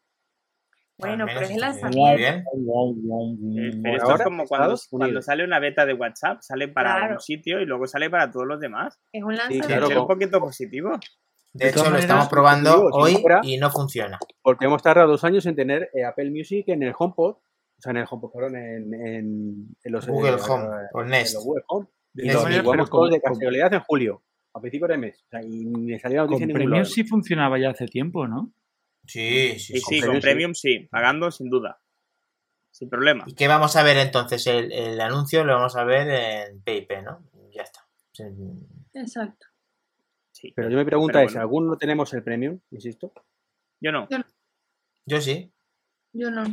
Bueno, 0.98 1.26
pero 1.28 1.42
es 1.42 1.52
el 1.52 1.60
lanzamiento. 1.62 2.50
Muy. 2.56 3.60
Eh, 3.60 3.72
pero 3.84 3.98
esto 3.98 4.16
es 4.16 4.22
como 4.24 4.46
cuando, 4.46 4.76
cuando 4.90 5.22
sale 5.22 5.44
una 5.46 5.60
beta 5.60 5.86
de 5.86 5.94
WhatsApp, 5.94 6.40
sale 6.42 6.68
para 6.70 6.96
Claro. 6.96 7.14
un 7.16 7.20
sitio 7.22 7.62
y 7.62 7.66
luego 7.66 7.86
sale 7.88 8.10
para 8.10 8.30
todos 8.32 8.48
los 8.48 8.60
demás. 8.60 9.00
Es 9.14 9.24
un 9.24 9.32
Sí, 9.32 9.38
lanzamiento. 9.38 9.68
claro, 9.68 9.90
es 9.92 9.98
un 9.98 10.08
poquito 10.08 10.40
positivo. 10.42 10.92
De 11.54 11.66
De 11.66 11.70
hecho, 11.72 11.90
lo 11.90 11.98
estamos 11.98 12.28
probando 12.30 12.88
hoy 12.94 13.24
y 13.44 13.58
no 13.58 13.70
funciona. 13.70 14.20
Porque 14.42 14.66
hemos 14.66 14.82
tardado 14.82 15.08
dos 15.10 15.24
años 15.24 15.46
en 15.46 15.56
tener 15.56 15.90
eh, 15.94 16.04
Apple 16.04 16.30
Music 16.32 16.66
en 16.68 16.84
el 16.84 16.94
HomePod, 16.98 17.38
sea, 17.88 17.92
en 17.92 17.98
el 17.98 18.06
HomePod, 18.10 18.32
perdón, 18.32 18.56
en, 18.56 18.94
en, 18.94 19.68
en 19.84 19.92
los 19.92 20.08
Google 20.08 20.32
eh, 20.38 20.42
Home 20.48 20.66
eh, 20.66 20.88
o 20.94 21.02
en 21.02 21.08
Nest. 21.10 21.34
los 21.36 21.44
Google 21.44 21.64
Home. 21.68 21.88
De 22.14 22.26
Y 22.26 22.30
lo 22.32 22.40
jugamos 22.40 22.90
con, 22.90 23.00
todos 23.00 23.12
de 23.12 23.22
con- 23.22 23.34
casualidad 23.34 23.74
en 23.74 23.80
julio, 23.82 24.24
a 24.54 24.60
principios 24.62 24.90
de 24.90 24.98
mes. 24.98 25.24
O 25.24 25.30
sea, 25.30 25.42
y 25.44 25.66
me 25.66 26.00
salió 26.00 26.18
la 26.18 26.24
con 26.24 26.32
noticia 26.32 26.44
en 26.44 26.48
ningún 26.50 26.66
Premium 26.72 26.86
sí 26.86 27.04
funcionaba 27.04 27.60
ya 27.60 27.70
hace 27.72 27.86
tiempo, 27.88 28.28
¿no? 28.28 28.52
Sí, 29.06 29.52
sí, 29.60 29.60
Sí, 29.60 29.80
sí. 29.80 29.80
sí, 29.80 30.00
Premium 30.00 30.06
con 30.08 30.16
sí. 30.16 30.22
Premium 30.22 30.54
sí, 30.54 30.80
pagando 30.92 31.32
sin 31.32 31.50
duda. 31.50 31.80
Sin 32.72 32.90
problema. 32.90 33.24
¿Y 33.28 33.34
qué 33.34 33.48
vamos 33.48 33.76
a 33.76 33.84
ver 33.84 33.98
entonces? 33.98 34.46
El, 34.48 34.72
el 34.72 35.00
anuncio 35.02 35.44
lo 35.44 35.54
vamos 35.56 35.76
a 35.76 35.84
ver 35.84 36.08
en 36.50 36.62
PIP, 36.62 36.92
¿no? 37.04 37.24
Ya 37.52 37.64
está. 37.64 37.88
Sí. 38.12 38.24
Exacto. 38.94 39.48
Sí. 40.32 40.54
Pero 40.56 40.70
yo 40.70 40.78
mi 40.78 40.86
pregunta 40.86 41.14
Pero 41.20 41.26
es, 41.28 41.34
bueno. 41.34 41.42
¿alguno 41.42 41.68
no 41.72 41.78
tenemos 41.78 42.14
el 42.14 42.24
Premium? 42.24 42.60
Insisto. 42.72 43.12
Yo 43.80 43.92
no. 43.92 44.08
Yo 45.06 45.22
sí. 45.22 45.52
Yo 46.14 46.30
no. 46.30 46.44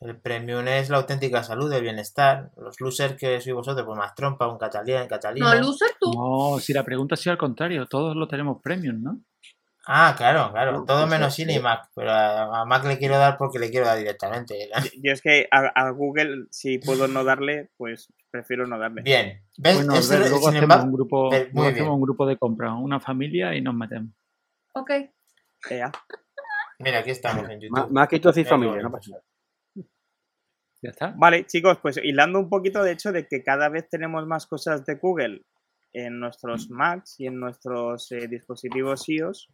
El 0.00 0.16
premium 0.20 0.66
es 0.68 0.90
la 0.90 0.98
auténtica 0.98 1.42
salud, 1.42 1.72
el 1.72 1.82
bienestar. 1.82 2.50
Los 2.56 2.80
losers 2.80 3.14
que 3.16 3.40
sois 3.40 3.54
vosotros, 3.54 3.84
pues 3.84 3.98
más 3.98 4.14
trompa, 4.14 4.46
un 4.46 4.56
catalán, 4.58 5.08
catalina. 5.08 5.54
No, 5.54 5.60
loser 5.60 5.90
tú. 5.98 6.12
No, 6.12 6.60
si 6.60 6.72
la 6.72 6.84
pregunta 6.84 7.14
ha 7.14 7.18
sido 7.18 7.32
al 7.32 7.38
contrario, 7.38 7.86
todos 7.86 8.14
lo 8.14 8.28
tenemos 8.28 8.62
Premium, 8.62 9.02
¿no? 9.02 9.20
Ah, 9.90 10.14
claro, 10.16 10.52
claro. 10.52 10.72
No, 10.72 10.84
Todo 10.84 11.00
pues, 11.00 11.10
menos. 11.10 11.34
Siri 11.34 11.54
y 11.54 11.60
Mac. 11.60 11.88
Pero 11.94 12.12
a, 12.12 12.64
Mac 12.66 12.84
le 12.84 12.98
quiero 12.98 13.16
dar 13.16 13.38
porque 13.38 13.58
le 13.58 13.70
quiero 13.70 13.86
dar 13.86 13.96
directamente. 13.98 14.68
Yo 15.02 15.12
es 15.12 15.22
que 15.22 15.48
a, 15.50 15.60
a 15.74 15.90
Google, 15.90 16.44
si 16.50 16.78
puedo 16.78 17.08
no 17.08 17.24
darle, 17.24 17.70
pues 17.78 18.12
prefiero 18.30 18.66
no 18.66 18.78
darle. 18.78 19.00
Bien. 19.02 19.42
¿Ves? 19.56 19.76
Bueno, 19.76 19.94
Este- 19.94 20.14
Albert, 20.14 20.30
luego 20.30 20.48
hacemos 20.48 20.62
embargo, 20.62 20.84
un 20.84 20.92
grupo, 20.92 21.30
luego 21.30 21.68
hacemos 21.70 21.94
un 21.94 22.02
grupo 22.02 22.26
de 22.26 22.36
compra, 22.36 22.74
una 22.74 23.00
familia 23.00 23.54
y 23.54 23.62
nos 23.62 23.74
metemos. 23.74 24.12
Ok. 24.74 24.90
Ea. 25.70 25.90
Mira, 26.80 26.98
aquí 26.98 27.10
estamos 27.10 27.48
en 27.48 27.60
YouTube. 27.60 27.90
más 27.90 28.08
que 28.08 28.20
tú 28.20 28.28
hacéis 28.28 28.46
Eh, 28.46 28.50
familia, 28.50 28.82
no 28.82 28.92
pasa 28.92 29.10
nada. 29.10 29.22
Ya 30.82 30.90
está. 30.90 31.14
Vale, 31.16 31.46
chicos, 31.46 31.78
pues 31.82 31.98
hilando 32.02 32.38
un 32.38 32.48
poquito 32.48 32.82
de 32.82 32.92
hecho 32.92 33.12
de 33.12 33.26
que 33.26 33.42
cada 33.42 33.68
vez 33.68 33.88
tenemos 33.88 34.26
más 34.26 34.46
cosas 34.46 34.84
de 34.84 34.94
Google 34.96 35.42
en 35.92 36.20
nuestros 36.20 36.70
Macs 36.70 37.18
y 37.18 37.26
en 37.26 37.40
nuestros 37.40 38.12
eh, 38.12 38.28
dispositivos 38.28 39.08
iOS, 39.08 39.48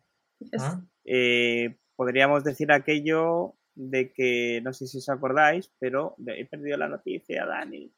¿Ah? 0.58 0.82
eh, 1.04 1.78
podríamos 1.96 2.44
decir 2.44 2.72
aquello 2.72 3.54
de 3.74 4.12
que, 4.12 4.60
no 4.62 4.72
sé 4.72 4.86
si 4.86 4.98
os 4.98 5.08
acordáis, 5.08 5.72
pero 5.78 6.16
he 6.26 6.46
perdido 6.46 6.76
la 6.76 6.88
noticia, 6.88 7.46
Dani. 7.46 7.92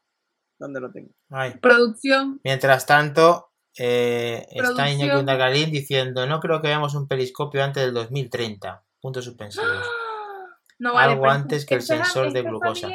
¿Dónde 0.59 0.81
lo 0.81 0.91
tengo? 0.91 1.11
Ay. 1.31 1.55
Producción. 1.61 2.41
Mientras 2.43 2.87
tanto, 2.87 3.53
eh, 3.79 4.47
está. 4.51 4.91
Iñaki 4.91 5.17
Undagarín 5.17 5.71
diciendo: 5.71 6.27
No 6.27 6.41
creo 6.41 6.63
que 6.63 6.69
veamos 6.69 6.95
un 6.95 7.07
periscopio 7.07 7.63
antes 7.63 7.85
del 7.85 7.93
2030. 7.93 8.83
Puntos 9.01 9.25
suspensivos. 9.25 9.87
No 10.79 10.95
vale, 10.95 11.13
Algo 11.13 11.27
antes 11.29 11.65
que 11.65 11.77
el 11.77 11.83
sensor 11.83 12.33
de 12.33 12.43
glucosa. 12.43 12.89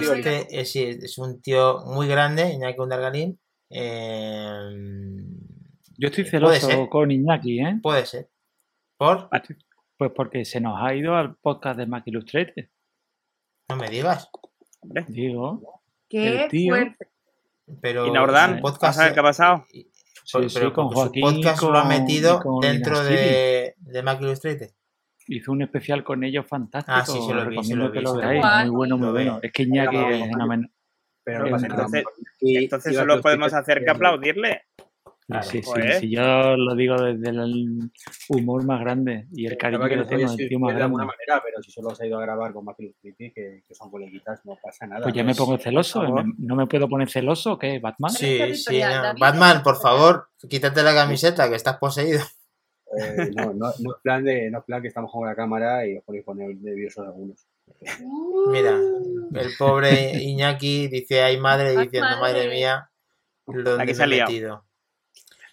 Este 0.00 0.60
es, 1.04 1.18
un 1.18 1.40
tío 1.42 1.80
muy 1.86 2.08
grande, 2.08 2.52
Iñaki 2.52 2.80
Undagarín. 2.80 3.38
Eh, 3.70 4.70
Yo 5.98 6.08
estoy 6.08 6.24
Puede 6.24 6.60
celoso 6.60 6.88
con 6.88 7.10
Iñaki, 7.10 7.60
¿eh? 7.60 7.78
puede 7.82 8.06
ser. 8.06 8.30
¿Por? 8.98 9.28
Pues 9.98 10.12
porque 10.14 10.44
se 10.44 10.60
nos 10.60 10.78
ha 10.80 10.94
ido 10.94 11.14
al 11.16 11.36
podcast 11.36 11.78
de 11.78 11.86
Mac 11.86 12.04
Illustrated. 12.06 12.68
No 13.68 13.76
me 13.76 13.88
digas. 13.88 14.30
Hombre, 14.80 15.04
Digo, 15.08 15.82
Qué 16.08 16.44
El 16.44 16.50
tío- 16.50 16.74
fuerte. 16.74 17.08
Pero 17.80 18.06
¿Y 18.06 18.12
Nordán? 18.12 18.56
su 18.56 18.62
podcast, 18.62 18.96
¿Sabes 18.98 19.12
qué 19.12 19.20
ha 19.20 19.24
pasado? 19.24 19.64
y- 19.72 19.90
Sí, 20.24 20.38
pero 20.54 20.68
sí, 20.68 20.72
con 20.72 20.88
su 20.90 20.94
Joaquín 20.96 21.22
podcast 21.22 21.62
lo 21.62 21.78
ha 21.78 21.84
metido 21.84 22.40
dentro 22.60 23.00
de, 23.04 23.74
de 23.76 24.02
Mac 24.02 24.20
Illustrated. 24.20 24.70
Hizo 25.28 25.52
un 25.52 25.62
especial 25.62 26.02
con 26.04 26.24
ellos 26.24 26.46
fantástico. 26.46 26.96
Ah, 26.96 27.04
sí, 27.06 27.12
sí, 27.20 27.32
lo 27.32 27.42
vi, 27.42 27.56
recomiendo 27.56 27.84
lo 27.86 27.92
que 27.92 27.98
vi, 27.98 28.04
lo 28.04 28.14
veáis. 28.16 28.44
Muy 28.66 28.70
bueno, 28.76 28.98
muy 28.98 29.08
bueno. 29.10 29.38
Es 29.42 29.52
que 29.52 29.62
Iñaki 29.64 29.96
es 29.96 30.02
vamos. 30.02 30.28
fenomenal. 30.28 30.70
Pero 31.24 31.36
Es 31.38 31.40
no 31.42 31.46
un 31.46 31.52
pasa 31.52 31.68
nada. 31.68 31.82
entonces- 31.86 32.04
Y- 32.40 32.56
Entonces 32.56 32.92
y 32.92 32.96
solo 32.96 33.20
podemos 33.20 33.52
hacer 33.54 33.82
que 33.84 33.90
aplaudirle. 33.90 34.62
Sí, 35.28 35.34
sí, 35.42 35.58
sí, 35.62 35.62
Joder. 35.64 35.94
sí, 35.94 36.08
yo 36.14 36.56
lo 36.56 36.76
digo 36.76 36.94
desde 37.02 37.30
el 37.30 37.90
humor 38.28 38.64
más 38.64 38.78
grande 38.78 39.26
y 39.32 39.46
el 39.46 39.56
cariño 39.56 39.88
que 39.88 39.96
le 39.96 40.04
tengo 40.04 40.30
al 40.30 40.36
tío 40.36 40.60
más 40.60 40.76
de 40.76 40.82
alguna 40.84 41.02
grande. 41.04 41.16
manera, 41.28 41.42
pero 41.44 41.60
si 41.64 41.72
solo 41.72 41.90
has 41.90 42.00
ido 42.04 42.16
a 42.16 42.22
grabar 42.22 42.52
con 42.52 42.64
Mac 42.64 42.76
Illustrated, 42.78 43.32
que, 43.34 43.64
que 43.66 43.74
son 43.74 43.90
coleguitas, 43.90 44.40
no 44.44 44.56
pasa 44.62 44.86
nada. 44.86 45.02
Pues 45.02 45.12
ya 45.16 45.24
¿no? 45.24 45.26
me 45.30 45.34
pongo 45.34 45.58
celoso. 45.58 45.98
por 45.98 46.08
favor. 46.10 46.24
¿me- 46.26 46.34
¿No 46.38 46.54
me 46.54 46.66
puedo 46.68 46.88
poner 46.88 47.10
celoso 47.10 47.58
qué, 47.58 47.80
Batman? 47.80 48.12
Sí, 48.12 48.54
sí. 48.54 48.78
no. 48.78 49.14
Batman, 49.18 49.64
por 49.64 49.80
favor, 49.80 50.28
quítate 50.48 50.84
la 50.84 50.94
camiseta 50.94 51.48
que 51.48 51.56
estás 51.56 51.76
poseído. 51.78 52.20
Eh, 52.98 53.30
no, 53.34 53.52
no, 53.52 53.72
no 53.78 53.90
es 53.96 54.02
plan 54.02 54.24
de, 54.24 54.50
no 54.50 54.58
es 54.58 54.64
plan 54.64 54.82
que 54.82 54.88
estamos 54.88 55.10
con 55.10 55.26
la 55.26 55.34
cámara 55.34 55.86
y 55.86 55.96
os 55.98 56.04
ponéis 56.04 56.24
poner 56.24 56.54
nerviosos 56.56 57.06
algunos. 57.06 57.46
Mira, 58.52 58.76
Uh, 58.78 59.36
el 59.36 59.50
pobre 59.58 60.12
Iñaki 60.22 60.86
dice, 60.88 61.22
ay 61.22 61.38
madre, 61.38 61.70
Ay, 61.70 61.84
diciendo, 61.84 62.08
madre. 62.20 62.20
madre 62.44 62.48
mía, 62.50 62.88
¿dónde 63.46 63.72
Aquí 63.82 63.86
me 63.88 63.94
se 63.94 64.02
ha 64.02 64.06
metido? 64.06 64.64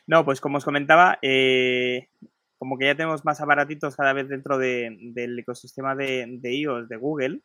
No, 0.05 0.23
pues 0.25 0.39
como 0.41 0.57
os 0.57 0.65
comentaba, 0.65 1.17
eh, 1.21 2.09
como 2.57 2.77
que 2.77 2.86
ya 2.86 2.95
tenemos 2.95 3.25
más 3.25 3.41
aparatitos 3.41 3.95
cada 3.95 4.13
vez 4.13 4.27
dentro 4.29 4.57
de- 4.57 4.95
del 5.13 5.39
ecosistema 5.39 5.95
de, 5.95 6.25
de 6.39 6.53
iOS 6.55 6.88
de 6.88 6.97
Google, 6.97 7.39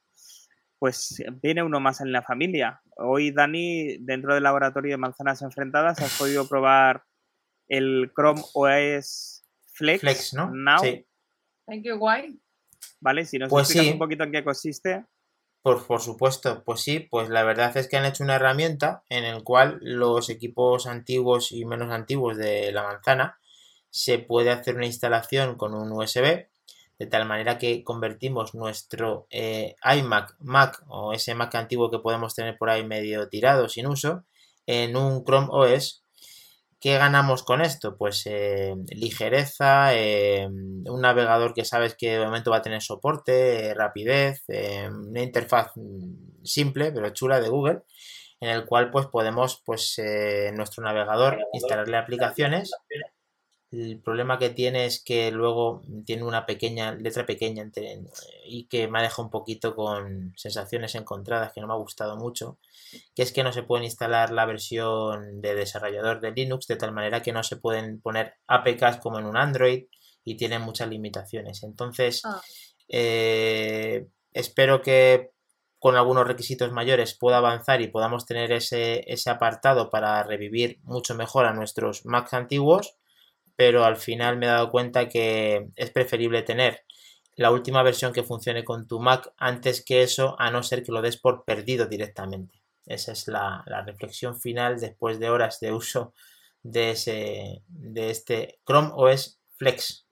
pues 0.78 1.22
viene 1.42 1.62
uno 1.62 1.80
más 1.80 2.00
en 2.00 2.12
la 2.12 2.22
familia. 2.22 2.80
Hoy, 2.96 3.30
Dani, 3.32 3.96
dentro 4.00 4.34
del 4.34 4.42
laboratorio 4.44 4.92
de 4.92 4.96
manzanas 4.98 5.40
enfrentadas, 5.42 6.00
has 6.00 6.16
podido 6.18 6.46
probar 6.48 7.02
el 7.68 8.12
Chrome 8.14 8.42
OS 8.54 9.37
Flex, 9.78 10.00
Flex, 10.00 10.34
¿no? 10.34 10.50
Now. 10.52 10.80
Sí. 10.80 11.06
Ay, 11.66 11.82
qué 11.82 11.92
guay. 11.92 12.40
¿vale? 13.00 13.24
Si 13.24 13.38
nos 13.38 13.48
Pues 13.48 13.66
explicas 13.66 13.86
sí. 13.86 13.92
un 13.92 13.98
poquito 13.98 14.24
en 14.24 14.32
qué 14.32 14.44
consiste. 14.44 15.04
Por, 15.62 15.86
por 15.86 16.00
supuesto, 16.00 16.62
pues 16.64 16.80
sí, 16.80 17.00
pues 17.00 17.28
la 17.28 17.42
verdad 17.42 17.76
es 17.76 17.88
que 17.88 17.96
han 17.96 18.04
hecho 18.04 18.24
una 18.24 18.36
herramienta 18.36 19.02
en 19.08 19.24
el 19.24 19.42
cual 19.42 19.78
los 19.82 20.30
equipos 20.30 20.86
antiguos 20.86 21.52
y 21.52 21.64
menos 21.64 21.90
antiguos 21.90 22.36
de 22.36 22.72
la 22.72 22.84
manzana 22.84 23.38
se 23.90 24.18
puede 24.18 24.50
hacer 24.50 24.76
una 24.76 24.86
instalación 24.86 25.56
con 25.56 25.74
un 25.74 25.90
USB 25.92 26.46
de 26.98 27.06
tal 27.06 27.26
manera 27.26 27.58
que 27.58 27.84
convertimos 27.84 28.54
nuestro 28.54 29.26
eh, 29.30 29.76
iMac, 29.84 30.36
Mac 30.40 30.82
o 30.88 31.12
ese 31.12 31.34
Mac 31.34 31.54
antiguo 31.54 31.90
que 31.90 32.00
podemos 32.00 32.34
tener 32.34 32.58
por 32.58 32.70
ahí 32.70 32.84
medio 32.84 33.28
tirado 33.28 33.68
sin 33.68 33.86
uso 33.86 34.24
en 34.66 34.96
un 34.96 35.24
Chrome 35.24 35.48
OS. 35.50 36.04
¿Qué 36.80 36.96
ganamos 36.96 37.42
con 37.42 37.60
esto? 37.60 37.96
Pues 37.96 38.22
eh, 38.26 38.76
ligereza, 38.90 39.94
eh, 39.96 40.46
un 40.46 41.00
navegador 41.00 41.52
que 41.52 41.64
sabes 41.64 41.96
que 41.96 42.18
de 42.18 42.24
momento 42.24 42.52
va 42.52 42.58
a 42.58 42.62
tener 42.62 42.82
soporte, 42.82 43.66
eh, 43.70 43.74
rapidez, 43.74 44.44
eh, 44.46 44.88
una 44.88 45.22
interfaz 45.22 45.72
mm, 45.74 46.44
simple 46.44 46.92
pero 46.92 47.10
chula 47.10 47.40
de 47.40 47.48
Google, 47.48 47.80
en 48.40 48.50
el 48.50 48.64
cual 48.64 48.90
pues 48.92 49.06
podemos 49.06 49.60
pues 49.66 49.98
eh, 49.98 50.48
en 50.48 50.56
nuestro 50.56 50.84
navegador 50.84 51.38
instalarle 51.52 51.96
aplicaciones. 51.96 52.70
El 53.70 54.00
problema 54.00 54.38
que 54.38 54.48
tiene 54.48 54.86
es 54.86 55.02
que 55.04 55.30
luego 55.30 55.82
tiene 56.06 56.22
una 56.24 56.46
pequeña 56.46 56.92
letra 56.94 57.26
pequeña 57.26 57.62
entre- 57.62 58.00
y 58.46 58.64
que 58.66 58.88
me 58.88 58.98
ha 58.98 59.02
dejado 59.02 59.24
un 59.24 59.30
poquito 59.30 59.74
con 59.76 60.32
sensaciones 60.36 60.94
encontradas 60.94 61.52
que 61.52 61.60
no 61.60 61.66
me 61.66 61.74
ha 61.74 61.76
gustado 61.76 62.16
mucho 62.16 62.58
que 63.14 63.22
es 63.22 63.32
que 63.32 63.42
no 63.44 63.52
se 63.52 63.64
pueden 63.64 63.84
instalar 63.84 64.30
la 64.32 64.46
versión 64.46 65.42
de 65.42 65.54
desarrollador 65.54 66.20
de 66.22 66.30
Linux 66.32 66.66
de 66.66 66.76
tal 66.76 66.92
manera 66.92 67.20
que 67.22 67.32
no 67.32 67.42
se 67.42 67.56
pueden 67.58 68.00
poner 68.00 68.34
APKs 68.46 68.96
como 69.02 69.18
en 69.18 69.26
un 69.26 69.36
Android 69.36 69.84
y 70.24 70.36
tienen 70.36 70.62
muchas 70.62 70.88
limitaciones. 70.88 71.62
Entonces, 71.62 72.22
Ah. 72.24 72.40
eh, 72.88 74.06
espero 74.32 74.80
que 74.82 75.30
con 75.78 75.96
algunos 75.96 76.26
requisitos 76.26 76.72
mayores 76.72 77.14
pueda 77.14 77.36
avanzar 77.38 77.80
y 77.82 77.88
podamos 77.88 78.24
tener 78.26 78.50
ese, 78.52 79.04
ese 79.12 79.28
apartado 79.30 79.90
para 79.90 80.22
revivir 80.22 80.78
mucho 80.84 81.14
mejor 81.14 81.44
a 81.46 81.52
nuestros 81.52 82.04
Macs 82.06 82.32
antiguos, 82.34 82.96
pero 83.58 83.84
al 83.84 83.96
final 83.96 84.36
me 84.38 84.46
he 84.46 84.50
dado 84.50 84.70
cuenta 84.70 85.08
que 85.08 85.66
es 85.74 85.90
preferible 85.90 86.42
tener 86.42 86.84
la 87.34 87.50
última 87.50 87.82
versión 87.82 88.12
que 88.12 88.22
funcione 88.22 88.62
con 88.62 88.86
tu 88.86 89.00
Mac 89.00 89.32
antes 89.36 89.84
que 89.84 90.02
eso, 90.04 90.36
a 90.38 90.52
no 90.52 90.62
ser 90.62 90.84
que 90.84 90.92
lo 90.92 91.02
des 91.02 91.16
por 91.16 91.44
perdido 91.44 91.86
directamente. 91.86 92.62
Esa 92.86 93.10
es 93.10 93.26
la, 93.26 93.64
la 93.66 93.82
reflexión 93.82 94.38
final 94.40 94.78
después 94.78 95.18
de 95.18 95.28
horas 95.30 95.58
de 95.58 95.72
uso 95.72 96.14
de, 96.62 96.90
ese, 96.92 97.64
de 97.66 98.10
este 98.10 98.60
Chrome 98.64 98.90
OS 98.94 99.40
Flex. 99.56 100.06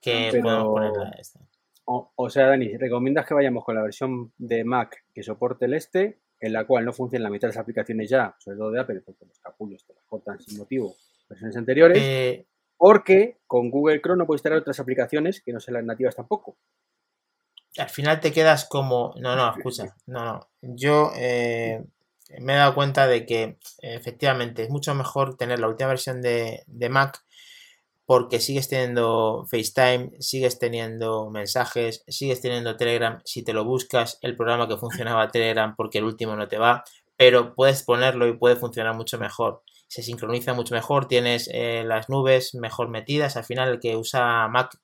Que 0.00 0.28
Pero- 0.30 0.44
podemos 0.44 0.64
ponerla 0.74 1.10
esta. 1.18 1.40
O, 1.86 2.12
o 2.14 2.30
sea, 2.30 2.46
Dani, 2.46 2.76
¿recomiendas 2.76 3.26
que 3.26 3.34
vayamos 3.34 3.64
con 3.64 3.74
la 3.74 3.82
versión 3.82 4.32
de 4.38 4.62
Mac 4.62 5.04
que 5.12 5.24
soporte 5.24 5.64
el 5.64 5.74
este, 5.74 6.20
en 6.38 6.52
la 6.52 6.66
cual 6.68 6.84
no 6.84 6.92
funcionan 6.92 7.24
la 7.24 7.30
mitad 7.30 7.48
de 7.48 7.54
las 7.54 7.60
aplicaciones 7.62 8.08
ya, 8.08 8.36
sobre 8.38 8.58
todo 8.58 8.70
de 8.70 8.80
Apple, 8.80 9.00
porque 9.04 9.26
los 9.26 9.40
capullos 9.40 9.84
te 9.84 9.92
las 9.92 10.04
cortan 10.04 10.40
sin 10.40 10.56
motivo, 10.56 10.94
versiones 11.28 11.56
anteriores, 11.56 11.98
Eh, 12.00 12.46
porque 12.76 13.38
con 13.46 13.70
Google 13.70 14.00
Chrome 14.00 14.18
no 14.18 14.26
puedes 14.26 14.40
instalar 14.40 14.58
otras 14.60 14.80
aplicaciones 14.80 15.40
que 15.42 15.52
no 15.52 15.60
sean 15.60 15.74
las 15.74 15.84
nativas 15.84 16.16
tampoco. 16.16 16.56
al 17.78 17.88
final 17.90 18.20
te 18.20 18.32
quedas 18.32 18.66
como. 18.68 19.14
No, 19.20 19.34
no, 19.36 19.50
escucha. 19.50 19.96
No, 20.06 20.24
no. 20.24 20.48
Yo 20.62 21.10
eh, 21.16 21.84
me 22.40 22.54
he 22.54 22.56
dado 22.56 22.74
cuenta 22.74 23.06
de 23.06 23.26
que 23.26 23.58
efectivamente 23.80 24.62
es 24.62 24.70
mucho 24.70 24.94
mejor 24.94 25.36
tener 25.36 25.58
la 25.58 25.68
última 25.68 25.88
versión 25.88 26.22
de, 26.22 26.62
de 26.66 26.88
Mac 26.88 27.22
porque 28.06 28.38
sigues 28.38 28.68
teniendo 28.68 29.46
FaceTime, 29.50 30.10
sigues 30.20 30.58
teniendo 30.58 31.30
mensajes, 31.30 32.04
sigues 32.06 32.40
teniendo 32.42 32.76
Telegram. 32.76 33.20
Si 33.24 33.42
te 33.42 33.54
lo 33.54 33.64
buscas, 33.64 34.18
el 34.22 34.36
programa 34.36 34.68
que 34.68 34.76
funcionaba 34.76 35.28
Telegram 35.28 35.74
porque 35.74 35.98
el 35.98 36.04
último 36.04 36.36
no 36.36 36.46
te 36.48 36.58
va, 36.58 36.84
pero 37.16 37.54
puedes 37.54 37.82
ponerlo 37.82 38.26
y 38.28 38.36
puede 38.36 38.56
funcionar 38.56 38.94
mucho 38.94 39.18
mejor. 39.18 39.62
Se 39.94 40.02
sincroniza 40.02 40.54
mucho 40.54 40.74
mejor, 40.74 41.06
tienes 41.06 41.48
eh, 41.52 41.84
las 41.86 42.08
nubes 42.08 42.56
mejor 42.56 42.88
metidas. 42.88 43.36
Al 43.36 43.44
final, 43.44 43.68
el 43.68 43.78
que 43.78 43.94
usa 43.94 44.48
Mac 44.48 44.76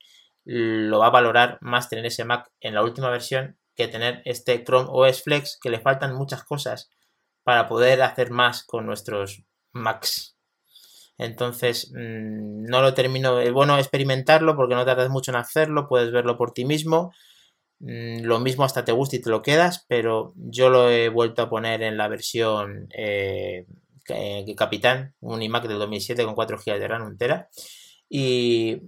lo 0.45 1.01
va 1.01 1.09
a 1.09 1.11
valorar 1.11 1.59
más 1.63 1.89
tener 1.89 2.07
ese 2.07 2.25
Mac 2.25 2.49
en 2.61 2.75
la 2.75 2.85
última 2.85 3.11
versión 3.11 3.59
que 3.75 3.89
tener 3.89 4.23
este 4.25 4.63
Chrome 4.63 4.87
OS 4.89 5.25
Flex 5.25 5.59
que 5.61 5.69
le 5.69 5.81
faltan 5.81 6.15
muchas 6.15 6.45
cosas 6.45 6.91
para 7.43 7.67
poder 7.67 8.01
hacer 8.03 8.31
más 8.31 8.63
con 8.63 8.87
nuestros 8.87 9.43
Macs. 9.73 10.37
Entonces, 11.19 11.91
mmm, 11.93 12.67
no 12.67 12.81
lo 12.81 12.95
termino. 12.95 13.41
Es 13.41 13.53
bueno 13.53 13.79
experimentarlo 13.79 14.55
porque 14.55 14.77
no 14.77 14.85
tardas 14.85 15.11
mucho 15.11 15.33
en 15.33 15.39
hacerlo, 15.39 15.89
puedes 15.89 16.13
verlo 16.13 16.39
por 16.39 16.53
ti 16.53 16.65
mismo. 16.65 17.13
Mm, 17.81 18.23
lo 18.23 18.39
mismo 18.39 18.63
hasta 18.63 18.85
te 18.85 18.93
gusta 18.93 19.17
y 19.17 19.23
te 19.23 19.31
lo 19.31 19.43
quedas, 19.43 19.87
pero 19.89 20.35
yo 20.37 20.71
lo 20.71 20.89
he 20.89 21.09
vuelto 21.09 21.43
a 21.43 21.51
poner 21.51 21.83
en 21.83 21.97
la 21.97 22.07
versión 22.07 22.87
eh, 22.97 23.67
que 24.05 24.55
Capitán, 24.57 25.15
un 25.21 25.43
iMac 25.43 25.67
del 25.69 25.79
2007 25.79 26.25
con 26.25 26.35
4 26.35 26.59
GB 26.59 26.79
de 26.79 26.89
RAM 26.89 27.07
entera. 27.09 27.49
Y 28.09 28.81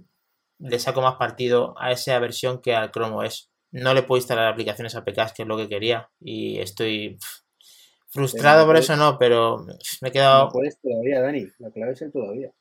le 0.59 0.79
saco 0.79 1.01
más 1.01 1.15
partido 1.15 1.75
a 1.79 1.91
esa 1.91 2.17
versión 2.19 2.61
que 2.61 2.75
al 2.75 2.91
Chrome 2.91 3.15
OS. 3.27 3.49
No 3.71 3.93
le 3.93 4.03
puedo 4.03 4.19
instalar 4.19 4.47
aplicaciones 4.47 4.95
APKs, 4.95 5.33
que 5.33 5.41
es 5.43 5.47
lo 5.47 5.57
que 5.57 5.67
quería, 5.67 6.09
y 6.19 6.59
estoy 6.59 7.17
pff, 7.17 7.41
frustrado 8.09 8.59
no 8.61 8.65
por 8.65 8.73
puedes- 8.75 8.85
eso, 8.85 8.95
no, 8.97 9.17
pero 9.17 9.65
me 10.01 10.09
he 10.09 10.11
quedado. 10.11 10.45
No 10.45 10.51
puedes 10.51 10.79
todavía, 10.79 11.21
Dani. 11.21 11.47
La 11.57 11.71
clave 11.71 11.93
es 11.93 12.01
el 12.03 12.11
todavía. 12.11 12.51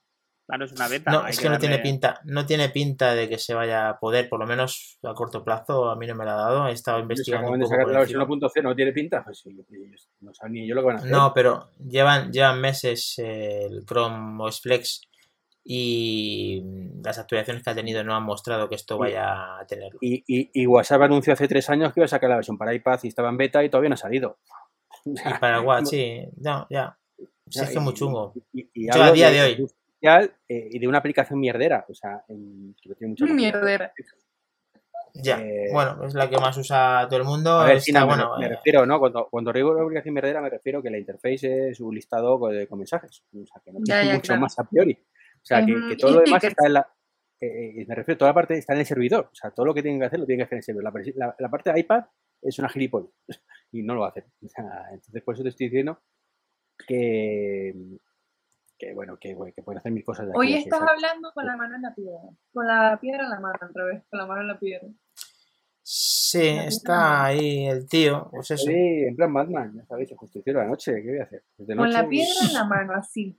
Claro, 0.53 0.64
es 0.66 0.72
una 0.72 0.88
beta. 0.88 1.11
No, 1.11 1.22
hay 1.22 1.30
es 1.30 1.40
que 1.40 1.48
no 1.48 1.59
tiene 1.59 1.76
darle- 1.76 1.82
pinta, 1.82 2.20
no 2.24 2.44
tiene 2.46 2.68
pinta 2.68 3.14
de 3.14 3.26
que 3.28 3.38
se 3.38 3.55
vaya 3.55 3.88
a 3.88 3.98
poder, 3.98 4.28
por 4.28 4.38
lo 4.38 4.46
menos 4.46 4.98
a 5.03 5.14
corto 5.14 5.42
plazo, 5.42 5.88
a 5.90 5.96
mí 5.96 6.07
no 6.07 6.14
me 6.14 6.24
la 6.26 6.34
ha 6.34 6.36
dado, 6.42 6.68
he 6.68 6.72
estado 6.72 6.98
investigando 7.00 7.50
un 7.53 7.59
de 7.59 7.64
poco 7.64 7.76
la 7.76 7.98
versión 8.00 8.20
encima. 8.20 8.48
1.0, 8.50 8.62
¿no 8.62 8.76
tiene 8.76 8.92
pinta? 8.92 9.24
Pues 9.24 9.38
sí, 9.38 9.57
no 10.20 10.34
saben 10.34 10.53
ni 10.53 10.68
yo 10.68 10.74
lo 10.74 10.82
que 10.82 10.86
van 10.88 10.96
a 10.96 10.98
hacer. 10.98 11.11
No, 11.11 11.32
pero 11.34 11.70
llevan, 11.88 12.30
llevan 12.32 12.61
meses 12.61 13.14
eh, 13.18 13.64
el 13.70 13.84
Chrome 13.86 14.42
OS 14.44 14.61
Flex 14.61 15.00
y 15.64 16.62
las 17.05 17.18
actualizaciones 17.18 17.62
que 17.62 17.70
ha 17.70 17.74
tenido 17.74 18.03
no 18.05 18.14
han 18.14 18.24
mostrado 18.24 18.68
que 18.68 18.74
esto 18.74 18.98
vaya 18.98 19.59
a 19.61 19.66
tenerlo. 19.66 19.98
Y, 20.03 20.22
y, 20.26 20.50
y 20.53 20.66
WhatsApp 20.66 21.03
anunció 21.03 21.32
hace 21.32 21.48
tres 21.48 21.70
años 21.70 21.92
que 21.92 22.00
iba 22.00 22.05
a 22.05 22.09
sacar 22.09 22.28
la 22.30 22.36
versión 22.36 22.59
para 22.59 22.74
iPad 22.74 22.98
y 23.05 23.09
estaba 23.09 23.28
en 23.28 23.36
beta 23.36 23.62
y 23.64 23.70
todavía 23.70 23.88
no 23.90 23.94
ha 23.94 23.98
salido. 23.98 24.38
Y 25.05 25.14
para 25.40 25.61
Watch, 25.61 25.86
sí, 25.90 26.20
no, 26.36 26.66
ya. 26.68 26.98
Si 27.48 27.61
es 27.61 27.70
que 27.70 27.74
es 27.78 27.80
muy 27.80 27.94
chungo. 27.94 28.32
y- 28.53 28.68
y 28.74 28.86
Yo 28.92 29.03
a 29.03 29.12
día 29.12 29.30
de 29.30 29.40
hoy. 29.42 29.66
Eh, 30.03 30.68
y 30.70 30.78
de 30.78 30.88
una 30.88 30.98
aplicación 30.98 31.38
mierdera. 31.40 31.84
O 31.88 31.94
sea, 31.94 32.24
en- 32.28 32.74
que 32.80 32.94
tiene 32.94 33.11
mucha 33.11 33.26
Mierdera. 33.26 33.92
Ya, 35.14 35.38
Eh, 35.40 35.68
bueno, 35.72 36.05
es 36.07 36.14
la 36.14 36.28
que 36.30 36.38
más 36.38 36.57
usa 36.57 37.07
todo 37.09 37.20
el 37.20 37.26
mundo. 37.26 37.50
A 37.50 37.66
ver, 37.66 37.76
está 37.76 38.00
no, 38.00 38.07
bueno. 38.07 38.30
me, 38.38 38.46
eh, 38.46 38.48
refiero, 38.48 38.86
¿no? 38.86 38.98
Cuando, 38.98 39.28
cuando 39.30 39.53
digo 39.53 39.72
una 39.72 39.82
aplicación 39.82 40.14
mierdera 40.14 40.40
me 40.40 40.48
refiero 40.48 40.82
que 40.82 40.88
la 40.90 40.96
interface 40.98 41.68
es 41.70 41.80
un 41.80 41.94
listado 41.94 42.38
con, 42.40 42.53
mensajes. 42.78 43.22
O 43.34 43.44
sea, 43.46 43.61
que 43.62 43.72
no 43.72 43.80
Ya, 43.84 43.96
tiene 43.96 44.07
ya, 44.09 44.14
mucho 44.14 44.26
claro. 44.28 44.40
más 44.40 44.59
a 44.59 44.64
priori. 44.64 44.92
O 44.94 45.44
sea, 45.44 45.64
que, 45.66 45.96
todo 45.96 46.12
lo 46.12 46.20
demás 46.20 46.42
está 46.44 46.66
en 46.66 46.72
la... 46.72 46.88
eh, 47.40 47.84
me 47.86 47.94
refiero, 47.94 48.16
toda 48.18 48.30
la 48.30 48.34
parte 48.34 48.57
está 48.57 48.72
en 48.72 48.80
el 48.80 48.86
servidor. 48.86 49.28
O 49.30 49.34
sea, 49.34 49.50
todo 49.50 49.66
lo 49.66 49.74
que 49.74 49.82
tienen 49.82 50.00
que 50.00 50.07
hacer 50.07 50.18
lo 50.18 50.24
tienen 50.24 50.38
que 50.40 50.44
hacer 50.44 50.55
en 50.57 50.59
el 50.59 50.64
servidor. 50.64 50.84
La, 50.84 50.92
presi- 50.92 51.14
la- 51.14 51.36
la 51.38 51.50
parte 51.50 51.72
de 51.72 51.80
iPad 51.80 52.05
es 52.40 52.59
una 52.59 52.70
gilipollas 52.70 53.11
y 53.72 53.82
no 53.82 53.94
lo 53.94 54.00
va 54.00 54.07
a 54.07 54.11
hacer. 54.11 54.24
O 54.42 54.48
sea, 54.48 54.64
entonces, 54.92 55.22
por 55.22 55.34
eso 55.34 55.42
te 55.42 55.50
estoy 55.50 55.66
diciendo 55.66 56.00
que, 56.86 57.74
que 58.83 58.95
bueno, 58.95 59.16
que, 59.16 59.37
que 59.55 59.62
pueden 59.62 59.78
hacer 59.78 59.93
mil 59.93 60.05
cosas 60.05 60.26
de 60.26 60.33
aquí. 60.33 60.39
Hoy 60.41 60.55
estás 60.55 60.81
hablando 60.81 61.32
con 61.32 61.47
la 61.47 61.56
mano 61.56 61.77
en 61.77 61.82
la 61.82 61.94
piedra. 61.94 62.19
Con 62.52 62.66
la 62.66 62.98
piedra 63.01 63.24
en 63.24 63.31
la 63.31 63.39
mano, 63.39 63.59
al 63.61 63.73
revés. 63.73 64.02
Con 64.11 64.19
la 64.19 64.27
mano 64.27 64.40
en 64.40 64.48
la 64.48 64.59
piedra. 64.59 64.89
Sí, 65.82 66.48
está 66.48 67.24
ahí 67.24 67.66
el 67.66 67.89
tío. 67.89 68.28
Pues 68.31 68.51
eso. 68.51 68.65
Sí, 68.66 68.73
en 68.74 69.15
plan 69.15 69.32
Batman, 69.32 69.73
ya 69.77 69.85
sabéis, 69.86 70.11
el 70.11 70.16
justiciero 70.16 70.59
de 70.59 70.65
la 70.65 70.70
noche, 70.70 70.94
¿qué 71.01 71.11
voy 71.11 71.19
a 71.20 71.24
hacer? 71.24 71.44
Con 71.77 71.93
la 71.93 72.09
piedra 72.09 72.40
en 72.48 72.55
la 72.55 72.65
mano, 72.65 72.94
así. 72.94 73.39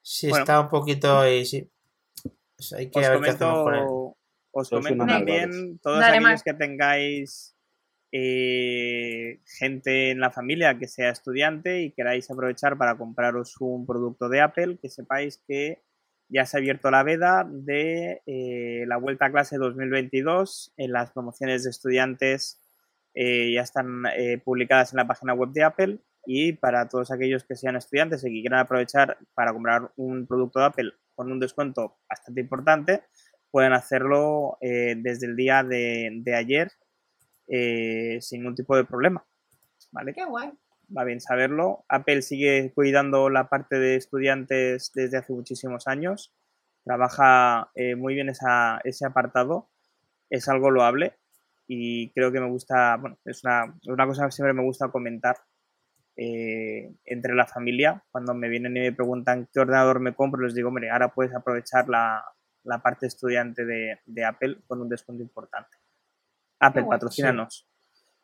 Sí, 0.00 0.28
Bueno. 0.28 0.42
está 0.44 0.60
un 0.60 0.68
poquito 0.68 1.18
ahí, 1.18 1.44
sí. 1.44 1.68
Pues 2.56 2.72
hay 2.72 2.90
que 2.90 3.00
Os 3.00 3.08
ver 3.08 3.20
qué 3.20 3.30
hacemos 3.30 3.64
con 3.64 3.74
él. 3.74 3.84
comento, 3.84 4.16
os 4.52 4.70
comento 4.70 5.06
también, 5.06 5.78
todos 5.80 5.98
Dale, 5.98 6.16
aquellos 6.18 6.42
que 6.42 6.54
tengáis 6.54 7.55
eh, 8.12 9.40
gente 9.58 10.10
en 10.10 10.20
la 10.20 10.30
familia 10.30 10.78
que 10.78 10.86
sea 10.86 11.10
estudiante 11.10 11.82
y 11.82 11.90
queráis 11.90 12.30
aprovechar 12.30 12.78
para 12.78 12.96
compraros 12.96 13.60
un 13.60 13.84
producto 13.86 14.28
de 14.28 14.40
Apple, 14.40 14.78
que 14.80 14.88
sepáis 14.88 15.42
que 15.46 15.82
ya 16.28 16.46
se 16.46 16.56
ha 16.56 16.60
abierto 16.60 16.90
la 16.90 17.02
veda 17.02 17.46
de 17.48 18.22
eh, 18.26 18.84
la 18.86 18.96
vuelta 18.96 19.26
a 19.26 19.32
clase 19.32 19.58
2022 19.58 20.72
en 20.76 20.92
las 20.92 21.10
promociones 21.12 21.64
de 21.64 21.70
estudiantes 21.70 22.60
eh, 23.14 23.52
ya 23.54 23.62
están 23.62 24.02
publicadas 24.44 24.92
en 24.92 24.98
la 24.98 25.06
página 25.06 25.34
web 25.34 25.50
de 25.50 25.62
Apple. 25.62 25.98
Y 26.26 26.52
para 26.54 26.88
todos 26.88 27.12
aquellos 27.12 27.44
que 27.44 27.54
sean 27.54 27.76
estudiantes 27.76 28.24
y 28.24 28.28
que 28.28 28.40
quieran 28.40 28.60
aprovechar 28.60 29.16
para 29.34 29.52
comprar 29.52 29.92
un 29.96 30.26
producto 30.26 30.58
de 30.58 30.66
Apple 30.66 30.92
con 31.14 31.30
un 31.30 31.38
descuento 31.38 31.98
bastante 32.08 32.40
importante, 32.40 33.02
pueden 33.50 33.72
hacerlo 33.72 34.58
desde 34.60 35.26
el 35.26 35.36
día 35.36 35.62
de 35.62 36.34
ayer 36.34 36.72
eh, 37.48 38.18
sin 38.20 38.40
ningún 38.40 38.54
tipo 38.56 38.76
de 38.76 38.84
problema. 38.84 39.24
¿Vale? 39.92 40.12
Qué 40.14 40.24
guay. 40.24 40.52
Va 40.96 41.04
bien 41.04 41.20
saberlo. 41.20 41.84
Apple 41.88 42.22
sigue 42.22 42.72
cuidando 42.74 43.28
la 43.30 43.48
parte 43.48 43.78
de 43.78 43.96
estudiantes 43.96 44.92
desde 44.94 45.18
hace 45.18 45.32
muchísimos 45.32 45.86
años. 45.88 46.32
Trabaja 46.84 47.70
eh, 47.74 47.96
muy 47.96 48.14
bien 48.14 48.28
esa- 48.28 48.80
ese 48.84 49.04
apartado 49.06 49.68
es 50.30 50.48
algo 50.48 50.70
loable 50.70 51.14
y 51.68 52.10
creo 52.10 52.32
que 52.32 52.40
me 52.40 52.48
gusta, 52.48 52.96
bueno, 52.96 53.18
es 53.24 53.42
una, 53.44 53.74
una 53.88 54.06
cosa 54.06 54.26
que 54.26 54.32
siempre 54.32 54.52
me 54.54 54.62
gusta 54.62 54.88
comentar 54.88 55.36
eh, 56.16 56.92
entre 57.04 57.34
la 57.34 57.46
familia. 57.46 58.02
Cuando 58.10 58.34
me 58.34 58.48
vienen 58.48 58.76
y 58.76 58.80
me 58.80 58.92
preguntan 58.92 59.48
qué 59.52 59.60
ordenador 59.60 60.00
me 60.00 60.14
compro, 60.14 60.42
les 60.42 60.54
digo, 60.54 60.68
hombre, 60.68 60.90
ahora 60.90 61.12
puedes 61.12 61.34
aprovechar 61.34 61.88
la, 61.88 62.24
la 62.64 62.78
parte 62.82 63.06
estudiante 63.06 63.64
de, 63.64 64.00
de 64.06 64.24
Apple 64.24 64.58
con 64.66 64.80
un 64.80 64.88
descuento 64.88 65.22
importante. 65.22 65.76
Apple, 66.60 66.82
bueno, 66.82 66.90
patrocínanos. 66.96 67.66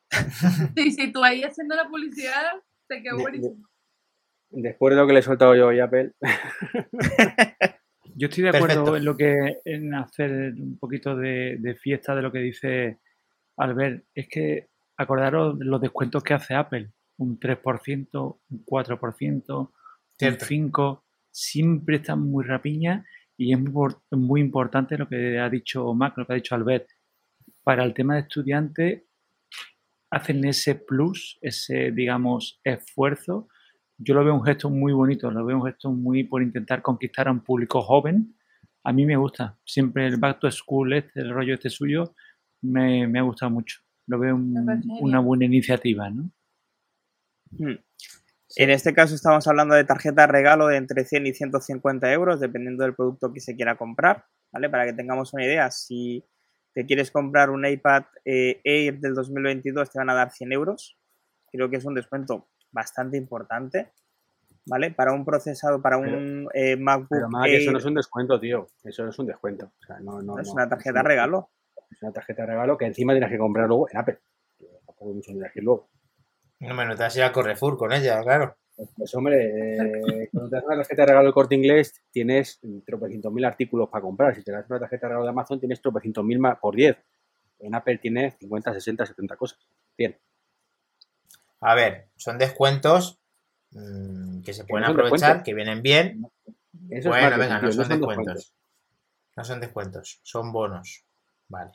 Sí, 0.75 0.91
sí, 0.91 1.11
tú 1.11 1.23
ahí 1.23 1.43
haciendo 1.43 1.75
la 1.75 1.87
publicidad, 1.87 2.43
te 2.87 3.01
quedó 3.01 3.17
De- 3.17 3.21
buenísimo. 3.23 3.67
Después 4.51 4.93
de 4.93 5.01
lo 5.01 5.07
que 5.07 5.13
le 5.13 5.19
he 5.19 5.23
soltado 5.23 5.55
yo 5.55 5.67
hoy 5.67 5.79
a 5.79 5.85
Apple, 5.85 6.11
Yo 8.15 8.27
estoy 8.27 8.43
de 8.43 8.49
acuerdo 8.49 8.85
Perfecto. 8.85 8.97
en 8.97 9.05
lo 9.05 9.17
que 9.17 9.57
en 9.65 9.93
hacer 9.95 10.53
un 10.55 10.77
poquito 10.77 11.15
de, 11.15 11.57
de 11.59 11.73
fiesta 11.75 12.13
de 12.15 12.21
lo 12.21 12.31
que 12.31 12.39
dice 12.39 12.99
Albert. 13.57 14.05
Es 14.13 14.27
que 14.29 14.67
acordaros 14.97 15.57
de 15.57 15.65
los 15.65 15.81
descuentos 15.81 16.23
que 16.23 16.35
hace 16.35 16.53
Apple. 16.53 16.91
Un 17.17 17.39
3%, 17.39 18.37
un 18.51 18.65
4%, 18.65 19.57
un 19.57 19.69
Cierto. 20.19 20.45
5%. 20.45 21.01
Siempre 21.31 21.95
están 21.95 22.19
muy 22.19 22.43
rapiñas 22.45 23.03
y 23.35 23.51
es 23.53 23.59
muy 24.11 24.41
importante 24.41 24.95
lo 24.97 25.07
que 25.09 25.39
ha 25.39 25.49
dicho 25.49 25.91
Mac, 25.95 26.15
lo 26.17 26.27
que 26.27 26.33
ha 26.33 26.35
dicho 26.35 26.53
Albert. 26.53 26.87
Para 27.63 27.83
el 27.83 27.93
tema 27.93 28.15
de 28.15 28.21
estudiantes, 28.21 29.03
hacen 30.11 30.43
ese 30.45 30.75
plus, 30.75 31.37
ese, 31.41 31.91
digamos, 31.91 32.59
esfuerzo. 32.63 33.47
Yo 33.97 34.13
lo 34.15 34.23
veo 34.23 34.33
un 34.35 34.43
gesto 34.43 34.69
muy 34.69 34.93
bonito, 34.93 35.31
lo 35.31 35.45
veo 35.45 35.57
un 35.57 35.65
gesto 35.65 35.91
muy 35.91 36.23
por 36.23 36.41
intentar 36.43 36.81
conquistar 36.81 37.27
a 37.27 37.31
un 37.31 37.41
público 37.41 37.81
joven. 37.81 38.35
A 38.83 38.91
mí 38.91 39.05
me 39.05 39.15
gusta. 39.15 39.57
Siempre 39.65 40.07
el 40.07 40.17
Back 40.17 40.39
to 40.39 40.51
School, 40.51 40.93
este, 40.93 41.21
el 41.21 41.29
rollo 41.31 41.53
este 41.53 41.69
suyo, 41.69 42.13
me, 42.61 43.07
me 43.07 43.19
ha 43.19 43.23
gustado 43.23 43.49
mucho. 43.51 43.79
Lo 44.07 44.19
veo 44.19 44.35
un- 44.35 44.65
parece 44.65 44.87
una 44.99 45.19
buena 45.19 45.45
iniciativa, 45.45 46.09
¿no? 46.09 46.29
Hmm. 47.51 47.75
En 48.55 48.69
este 48.69 48.93
caso 48.93 49.15
estamos 49.15 49.47
hablando 49.47 49.73
de 49.73 49.83
tarjetas 49.83 50.29
regalo 50.29 50.67
de 50.67 50.77
entre 50.77 51.05
100 51.05 51.25
y 51.25 51.33
150 51.33 52.11
euros, 52.11 52.39
dependiendo 52.39 52.83
del 52.83 52.93
producto 52.93 53.33
que 53.33 53.39
se 53.39 53.55
quiera 53.55 53.77
comprar, 53.77 54.25
¿vale? 54.51 54.69
Para 54.69 54.85
que 54.85 54.93
tengamos 54.93 55.33
una 55.33 55.45
idea, 55.45 55.71
si 55.71 56.23
te 56.73 56.85
quieres 56.85 57.11
comprar 57.11 57.49
un 57.49 57.65
iPad 57.65 58.03
eh, 58.25 58.61
Air 58.63 58.99
del 58.99 59.13
2022 59.13 59.89
te 59.91 59.99
van 59.99 60.09
a 60.09 60.13
dar 60.13 60.31
100 60.31 60.51
euros. 60.51 60.97
Creo 61.51 61.69
que 61.69 61.77
es 61.77 61.85
un 61.85 61.93
descuento 61.93 62.47
bastante 62.71 63.15
importante, 63.17 63.91
¿vale? 64.65 64.91
Para 64.91 65.13
un 65.13 65.23
procesado, 65.23 65.81
para 65.81 65.97
un 65.97 66.47
eh, 66.53 66.75
MacBook 66.75 67.09
pero 67.09 67.27
que 67.43 67.57
eso 67.57 67.71
no 67.71 67.77
es 67.77 67.85
un 67.85 67.93
descuento, 67.93 68.39
tío. 68.39 68.67
Eso 68.83 69.03
no 69.03 69.09
es 69.11 69.19
un 69.19 69.27
descuento. 69.27 69.67
O 69.81 69.85
sea, 69.85 69.99
no, 69.99 70.21
no, 70.21 70.39
es 70.39 70.47
no. 70.47 70.53
una 70.53 70.67
tarjeta 70.67 70.99
un- 71.01 71.05
regalo. 71.05 71.51
Es 71.91 72.01
una 72.01 72.11
tarjeta 72.11 72.41
de 72.41 72.47
regalo 72.47 72.75
que 72.77 72.85
encima 72.85 73.13
tienes 73.13 73.29
que 73.29 73.37
comprar 73.37 73.67
luego 73.67 73.87
en 73.91 73.97
Apple. 73.97 74.19
Tampoco 74.85 75.09
hay 75.09 75.15
mucho 75.15 75.31
que 75.31 75.37
elegir 75.37 75.63
luego. 75.63 75.89
No 76.59 76.73
me 76.73 76.85
notas 76.85 77.15
ir 77.17 77.23
a 77.23 77.31
Correfour 77.31 77.77
con 77.77 77.91
ella, 77.93 78.21
claro. 78.23 78.57
Pues 78.95 79.13
hombre, 79.15 79.75
eh, 79.75 80.29
cuando 80.31 80.49
te 80.49 80.55
das 80.55 80.65
una 80.65 80.75
tarjeta 80.77 81.01
de 81.01 81.05
regalo 81.07 81.25
del 81.25 81.33
corte 81.33 81.55
inglés, 81.55 82.01
tienes 82.11 82.59
tropecientos 82.85 83.31
mil 83.31 83.45
artículos 83.45 83.89
para 83.89 84.01
comprar. 84.01 84.35
Si 84.35 84.43
te 84.43 84.51
das 84.51 84.69
una 84.69 84.79
tarjeta 84.79 85.07
de 85.07 85.09
regalo 85.09 85.23
de 85.25 85.29
Amazon, 85.29 85.59
tienes 85.59 85.81
tropecientos 85.81 86.23
mil 86.23 86.39
por 86.61 86.75
10. 86.75 86.97
En 87.59 87.75
Apple 87.75 87.97
tienes 87.97 88.35
50, 88.39 88.73
60, 88.73 89.05
70 89.05 89.35
cosas. 89.37 89.59
Bien. 89.97 90.17
A 91.61 91.75
ver, 91.75 92.09
son 92.17 92.37
descuentos 92.37 93.19
mm, 93.71 94.41
que 94.41 94.53
se 94.53 94.65
pueden 94.65 94.85
no 94.85 94.91
aprovechar, 94.91 95.19
descuentos. 95.19 95.45
que 95.45 95.53
vienen 95.53 95.81
bien. 95.81 96.25
Eso 96.89 97.09
bueno, 97.09 97.29
marketing, 97.29 97.39
venga, 97.39 97.61
no 97.61 97.71
son 97.71 97.85
son 97.85 97.99
descuentos. 97.99 98.53
No 99.35 99.43
son 99.43 99.59
descuentos, 99.61 100.19
son 100.23 100.51
bonos. 100.51 101.05
Vale. 101.47 101.71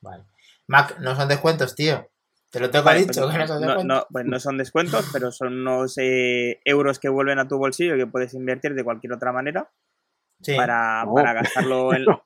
Vale. 0.00 0.24
Mac, 0.66 0.98
no 1.00 1.16
son 1.16 1.28
descuentos, 1.28 1.74
tío. 1.74 2.08
Te 2.50 2.58
lo 2.60 2.68
tengo 2.70 2.84
Vale, 2.84 3.00
dicho 3.00 3.22
pues 3.22 3.32
que 3.32 3.38
no 3.38 3.46
son 3.46 3.60
no, 3.60 3.66
descuentos. 3.68 3.84
no, 3.86 4.06
pues 4.10 4.24
no 4.26 4.40
son 4.40 4.56
descuentos, 4.58 5.10
pero 5.12 5.30
son 5.30 5.54
unos 5.60 5.96
eh, 5.98 6.60
euros 6.64 6.98
que 6.98 7.08
vuelven 7.08 7.38
a 7.38 7.46
tu 7.46 7.58
bolsillo 7.58 7.96
que 7.96 8.06
puedes 8.08 8.34
invertir 8.34 8.74
de 8.74 8.82
cualquier 8.84 9.12
otra 9.12 9.32
manera 9.32 9.70
Sí. 10.42 10.56
para, 10.56 11.04
No. 11.04 11.14
para 11.14 11.32
gastarlo 11.34 11.90
en, 11.94 12.04
No, 12.06 12.22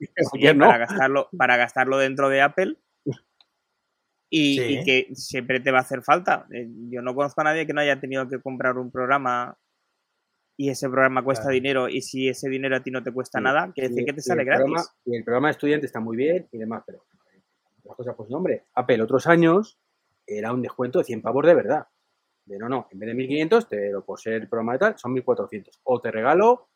no. 0.54 0.66
para 0.66 0.78
gastarlo 0.78 1.28
para 1.36 1.56
gastarlo 1.56 1.98
dentro 1.98 2.28
de 2.30 2.40
Apple 2.42 2.76
y, 4.30 4.56
Sí. 4.58 4.62
y 4.78 4.84
que 4.84 5.14
siempre 5.14 5.60
te 5.60 5.70
va 5.70 5.78
a 5.78 5.82
hacer 5.82 6.02
falta. 6.02 6.46
Eh, 6.52 6.68
Yo 6.90 7.02
no 7.02 7.14
conozco 7.14 7.40
a 7.42 7.44
nadie 7.44 7.66
que 7.66 7.72
no 7.72 7.80
haya 7.80 8.00
tenido 8.00 8.28
que 8.28 8.40
comprar 8.40 8.78
un 8.78 8.90
programa 8.90 9.58
y 10.56 10.70
ese 10.70 10.88
programa 10.88 11.22
cuesta 11.22 11.44
Claro. 11.44 11.54
dinero 11.54 11.88
y 11.88 12.00
si 12.00 12.28
ese 12.28 12.48
dinero 12.48 12.76
a 12.76 12.82
ti 12.82 12.90
no 12.90 13.02
te 13.02 13.12
cuesta 13.12 13.38
Sí, 13.40 13.44
nada, 13.44 13.72
quiere 13.72 13.88
decir 13.88 14.02
Y- 14.04 14.06
que 14.06 14.12
te 14.14 14.20
sale 14.22 14.44
gratis. 14.44 14.64
programa- 14.64 14.88
y 15.04 15.16
el 15.16 15.24
programa 15.24 15.48
de 15.48 15.52
estudiante 15.52 15.86
está 15.86 16.00
muy 16.00 16.16
bien 16.16 16.48
y 16.52 16.58
demás, 16.58 16.82
pero 16.86 17.04
las 17.84 17.96
cosas, 17.96 18.14
pues 18.16 18.30
nombre. 18.30 18.64
Apple 18.74 19.02
otros 19.02 19.26
años 19.26 19.78
era 20.26 20.52
un 20.52 20.62
descuento 20.62 20.98
de 20.98 21.04
100 21.04 21.22
pavos 21.22 21.46
de 21.46 21.54
verdad. 21.54 21.86
De 22.46 22.58
no, 22.58 22.68
no, 22.68 22.88
en 22.90 22.98
vez 22.98 23.08
de 23.08 23.14
1500, 23.14 23.68
te 23.68 23.90
lo 23.90 24.04
por 24.04 24.20
ser 24.20 24.48
programa 24.48 24.74
de 24.74 24.78
tal, 24.78 24.98
son 24.98 25.12
1400. 25.12 25.80
O 25.84 26.00
te 26.00 26.10
regalo 26.10 26.68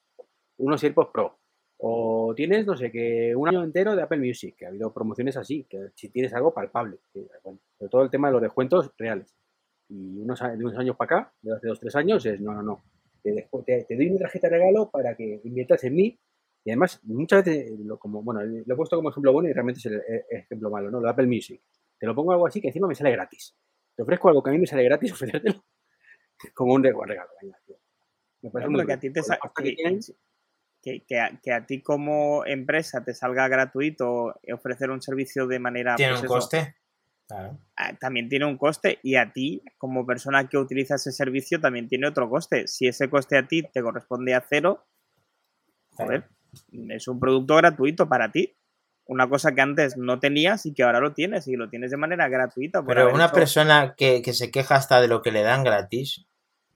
unos 0.58 0.82
AirPods 0.82 1.10
Pro. 1.12 1.38
O 1.80 2.34
tienes, 2.34 2.66
no 2.66 2.76
sé, 2.76 2.90
que 2.90 3.34
un 3.36 3.48
año 3.48 3.62
entero 3.62 3.94
de 3.94 4.02
Apple 4.02 4.18
Music, 4.18 4.56
que 4.56 4.66
ha 4.66 4.68
habido 4.68 4.92
promociones 4.92 5.36
así, 5.36 5.64
que 5.68 5.90
si 5.94 6.08
tienes 6.08 6.34
algo 6.34 6.52
palpable. 6.52 6.98
bueno, 7.44 7.60
sobre 7.78 7.90
todo 7.90 8.02
el 8.02 8.10
tema 8.10 8.28
de 8.28 8.32
los 8.32 8.42
descuentos 8.42 8.90
reales. 8.98 9.34
Y 9.88 10.18
unos, 10.20 10.40
de 10.40 10.56
unos 10.64 10.76
años 10.78 10.96
para 10.96 11.18
acá, 11.20 11.32
de 11.40 11.54
hace 11.54 11.68
dos, 11.68 11.80
tres 11.80 11.94
años, 11.96 12.24
es 12.26 12.40
no, 12.40 12.52
no, 12.52 12.62
no. 12.62 12.82
Te, 13.22 13.48
te- 13.66 13.84
te 13.84 13.96
doy 13.96 14.10
mi 14.10 14.18
tarjeta 14.18 14.48
de 14.48 14.56
regalo 14.58 14.90
para 14.90 15.14
que 15.16 15.40
inviertas 15.44 15.82
en 15.84 15.94
mí 15.94 16.18
y 16.64 16.70
además, 16.70 17.00
muchas 17.04 17.44
veces, 17.44 17.78
lo, 17.80 17.98
como, 17.98 18.22
bueno, 18.22 18.42
lo 18.42 18.74
he 18.74 18.76
puesto 18.76 18.96
como 18.96 19.10
ejemplo 19.10 19.32
bueno 19.32 19.48
y 19.48 19.52
realmente 19.52 19.78
es 19.78 19.86
el, 19.86 19.94
el 19.94 20.24
ejemplo 20.38 20.70
malo, 20.70 20.90
¿no? 20.90 20.98
Lo 20.98 21.04
de 21.04 21.10
Apple 21.10 21.26
Music. 21.26 21.62
Te 21.98 22.06
lo 22.06 22.14
pongo 22.14 22.32
algo 22.32 22.46
así 22.46 22.60
que 22.60 22.68
encima 22.68 22.86
me 22.88 22.94
sale 22.94 23.10
gratis. 23.12 23.56
Te 23.94 24.02
ofrezco 24.02 24.28
algo 24.28 24.42
que 24.42 24.50
a 24.50 24.52
mí 24.52 24.58
me 24.58 24.66
sale 24.66 24.84
gratis, 24.84 25.12
ofrecértelo 25.12 25.64
como 26.54 26.74
un 26.74 26.82
reg- 26.84 27.06
regalo. 27.06 27.30
venga, 27.42 27.58
tío. 27.66 27.76
Me 28.42 28.50
parece 28.50 28.68
Hombre, 28.68 28.82
muy 28.84 28.86
que 28.86 28.92
a 28.92 29.00
ti 29.00 29.12
te 29.12 29.22
que, 30.80 31.04
que 31.04 31.20
a, 31.20 31.40
que 31.42 31.52
a 31.52 31.66
ti 31.66 31.82
como 31.82 32.46
empresa 32.46 33.02
te 33.02 33.14
salga 33.14 33.48
gratuito 33.48 34.34
ofrecer 34.52 34.90
un 34.90 35.02
servicio 35.02 35.46
de 35.46 35.58
manera 35.58 35.96
¿Tiene 35.96 36.12
pues 36.12 36.20
un 36.20 36.26
eso, 36.26 36.34
coste? 36.34 36.76
Claro. 37.26 37.58
ah, 37.76 37.96
también 37.98 38.28
tiene 38.28 38.46
un 38.46 38.56
coste 38.56 38.98
y 39.02 39.16
a 39.16 39.32
ti 39.32 39.62
como 39.76 40.06
persona 40.06 40.48
que 40.48 40.56
utiliza 40.56 40.94
ese 40.94 41.12
servicio 41.12 41.60
también 41.60 41.88
tiene 41.88 42.06
otro 42.06 42.30
coste. 42.30 42.66
Si 42.68 42.86
ese 42.86 43.10
coste 43.10 43.36
a 43.36 43.46
ti 43.46 43.62
te 43.64 43.82
corresponde 43.82 44.34
a 44.34 44.44
cero, 44.48 44.86
joder, 45.94 46.28
es 46.90 47.08
un 47.08 47.18
producto 47.20 47.56
gratuito 47.56 48.08
para 48.08 48.30
ti. 48.30 48.56
Una 49.08 49.26
cosa 49.28 49.54
que 49.54 49.62
antes 49.62 49.96
no 49.96 50.20
tenías 50.20 50.66
y 50.66 50.74
que 50.74 50.82
ahora 50.82 51.00
lo 51.00 51.14
tienes 51.14 51.48
y 51.48 51.56
lo 51.56 51.70
tienes 51.70 51.90
de 51.90 51.96
manera 51.96 52.28
gratuita. 52.28 52.84
Pero 52.84 53.12
una 53.12 53.24
hecho- 53.24 53.34
persona 53.34 53.94
que, 53.96 54.20
que 54.22 54.34
se 54.34 54.50
queja 54.50 54.76
hasta 54.76 55.00
de 55.00 55.08
lo 55.08 55.22
que 55.22 55.32
le 55.32 55.42
dan 55.42 55.64
gratis, 55.64 56.26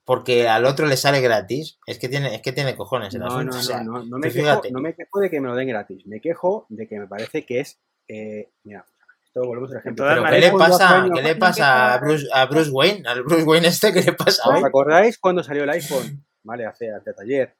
porque 0.04 0.48
al 0.48 0.64
otro 0.64 0.86
le 0.86 0.96
sale 0.96 1.20
gratis, 1.20 1.78
es 1.86 1.98
que 1.98 2.08
tiene, 2.08 2.34
es 2.34 2.40
que 2.40 2.52
tiene 2.52 2.74
cojones 2.74 3.14
el 3.14 3.20
No, 3.20 3.44
no, 3.44 3.50
o 3.50 3.52
sea, 3.52 3.84
no, 3.84 4.02
no, 4.02 4.18
me 4.18 4.30
quejo, 4.32 4.62
no 4.72 4.80
me 4.80 4.94
quejo 4.94 5.20
de 5.20 5.30
que 5.30 5.40
me 5.40 5.48
lo 5.48 5.54
den 5.54 5.68
gratis. 5.68 6.06
Me 6.06 6.20
quejo 6.20 6.66
de 6.70 6.88
que 6.88 6.98
me 6.98 7.06
parece 7.06 7.44
que 7.44 7.60
es. 7.60 7.78
eh, 8.08 8.48
mira, 8.64 8.84
esto 9.26 9.44
volvemos 9.46 9.70
al 9.72 9.78
ejemplo. 9.78 10.06
Pero 10.08 10.24
¿qué 10.24 10.38
le 10.40 10.52
pasa, 10.52 11.06
¿qué 11.14 11.22
le 11.22 11.36
pasa 11.36 11.94
a 11.94 11.98
Bruce, 11.98 12.26
a 12.32 12.46
Bruce 12.46 12.70
Wayne? 12.70 13.02
Al 13.06 13.22
Bruce 13.24 13.44
Wayne 13.44 13.68
este, 13.68 13.92
¿qué 13.92 14.00
le 14.02 14.12
pasa 14.14 14.48
¿Os 14.48 14.64
acordáis 14.64 15.18
cuando 15.18 15.42
salió 15.42 15.64
el 15.64 15.70
iPhone? 15.70 16.24
Vale, 16.44 16.64
hace, 16.64 16.90
hace 16.90 17.10
ayer. 17.22 17.54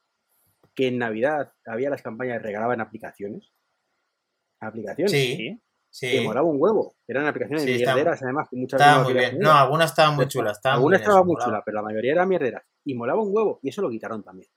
Que 0.74 0.88
en 0.88 0.96
Navidad 0.98 1.52
había 1.66 1.90
las 1.90 2.00
campañas 2.00 2.38
de 2.38 2.48
regalaban 2.48 2.80
aplicaciones. 2.80 3.52
Aplicaciones. 4.62 5.10
Sí, 5.10 5.60
Sí. 5.92 6.10
Que 6.10 6.20
molaba 6.22 6.46
un 6.46 6.56
huevo. 6.58 6.94
Eran 7.06 7.26
aplicaciones 7.26 7.64
Sí, 7.64 7.76
mierderas, 7.76 8.22
además, 8.22 8.48
muchas 8.52 8.80
Estaba 8.80 9.00
veces 9.02 9.14
muy 9.14 9.22
no 9.22 9.30
bien. 9.30 9.42
No, 9.42 9.52
algunas 9.52 9.90
estaban 9.90 10.16
muy 10.16 10.26
chulas. 10.26 10.56
Estaban 10.56 10.78
Algunas 10.78 11.00
estaban 11.02 11.26
muy 11.26 11.36
chulas, 11.36 11.62
pero 11.66 11.74
la 11.74 11.82
mayoría 11.82 12.12
eran 12.12 12.28
mierderas. 12.30 12.62
Y 12.82 12.94
molaba 12.94 13.20
un 13.20 13.28
huevo. 13.30 13.60
Y 13.62 13.68
eso 13.68 13.82
lo 13.82 13.90
quitaron 13.90 14.22
también. 14.22 14.48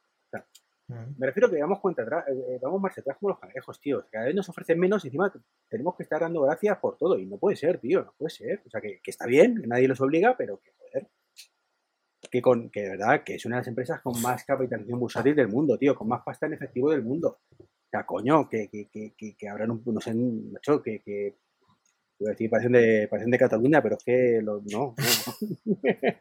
Mm. 0.87 1.17
Me 1.17 1.25
refiero 1.25 1.49
que 1.49 1.57
damos 1.57 1.79
cuenta 1.79 2.03
atrás, 2.03 2.25
eh, 2.29 2.59
vamos 2.61 2.79
marcha 2.79 3.01
atrás 3.01 3.17
como 3.19 3.31
los 3.31 3.39
cangrejos, 3.39 3.81
tío. 3.81 4.05
Cada 4.09 4.25
vez 4.25 4.35
nos 4.35 4.47
ofrecen 4.47 4.79
menos 4.79 5.03
y 5.03 5.07
encima 5.09 5.33
tenemos 5.67 5.95
que 5.95 6.03
estar 6.03 6.21
dando 6.21 6.41
gracias 6.43 6.77
por 6.77 6.95
todo. 6.95 7.19
Y 7.19 7.25
no 7.25 7.37
puede 7.37 7.57
ser, 7.57 7.79
tío, 7.79 8.05
no 8.05 8.13
puede 8.17 8.29
ser. 8.29 8.61
O 8.65 8.69
sea, 8.69 8.79
que, 8.79 9.01
que 9.03 9.11
está 9.11 9.25
bien, 9.25 9.59
que 9.59 9.67
nadie 9.67 9.89
los 9.89 9.99
obliga, 9.99 10.37
pero 10.37 10.61
que, 10.61 10.71
joder. 10.77 11.09
Que, 12.31 12.41
con, 12.41 12.69
que 12.69 12.81
de 12.81 12.89
verdad, 12.91 13.23
que 13.25 13.35
es 13.35 13.45
una 13.45 13.57
de 13.57 13.61
las 13.61 13.67
empresas 13.67 13.99
con 14.01 14.21
más 14.21 14.45
capitalización 14.45 14.99
bursátil 14.99 15.35
del 15.35 15.49
mundo, 15.49 15.77
tío, 15.77 15.95
con 15.95 16.07
más 16.07 16.21
pasta 16.23 16.45
en 16.45 16.53
efectivo 16.53 16.91
del 16.91 17.03
mundo. 17.03 17.39
O 17.85 17.89
sea, 17.89 18.05
coño, 18.05 18.49
que, 18.49 18.69
que, 18.69 18.89
que, 18.89 19.13
que, 19.15 19.47
un, 19.51 19.81
no 19.85 20.01
sé, 20.01 20.13
macho, 20.13 20.81
que, 20.81 21.01
que 21.01 21.37
iba 22.19 22.29
a 22.29 22.31
decir, 22.31 22.49
parecen 22.49 22.71
de, 22.73 23.07
parecen 23.09 23.31
de 23.31 23.37
Cataluña, 23.39 23.81
pero 23.81 23.95
es 23.97 24.03
que 24.03 24.39
lo- 24.41 24.61
no, 24.71 24.95
no. 24.97 25.75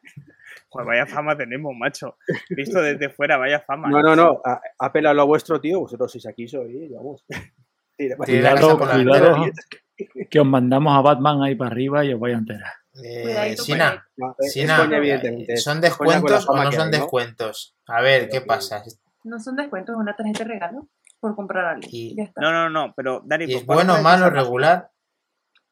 Joder, 0.69 0.87
vaya 0.87 1.07
fama 1.07 1.37
tenemos, 1.37 1.73
macho. 1.77 2.17
Visto 2.51 2.81
desde 2.83 3.09
fuera, 3.11 3.37
vaya 3.37 3.61
fama. 3.61 3.89
No, 3.91 4.03
no, 4.03 4.15
no. 4.17 4.41
a- 4.45 4.61
Apela 4.79 5.11
a 5.11 5.15
lo 5.15 5.27
vuestro, 5.27 5.61
tío. 5.61 5.81
Vosotros 5.81 6.11
sois 6.13 6.27
aquí, 6.27 6.47
sois, 6.49 6.91
vamos. 6.93 7.25
Cuidado, 7.97 8.77
cuidado, 8.77 9.45
que 10.31 10.41
os 10.41 10.47
mandamos 10.47 10.99
a 10.99 11.01
Batman 11.01 11.43
ahí 11.45 11.55
para 11.55 11.71
arriba 11.71 12.05
y 12.05 12.13
os 12.13 12.19
vais 12.19 12.35
a 12.35 12.39
enterar. 12.39 12.73
Eh, 13.05 13.55
Sina, 13.57 14.05
No, 14.17 14.35
Sina, 14.41 14.77
coña, 14.79 14.99
eh, 14.99 15.57
¿son 15.57 15.81
descuentos 15.81 16.49
o 16.49 16.57
no 16.57 16.73
son 16.73 16.81
hay, 16.81 16.91
¿no? 16.91 16.91
descuentos? 16.91 17.77
A 17.87 18.01
ver, 18.03 18.29
¿qué 18.29 18.41
pasa? 18.41 18.83
No 19.23 19.39
son 19.39 19.55
descuentos, 19.55 19.95
es 19.95 20.01
una 20.01 20.17
tarjeta 20.17 20.41
de 20.43 20.51
regalo 20.55 20.89
por 21.25 21.35
comprar 21.37 21.65
algo. 21.65 21.89
Y- 21.91 22.15
Ya 22.17 22.25
está. 22.25 22.41
No, 22.43 22.53
no, 22.53 22.69
no, 22.69 22.93
pero 22.95 23.23
Dani, 23.25 23.45
¿Y 23.45 23.49
¿con 23.53 23.57
es 23.61 23.67
bueno, 23.67 24.03
malo, 24.03 24.29
regular? 24.29 24.91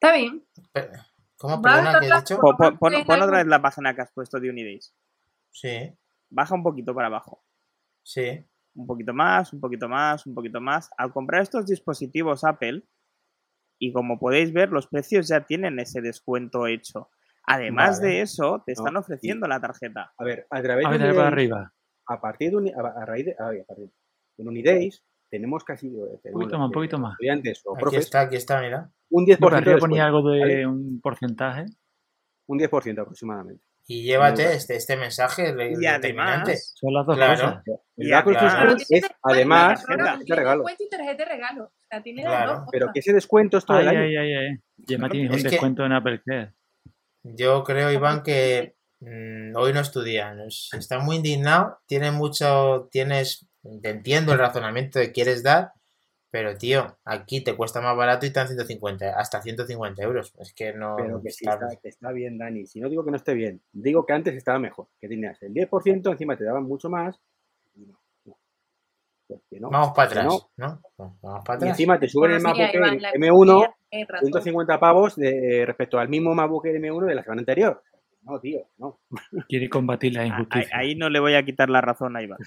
Está 0.00 0.14
bien. 0.16 0.42
¿Cómo? 1.36 1.60
Perdona, 1.60 1.88
estar 1.90 2.00
¿qué 2.02 2.08
la- 2.08 2.16
has 2.16 2.24
dicho? 2.24 2.40
Pon, 2.40 2.56
pon- 2.56 2.78
pon- 2.78 2.90
Tienes 2.90 3.06
pon 3.06 3.20
otra 3.22 3.36
vez 3.38 3.46
la 3.46 3.60
página 3.60 3.94
que 3.94 4.00
has 4.00 4.12
puesto 4.12 4.40
de 4.40 4.48
Unidays. 4.50 4.94
Sí, 5.50 5.92
Baja 6.30 6.54
un 6.54 6.62
poquito 6.62 6.94
para 6.94 7.08
abajo. 7.08 7.44
sí. 8.02 8.44
Un 8.74 8.86
poquito 8.86 9.12
más, 9.12 9.52
un 9.52 9.60
poquito 9.60 9.86
más, 9.86 10.24
un 10.26 10.34
poquito 10.34 10.58
más. 10.58 10.88
Al 10.96 11.12
comprar 11.12 11.42
estos 11.42 11.66
dispositivos 11.66 12.42
Apple, 12.42 12.82
y 13.78 13.92
como 13.92 14.18
podéis 14.18 14.50
ver, 14.54 14.70
los 14.70 14.86
precios 14.86 15.28
ya 15.28 15.44
tienen 15.44 15.78
ese 15.78 16.00
descuento 16.00 16.66
hecho. 16.66 17.10
Además 17.46 17.98
Vale. 18.00 18.08
de 18.14 18.20
eso, 18.22 18.62
te 18.64 18.72
están 18.72 18.96
ofreciendo 18.96 19.46
la 19.46 19.60
tarjeta. 19.60 20.14
A 20.16 20.24
ver, 20.24 20.46
a 20.48 20.62
través 20.62 20.86
A 20.86 20.90
de 20.92 20.98
ver, 20.98 21.14
para 21.14 21.28
arriba. 21.28 21.74
a 22.08 22.20
partir 22.22 22.48
de 22.50 22.56
Uni- 22.56 22.72
a, 22.72 22.80
a 23.02 23.04
raíz 23.04 23.26
de, 23.26 23.36
a 23.38 23.48
ver, 23.50 23.60
a 23.60 23.64
partir 23.66 23.84
de- 23.88 23.92
en 24.38 24.48
Unidays 24.48 25.04
tenemos 25.32 25.64
casi 25.64 25.86
eh, 25.88 25.90
Un 25.90 26.20
tenemos 26.20 26.42
poquito 26.44 26.58
más, 26.58 26.66
un 26.66 26.72
poquito 26.72 26.98
más. 26.98 27.12
estudiantes 27.14 27.62
o 27.64 27.74
Aquí 27.74 27.80
profes 27.80 28.00
está, 28.04 28.20
aquí 28.20 28.36
está, 28.36 28.60
mira. 28.60 28.90
un 29.10 29.24
10% 29.26 29.38
No, 29.40 29.70
de 29.72 29.76
ponía 29.78 30.04
algo 30.04 30.30
de 30.30 30.38
¿vale? 30.40 30.66
un 30.66 31.00
porcentaje. 31.00 31.64
un 32.46 32.58
10% 32.58 33.00
aproximadamente. 33.00 33.64
Y 33.86 34.04
llévate 34.04 34.44
Muy 34.44 34.52
este, 34.52 34.76
este 34.76 34.96
mensaje 34.96 35.52
re- 35.52 35.72
Y 35.72 35.76
determinante. 35.76 36.52
además, 36.52 36.72
Son 36.76 36.92
las 36.94 37.06
dos 37.06 37.16
Claro. 37.16 37.32
cosas. 37.34 37.64
Ya, 37.96 38.18
Ops 38.20 38.28
claro. 38.28 38.76
Es 38.88 39.04
además 39.22 39.84
tarjeta, 39.84 40.18
tiene 40.18 40.36
regalo, 40.36 40.62
descuento 40.62 40.84
y 40.84 40.88
tarjeta 40.88 41.16
de 41.16 41.24
regalo. 41.30 41.64
O 41.64 41.72
sea, 41.90 42.02
tiene 42.02 42.22
Claro, 42.22 42.52
dos 42.60 42.68
pero 42.70 42.86
que 42.92 43.00
ese 43.00 43.12
descuento 43.12 43.56
es 43.58 43.64
todo 43.64 43.78
Ay, 43.78 43.82
el 43.84 43.88
año. 43.88 44.00
ay, 44.00 44.16
ay, 44.16 44.34
ay. 44.34 44.56
Y 44.76 44.84
tienes 44.84 45.10
Es 45.30 45.36
un 45.36 45.42
que- 45.42 45.48
descuento 45.50 45.84
en 45.86 45.92
Apple 45.92 46.22
Care. 46.24 46.52
Yo 47.24 47.64
creo, 47.64 47.90
Iván, 47.90 48.22
que 48.22 48.76
mm, 49.00 49.56
hoy 49.56 49.72
no 49.72 49.80
estudia. 49.80 50.32
es- 50.46 50.68
Está 50.76 50.98
muy 51.00 51.16
indignado. 51.16 51.78
Tiene 51.86 52.10
mucho. 52.12 52.88
Tienes. 52.92 53.48
Te 53.80 53.90
entiendo 53.90 54.32
el 54.32 54.38
razonamiento 54.38 54.98
que 55.00 55.12
quieres 55.12 55.42
dar. 55.42 55.72
Pero, 56.30 56.56
tío, 56.56 56.96
aquí 57.04 57.42
te 57.44 57.54
cuesta 57.54 57.82
más 57.82 57.94
barato 57.94 58.24
y 58.24 58.28
están 58.28 58.46
150, 58.48 59.18
hasta 59.20 59.42
150 59.42 60.02
euros. 60.02 60.32
Es 60.38 60.54
que 60.54 60.72
no. 60.72 60.96
Pero 60.96 61.20
que 61.22 61.30
sí 61.30 61.44
está- 61.46 61.66
está, 61.66 61.80
que 61.80 61.88
está 61.90 62.10
bien, 62.10 62.38
Dani. 62.38 62.66
Si 62.66 62.80
no 62.80 62.88
digo 62.88 63.04
que 63.04 63.10
no 63.10 63.18
esté 63.18 63.34
bien, 63.34 63.60
digo 63.70 64.06
que 64.06 64.14
antes 64.14 64.34
estaba 64.34 64.58
mejor. 64.58 64.86
Que 64.98 65.08
tenías 65.08 65.40
el 65.42 65.52
10%, 65.52 66.10
encima 66.10 66.34
te 66.36 66.44
daban 66.44 66.64
mucho 66.64 66.88
más. 66.88 67.20
Y 67.74 67.80
no, 67.84 68.00
no. 68.24 68.38
Pues 69.28 69.42
que 69.50 69.60
no. 69.60 69.68
Vamos 69.68 69.90
para 69.94 70.08
atrás, 70.08 70.24
no. 70.24 70.50
¿no? 70.56 70.80
Pues 70.96 71.10
Vamos 71.20 71.44
para 71.44 71.66
Y 71.66 71.68
encima 71.68 71.98
te 72.00 72.08
suben 72.08 72.30
el 72.32 72.38
Bueno, 72.42 72.48
MacBook 72.48 72.82
ahí 72.82 72.94
Air 72.94 73.02
la 73.02 73.12
M1 73.12 73.26
economía, 73.26 73.74
tienes 73.90 74.08
razón. 74.08 74.26
150 74.28 74.80
pavos 74.80 75.16
de, 75.16 75.64
respecto 75.66 75.98
al 75.98 76.08
mismo 76.08 76.34
MacBook 76.34 76.64
Air 76.64 76.76
M1 76.80 77.06
de 77.08 77.14
la 77.14 77.22
semana 77.24 77.40
anterior. 77.42 77.82
No, 78.22 78.40
tío, 78.40 78.66
no. 78.78 79.00
Quiere 79.50 79.68
combatir 79.68 80.14
la 80.14 80.20
a- 80.20 80.22
ahí, 80.24 80.28
injusticia. 80.30 80.76
ahí 80.78 80.94
no 80.94 81.10
le 81.10 81.20
voy 81.20 81.34
a 81.34 81.44
quitar 81.44 81.68
la 81.68 81.82
razón 81.82 82.16
a 82.16 82.22
Iván. 82.22 82.38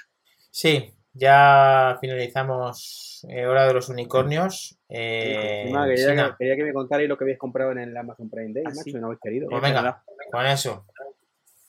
Sí, 0.49 0.91
ya 1.15 1.97
finalizamos 2.01 3.25
eh, 3.29 3.47
Hora 3.47 3.65
de 3.65 3.73
los 3.73 3.89
Unicornios. 3.89 4.77
Eh, 4.89 5.61
Encima 5.63 5.85
quería, 5.87 6.07
que, 6.29 6.33
quería 6.37 6.55
que 6.57 6.63
me 6.63 6.73
contarais 6.73 7.09
lo 7.09 7.17
que 7.17 7.23
habéis 7.23 7.39
comprado 7.39 7.71
en 7.71 7.79
el 7.79 7.97
Amazon 7.97 8.29
Prime 8.29 8.53
Day, 8.53 8.63
Ah, 8.67 8.71
macho, 8.75 8.99
no 8.99 9.07
habéis 9.07 9.21
querido. 9.21 9.47
pues 9.49 9.63
Es 9.63 9.69
venga, 9.69 10.03
con 10.31 10.45
eso. 10.45 10.85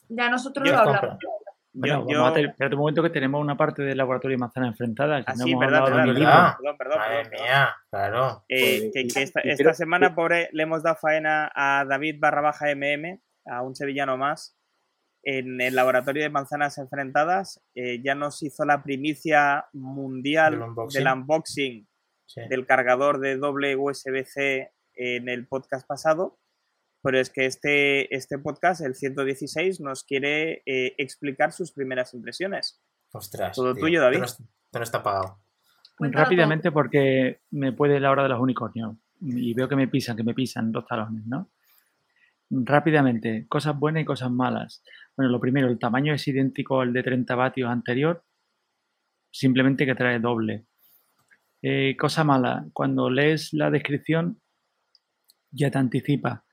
Ya 0.09 0.29
nosotros 0.29 0.67
Yo 0.67 0.73
lo 0.75 0.83
compro. 0.83 0.97
hablamos. 0.99 1.19
Bueno, 1.73 1.95
Yo- 1.95 1.99
vamos 1.99 2.13
yo- 2.13 2.25
a 2.25 2.33
tener, 2.33 2.49
espérate 2.49 2.75
un 2.75 2.79
momento 2.79 3.03
que 3.03 3.09
tenemos 3.11 3.39
una 3.39 3.55
parte 3.55 3.83
del 3.83 3.97
laboratorio 3.97 4.35
de 4.35 4.39
manzana 4.39 4.67
enfrentada. 4.67 5.17
Que 5.19 5.31
Ah, 5.31 5.35
no 5.37 5.43
sí, 5.45 5.51
hemos 5.51 5.59
verdad, 5.61 5.83
verdad, 5.83 6.05
de 6.05 6.13
verdad. 6.13 6.53
Perdón, 6.57 6.77
perdón, 6.77 6.97
Madre 6.99 7.23
perdón, 7.29 7.45
mía, 7.45 7.75
claro. 7.91 8.45
Eh, 8.49 8.77
Joder, 8.77 8.91
que, 8.93 9.07
que 9.13 9.21
esta, 9.21 9.39
esta 9.41 9.63
creo- 9.63 9.73
semana 9.75 10.15
pobre, 10.15 10.49
le 10.53 10.63
hemos 10.63 10.81
dado 10.81 10.95
faena 10.95 11.51
a 11.53 11.85
David 11.87 12.15
barra 12.19 12.41
baja 12.41 12.71
MM, 12.71 13.21
a 13.45 13.61
un 13.61 13.75
sevillano 13.75 14.17
más, 14.17 14.56
en 15.29 15.59
el 15.59 15.75
laboratorio 15.75 16.23
de 16.23 16.29
manzanas 16.29 16.77
enfrentadas. 16.77 17.61
Eh, 17.75 18.01
ya 18.01 18.15
nos 18.15 18.41
hizo 18.43 18.63
la 18.63 18.81
primicia 18.81 19.65
mundial 19.73 20.53
Del 20.53 20.61
unboxing. 20.61 21.03
del 21.03 21.13
unboxing 21.13 21.87
Sí. 22.29 22.41
del 22.49 22.65
cargador 22.65 23.19
de 23.19 23.37
doble 23.37 23.75
USB-C 23.75 24.71
en 24.95 25.27
el 25.29 25.47
podcast 25.47 25.85
pasado. 25.87 26.39
Pero 27.03 27.19
es 27.19 27.29
que 27.29 27.45
este, 27.45 28.13
este 28.15 28.37
podcast, 28.39 28.81
el 28.81 28.95
116, 28.95 29.79
nos 29.81 30.03
quiere 30.03 30.61
eh, 30.65 30.93
explicar 30.97 31.51
sus 31.51 31.71
primeras 31.73 32.13
impresiones. 32.13 32.81
Ostras. 33.11 33.55
Todo 33.55 33.73
tío, 33.73 33.81
tuyo, 33.83 34.01
David. 34.01 34.19
no, 34.19 34.25
no 34.73 34.83
está 34.83 35.03
pagado. 35.03 35.39
Rápidamente 35.99 36.71
porque 36.71 37.41
me 37.51 37.71
puede 37.73 37.99
la 37.99 38.11
hora 38.11 38.23
de 38.23 38.29
los 38.29 38.39
unicornios 38.39 38.95
y 39.21 39.53
veo 39.53 39.67
que 39.67 39.75
me 39.75 39.87
pisan, 39.87 40.15
que 40.15 40.23
me 40.23 40.33
pisan 40.33 40.71
los 40.71 40.85
talones, 40.85 41.25
¿no? 41.25 41.49
Rápidamente, 42.49 43.45
cosas 43.49 43.77
buenas 43.77 44.03
y 44.03 44.05
cosas 44.05 44.31
malas. 44.31 44.83
Bueno, 45.17 45.31
lo 45.31 45.39
primero, 45.39 45.67
el 45.67 45.79
tamaño 45.79 46.13
es 46.13 46.27
idéntico 46.27 46.79
al 46.79 46.93
de 46.93 47.01
30 47.01 47.33
vatios 47.33 47.71
anterior, 47.71 48.23
simplemente 49.31 49.83
que 49.83 49.95
trae 49.95 50.19
doble. 50.19 50.67
Eh, 51.63 51.97
cosa 51.97 52.23
mala, 52.23 52.67
cuando 52.71 53.09
lees 53.09 53.51
la 53.51 53.71
descripción 53.71 54.39
ya 55.49 55.71
te 55.71 55.79
anticipa, 55.79 56.45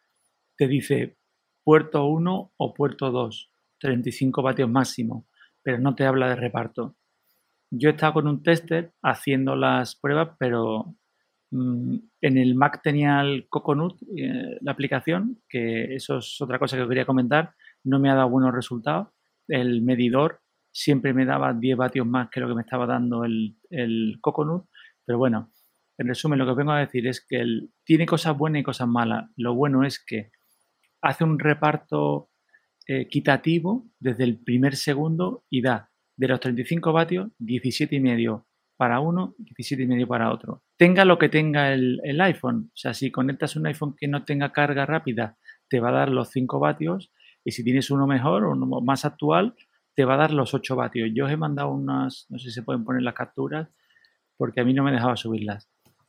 te 0.56 0.66
dice 0.66 1.18
puerto 1.62 2.06
1 2.06 2.52
o 2.56 2.74
puerto 2.74 3.10
2, 3.10 3.50
35 3.80 4.40
vatios 4.40 4.70
máximo, 4.70 5.26
pero 5.62 5.78
no 5.78 5.94
te 5.94 6.06
habla 6.06 6.30
de 6.30 6.36
reparto. 6.36 6.96
Yo 7.70 7.90
he 7.90 7.92
estado 7.92 8.14
con 8.14 8.28
un 8.28 8.42
tester 8.42 8.94
haciendo 9.02 9.56
las 9.56 9.94
pruebas, 9.94 10.36
pero 10.38 10.96
mm, 11.50 11.96
en 12.22 12.38
el 12.38 12.54
Mac 12.54 12.80
tenía 12.82 13.20
el 13.20 13.46
Coconut, 13.50 14.00
eh, 14.16 14.56
la 14.62 14.72
aplicación, 14.72 15.42
que 15.50 15.94
eso 15.96 16.16
es 16.16 16.40
otra 16.40 16.58
cosa 16.58 16.78
que 16.78 16.88
quería 16.88 17.04
comentar, 17.04 17.54
no 17.84 17.98
me 17.98 18.10
ha 18.10 18.14
dado 18.14 18.30
buenos 18.30 18.54
resultados. 18.54 19.08
El 19.48 19.82
medidor 19.82 20.40
siempre 20.72 21.14
me 21.14 21.24
daba 21.24 21.52
10 21.54 21.76
vatios 21.76 22.06
más 22.06 22.30
que 22.30 22.40
lo 22.40 22.48
que 22.48 22.54
me 22.54 22.62
estaba 22.62 22.86
dando 22.86 23.24
el, 23.24 23.56
el 23.70 24.18
Coconut, 24.20 24.66
pero 25.04 25.18
bueno, 25.18 25.52
en 25.98 26.08
resumen 26.08 26.38
lo 26.38 26.44
que 26.44 26.50
os 26.52 26.56
vengo 26.56 26.72
a 26.72 26.80
decir 26.80 27.06
es 27.06 27.24
que 27.26 27.36
el- 27.40 27.70
tiene 27.84 28.06
cosas 28.06 28.36
buenas 28.36 28.60
y 28.60 28.64
cosas 28.64 28.88
malas. 28.88 29.30
Lo 29.36 29.54
bueno 29.54 29.84
es 29.84 30.02
que 30.04 30.30
hace 31.02 31.24
un 31.24 31.38
reparto 31.38 32.30
eh, 32.86 33.02
equitativo 33.02 33.86
desde 33.98 34.24
el 34.24 34.38
primer 34.42 34.76
segundo 34.76 35.44
y 35.50 35.62
da 35.62 35.90
de 36.16 36.28
los 36.28 36.40
35 36.40 36.92
vatios 36.92 37.30
17 37.38 37.96
y 37.96 38.00
medio 38.00 38.46
para 38.76 39.00
uno, 39.00 39.34
17 39.38 39.84
y 39.84 39.86
medio 39.86 40.08
para 40.08 40.32
otro. 40.32 40.62
Tenga 40.76 41.04
lo 41.04 41.18
que 41.18 41.28
tenga 41.28 41.72
el, 41.72 42.00
el 42.04 42.20
iPhone, 42.20 42.70
o 42.72 42.76
sea, 42.76 42.92
si 42.94 43.10
conectas 43.10 43.56
un 43.56 43.66
iPhone 43.66 43.94
que 43.98 44.08
no 44.08 44.24
tenga 44.24 44.52
carga 44.52 44.84
rápida, 44.86 45.38
te 45.68 45.80
va 45.80 45.90
a 45.90 45.92
dar 45.92 46.08
los 46.10 46.30
5 46.30 46.58
vatios 46.58 47.12
y 47.44 47.50
si 47.52 47.62
tienes 47.62 47.90
uno 47.90 48.06
mejor 48.06 48.44
uno 48.44 48.80
más 48.80 49.04
actual, 49.04 49.54
te 49.94 50.04
va 50.04 50.14
a 50.14 50.18
dar 50.18 50.32
los 50.32 50.54
8 50.54 50.74
vatios. 50.76 51.10
Yo 51.14 51.26
os 51.26 51.30
he 51.30 51.36
mandado 51.36 51.70
unas, 51.70 52.26
no 52.28 52.38
sé 52.38 52.48
si 52.48 52.54
se 52.54 52.62
pueden 52.62 52.84
poner 52.84 53.02
las 53.02 53.14
capturas, 53.14 53.68
porque 54.36 54.60
a 54.60 54.64
mí 54.64 54.74
no 54.74 54.82
me 54.82 54.92
dejaba 54.92 55.16
subirlas. 55.16 55.68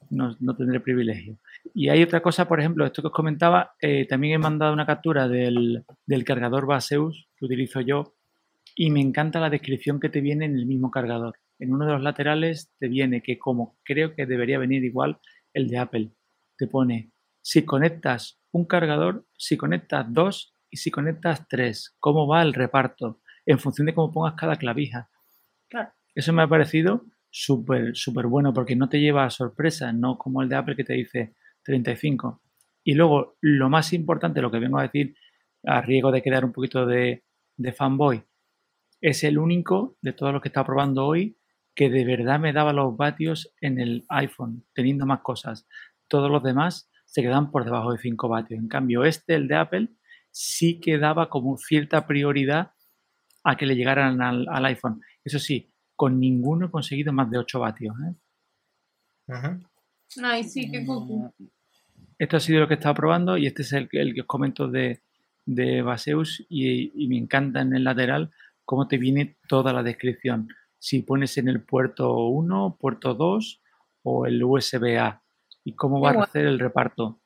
No, 0.09 0.35
no 0.39 0.55
tendré 0.55 0.79
privilegio. 0.79 1.37
Y 1.73 1.89
hay 1.89 2.03
otra 2.03 2.21
cosa, 2.21 2.47
por 2.47 2.59
ejemplo, 2.59 2.85
esto 2.85 3.01
que 3.01 3.07
os 3.07 3.13
comentaba, 3.13 3.73
eh, 3.81 4.05
también 4.07 4.35
he 4.35 4.37
mandado 4.37 4.71
una 4.71 4.85
captura 4.85 5.27
del, 5.27 5.83
del 6.05 6.23
cargador 6.23 6.65
Baseus 6.65 7.27
que 7.37 7.45
utilizo 7.45 7.81
yo 7.81 8.13
y 8.75 8.91
me 8.91 9.01
encanta 9.01 9.39
la 9.39 9.49
descripción 9.49 9.99
que 9.99 10.09
te 10.09 10.21
viene 10.21 10.45
en 10.45 10.57
el 10.57 10.65
mismo 10.65 10.91
cargador. 10.91 11.35
En 11.59 11.73
uno 11.73 11.85
de 11.85 11.93
los 11.93 12.01
laterales 12.01 12.71
te 12.77 12.87
viene 12.87 13.21
que 13.21 13.39
como 13.39 13.77
creo 13.83 14.13
que 14.13 14.25
debería 14.25 14.59
venir 14.59 14.83
igual 14.83 15.17
el 15.53 15.67
de 15.69 15.77
Apple, 15.77 16.11
te 16.57 16.67
pone 16.67 17.11
si 17.41 17.63
conectas 17.63 18.39
un 18.51 18.65
cargador, 18.65 19.25
si 19.37 19.55
conectas 19.55 20.05
dos 20.09 20.54
y 20.69 20.77
si 20.77 20.91
conectas 20.91 21.47
tres, 21.47 21.95
cómo 21.99 22.27
va 22.27 22.41
el 22.41 22.53
reparto 22.53 23.21
en 23.45 23.59
función 23.59 23.87
de 23.87 23.93
cómo 23.93 24.11
pongas 24.11 24.35
cada 24.35 24.55
clavija. 24.55 25.09
Claro. 25.69 25.91
Eso 26.13 26.33
me 26.33 26.43
ha 26.43 26.47
parecido 26.47 27.05
súper, 27.29 27.95
súper 27.95 28.27
bueno 28.27 28.53
porque 28.53 28.75
no 28.75 28.89
te 28.89 28.99
lleva 28.99 29.25
a 29.25 29.29
sorpresa, 29.29 29.91
no 29.91 30.17
como 30.17 30.41
el 30.41 30.49
de 30.49 30.55
Apple 30.55 30.75
que 30.75 30.83
te 30.83 30.93
dice 30.93 31.35
35. 31.63 32.41
Y 32.83 32.93
luego, 32.93 33.37
lo 33.41 33.69
más 33.69 33.93
importante, 33.93 34.41
lo 34.41 34.51
que 34.51 34.59
vengo 34.59 34.79
a 34.79 34.83
decir, 34.83 35.15
a 35.65 35.81
riesgo 35.81 36.11
de 36.11 36.21
quedar 36.21 36.45
un 36.45 36.53
poquito 36.53 36.85
de, 36.85 37.23
de 37.57 37.73
fanboy, 37.73 38.23
es 39.01 39.23
el 39.23 39.37
único 39.37 39.97
de 40.01 40.13
todos 40.13 40.31
los 40.31 40.41
que 40.41 40.47
he 40.47 40.51
estado 40.51 40.67
probando 40.67 41.05
hoy 41.05 41.37
que 41.75 41.89
de 41.89 42.05
verdad 42.05 42.39
me 42.39 42.53
daba 42.53 42.71
los 42.71 42.95
vatios 42.95 43.53
en 43.59 43.79
el 43.79 44.05
iPhone, 44.09 44.65
teniendo 44.73 45.05
más 45.05 45.19
cosas. 45.19 45.67
Todos 46.07 46.31
los 46.31 46.41
demás 46.41 46.89
se 47.05 47.21
quedan 47.21 47.51
por 47.51 47.65
debajo 47.65 47.91
de 47.91 47.97
5 47.97 48.29
vatios. 48.29 48.59
En 48.59 48.69
cambio, 48.69 49.03
este, 49.03 49.35
el 49.35 49.47
de 49.47 49.55
Apple, 49.55 49.89
sí 50.37 50.81
que 50.81 50.97
daba 50.97 51.29
como 51.29 51.55
cierta 51.57 52.05
prioridad 52.05 52.73
a 53.45 53.55
que 53.55 53.65
le 53.65 53.75
llegaran 53.75 54.21
al, 54.21 54.45
al 54.49 54.65
iPhone. 54.65 55.01
Eso 55.23 55.39
sí, 55.39 55.71
con 55.95 56.19
ninguno 56.19 56.65
he 56.65 56.71
conseguido 56.71 57.13
más 57.13 57.29
de 57.31 57.37
8 57.37 57.61
vatios. 57.61 57.95
¿eh? 58.05 58.15
Ujú. 59.27 59.63
Ay, 60.25 60.43
sí, 60.43 60.69
qué 60.69 60.85
cucu. 60.85 61.33
Esto 62.19 62.35
ha 62.37 62.39
sido 62.41 62.59
lo 62.59 62.67
que 62.67 62.73
he 62.73 62.77
estado 62.77 62.95
probando 62.95 63.37
y 63.37 63.45
este 63.47 63.61
es 63.61 63.71
el, 63.71 63.87
que- 63.87 64.01
el 64.01 64.13
que 64.13 64.21
os 64.21 64.27
comento 64.27 64.67
de, 64.67 65.01
de 65.45 65.81
Baseus 65.81 66.45
y, 66.49 66.91
y 67.01 67.07
me 67.07 67.17
encanta 67.17 67.61
en 67.61 67.73
el 67.73 67.85
lateral 67.85 68.31
cómo 68.65 68.87
te 68.89 68.97
viene 68.97 69.37
toda 69.47 69.71
la 69.71 69.83
descripción. 69.83 70.49
Si 70.79 71.01
pones 71.01 71.37
en 71.37 71.47
el 71.47 71.63
puerto 71.63 72.27
1, 72.27 72.77
puerto 72.79 73.13
2 73.13 73.61
o 74.03 74.25
el 74.25 74.43
USB-A 74.43 75.21
y 75.63 75.75
cómo 75.75 76.01
va 76.01 76.09
a 76.09 76.13
hacer 76.25 76.45
el 76.45 76.59
reparto. 76.59 77.21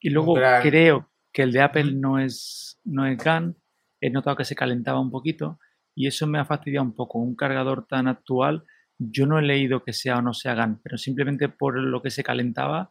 Y 0.00 0.10
luego 0.10 0.34
creo 0.62 1.08
que 1.36 1.42
el 1.42 1.52
de 1.52 1.60
Apple 1.60 1.92
no 1.92 2.18
es, 2.18 2.80
no 2.84 3.04
es 3.04 3.18
GAN. 3.22 3.58
He 4.00 4.08
notado 4.08 4.36
que 4.36 4.46
se 4.46 4.54
calentaba 4.54 4.98
un 4.98 5.10
poquito 5.10 5.60
y 5.94 6.06
eso 6.06 6.26
me 6.26 6.38
ha 6.38 6.46
fastidiado 6.46 6.86
un 6.86 6.94
poco. 6.94 7.18
Un 7.18 7.36
cargador 7.36 7.86
tan 7.86 8.08
actual, 8.08 8.64
yo 8.98 9.26
no 9.26 9.38
he 9.38 9.42
leído 9.42 9.84
que 9.84 9.92
sea 9.92 10.16
o 10.16 10.22
no 10.22 10.32
sea 10.32 10.54
GAN, 10.54 10.80
pero 10.82 10.96
simplemente 10.96 11.50
por 11.50 11.78
lo 11.78 12.00
que 12.00 12.08
se 12.10 12.22
calentaba 12.22 12.90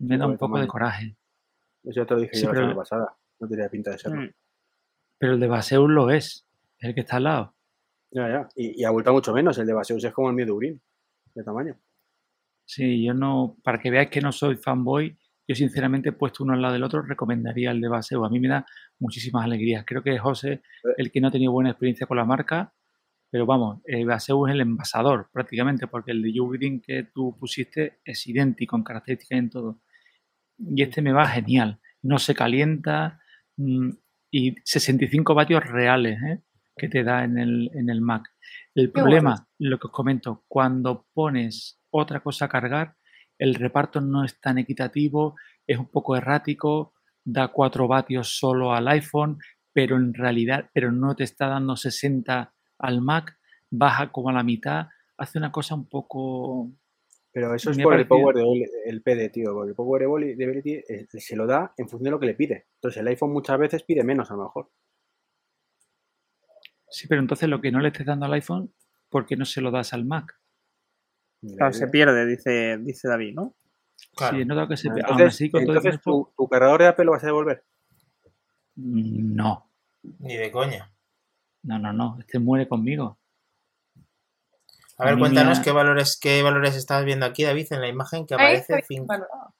me 0.00 0.18
da 0.18 0.26
un 0.26 0.36
poco 0.36 0.58
de 0.60 0.66
coraje. 0.66 1.16
Eso 1.82 2.02
ya 2.02 2.06
te 2.06 2.12
lo 2.14 2.20
dije 2.20 2.34
Sí, 2.34 2.42
yo 2.42 2.48
la 2.48 2.52
pero- 2.52 2.62
semana 2.66 2.76
pasada. 2.78 3.16
No 3.40 3.48
tenía 3.48 3.70
pinta 3.70 3.92
de 3.92 3.98
serlo. 3.98 4.20
Mm. 4.20 4.30
Pero 5.18 5.32
el 5.32 5.40
de 5.40 5.46
Baseus 5.48 5.88
lo 5.88 6.10
es, 6.10 6.46
es 6.78 6.88
el 6.90 6.94
que 6.94 7.00
está 7.00 7.16
al 7.16 7.24
lado. 7.24 7.54
Ya, 8.10 8.28
ya. 8.28 8.48
Y, 8.54 8.82
y 8.82 8.84
abulta 8.84 9.12
mucho 9.12 9.32
menos. 9.32 9.56
El 9.56 9.66
de 9.66 9.72
Baseus 9.72 10.04
es 10.04 10.12
como 10.12 10.28
el 10.28 10.34
mío 10.34 10.44
de 10.44 10.52
Urín, 10.52 10.82
de 11.34 11.42
tamaño. 11.42 11.80
Sí, 12.66 13.02
yo 13.02 13.14
no, 13.14 13.56
para 13.64 13.78
que 13.78 13.90
veáis 13.90 14.10
que 14.10 14.20
no 14.20 14.30
soy 14.30 14.56
fanboy, 14.56 15.16
yo 15.48 15.54
sinceramente 15.54 16.12
puesto 16.12 16.44
uno 16.44 16.52
al 16.52 16.60
lado 16.60 16.74
del 16.74 16.82
otro, 16.84 17.00
recomendaría 17.00 17.70
el 17.70 17.80
de 17.80 17.88
Baseo. 17.88 18.24
A 18.26 18.28
mí 18.28 18.38
me 18.38 18.48
da 18.48 18.66
muchísimas 18.98 19.44
alegrías. 19.44 19.82
Creo 19.86 20.02
que 20.02 20.14
es 20.14 20.20
José 20.20 20.60
el 20.98 21.10
que 21.10 21.22
no 21.22 21.28
ha 21.28 21.30
tenido 21.30 21.52
buena 21.52 21.70
experiencia 21.70 22.06
con 22.06 22.18
la 22.18 22.26
marca, 22.26 22.74
pero 23.30 23.46
vamos, 23.46 23.80
el 23.84 24.04
Baseo 24.04 24.46
es 24.46 24.52
el 24.52 24.60
envasador 24.60 25.30
prácticamente, 25.32 25.86
porque 25.86 26.10
el 26.10 26.22
de 26.22 26.32
Juvrin 26.36 26.82
que 26.82 27.04
tú 27.14 27.34
pusiste 27.40 28.00
es 28.04 28.26
idéntico 28.26 28.76
en 28.76 28.82
características 28.82 29.36
y 29.36 29.38
en 29.38 29.50
todo. 29.50 29.80
Y 30.58 30.82
este 30.82 31.00
me 31.00 31.12
va 31.12 31.26
genial. 31.26 31.80
No 32.02 32.18
se 32.18 32.34
calienta 32.34 33.20
mm, 33.56 33.90
y 34.30 34.54
65 34.64 35.34
vatios 35.34 35.64
reales 35.64 36.18
¿eh? 36.22 36.42
que 36.76 36.88
te 36.88 37.02
da 37.02 37.24
en 37.24 37.38
el, 37.38 37.70
en 37.72 37.88
el 37.88 38.02
Mac. 38.02 38.30
El 38.74 38.88
Qué 38.88 39.00
problema, 39.00 39.48
lo 39.58 39.78
que 39.78 39.86
os 39.86 39.92
comento, 39.92 40.44
cuando 40.46 41.06
pones 41.14 41.80
otra 41.90 42.20
cosa 42.20 42.46
a 42.46 42.48
cargar, 42.48 42.97
el 43.38 43.54
reparto 43.54 44.00
no 44.00 44.24
es 44.24 44.40
tan 44.40 44.58
equitativo, 44.58 45.36
es 45.66 45.78
un 45.78 45.90
poco 45.90 46.16
errático, 46.16 46.94
da 47.24 47.48
4 47.48 47.86
vatios 47.88 48.36
solo 48.38 48.72
al 48.72 48.88
iPhone, 48.88 49.38
pero 49.72 49.96
en 49.96 50.14
realidad, 50.14 50.70
pero 50.72 50.90
no 50.90 51.14
te 51.14 51.24
está 51.24 51.46
dando 51.46 51.76
60 51.76 52.52
al 52.78 53.00
Mac, 53.00 53.38
baja 53.70 54.10
como 54.10 54.30
a 54.30 54.32
la 54.32 54.42
mitad, 54.42 54.88
hace 55.16 55.38
una 55.38 55.52
cosa 55.52 55.74
un 55.74 55.88
poco... 55.88 56.70
Pero 57.30 57.54
eso 57.54 57.70
es 57.70 57.78
por 57.78 57.94
el 57.94 58.08
Power 58.08 58.34
de 58.34 58.42
el 58.86 59.02
PD, 59.02 59.28
tío. 59.28 59.52
Porque 59.52 59.70
el 59.70 59.76
Power 59.76 60.02
de 60.02 60.44
Ability 60.44 60.72
eh, 60.72 61.06
se 61.08 61.36
lo 61.36 61.46
da 61.46 61.72
en 61.76 61.88
función 61.88 62.04
de 62.04 62.10
lo 62.10 62.18
que 62.18 62.26
le 62.26 62.34
pide. 62.34 62.66
Entonces 62.76 63.00
el 63.00 63.06
iPhone 63.08 63.32
muchas 63.32 63.58
veces 63.58 63.82
pide 63.84 64.02
menos 64.02 64.30
a 64.30 64.34
lo 64.34 64.44
mejor. 64.44 64.70
Sí, 66.88 67.06
pero 67.06 67.20
entonces 67.20 67.48
lo 67.48 67.60
que 67.60 67.70
no 67.70 67.80
le 67.80 67.88
estés 67.88 68.06
dando 68.06 68.26
al 68.26 68.32
iPhone, 68.32 68.72
¿por 69.10 69.26
qué 69.26 69.36
no 69.36 69.44
se 69.44 69.60
lo 69.60 69.70
das 69.70 69.92
al 69.92 70.06
Mac? 70.06 70.40
Claro, 71.56 71.72
se 71.72 71.86
pierde, 71.88 72.26
dice, 72.26 72.78
dice 72.78 73.08
David, 73.08 73.34
¿no? 73.34 73.54
Claro. 74.16 74.36
Sí, 74.36 74.42
he 74.42 74.44
notado 74.44 74.68
que 74.68 74.76
se... 74.76 74.88
Entonces, 74.88 75.26
así, 75.28 75.50
con 75.50 75.64
todo 75.64 75.76
entonces 75.76 76.00
tu, 76.02 76.32
tu 76.36 76.48
cargador 76.48 76.80
de 76.80 76.86
Apple 76.88 77.04
lo 77.04 77.12
vas 77.12 77.22
a 77.22 77.26
devolver. 77.26 77.64
No, 78.76 79.70
Ni 80.20 80.36
de 80.36 80.50
coña. 80.50 80.92
no, 81.62 81.78
no, 81.78 81.92
no, 81.92 82.16
este 82.20 82.38
muere 82.38 82.68
conmigo. 82.68 83.18
A 84.98 85.04
ver, 85.06 85.18
cuéntanos 85.18 85.60
qué 85.60 85.70
valores, 85.70 86.18
qué 86.20 86.42
valores 86.42 86.74
estás 86.74 87.04
viendo 87.04 87.24
aquí, 87.26 87.44
David, 87.44 87.68
en 87.70 87.80
la 87.80 87.88
imagen 87.88 88.26
que 88.26 88.34
aparece. 88.34 88.74
está 88.74 88.86
cinco- 88.86 89.06
valorado. 89.06 89.54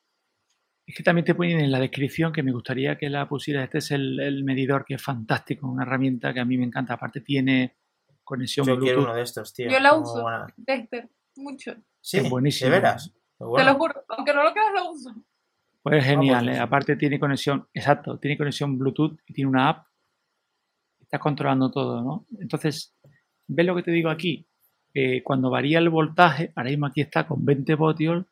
Es 0.85 0.97
que 0.97 1.03
también 1.03 1.25
te 1.25 1.35
ponen 1.35 1.61
en 1.61 1.71
la 1.71 1.79
descripción 1.81 2.33
que 2.33 2.43
me 2.43 2.51
gustaría 2.51 2.97
que 2.97 3.11
la 3.11 3.29
pusieras. 3.29 3.65
Este 3.65 3.79
es 3.79 3.91
el, 3.91 4.19
el 4.21 4.43
medidor 4.43 4.85
que 4.85 4.95
es 4.95 5.03
fantástico, 5.03 5.69
una 5.69 5.83
herramienta 5.85 6.33
que 6.33 6.41
a 6.41 6.45
mí 6.45 6.57
me 6.57 6.65
encanta. 6.65 6.95
Aparte 6.95 7.21
tiene 7.21 7.77
conexión 8.25 8.67
Yo 8.67 8.79
quiero 8.79 8.97
Bluetooth. 9.01 9.05
uno 9.05 9.15
de 9.15 9.23
estos, 9.23 9.53
tío. 9.53 9.71
Yo 9.71 9.79
la 9.81 9.95
uso. 9.95 10.25
Dexter, 10.57 11.09
mucho. 11.39 11.75
Sí, 12.01 12.19
Es 12.19 12.29
buenísimo. 12.29 12.71
¿De 12.71 12.77
veras? 12.77 13.13
Te 13.39 13.45
lo 13.65 13.75
juro. 13.75 13.95
Aunque 14.09 14.35
no 14.35 14.43
lo 14.43 14.53
creas, 14.53 14.73
lo 14.75 14.91
uso. 14.91 15.15
Pues 15.83 15.99
es 15.99 16.05
genial, 16.05 16.45
pues 16.45 16.57
¿eh? 16.57 16.59
sí. 16.59 16.63
Aparte 16.63 16.97
tiene 16.97 17.21
conexión, 17.21 17.67
exacto, 17.73 18.19
tiene 18.19 18.37
conexión 18.37 18.79
Bluetooth 18.79 19.19
y 19.27 19.33
tiene 19.33 19.49
una 19.49 19.69
app. 19.71 19.87
Está 21.01 21.19
controlando 21.19 21.71
todo, 21.71 22.03
¿no? 22.03 22.27
Entonces, 22.41 22.95
¿ves 23.47 23.65
lo 23.65 23.75
que 23.75 23.83
te 23.83 23.91
digo 23.91 24.11
aquí? 24.11 24.47
Eh, 24.93 25.23
cuando 25.23 25.51
varía 25.51 25.79
el 25.79 25.89
voltaje, 25.89 26.53
ahora 26.57 26.71
mismo 26.71 26.87
aquí 26.87 27.01
está 27.01 27.27
con 27.27 27.45
20 27.45 27.75
voltios, 27.77 28.27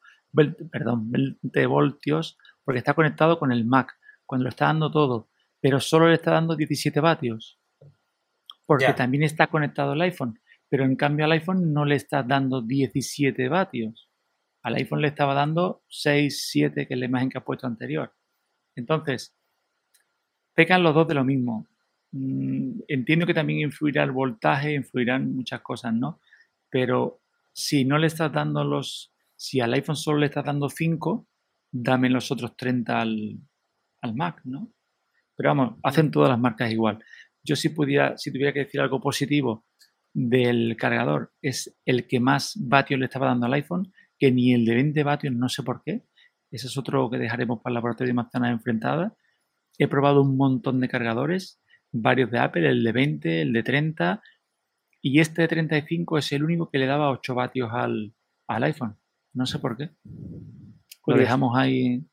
perdón, 0.70 1.10
20 1.10 1.66
voltios, 1.66 2.36
porque 2.64 2.78
está 2.78 2.94
conectado 2.94 3.38
con 3.38 3.52
el 3.52 3.64
Mac, 3.64 3.96
cuando 4.26 4.44
lo 4.44 4.48
está 4.50 4.66
dando 4.66 4.90
todo, 4.90 5.28
pero 5.60 5.80
solo 5.80 6.08
le 6.08 6.14
está 6.14 6.32
dando 6.32 6.56
17 6.56 7.00
vatios, 7.00 7.58
porque 8.66 8.92
también 8.92 9.22
está 9.22 9.46
conectado 9.46 9.92
el 9.92 10.02
iPhone, 10.02 10.40
pero 10.68 10.84
en 10.84 10.96
cambio 10.96 11.24
al 11.24 11.32
iPhone 11.32 11.72
no 11.72 11.84
le 11.84 11.94
está 11.94 12.22
dando 12.22 12.62
17 12.62 13.48
vatios. 13.48 14.10
Al 14.62 14.74
iPhone 14.74 15.00
le 15.00 15.08
estaba 15.08 15.34
dando 15.34 15.84
6, 15.88 16.48
7, 16.50 16.86
que 16.86 16.94
es 16.94 17.00
la 17.00 17.06
imagen 17.06 17.28
que 17.28 17.38
ha 17.38 17.44
puesto 17.44 17.66
anterior. 17.66 18.12
Entonces, 18.74 19.34
pecan 20.54 20.82
los 20.82 20.94
dos 20.94 21.06
de 21.06 21.14
lo 21.14 21.24
mismo. 21.24 21.68
Mm, 22.12 22.80
Entiendo 22.88 23.26
que 23.26 23.34
también 23.34 23.60
influirá 23.60 24.02
el 24.02 24.10
voltaje, 24.10 24.74
influirán 24.74 25.34
muchas 25.34 25.60
cosas, 25.60 25.94
¿no? 25.94 26.20
Pero 26.68 27.20
si 27.52 27.84
no 27.84 27.98
le 27.98 28.08
estás 28.08 28.32
dando 28.32 28.64
los, 28.64 29.12
si 29.36 29.60
al 29.60 29.72
iPhone 29.74 29.96
solo 29.96 30.18
le 30.18 30.26
estás 30.26 30.44
dando 30.44 30.68
5, 30.68 31.28
dame 31.70 32.10
los 32.10 32.30
otros 32.32 32.56
30 32.56 33.00
al, 33.00 33.38
al 34.00 34.14
Mac, 34.14 34.40
¿no? 34.44 34.72
Pero 35.36 35.50
vamos, 35.50 35.78
hacen 35.82 36.10
todas 36.10 36.30
las 36.30 36.38
marcas 36.40 36.72
igual. 36.72 36.98
Yo 37.44 37.54
si 37.54 37.68
pudiera, 37.68 38.16
si 38.18 38.32
tuviera 38.32 38.52
que 38.52 38.60
decir 38.60 38.80
algo 38.80 39.00
positivo 39.00 39.66
del 40.18 40.78
cargador, 40.78 41.34
es 41.42 41.76
el 41.84 42.06
que 42.06 42.20
más 42.20 42.54
vatios 42.58 42.98
le 42.98 43.04
estaba 43.04 43.26
dando 43.26 43.44
al 43.44 43.52
iPhone, 43.52 43.92
que 44.18 44.32
ni 44.32 44.54
el 44.54 44.64
de 44.64 44.74
20 44.74 45.02
vatios, 45.04 45.34
no 45.34 45.50
sé 45.50 45.62
por 45.62 45.82
qué. 45.82 46.06
Ese 46.50 46.68
es 46.68 46.78
otro 46.78 47.10
que 47.10 47.18
dejaremos 47.18 47.60
para 47.60 47.72
el 47.72 47.74
laboratorio 47.74 48.12
de 48.12 48.14
manzanas 48.14 48.52
enfrentadas. 48.52 49.12
He 49.76 49.88
probado 49.88 50.22
un 50.22 50.38
montón 50.38 50.80
de 50.80 50.88
cargadores, 50.88 51.60
varios 51.92 52.30
de 52.30 52.38
Apple, 52.38 52.66
el 52.66 52.82
de 52.82 52.92
20, 52.92 53.42
el 53.42 53.52
de 53.52 53.62
30, 53.62 54.22
y 55.02 55.20
este 55.20 55.42
de 55.42 55.48
35 55.48 56.16
es 56.16 56.32
el 56.32 56.44
único 56.44 56.70
que 56.70 56.78
le 56.78 56.86
daba 56.86 57.10
8 57.10 57.34
vatios 57.34 57.68
al, 57.70 58.14
al 58.48 58.64
iPhone. 58.64 58.98
No 59.34 59.44
sé 59.44 59.58
por 59.58 59.76
qué. 59.76 59.90
Lo 61.06 61.18
dejamos 61.18 61.58
ahí. 61.58 62.06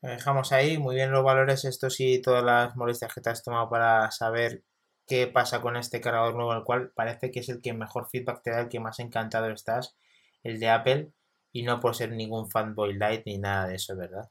Lo 0.00 0.08
dejamos 0.08 0.52
ahí, 0.52 0.78
muy 0.78 0.94
bien 0.94 1.10
los 1.10 1.22
valores, 1.22 1.66
estos 1.66 2.00
y 2.00 2.22
todas 2.22 2.42
las 2.42 2.74
molestias 2.76 3.12
que 3.12 3.20
te 3.20 3.28
has 3.28 3.44
tomado 3.44 3.68
para 3.68 4.10
saber 4.10 4.64
qué 5.06 5.26
pasa 5.26 5.60
con 5.60 5.76
este 5.76 6.00
cargador 6.00 6.34
nuevo, 6.34 6.54
el 6.54 6.64
cual 6.64 6.92
parece 6.94 7.30
que 7.30 7.40
es 7.40 7.48
el 7.48 7.60
que 7.62 7.72
mejor 7.74 8.08
feedback 8.10 8.42
te 8.42 8.50
da, 8.50 8.60
el 8.60 8.68
que 8.68 8.80
más 8.80 8.98
encantado 9.00 9.50
estás, 9.50 9.96
el 10.42 10.60
de 10.60 10.70
Apple, 10.70 11.12
y 11.52 11.62
no 11.62 11.80
por 11.80 11.94
ser 11.96 12.12
ningún 12.12 12.50
fanboy 12.50 12.94
light 12.94 13.22
ni 13.26 13.38
nada 13.38 13.68
de 13.68 13.76
eso, 13.76 13.96
¿verdad? 13.96 14.30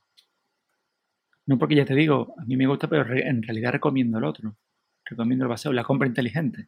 No 1.45 1.57
porque 1.57 1.75
ya 1.75 1.85
te 1.85 1.95
digo, 1.95 2.35
a 2.37 2.43
mí 2.43 2.57
me 2.57 2.67
gusta, 2.67 2.89
pero 2.89 3.05
re- 3.05 3.25
en 3.25 3.41
realidad 3.43 3.71
recomiendo 3.71 4.17
el 4.17 4.25
otro. 4.25 4.57
Recomiendo 5.05 5.45
el 5.45 5.49
baseo, 5.49 5.71
la 5.71 5.85
compra 5.85 6.07
inteligente. 6.09 6.67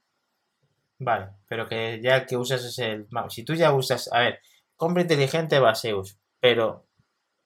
Vale, 0.99 1.30
pero 1.48 1.68
que 1.69 2.02
ya 2.03 2.26
que 2.26 2.36
usas 2.38 2.64
es 2.65 2.77
el... 2.80 3.07
Si 3.30 3.44
tú 3.45 3.53
ya 3.53 3.73
usas, 3.73 4.11
a 4.11 4.19
ver, 4.19 4.40
compra 4.76 5.03
inteligente 5.03 5.60
Baseus, 5.60 6.19
pero 6.41 6.86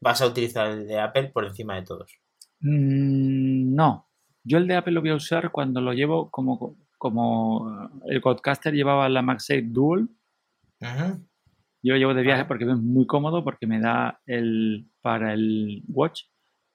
vas 0.02 0.22
a 0.22 0.28
utilizar 0.28 0.68
el 0.68 0.88
de 0.88 1.00
Apple 1.00 1.30
por 1.34 1.46
encima 1.46 1.76
de 1.76 1.84
todos. 1.84 2.20
Mm, 2.62 3.76
no, 3.76 4.09
yo 4.50 4.58
el 4.58 4.68
de 4.68 4.76
Apple 4.76 4.94
lo 4.94 5.02
voy 5.02 5.12
a 5.12 5.16
usar 5.16 5.52
cuando 5.52 5.80
lo 5.80 5.94
llevo 5.94 6.32
como, 6.32 6.76
como 6.98 7.90
el 8.08 8.20
Codcaster 8.20 8.74
llevaba 8.74 9.08
la 9.08 9.22
MagSafe 9.22 9.62
Dual. 9.62 10.10
Yo 11.82 11.94
lo 11.94 11.98
llevo 12.00 12.14
de 12.16 12.24
viaje 12.24 12.46
porque 12.46 12.66
es 12.66 12.78
muy 12.78 13.06
cómodo, 13.06 13.44
porque 13.44 13.68
me 13.68 13.80
da 13.80 14.20
el 14.26 14.90
para 15.02 15.34
el 15.34 15.84
Watch 15.88 16.24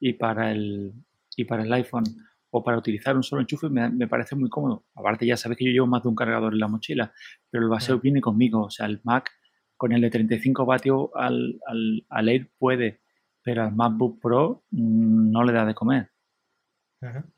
y 0.00 0.12
para 0.14 0.52
el, 0.52 0.92
y 1.36 1.44
para 1.44 1.64
el 1.64 1.72
iPhone 1.72 2.04
o 2.50 2.62
para 2.62 2.78
utilizar 2.78 3.16
un 3.16 3.24
solo 3.24 3.42
enchufe 3.42 3.68
me, 3.68 3.90
me 3.90 4.06
parece 4.06 4.36
muy 4.36 4.48
cómodo. 4.48 4.84
Aparte 4.94 5.26
ya 5.26 5.36
sabes 5.36 5.58
que 5.58 5.64
yo 5.64 5.72
llevo 5.72 5.88
más 5.88 6.04
de 6.04 6.08
un 6.10 6.14
cargador 6.14 6.52
en 6.52 6.60
la 6.60 6.68
mochila, 6.68 7.12
pero 7.50 7.64
el 7.64 7.70
baseo 7.70 7.96
Mm. 7.96 8.00
viene 8.00 8.20
conmigo. 8.20 8.62
O 8.66 8.70
sea, 8.70 8.86
el 8.86 9.00
Mac 9.02 9.30
con 9.76 9.90
el 9.92 10.00
de 10.00 10.10
35 10.10 10.64
vatios 10.64 11.08
al, 11.16 11.58
al, 11.66 12.06
al 12.08 12.28
Air 12.28 12.50
puede, 12.56 13.00
pero 13.42 13.64
al 13.64 13.74
MacBook 13.74 14.20
Pro 14.22 14.62
mm, 14.70 15.32
no 15.32 15.42
le 15.42 15.52
da 15.52 15.66
de 15.66 15.74
comer. 15.74 16.10
Ujú. 17.02 17.33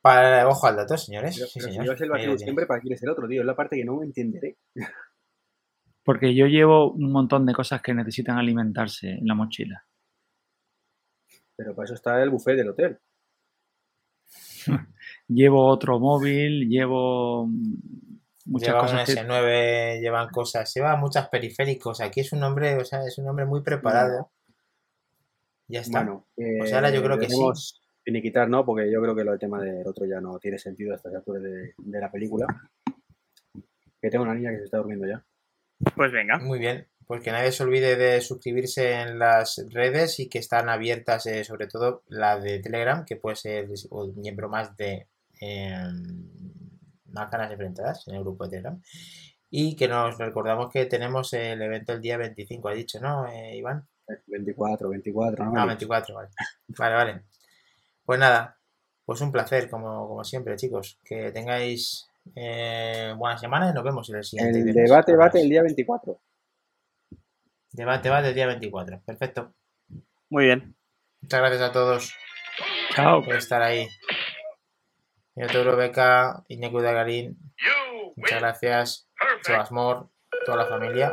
Para, 0.00 0.46
ojo 0.48 0.66
al 0.66 0.76
dato, 0.76 0.96
señores. 0.98 1.34
Pero, 1.36 1.46
Sí, 1.46 1.52
pero 1.54 1.66
si 1.66 1.70
señor. 1.72 1.84
llevas 1.86 2.00
el 2.02 2.10
vacío 2.10 2.38
siempre, 2.38 2.66
¿para 2.66 2.80
qué 2.80 2.88
quieres 2.88 3.02
el 3.02 3.10
otro, 3.10 3.26
tío? 3.26 3.40
Es 3.40 3.46
la 3.46 3.56
parte 3.56 3.76
que 3.76 3.84
no 3.84 4.02
entenderé. 4.02 4.58
Porque 6.02 6.34
yo 6.34 6.46
llevo 6.46 6.92
un 6.92 7.10
montón 7.10 7.46
de 7.46 7.54
cosas 7.54 7.80
que 7.80 7.94
necesitan 7.94 8.36
alimentarse 8.36 9.08
en 9.08 9.26
la 9.26 9.34
mochila. 9.34 9.86
Pero 11.56 11.74
para 11.74 11.84
eso 11.86 11.94
está 11.94 12.22
el 12.22 12.30
buffet 12.30 12.56
del 12.56 12.68
hotel. 12.70 12.98
Llevo 15.28 15.66
otro 15.66 15.98
móvil, 15.98 16.68
llevo 16.68 17.46
muchas 18.44 18.68
Lleva 18.68 18.80
un 18.80 18.86
cosas 18.86 19.06
que... 19.06 19.14
S9, 19.14 20.00
llevan 20.00 20.28
cosas, 20.28 20.74
lleva 20.74 20.96
muchas 20.96 21.28
periféricos. 21.28 22.00
Aquí 22.00 22.20
es 22.20 22.32
un 22.32 22.42
hombre, 22.42 22.76
o 22.76 22.84
sea, 22.84 23.04
es 23.06 23.16
un 23.18 23.28
hombre 23.28 23.46
muy 23.46 23.62
preparado. 23.62 24.30
Ya 25.68 25.80
está. 25.80 26.00
Bueno, 26.00 26.26
Pues 26.36 26.72
ahora 26.72 26.90
yo 26.90 27.02
creo 27.02 27.18
que 27.18 27.30
sí. 27.30 27.40
Finiquitar, 28.04 28.48
¿no? 28.48 28.64
Porque 28.64 28.90
yo 28.90 29.00
creo 29.00 29.14
que 29.14 29.24
lo 29.24 29.30
del 29.30 29.40
tema 29.40 29.60
del 29.60 29.86
otro 29.86 30.04
ya 30.06 30.20
no 30.20 30.38
tiene 30.38 30.58
sentido 30.58 30.92
a 30.92 30.96
estas 30.96 31.14
alturas 31.14 31.42
de, 31.42 31.74
de 31.76 32.00
la 32.00 32.10
película. 32.10 32.46
Que 34.00 34.10
tengo 34.10 34.24
una 34.24 34.34
niña 34.34 34.50
que 34.50 34.58
se 34.58 34.64
está 34.64 34.76
durmiendo 34.76 35.06
ya. 35.06 35.24
Pues 35.96 36.12
venga. 36.12 36.38
Muy 36.38 36.58
bien. 36.58 36.86
Pues 37.06 37.22
que 37.22 37.32
nadie 37.32 37.52
se 37.52 37.62
olvide 37.62 37.96
de 37.96 38.20
suscribirse 38.20 38.92
en 38.92 39.18
las 39.18 39.64
redes 39.70 40.20
y 40.20 40.28
que 40.28 40.38
están 40.38 40.68
abiertas, 40.68 41.26
eh, 41.26 41.44
sobre 41.44 41.66
todo 41.66 42.02
la 42.08 42.38
de 42.38 42.60
Telegram, 42.60 43.04
que 43.04 43.16
puede 43.16 43.36
ser 43.36 43.68
un 43.90 44.14
miembro 44.16 44.48
más 44.48 44.74
de 44.76 45.08
eh, 45.40 45.84
Manzanas 47.06 47.50
Enfrentadas 47.50 48.08
en 48.08 48.14
el 48.14 48.22
grupo 48.22 48.44
de 48.44 48.50
Telegram. 48.50 48.80
Y 49.50 49.76
que 49.76 49.86
nos 49.86 50.18
recordamos 50.18 50.72
que 50.72 50.86
tenemos 50.86 51.32
el 51.34 51.60
evento 51.60 51.92
el 51.92 52.00
día 52.00 52.16
25, 52.16 52.68
ha 52.68 52.74
dicho, 52.74 53.00
¿no, 53.00 53.26
eh, 53.28 53.56
Iván? 53.56 53.86
El 54.06 54.18
24, 54.26 54.88
24, 54.88 55.44
¿no? 55.44 55.60
Ah, 55.60 55.66
24, 55.66 56.14
vale. 56.14 56.28
Vale, 56.68 56.94
vale. 56.94 57.22
Pues 58.04 58.18
nada, 58.18 58.58
pues 59.04 59.20
un 59.20 59.32
placer, 59.32 59.68
como, 59.68 60.08
como 60.08 60.24
siempre, 60.24 60.56
chicos. 60.56 60.98
Que 61.04 61.30
tengáis 61.32 62.08
eh, 62.34 63.14
buena 63.16 63.38
semana 63.38 63.70
y 63.70 63.74
nos 63.74 63.84
vemos 63.84 64.08
en 64.10 64.16
el 64.16 64.24
siguiente. 64.24 64.58
El 64.58 64.64
viernes. 64.64 64.90
debate, 64.90 65.12
debate 65.12 65.40
el 65.40 65.48
día 65.48 65.62
24. 65.62 66.20
Debate 67.72 68.08
va 68.08 68.22
del 68.22 68.34
día 68.34 68.46
24. 68.46 69.02
Perfecto. 69.04 69.54
Muy 70.30 70.44
bien. 70.46 70.76
Muchas 71.20 71.40
gracias 71.40 71.62
a 71.62 71.72
todos 71.72 72.14
Chao. 72.94 73.24
por 73.24 73.34
estar 73.34 73.62
ahí. 73.62 73.88
Minotauro 75.34 75.74
Beca, 75.76 76.44
Iñaki 76.48 76.76
Udagarín, 76.76 77.36
muchas 78.14 78.40
gracias. 78.40 79.08
Sebas 79.42 79.72
Mor, 79.72 80.10
toda 80.44 80.58
la 80.58 80.66
familia. 80.66 81.12